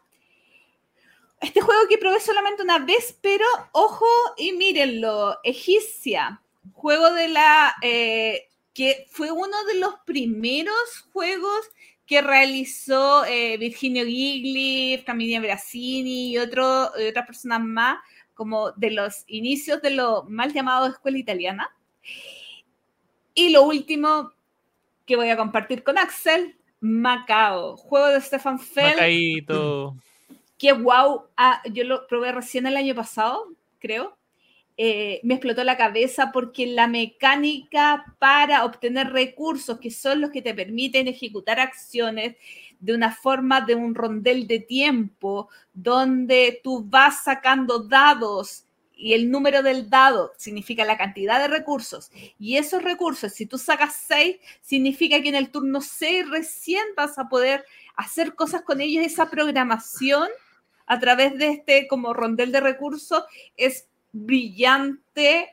Este 1.41 1.62
juego 1.62 1.88
que 1.88 1.98
probé 1.98 2.20
solamente 2.20 2.64
una 2.64 2.80
vez, 2.80 3.18
pero 3.22 3.45
ojo 3.72 4.06
y 4.38 4.54
mírenlo, 4.54 5.38
Egipcia, 5.44 6.41
juego 6.74 7.12
de 7.14 7.28
la 7.28 7.76
eh, 7.82 8.49
que 8.74 9.08
fue 9.12 9.32
uno 9.32 9.64
de 9.66 9.76
los 9.76 9.95
primeros 10.06 11.06
juegos 11.14 11.70
que 12.06 12.22
realizó 12.22 13.26
eh, 13.26 13.58
Virginio 13.58 14.06
Gigli, 14.06 14.98
Flaminia 15.04 15.41
Brasini 15.41 16.32
y 16.32 16.38
otras 16.38 16.91
personas 17.28 17.62
más, 17.62 17.99
como 18.38 18.72
de 18.73 18.91
los 18.91 19.23
inicios 19.27 19.81
de 19.81 19.89
lo 19.89 20.23
mal 20.23 20.53
llamado 20.53 20.88
escuela 20.88 21.18
italiana. 21.18 21.69
Y 23.34 23.49
lo 23.49 23.64
último 23.64 24.31
que 25.05 25.15
voy 25.15 25.30
a 25.30 25.38
compartir 25.38 25.84
con 25.84 25.97
Axel, 25.97 26.55
Macao, 26.80 27.76
juego 27.76 28.07
de 28.07 28.22
Stefan 28.22 28.59
Feld 28.59 28.93
Macaíto. 28.93 29.95
que 30.57 30.72
wow, 30.72 31.23
ah, 31.35 31.61
yo 31.72 31.84
lo 31.84 32.07
probé 32.07 32.31
recién 32.31 32.68
el 32.68 32.77
año 32.77 32.95
pasado, 32.95 33.47
creo. 33.80 34.15
Eh, 34.80 35.22
me 35.24 35.34
explotó 35.34 35.64
la 35.64 35.76
cabeza 35.76 36.32
porque 36.32 36.68
la 36.68 36.88
mecánica 36.88 38.16
para 38.20 38.64
obtener 38.64 39.12
recursos, 39.12 39.80
que 39.80 39.90
son 39.90 40.22
los 40.22 40.30
que 40.30 40.44
te 40.44 40.54
permiten 40.54 41.08
ejecutar 41.08 41.60
acciones 41.60 42.36
de 42.80 42.94
una 42.94 43.12
forma 43.12 43.62
de 43.62 43.74
un 43.74 43.95
rondel 43.95 44.45
de 44.45 44.60
tiempo, 44.60 45.49
donde 45.74 46.62
tú 46.64 46.84
vas 46.88 47.24
sacando 47.24 47.80
dados 47.80 48.66
y 48.98 49.14
el 49.14 49.30
número 49.30 49.62
del 49.62 49.90
dado 49.90 50.34
significa 50.38 50.84
la 50.84 50.98
cantidad 50.98 51.40
de 51.40 51.48
recursos. 51.48 52.12
Y 52.40 52.58
esos 52.58 52.84
recursos, 52.84 53.32
si 53.32 53.45
tú 53.45 53.58
sacas 53.58 53.95
6, 54.08 54.38
significa 54.62 55.22
que 55.22 55.30
en 55.30 55.36
el 55.36 55.52
turno 55.52 55.82
6 55.82 56.30
recién 56.30 56.84
vas 56.95 57.18
a 57.20 57.30
poder 57.30 57.64
hacer 57.95 58.36
cosas 58.36 58.64
con 58.64 58.82
ellos. 58.82 59.06
Esa 59.06 59.30
programación 59.30 60.28
a 60.88 60.99
través 60.99 61.38
de 61.38 61.49
este 61.49 61.88
como 61.88 62.14
rondel 62.14 62.52
de 62.52 62.60
recursos 62.60 63.24
es 63.56 63.88
brillante, 64.26 65.49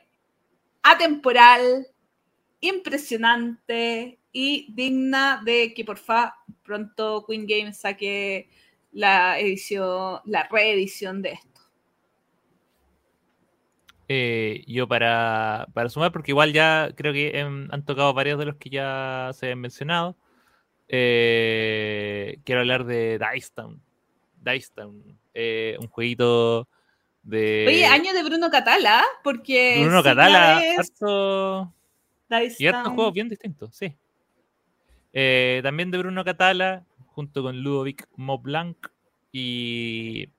atemporal, 0.83 1.87
impresionante 2.59 4.19
y 4.31 4.73
digna 4.73 5.41
de 5.43 5.73
que 5.73 5.85
por 5.85 5.97
favor 5.97 6.33
pronto 6.63 7.25
Queen 7.27 7.45
Games 7.47 7.77
saque 7.77 8.49
la 8.91 9.39
edición, 9.39 10.19
la 10.25 10.47
reedición 10.49 11.21
de 11.21 11.33
esto. 11.33 11.61
Eh, 14.07 14.63
yo 14.67 14.87
para, 14.87 15.67
para 15.73 15.89
sumar, 15.89 16.11
porque 16.11 16.31
igual 16.31 16.53
ya 16.53 16.91
creo 16.95 17.11
que 17.11 17.39
em, 17.39 17.67
han 17.71 17.85
tocado 17.85 18.13
varios 18.13 18.37
de 18.37 18.45
los 18.45 18.55
que 18.57 18.69
ya 18.69 19.31
se 19.33 19.51
han 19.51 19.59
mencionado. 19.59 20.15
eh, 20.87 22.37
quiero 22.43 22.61
hablar 22.61 22.85
de 22.85 23.19
Dice 23.19 23.51
Town. 23.53 23.81
Dice 24.41 24.71
Town, 24.75 25.19
eh, 25.33 25.77
un 25.79 25.87
jueguito 25.87 26.67
de 27.25 27.65
Oye, 27.67 27.85
año 27.85 28.13
de 28.13 28.23
Bruno 28.23 28.49
Catala, 28.49 29.03
porque 29.23 29.79
Bruno 29.81 30.01
Catala, 30.03 30.61
harto- 30.77 31.73
y 32.59 32.67
hartos 32.67 32.93
juegos 32.93 33.13
bien 33.13 33.29
distintos, 33.29 33.75
sí. 33.75 33.95
Eh, 35.11 35.59
también 35.63 35.91
de 35.91 35.97
Bruno 35.97 36.23
Catala, 36.23 36.85
junto 37.07 37.41
con 37.41 37.61
Ludovic 37.61 38.07
Moblanc 38.15 38.77
y 39.31 40.29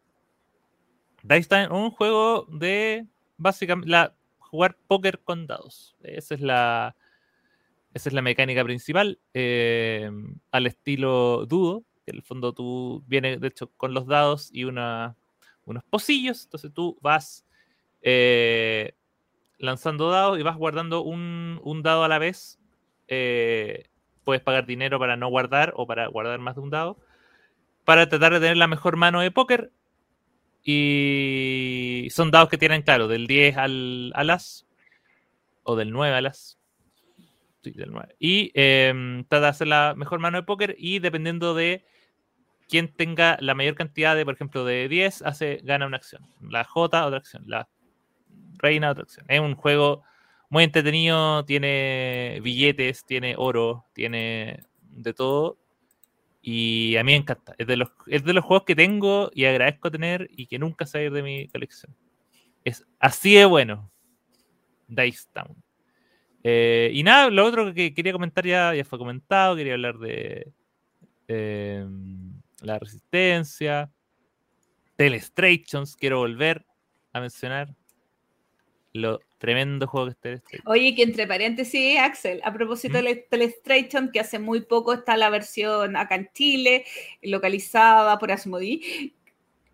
Dice 1.23 1.49
Town, 1.49 1.73
un 1.73 1.91
juego 1.91 2.47
de 2.51 3.07
básicamente 3.37 3.91
la, 3.91 4.15
jugar 4.39 4.77
póker 4.87 5.21
con 5.21 5.47
dados. 5.47 5.97
Esa 6.03 6.35
es 6.35 6.41
la, 6.41 6.95
esa 7.95 8.09
es 8.09 8.13
la 8.13 8.23
mecánica 8.23 8.63
principal, 8.63 9.19
eh, 9.35 10.11
al 10.53 10.67
estilo 10.67 11.47
Dudo, 11.47 11.83
que 12.05 12.13
en 12.13 12.17
el 12.17 12.23
fondo 12.23 12.53
tú 12.53 13.03
vienes 13.09 13.41
de 13.41 13.49
hecho 13.49 13.71
con 13.77 13.93
los 13.93 14.07
dados 14.07 14.51
y 14.53 14.65
una, 14.65 15.17
unos 15.67 15.85
pocillos, 15.85 16.45
entonces 16.45 16.73
tú 16.73 16.99
vas 17.03 17.45
eh, 18.03 18.95
lanzando 19.59 20.11
dados 20.11 20.39
y 20.39 20.43
vas 20.43 20.57
guardando 20.57 21.03
un, 21.03 21.61
un 21.65 21.83
dado 21.83 22.05
a 22.05 22.09
la 22.09 22.19
vez. 22.19 22.59
eh, 23.09 23.89
puedes 24.25 24.43
pagar 24.43 24.67
dinero 24.67 24.99
para 24.99 25.17
no 25.17 25.29
guardar 25.29 25.73
o 25.77 25.87
para 25.87 26.09
guardar 26.09 26.41
más 26.41 26.57
de 26.57 26.61
un 26.61 26.71
dado, 26.71 26.99
para 27.85 28.09
tratar 28.09 28.33
de 28.35 28.41
tener 28.41 28.57
la 28.57 28.67
mejor 28.69 28.97
mano 28.97 29.21
de 29.21 29.31
póker. 29.31 29.71
Y 30.65 32.09
son 32.11 32.31
dados 32.33 32.49
que 32.49 32.59
tienen, 32.59 32.83
claro, 32.83 33.07
del 33.09 33.27
10 33.29 33.57
al, 33.57 34.13
al 34.17 34.31
as, 34.31 34.67
o 35.63 35.77
del 35.77 35.93
9 35.93 36.15
al 36.17 36.27
as. 36.27 36.59
Sí, 37.63 37.71
del 37.73 37.93
9. 37.93 38.17
Y 38.19 38.51
eh, 38.55 39.23
trata 39.29 39.43
de 39.47 39.49
hacer 39.51 39.69
la 39.69 39.95
mejor 39.97 40.19
mano 40.19 40.39
de 40.39 40.43
póker 40.45 40.75
y 40.79 40.99
dependiendo 40.99 41.55
de 41.55 41.85
quién 42.69 42.89
tenga 42.89 43.37
la 43.41 43.55
mayor 43.55 43.75
cantidad 43.75 44.17
de, 44.17 44.25
por 44.25 44.35
ejemplo, 44.35 44.65
de 44.65 44.89
10, 44.89 45.23
hace, 45.23 45.61
gana 45.63 45.87
una 45.87 45.97
acción. 45.97 46.23
La 46.41 46.65
J, 46.65 47.07
otra 47.07 47.19
acción. 47.19 47.45
La 47.47 47.69
Reina, 48.59 48.91
otra 48.91 49.05
acción. 49.05 49.27
Es 49.29 49.41
un 49.41 49.55
juego 49.55 50.03
muy 50.49 50.65
entretenido, 50.65 51.45
tiene 51.45 52.41
billetes, 52.43 53.05
tiene 53.05 53.35
oro, 53.37 53.85
tiene 53.93 54.65
de 54.83 55.15
todo. 55.15 55.59
Y 56.43 56.97
a 56.97 57.03
mí 57.03 57.13
me 57.13 57.17
encanta. 57.17 57.55
Es 57.59 57.67
de 57.67 57.77
los, 57.77 57.91
es 58.07 58.25
de 58.25 58.33
los 58.33 58.45
juegos 58.45 58.65
que 58.65 58.77
tengo 58.77 59.31
y 59.35 59.45
agradezco 59.47 59.91
tener 59.91 60.29
y 60.31 60.47
que 60.47 60.59
nunca 60.59 60.87
se 60.87 61.11
de 61.11 61.23
mi 61.23 61.49
colección. 61.49 61.95
Es 62.65 62.87
así 63.01 63.35
de 63.35 63.45
bueno. 63.45 63.91
Dice 64.87 65.27
Town. 65.33 65.57
Eh, 66.45 66.91
y 66.95 67.03
nada, 67.03 67.29
lo 67.31 67.45
otro 67.45 67.75
que 67.75 67.93
quería 67.93 68.13
comentar 68.13 68.47
ya, 68.47 68.73
ya 68.75 68.85
fue 68.85 68.99
comentado. 68.99 69.57
Quería 69.57 69.75
hablar 69.75 69.99
de 69.99 70.53
em, 71.27 72.26
la 72.67 72.79
resistencia. 72.79 73.91
Telestrations, 74.97 75.97
quiero 75.97 76.19
volver 76.19 76.65
a 77.13 77.21
mencionar 77.21 77.75
lo 78.93 79.21
tremendo 79.39 79.87
juego 79.87 80.07
que 80.07 80.13
está 80.13 80.31
este. 80.31 80.61
Oye, 80.65 80.95
que 80.95 81.03
entre 81.03 81.27
paréntesis, 81.27 81.99
Axel, 81.99 82.41
a 82.45 82.53
propósito 82.53 83.03
de 83.03 83.27
Telestration, 83.31 84.11
que 84.11 84.21
hace 84.21 84.39
muy 84.39 84.63
poco 84.63 84.95
está 84.95 85.17
la 85.17 85.29
versión 85.29 85.97
acá 85.97 86.15
en 86.15 86.31
Chile, 86.33 86.85
localizada 87.23 88.19
por 88.19 88.33
Asmodee, 88.33 89.13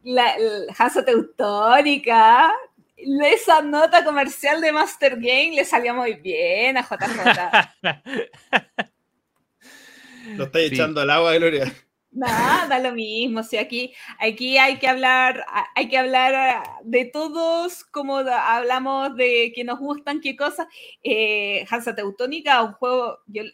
la, 0.02 0.36
la 0.38 0.74
Hansa 0.76 1.04
Teutónica, 1.04 2.52
esa 2.96 3.62
nota 3.62 4.04
comercial 4.04 4.60
de 4.60 4.72
Master 4.72 5.16
Game 5.16 5.52
le 5.54 5.64
salió 5.64 5.94
muy 5.94 6.14
bien 6.14 6.76
a 6.76 6.82
JJ. 6.82 7.82
Lo 10.36 10.44
estáis 10.44 10.72
echando 10.72 11.00
al 11.00 11.10
agua, 11.10 11.34
Gloria. 11.34 11.72
Nada, 12.14 12.78
lo 12.78 12.92
mismo. 12.92 13.42
Si 13.42 13.56
aquí, 13.56 13.94
aquí 14.18 14.58
hay 14.58 14.78
que 14.78 14.86
hablar, 14.86 15.46
hay 15.74 15.88
que 15.88 15.96
hablar 15.96 16.62
de 16.84 17.06
todos, 17.06 17.84
como 17.84 18.18
hablamos 18.18 19.16
de 19.16 19.50
que 19.54 19.64
nos 19.64 19.78
gustan, 19.78 20.20
qué 20.20 20.36
cosas. 20.36 20.66
Eh, 21.02 21.64
Hansa 21.70 21.94
Teutónica, 21.94 22.62
un 22.62 22.72
juego, 22.74 23.20
yo, 23.26 23.44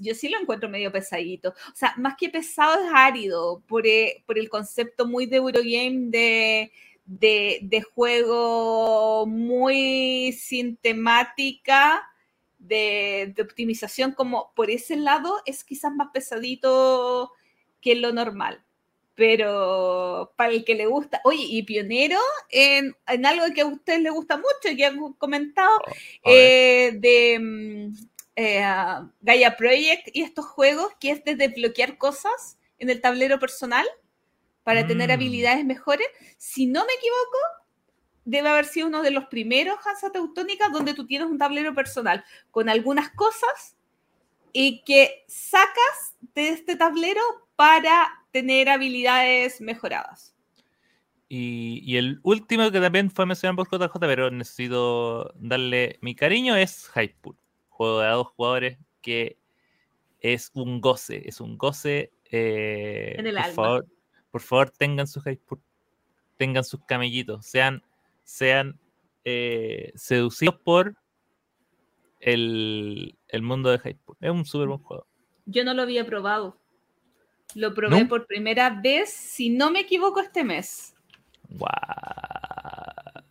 yo 0.00 0.14
sí 0.14 0.28
lo 0.28 0.38
encuentro 0.38 0.68
medio 0.68 0.92
pesadito. 0.92 1.50
O 1.50 1.74
sea, 1.74 1.94
más 1.96 2.14
que 2.16 2.28
pesado 2.30 2.84
es 2.84 2.90
árido, 2.94 3.64
por, 3.66 3.84
eh, 3.84 4.22
por 4.26 4.38
el 4.38 4.48
concepto 4.48 5.06
muy 5.06 5.26
de 5.26 5.36
Eurogame 5.38 6.10
de, 6.10 6.72
de, 7.04 7.58
de 7.62 7.82
juego 7.82 9.26
muy 9.26 10.32
sin 10.32 10.76
temática. 10.76 12.08
De, 12.58 13.34
de 13.36 13.42
optimización, 13.42 14.12
como 14.12 14.52
por 14.54 14.70
ese 14.70 14.96
lado 14.96 15.42
es 15.44 15.64
quizás 15.64 15.92
más 15.94 16.08
pesadito 16.14 17.30
que 17.84 17.92
es 17.92 17.98
lo 17.98 18.12
normal. 18.12 18.62
Pero 19.14 20.32
para 20.36 20.50
el 20.50 20.64
que 20.64 20.74
le 20.74 20.86
gusta, 20.86 21.20
oye, 21.22 21.44
y 21.48 21.62
pionero 21.62 22.18
en, 22.48 22.96
en 23.06 23.26
algo 23.26 23.44
que 23.54 23.60
a 23.60 23.66
ustedes 23.66 24.00
les 24.00 24.12
gusta 24.12 24.36
mucho, 24.38 24.70
y 24.72 24.76
que 24.76 24.86
han 24.86 25.12
comentado, 25.12 25.78
Oh, 25.86 26.30
eh, 26.30 26.92
de 26.94 27.38
mm, 27.38 27.94
eh, 28.36 28.64
Gaia 29.20 29.56
Project 29.56 30.08
y 30.12 30.22
estos 30.22 30.46
juegos, 30.46 30.92
que 30.98 31.10
es 31.10 31.24
de 31.24 31.36
desbloquear 31.36 31.96
cosas 31.98 32.58
en 32.80 32.90
el 32.90 33.00
tablero 33.00 33.38
personal 33.38 33.86
para 34.64 34.86
tener 34.86 35.10
Mm. 35.10 35.12
habilidades 35.12 35.64
mejores. 35.64 36.08
Si 36.38 36.66
no 36.66 36.84
me 36.84 36.92
equivoco, 36.94 37.38
debe 38.24 38.48
haber 38.48 38.64
sido 38.64 38.86
uno 38.88 39.02
de 39.02 39.10
los 39.12 39.26
primeros 39.26 39.78
Hansa 39.86 40.10
Teutónica 40.10 40.70
donde 40.70 40.94
tú 40.94 41.06
tienes 41.06 41.28
un 41.28 41.38
tablero 41.38 41.74
personal 41.74 42.24
con 42.50 42.68
algunas 42.70 43.10
cosas 43.10 43.76
y 44.52 44.82
que 44.82 45.24
sacas 45.28 46.16
de 46.34 46.48
este 46.48 46.74
tablero 46.76 47.20
para 47.56 48.08
tener 48.30 48.68
habilidades 48.68 49.60
mejoradas. 49.60 50.34
Y, 51.28 51.80
y 51.84 51.96
el 51.96 52.20
último 52.22 52.70
que 52.70 52.80
también 52.80 53.10
fue 53.10 53.26
mencionado 53.26 53.64
por 53.64 53.68
JJ, 53.80 53.98
pero 54.00 54.30
necesito 54.30 55.32
darle 55.36 55.98
mi 56.02 56.14
cariño, 56.14 56.54
es 56.56 56.90
Hypepool. 56.94 57.36
Juego 57.68 58.00
de 58.00 58.06
a 58.06 58.10
dos 58.12 58.28
jugadores 58.28 58.78
que 59.00 59.38
es 60.20 60.50
un 60.54 60.80
goce, 60.80 61.22
es 61.28 61.40
un 61.40 61.56
goce. 61.58 62.12
eh, 62.30 63.14
En 63.18 63.26
el 63.26 63.34
por 63.34 63.42
alma. 63.44 63.54
favor, 63.54 63.86
por 64.30 64.40
favor, 64.42 64.70
tengan 64.70 65.06
su 65.06 65.20
Hypepool, 65.20 65.60
tengan 66.36 66.64
sus 66.64 66.80
camellitos, 66.84 67.46
sean, 67.46 67.82
sean 68.22 68.78
eh, 69.24 69.92
seducidos 69.96 70.56
por 70.60 70.94
el, 72.20 73.16
el 73.28 73.42
mundo 73.42 73.70
de 73.70 73.78
Hypepool. 73.78 74.16
Es 74.20 74.30
un 74.30 74.44
súper 74.44 74.68
buen 74.68 74.80
juego. 74.80 75.06
Yo 75.46 75.64
no 75.64 75.74
lo 75.74 75.82
había 75.82 76.06
probado. 76.06 76.58
Lo 77.54 77.72
probé 77.74 78.02
¿No? 78.02 78.08
por 78.08 78.26
primera 78.26 78.70
vez, 78.70 79.10
si 79.12 79.50
no 79.50 79.70
me 79.70 79.80
equivoco, 79.80 80.20
este 80.20 80.42
mes. 80.44 80.94
Guau. 81.50 81.70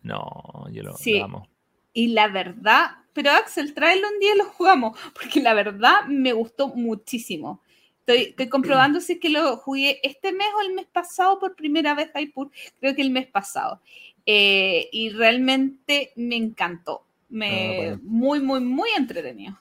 No, 0.02 0.66
yo 0.70 0.82
lo, 0.82 0.96
Sí. 0.96 1.18
lo 1.18 1.24
amo. 1.24 1.48
Y 1.92 2.08
la 2.08 2.28
verdad, 2.28 2.90
pero 3.12 3.30
Axel, 3.30 3.72
tráelo 3.74 4.08
un 4.08 4.18
día 4.18 4.34
y 4.34 4.38
lo 4.38 4.44
jugamos, 4.46 4.98
porque 5.14 5.40
la 5.40 5.54
verdad 5.54 6.04
me 6.08 6.32
gustó 6.32 6.68
muchísimo. 6.68 7.60
Estoy, 8.00 8.22
estoy 8.30 8.48
comprobando 8.50 9.00
si 9.00 9.14
es 9.14 9.18
que 9.20 9.30
lo 9.30 9.56
jugué 9.56 10.00
este 10.02 10.32
mes 10.32 10.48
o 10.58 10.60
el 10.60 10.74
mes 10.74 10.86
pasado 10.86 11.38
por 11.38 11.54
primera 11.56 11.94
vez 11.94 12.10
Hypur, 12.14 12.50
creo 12.80 12.94
que 12.94 13.00
el 13.02 13.10
mes 13.10 13.26
pasado. 13.28 13.80
Eh, 14.26 14.88
y 14.92 15.10
realmente 15.10 16.12
me 16.16 16.36
encantó. 16.36 17.06
Me, 17.30 17.90
Ah. 17.92 17.98
Muy, 18.02 18.40
muy, 18.40 18.60
muy 18.60 18.90
entretenido. 18.96 19.58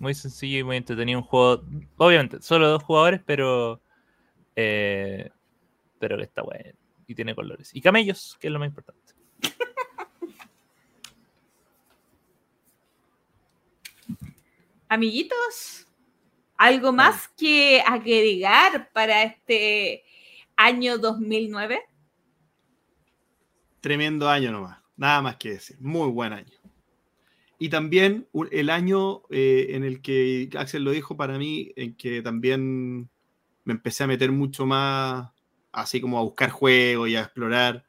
Muy 0.00 0.14
sencillo 0.14 0.58
y 0.58 0.64
muy 0.64 0.76
entretenido. 0.78 1.18
Un 1.18 1.26
juego, 1.26 1.62
obviamente, 1.98 2.40
solo 2.40 2.70
dos 2.70 2.82
jugadores, 2.82 3.20
pero. 3.26 3.82
eh, 4.56 5.28
pero 5.98 6.16
que 6.16 6.22
está 6.22 6.42
bueno. 6.42 6.72
Y 7.06 7.14
tiene 7.14 7.34
colores. 7.34 7.70
Y 7.74 7.82
camellos, 7.82 8.38
que 8.40 8.46
es 8.46 8.52
lo 8.52 8.58
más 8.58 8.68
importante. 8.68 9.12
Amiguitos, 14.88 15.86
¿algo 16.56 16.92
más 16.92 17.28
que 17.36 17.82
agregar 17.86 18.90
para 18.94 19.24
este 19.24 20.02
año 20.56 20.96
2009? 20.96 21.82
Tremendo 23.82 24.30
año 24.30 24.50
nomás. 24.50 24.78
Nada 24.96 25.20
más 25.20 25.36
que 25.36 25.50
decir. 25.50 25.76
Muy 25.78 26.08
buen 26.08 26.32
año. 26.32 26.58
Y 27.62 27.68
también 27.68 28.26
el 28.52 28.70
año 28.70 29.20
eh, 29.28 29.66
en 29.72 29.84
el 29.84 30.00
que 30.00 30.48
Axel 30.56 30.82
lo 30.82 30.92
dijo 30.92 31.18
para 31.18 31.36
mí, 31.36 31.72
en 31.76 31.94
que 31.94 32.22
también 32.22 33.10
me 33.64 33.74
empecé 33.74 34.02
a 34.02 34.06
meter 34.06 34.32
mucho 34.32 34.64
más, 34.64 35.30
así 35.70 36.00
como 36.00 36.18
a 36.18 36.22
buscar 36.22 36.48
juegos 36.48 37.10
y 37.10 37.16
a 37.16 37.20
explorar. 37.20 37.84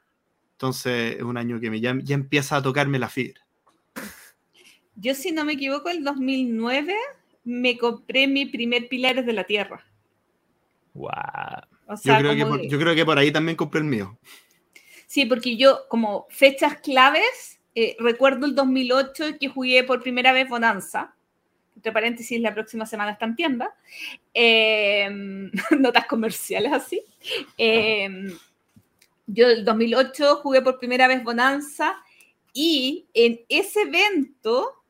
Entonces 0.51 1.15
es 1.15 1.21
un 1.21 1.37
año 1.37 1.61
que 1.61 1.69
me, 1.69 1.79
ya, 1.79 1.97
ya 2.03 2.15
empieza 2.15 2.57
a 2.57 2.61
tocarme 2.61 2.99
la 2.99 3.07
fibra. 3.07 3.47
Yo, 4.97 5.15
si 5.15 5.31
no 5.31 5.45
me 5.45 5.53
equivoco, 5.53 5.87
el 5.87 6.03
2009 6.03 6.93
me 7.45 7.77
compré 7.77 8.27
mi 8.27 8.47
primer 8.47 8.89
Pilares 8.89 9.25
de 9.25 9.31
la 9.31 9.45
Tierra. 9.45 9.85
Guau. 10.93 11.61
O 11.87 11.93
Yo 11.93 11.97
sea, 11.97 12.19
creo, 12.19 12.35
que 12.35 12.45
por, 12.45 12.61
yo 12.67 12.77
creo 12.77 12.93
que 12.93 13.05
por 13.05 13.17
ahí 13.17 13.31
también 13.31 13.55
compré 13.55 13.79
el 13.79 13.87
mío. 13.87 14.19
Sí, 15.07 15.25
porque 15.25 15.55
yo, 15.55 15.87
como 15.87 16.27
fechas 16.29 16.75
claves, 16.81 17.60
eh, 17.75 17.95
recuerdo 17.99 18.45
el 18.45 18.55
2008 18.55 19.37
que 19.39 19.47
jugué 19.49 19.83
por 19.83 20.01
primera 20.01 20.33
vez 20.33 20.49
Bonanza. 20.49 21.13
Entre 21.75 21.91
paréntesis, 21.91 22.39
la 22.39 22.53
próxima 22.53 22.85
semana 22.85 23.11
está 23.11 23.25
en 23.25 23.35
tienda. 23.35 23.75
Eh, 24.33 25.09
notas 25.79 26.05
comerciales 26.05 26.73
así. 26.73 27.01
Eh, 27.57 28.09
yo 29.27 29.47
el 29.47 29.63
2008 29.63 30.37
jugué 30.37 30.61
por 30.61 30.77
primera 30.77 31.07
vez 31.07 31.23
Bonanza 31.23 32.03
y 32.53 33.07
en 33.13 33.41
ese 33.47 33.83
evento 33.83 34.83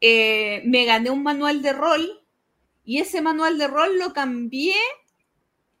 eh, 0.00 0.62
me 0.64 0.84
gané 0.84 1.10
un 1.10 1.22
manual 1.22 1.62
de 1.62 1.72
rol 1.72 2.24
y 2.84 2.98
ese 2.98 3.20
manual 3.20 3.58
de 3.58 3.68
rol 3.68 3.98
lo 3.98 4.12
cambié 4.12 4.74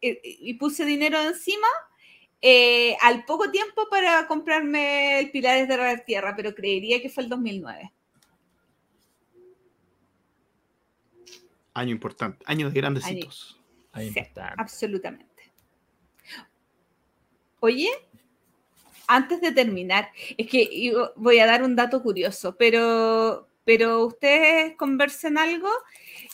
eh, 0.00 0.20
y 0.22 0.54
puse 0.54 0.84
dinero 0.84 1.20
encima 1.20 1.66
eh, 2.42 2.96
al 3.00 3.24
poco 3.24 3.50
tiempo 3.52 3.88
para 3.88 4.26
comprarme 4.26 5.20
el 5.20 5.30
Pilares 5.30 5.68
de 5.68 5.76
la 5.76 6.04
Tierra, 6.04 6.34
pero 6.36 6.54
creería 6.54 7.00
que 7.00 7.08
fue 7.08 7.22
el 7.22 7.28
2009. 7.28 7.92
Año 11.74 11.92
importante. 11.92 12.44
Año 12.46 12.68
de 12.68 12.74
grandes 12.80 13.04
Año. 13.04 13.20
hitos. 13.20 13.58
Sí, 13.94 14.14
absolutamente. 14.56 15.52
Oye, 17.60 17.90
antes 19.06 19.40
de 19.40 19.52
terminar, 19.52 20.10
es 20.36 20.48
que 20.48 20.92
voy 21.16 21.38
a 21.38 21.46
dar 21.46 21.62
un 21.62 21.76
dato 21.76 22.02
curioso, 22.02 22.56
pero, 22.56 23.48
pero 23.64 24.04
ustedes 24.06 24.76
conversen 24.76 25.38
algo. 25.38 25.68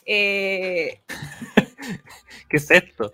eh, 0.07 1.03
¿Qué 2.49 2.57
es 2.57 2.71
esto? 2.71 3.13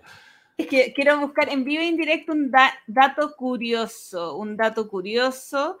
Es 0.57 0.67
que 0.67 0.93
quiero 0.93 1.19
buscar 1.19 1.49
en 1.49 1.63
vivo 1.65 1.81
e 1.81 1.87
indirecto 1.87 2.31
un 2.31 2.49
da- 2.49 2.73
dato 2.87 3.35
curioso, 3.35 4.37
un 4.37 4.55
dato 4.55 4.87
curioso 4.87 5.79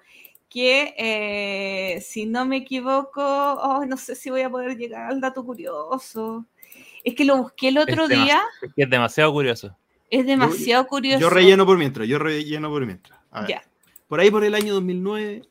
que, 0.49 0.93
eh, 0.97 2.01
si 2.01 2.25
no 2.25 2.45
me 2.45 2.57
equivoco, 2.57 3.21
oh, 3.23 3.85
no 3.85 3.95
sé 3.97 4.15
si 4.15 4.29
voy 4.29 4.41
a 4.41 4.49
poder 4.49 4.77
llegar 4.77 5.11
al 5.11 5.21
dato 5.21 5.45
curioso. 5.45 6.45
Es 7.03 7.15
que 7.15 7.23
lo 7.25 7.37
busqué 7.37 7.69
el 7.69 7.77
otro 7.77 8.03
Es 8.03 8.09
día, 8.09 8.17
demasiado- 8.17 8.73
Es 8.75 8.89
demasiado 8.89 9.33
curioso. 9.33 9.77
es 10.09 10.25
demasiado 10.25 10.87
curioso. 10.87 11.19
Yo 11.19 11.29
relleno 11.29 11.65
por 11.65 11.77
mientras, 11.77 12.07
yo 12.07 12.19
relleno 12.19 12.69
por 12.69 12.85
mientras. 12.85 13.19
A 13.31 13.41
ver. 13.41 13.49
Ya. 13.49 13.63
Por 14.07 14.19
ahí 14.19 14.29
por 14.29 14.43
el 14.43 14.55
año 14.55 14.73
2009 14.73 15.43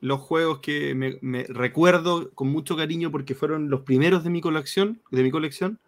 los 0.00 0.20
juegos 0.20 0.60
que 0.60 0.94
me, 0.94 1.18
me 1.22 1.44
recuerdo 1.44 2.30
con 2.34 2.48
mucho 2.48 2.76
cariño 2.76 3.10
porque 3.10 3.34
fueron 3.34 3.68
los 3.70 3.80
primeros 3.82 4.22
de 4.24 4.30
mi 4.30 4.40
colección, 4.40 5.00
de 5.10 5.22
mi 5.22 5.30
colección, 5.30 5.78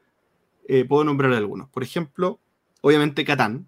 eh, 0.68 0.84
puedo 0.84 1.02
nombrar 1.04 1.32
algunos. 1.32 1.68
Por 1.70 1.82
ejemplo, 1.82 2.38
obviamente 2.82 3.24
Catán. 3.24 3.66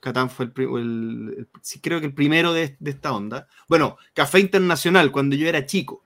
Catán 0.00 0.28
fue 0.30 0.52
el, 0.54 0.54
el- 0.56 1.48
creo 1.80 1.98
que 1.98 2.06
el 2.06 2.14
primero 2.14 2.52
de, 2.52 2.76
esta 2.84 3.12
onda. 3.12 3.48
Bueno, 3.68 3.96
Café 4.12 4.38
Internacional, 4.38 5.10
cuando 5.10 5.34
yo 5.34 5.48
era 5.48 5.64
chico. 5.66 6.04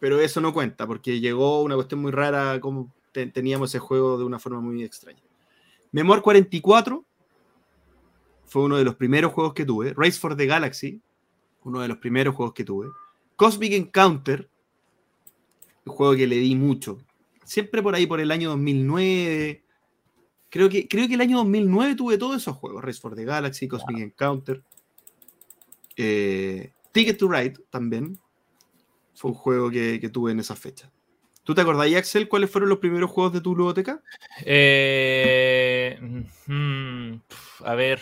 Pero 0.00 0.20
eso 0.20 0.40
no 0.40 0.52
cuenta, 0.52 0.86
porque 0.86 1.20
llegó 1.20 1.62
una 1.62 1.74
cuestión 1.74 2.00
muy 2.00 2.12
rara, 2.12 2.60
como 2.60 2.92
te- 3.12 3.26
teníamos 3.26 3.70
ese 3.70 3.78
juego 3.78 4.18
de 4.18 4.24
una 4.24 4.38
forma 4.38 4.60
muy 4.60 4.82
extraña. 4.82 5.20
Memoir 5.92 6.20
44 6.22 7.04
fue 8.46 8.62
uno 8.62 8.76
de 8.76 8.84
los 8.84 8.94
primeros 8.94 9.32
juegos 9.32 9.54
que 9.54 9.64
tuve. 9.64 9.92
Race 9.96 10.18
for 10.18 10.36
the 10.36 10.46
Galaxy, 10.46 11.00
uno 11.64 11.80
de 11.80 11.88
los 11.88 11.98
primeros 11.98 12.34
juegos 12.34 12.54
que 12.54 12.64
tuve. 12.64 12.88
Cosmic 13.36 13.72
Encounter, 13.72 14.48
un 15.84 15.92
juego 15.92 16.14
que 16.14 16.26
le 16.26 16.36
di 16.36 16.54
mucho. 16.54 16.98
Siempre 17.44 17.82
por 17.82 17.94
ahí, 17.94 18.06
por 18.06 18.20
el 18.20 18.30
año 18.30 18.50
2009. 18.50 19.62
Creo 20.56 20.68
que, 20.68 20.88
creo 20.88 21.06
que 21.06 21.14
el 21.14 21.20
año 21.20 21.38
2009 21.38 21.94
tuve 21.94 22.18
todos 22.18 22.36
esos 22.36 22.56
juegos. 22.56 22.82
Race 22.82 23.00
for 23.00 23.14
the 23.14 23.24
Galaxy, 23.24 23.68
Cosmic 23.68 23.98
Encounter. 23.98 24.62
Eh, 25.96 26.72
Ticket 26.92 27.18
to 27.18 27.28
Ride 27.28 27.54
también. 27.70 28.18
Fue 29.14 29.30
un 29.30 29.36
juego 29.36 29.70
que, 29.70 30.00
que 30.00 30.08
tuve 30.08 30.32
en 30.32 30.40
esa 30.40 30.56
fecha. 30.56 30.90
¿Tú 31.46 31.54
te 31.54 31.60
acordás, 31.60 31.94
Axel, 31.94 32.28
cuáles 32.28 32.50
fueron 32.50 32.68
los 32.68 32.80
primeros 32.80 33.08
juegos 33.08 33.32
de 33.32 33.40
tu 33.40 33.54
ludoteca? 33.54 34.02
Eh, 34.44 35.96
mm, 36.46 37.14
a 37.64 37.74
ver. 37.76 38.00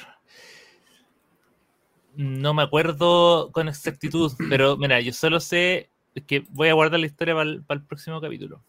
No 2.16 2.54
me 2.54 2.62
acuerdo 2.62 3.52
con 3.52 3.68
exactitud, 3.68 4.32
pero 4.48 4.78
mira, 4.78 4.98
yo 5.00 5.12
solo 5.12 5.40
sé 5.40 5.90
que 6.26 6.46
voy 6.52 6.68
a 6.68 6.74
guardar 6.74 7.00
la 7.00 7.06
historia 7.06 7.34
para 7.34 7.50
el, 7.50 7.84
próximo 7.86 8.18
capítulo. 8.18 8.62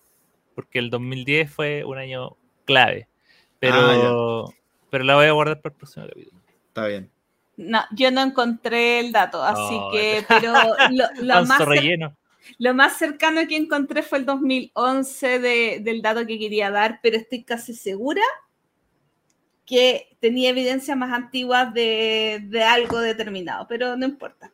Porque 0.55 0.79
el 0.79 0.89
2010 0.89 1.49
fue 1.49 1.85
un 1.85 1.97
año 1.97 2.35
clave. 2.65 3.07
Pero, 3.71 4.53
pero 4.89 5.03
la 5.03 5.15
voy 5.15 5.25
a 5.25 5.31
guardar 5.31 5.61
para 5.61 5.73
el 5.73 5.77
próximo 5.77 6.07
capítulo. 6.07 6.41
Está 6.67 6.87
bien. 6.87 7.11
No, 7.57 7.81
yo 7.91 8.11
no 8.11 8.21
encontré 8.21 8.99
el 8.99 9.11
dato, 9.11 9.41
así 9.43 9.75
Oh, 9.79 9.89
que, 9.91 10.25
pero 10.27 10.53
lo, 11.21 11.45
más 11.45 11.65
relleno. 11.65 12.15
lo 12.57 12.73
más 12.73 12.97
cercano 12.97 13.47
que 13.47 13.55
encontré 13.55 14.03
fue 14.03 14.17
el 14.17 14.25
2011 14.25 15.39
de- 15.39 15.79
del 15.81 16.01
dato 16.01 16.25
que 16.27 16.37
quería 16.37 16.69
dar, 16.69 16.99
pero 17.01 17.15
estoy 17.17 17.43
casi 17.43 17.73
segura 17.73 18.21
que 19.65 20.15
tenía 20.19 20.49
evidencias 20.49 20.95
más 20.97 21.11
antiguas 21.11 21.73
de, 21.73 22.41
de 22.43 22.63
algo 22.63 22.99
determinado, 22.99 23.65
pero 23.67 23.95
no 23.97 24.05
importa. 24.05 24.51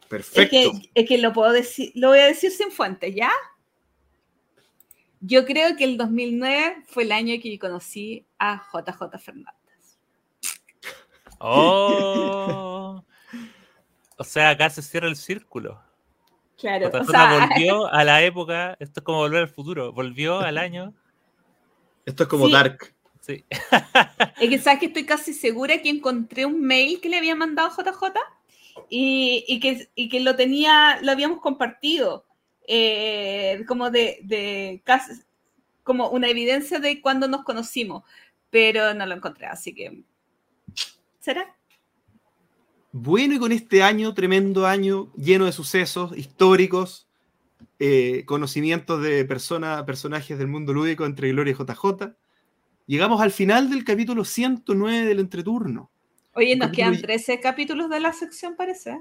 Es 0.00 0.08
Perfecto. 0.08 0.50
que, 0.50 0.90
es 0.94 1.08
que 1.08 1.18
lo 1.18 1.32
puedo 1.32 1.52
decir, 1.52 1.92
lo 1.94 2.08
voy 2.08 2.20
a 2.20 2.26
decir 2.26 2.50
sin 2.50 2.70
fuentes, 2.70 3.14
¿ya? 3.14 3.30
Yo 5.26 5.46
creo 5.46 5.74
que 5.74 5.84
el 5.84 5.96
2009 5.96 6.82
fue 6.86 7.04
el 7.04 7.12
año 7.12 7.34
que 7.42 7.58
conocí 7.58 8.26
a 8.38 8.62
JJ 8.70 9.18
Fernández. 9.18 9.98
Oh. 11.38 13.02
O 14.18 14.24
sea, 14.24 14.50
acá 14.50 14.68
se 14.68 14.82
cierra 14.82 15.08
el 15.08 15.16
círculo. 15.16 15.80
Claro, 16.58 16.88
o 16.88 16.90
JJ 16.90 17.10
sea, 17.10 17.48
volvió 17.48 17.86
a 17.92 18.04
la 18.04 18.22
época, 18.22 18.76
esto 18.78 19.00
es 19.00 19.04
como 19.04 19.18
volver 19.18 19.44
al 19.44 19.48
futuro, 19.48 19.94
volvió 19.94 20.40
al 20.40 20.58
año. 20.58 20.92
Esto 22.04 22.24
es 22.24 22.28
como 22.28 22.46
Sí. 22.46 22.52
Dark. 22.52 22.94
Sí. 23.20 23.44
Es 24.40 24.50
que 24.50 24.58
sabes 24.58 24.80
que 24.80 24.86
estoy 24.86 25.06
casi 25.06 25.32
segura 25.32 25.80
que 25.80 25.88
encontré 25.88 26.44
un 26.44 26.60
mail 26.60 27.00
que 27.00 27.08
le 27.08 27.16
había 27.16 27.34
mandado 27.34 27.70
JJ 27.70 28.12
y, 28.90 29.42
y 29.48 29.58
que, 29.58 29.88
y 29.94 30.10
que 30.10 30.20
lo 30.20 30.36
tenía, 30.36 30.98
lo 31.00 31.12
habíamos 31.12 31.40
compartido 31.40 32.26
eh, 32.66 33.64
como 33.66 33.90
de, 33.90 34.20
de 34.22 34.82
casi, 34.84 35.12
como 35.82 36.08
una 36.10 36.28
evidencia 36.28 36.78
de 36.78 37.00
cuando 37.00 37.28
nos 37.28 37.44
conocimos, 37.44 38.04
pero 38.50 38.94
no 38.94 39.04
lo 39.06 39.14
encontré, 39.14 39.46
así 39.46 39.74
que 39.74 40.02
¿será? 41.20 41.54
Bueno, 42.92 43.34
y 43.34 43.38
con 43.38 43.50
este 43.52 43.82
año, 43.82 44.14
tremendo 44.14 44.66
año, 44.66 45.12
lleno 45.16 45.46
de 45.46 45.52
sucesos 45.52 46.16
históricos, 46.16 47.08
eh, 47.80 48.22
conocimientos 48.24 49.02
de 49.02 49.24
persona, 49.24 49.84
personajes 49.84 50.38
del 50.38 50.46
mundo 50.46 50.72
lúdico 50.72 51.04
entre 51.04 51.30
Gloria 51.32 51.52
y 51.52 51.54
JJ, 51.54 52.14
llegamos 52.86 53.20
al 53.20 53.32
final 53.32 53.68
del 53.68 53.82
capítulo 53.84 54.24
109 54.24 55.06
del 55.06 55.18
entreturno. 55.18 55.90
Oye, 56.34 56.54
nos 56.56 56.68
capítulo 56.68 56.90
quedan 56.90 56.94
y- 57.00 57.02
13 57.02 57.40
capítulos 57.40 57.90
de 57.90 58.00
la 58.00 58.12
sección, 58.12 58.54
parece. 58.54 59.00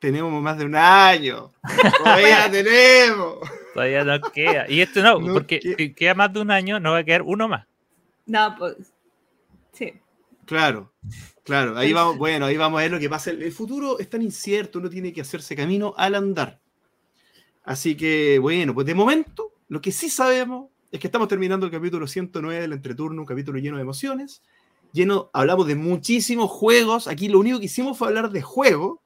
Tenemos 0.00 0.42
más 0.42 0.58
de 0.58 0.64
un 0.64 0.74
año. 0.76 1.52
Todavía 1.98 2.48
tenemos. 2.50 3.38
Todavía 3.74 4.02
no 4.04 4.20
queda. 4.32 4.68
Y 4.68 4.80
esto 4.80 5.02
no, 5.02 5.20
No 5.20 5.32
porque 5.34 5.60
que- 5.60 5.74
si 5.76 5.94
queda 5.94 6.14
más 6.14 6.32
de 6.32 6.40
un 6.40 6.50
año, 6.50 6.80
no 6.80 6.92
va 6.92 6.98
a 6.98 7.04
quedar 7.04 7.22
uno 7.22 7.46
más. 7.48 7.66
No, 8.26 8.54
pues 8.58 8.76
sí. 9.72 9.92
Claro, 10.46 10.92
claro. 11.44 11.76
Ahí 11.78 11.92
vamos, 11.92 12.18
bueno, 12.18 12.46
ahí 12.46 12.56
vamos 12.56 12.78
a 12.80 12.82
ver 12.82 12.90
lo 12.90 12.98
que 12.98 13.08
pasa. 13.08 13.30
El, 13.30 13.42
el 13.42 13.52
futuro 13.52 13.98
es 14.00 14.08
tan 14.10 14.22
incierto, 14.22 14.78
uno 14.80 14.90
tiene 14.90 15.12
que 15.12 15.20
hacerse 15.20 15.54
camino 15.54 15.94
al 15.96 16.14
andar. 16.16 16.58
Así 17.62 17.96
que, 17.96 18.38
bueno, 18.40 18.74
pues 18.74 18.86
de 18.86 18.94
momento, 18.94 19.52
lo 19.68 19.80
que 19.80 19.92
sí 19.92 20.08
sabemos 20.10 20.70
es 20.90 20.98
que 20.98 21.06
estamos 21.06 21.28
terminando 21.28 21.66
el 21.66 21.72
capítulo 21.72 22.06
109 22.08 22.62
del 22.62 22.72
entreturno, 22.72 23.20
un 23.20 23.26
capítulo 23.26 23.58
lleno 23.60 23.76
de 23.76 23.82
emociones. 23.82 24.42
Lleno, 24.92 25.30
hablamos 25.32 25.68
de 25.68 25.76
muchísimos 25.76 26.50
juegos. 26.50 27.06
Aquí 27.06 27.28
lo 27.28 27.38
único 27.38 27.60
que 27.60 27.66
hicimos 27.66 27.96
fue 27.96 28.08
hablar 28.08 28.30
de 28.30 28.42
juego. 28.42 29.02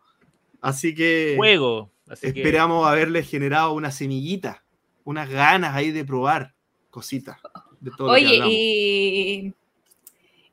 Así 0.65 0.95
que 0.95 1.35
Juego. 1.37 1.91
Así 2.09 2.33
que- 2.33 2.41
esperamos 2.41 2.87
haberles 2.87 3.29
generado 3.29 3.73
una 3.73 3.91
semillita, 3.91 4.65
unas 5.05 5.29
ganas 5.29 5.75
ahí 5.75 5.91
de 5.91 6.05
probar 6.05 6.55
cositas. 6.91 7.39
De 7.81 7.91
todo 7.97 8.09
lo 8.09 8.15
que 8.15 8.21
Oye, 8.21 8.33
hablamos. 8.35 8.55
y, 8.55 9.55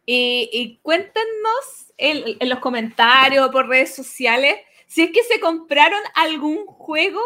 y, 0.05 0.49
y 0.51 0.79
cuéntenos 0.81 1.93
en, 1.97 2.37
en 2.39 2.49
los 2.49 2.59
comentarios 2.59 3.47
o 3.47 3.51
por 3.51 3.67
redes 3.67 3.95
sociales 3.95 4.55
si 4.87 5.03
es 5.03 5.11
que 5.11 5.23
se 5.23 5.39
compraron 5.39 6.01
algún 6.15 6.65
juego 6.65 7.21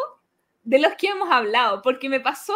de 0.64 0.78
los 0.80 0.94
que 0.96 1.08
hemos 1.08 1.32
hablado, 1.32 1.82
porque 1.82 2.10
me 2.10 2.20
pasó, 2.20 2.56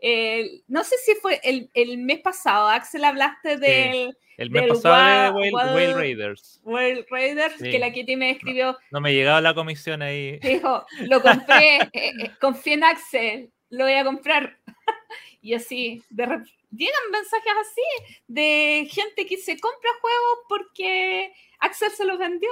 eh, 0.00 0.62
no 0.68 0.84
sé 0.84 0.96
si 0.98 1.14
fue 1.16 1.40
el, 1.42 1.70
el 1.74 1.98
mes 1.98 2.20
pasado, 2.20 2.68
Axel, 2.68 3.04
hablaste 3.04 3.56
del 3.56 4.16
el 4.36 4.50
mes 4.50 4.62
del 4.64 4.72
pasado 4.72 4.94
Wa- 4.94 5.22
de 5.24 5.30
Whale, 5.30 5.52
Wa- 5.52 5.74
Whale 5.74 5.94
Raiders. 5.94 6.60
Raiders, 7.10 7.54
Sí. 7.58 7.70
que 7.70 7.78
la 7.78 7.90
Kitty 7.92 8.16
me 8.16 8.30
escribió, 8.30 8.76
No 8.90 9.00
me 9.00 9.14
llegaba 9.14 9.40
la 9.40 9.54
comisión 9.54 10.02
ahí. 10.02 10.38
dijo, 10.40 10.84
lo 11.00 11.22
compré, 11.22 11.76
eh, 11.94 12.12
eh, 12.20 12.30
confié 12.40 12.74
en 12.74 12.84
Axel, 12.84 13.50
lo 13.70 13.84
voy 13.84 13.94
a 13.94 14.04
comprar. 14.04 14.58
y 15.40 15.54
así, 15.54 16.02
de 16.10 16.24
llegan 16.70 17.10
mensajes 17.10 17.52
así 17.62 18.14
de 18.26 18.86
gente 18.90 19.24
que 19.24 19.38
se 19.38 19.58
compra 19.58 19.90
juegos 20.00 20.38
porque 20.48 21.32
Axel 21.60 21.90
se 21.90 22.04
los 22.04 22.18
vendió. 22.18 22.50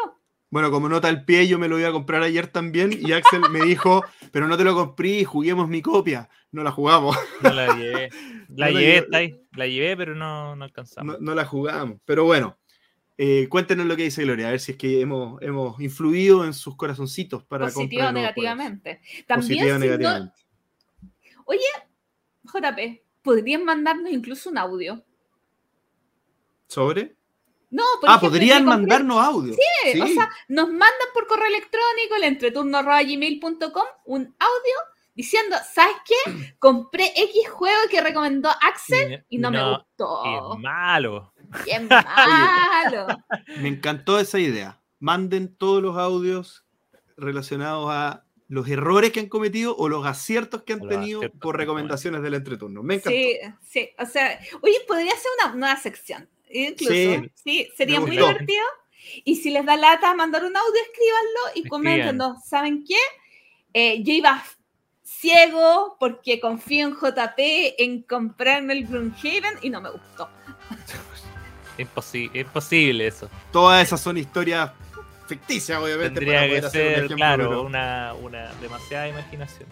Bueno, 0.55 0.71
como 0.71 0.89
nota 0.89 1.09
al 1.09 1.25
pie, 1.25 1.49
yo 1.49 1.59
me 1.59 1.67
lo 1.67 1.81
iba 1.81 1.89
a 1.89 1.93
comprar 1.93 2.23
ayer 2.23 2.47
también 2.47 2.97
y 2.97 3.11
Axel 3.11 3.41
me 3.51 3.61
dijo, 3.65 4.05
pero 4.31 4.47
no 4.47 4.57
te 4.57 4.63
lo 4.63 4.73
compré, 4.73 5.25
juguemos 5.25 5.69
mi 5.69 5.83
copia. 5.83 6.29
No 6.53 6.63
la 6.63 6.71
jugamos, 6.71 7.17
No 7.43 7.53
la 7.53 7.75
llevé. 7.77 8.09
La 8.51 8.67
No 8.69 8.73
la 8.75 8.81
llevé, 8.81 8.81
llevé. 8.85 8.97
está 8.99 9.17
ahí. 9.17 9.41
La 9.57 9.67
llevé, 9.67 9.97
pero 9.97 10.15
no, 10.15 10.55
no 10.55 10.65
alcanzamos. 10.65 11.15
no, 11.15 11.21
no 11.21 11.35
la 11.35 11.45
jugamos. 11.45 11.99
Pero 12.05 12.23
bueno, 12.23 12.57
eh, 13.19 13.49
cuéntenos 13.49 13.85
lo 13.87 13.97
que 13.97 14.05
dice 14.05 14.23
Gloria, 14.23 14.47
a 14.47 14.51
ver 14.53 14.61
si 14.61 14.71
es 14.73 14.79
que 14.79 15.01
hemos, 15.01 15.43
hemos 15.43 15.81
influido 15.81 16.45
en 16.45 16.53
sus 16.55 16.77
corazoncitos 16.77 17.43
para 17.43 17.65
positivo 17.67 18.05
o 18.07 18.13
negativamente. 18.13 19.01
También, 19.27 19.59
Positivo 19.59 19.61
o 19.63 19.67
si 19.67 19.73
no- 19.73 19.79
negativamente. 19.99 20.35
JP, 22.45 23.03
podrían 23.23 23.65
mandarnos 23.65 24.13
incluso 24.13 24.51
un 24.51 24.59
audio. 24.59 25.03
¿Sobre? 26.69 27.17
No, 27.75 27.83
por 28.01 28.09
ah, 28.09 28.13
ejemplo, 28.13 28.31
podrían 28.31 28.65
mandarnos 28.65 29.19
audio. 29.19 29.53
Sí, 29.53 30.01
O 30.01 30.07
sea, 30.07 30.31
nos 30.47 30.69
mandan 30.69 31.09
por 31.13 31.27
correo 31.27 31.49
electrónico, 31.49 32.15
el 32.17 32.23
entreturno.gmail.com, 32.23 33.87
un 34.05 34.37
audio 34.39 34.75
diciendo, 35.13 35.57
¿sabes 35.73 35.97
qué? 36.07 36.55
Compré 36.61 37.07
X 37.17 37.49
juego 37.51 37.81
que 37.91 38.01
recomendó 38.01 38.49
Axel 38.49 39.25
y 39.29 39.39
no, 39.39 39.51
me 39.51 39.59
gustó. 39.69 40.55
Es 40.55 40.61
malo. 40.61 41.35
¡Qué 41.65 41.81
malo! 41.81 43.09
Me 43.61 43.67
encantó 43.71 44.21
esa 44.21 44.39
idea. 44.39 44.81
Manden 45.01 45.57
todos 45.57 45.83
los 45.83 45.97
audios 45.97 46.65
relacionados 47.17 47.91
a 47.91 48.25
los 48.47 48.69
errores 48.69 49.11
que 49.11 49.19
han 49.19 49.29
cometido 49.29 49.75
o 49.77 49.89
los 49.89 50.07
aciertos 50.07 50.63
que 50.63 50.75
han 50.75 50.87
tenido 50.87 51.23
por 51.41 51.57
recomendaciones 51.57 52.23
del 52.23 52.35
entreturno. 52.35 52.85
Me 52.85 52.95
encantó. 52.95 53.11
Sí, 53.11 53.39
sí, 53.63 53.91
o 53.99 54.07
sea, 54.07 54.39
oye, 54.61 54.77
podría 54.87 55.11
ser 55.11 55.33
una 55.43 55.57
nueva 55.57 55.77
sección, 55.77 56.29
incluso. 56.61 56.93
Sí, 56.93 57.31
Sí, 57.35 57.69
sería 57.77 58.01
muy 58.01 58.13
divertido. 58.13 58.63
Y 59.25 59.37
si 59.37 59.51
les 59.51 59.65
da 59.67 59.77
lata 59.77 60.15
mandar 60.15 60.45
un 60.45 60.57
audio, 60.57 60.81
escríbanlo 60.83 61.41
y 61.55 61.69
coméntenos. 61.69 62.45
¿Saben 62.47 62.85
qué? 62.87 62.97
Eh, 63.75 64.03
yo 64.03 64.13
iba 64.13 64.43
ciego 65.03 65.97
porque 66.01 66.41
confío 66.41 66.87
en 66.89 66.95
JP 66.95 67.75
en 67.79 68.03
comprarme 68.03 68.73
el 68.73 68.87
Gloomhaven 68.87 69.59
y 69.63 69.71
no 69.71 69.81
me 69.81 69.91
gustó. 69.91 70.29
Imposi- 71.79 72.31
imposible 72.35 73.07
eso. 73.09 73.29
Todas 73.53 73.85
esas 73.87 74.01
son 74.01 74.17
historias 74.17 74.71
ficticia, 75.27 75.81
obviamente. 75.81 76.21
Tendría 76.21 76.39
para 76.41 76.43
que 76.43 76.49
poder 76.51 76.65
hacer 76.67 76.83
un 76.83 76.89
ser, 76.89 76.97
ejemplo, 76.99 77.17
claro, 77.17 77.49
pero- 77.49 77.63
una, 77.63 78.15
una 78.15 78.53
demasiada 78.55 79.09
imaginación. 79.09 79.69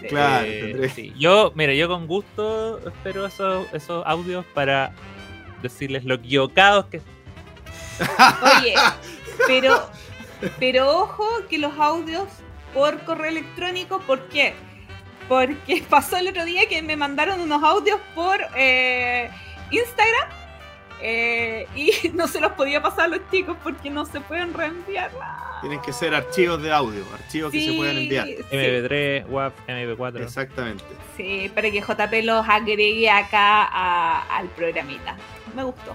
Sí. 0.00 0.06
Claro, 0.08 0.46
Eh, 0.48 0.90
sí. 0.94 1.12
Yo, 1.18 1.52
mira, 1.54 1.74
yo 1.74 1.86
con 1.88 2.06
gusto 2.06 2.78
espero 2.88 3.26
esos, 3.26 3.72
esos 3.72 4.02
audios 4.06 4.44
para 4.54 4.92
decirles 5.62 6.04
lo 6.04 6.14
equivocados 6.14 6.86
que 6.86 7.00
Oye, 8.58 8.74
pero, 9.46 9.90
pero 10.58 10.98
ojo 11.00 11.26
que 11.48 11.58
los 11.58 11.78
audios 11.78 12.24
por 12.72 12.98
correo 13.04 13.30
electrónico, 13.30 14.00
¿por 14.00 14.28
qué? 14.28 14.54
Porque 15.28 15.82
pasó 15.90 16.16
el 16.16 16.28
otro 16.28 16.44
día 16.44 16.66
que 16.68 16.82
me 16.82 16.96
mandaron 16.96 17.40
unos 17.40 17.62
audios 17.62 18.00
por 18.14 18.38
eh, 18.56 19.30
Instagram 19.70 20.28
eh, 21.02 21.66
y 21.74 22.08
no 22.14 22.26
se 22.26 22.40
los 22.40 22.52
podía 22.52 22.80
pasar 22.82 23.06
a 23.06 23.08
los 23.08 23.20
chicos 23.30 23.56
porque 23.62 23.90
no 23.90 24.06
se 24.06 24.20
pueden 24.20 24.54
reenviar. 24.54 25.10
Tienen 25.60 25.80
que 25.82 25.92
ser 25.92 26.14
archivos 26.14 26.62
de 26.62 26.72
audio, 26.72 27.04
archivos 27.12 27.52
que 27.52 27.62
se 27.62 27.72
puedan 27.74 27.98
enviar. 27.98 28.26
sí, 28.26 28.36
MP3, 28.50 29.26
WAV, 29.28 29.52
MP4. 29.68 30.22
Exactamente. 30.22 30.84
sí, 31.18 31.50
para 31.54 31.70
que 31.70 31.82
JP 31.82 32.24
los 32.24 32.48
agregue 32.48 33.10
acá 33.10 33.64
a- 33.64 34.38
al 34.38 34.48
programita. 34.48 35.16
Me 35.54 35.64
gustó. 35.64 35.94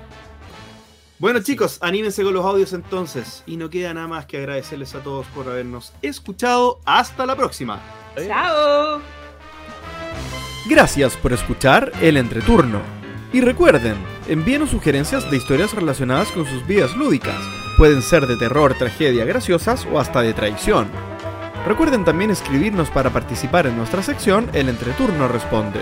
Bueno 1.18 1.42
chicos, 1.42 1.78
anímense 1.82 2.24
con 2.24 2.34
los 2.34 2.46
audios 2.46 2.74
entonces. 2.74 3.44
Y 3.46 3.58
no 3.58 3.70
queda 3.70 3.94
nada 3.94 4.08
más 4.08 4.26
que 4.26 4.38
agradecerles 4.38 4.96
a 4.96 5.00
todos 5.00 5.26
por 5.28 5.48
habernos 5.48 5.94
escuchado. 6.02 6.80
Hasta 6.86 7.26
la 7.26 7.36
próxima. 7.36 7.80
Adiós. 8.16 8.28
Chao. 8.28 9.02
Gracias 10.68 11.16
por 11.16 11.32
escuchar 11.32 11.92
el 12.02 12.18
entreturno. 12.18 12.82
Y 13.32 13.42
recuerden, 13.42 13.96
envíenos 14.28 14.72
sugerencias 14.72 15.30
de 15.30 15.38
historias 15.38 15.74
relacionadas 15.74 16.32
con 16.32 16.46
sus 16.46 16.66
vidas 16.66 16.96
lúdicas. 16.96 17.40
Pueden 17.78 18.02
ser 18.02 18.26
de 18.28 18.38
terror, 18.38 18.74
tragedia, 18.78 19.26
graciosas 19.26 19.86
o 19.92 20.00
hasta 20.00 20.22
de 20.22 20.34
traición. 20.34 20.88
Recuerden 21.66 22.06
también 22.06 22.32
escribirnos 22.32 22.90
para 22.90 23.10
participar 23.10 23.68
en 23.68 23.78
nuestra 23.78 24.02
sección 24.02 24.50
El 24.54 24.70
Entreturno 24.70 25.28
Responde. 25.28 25.82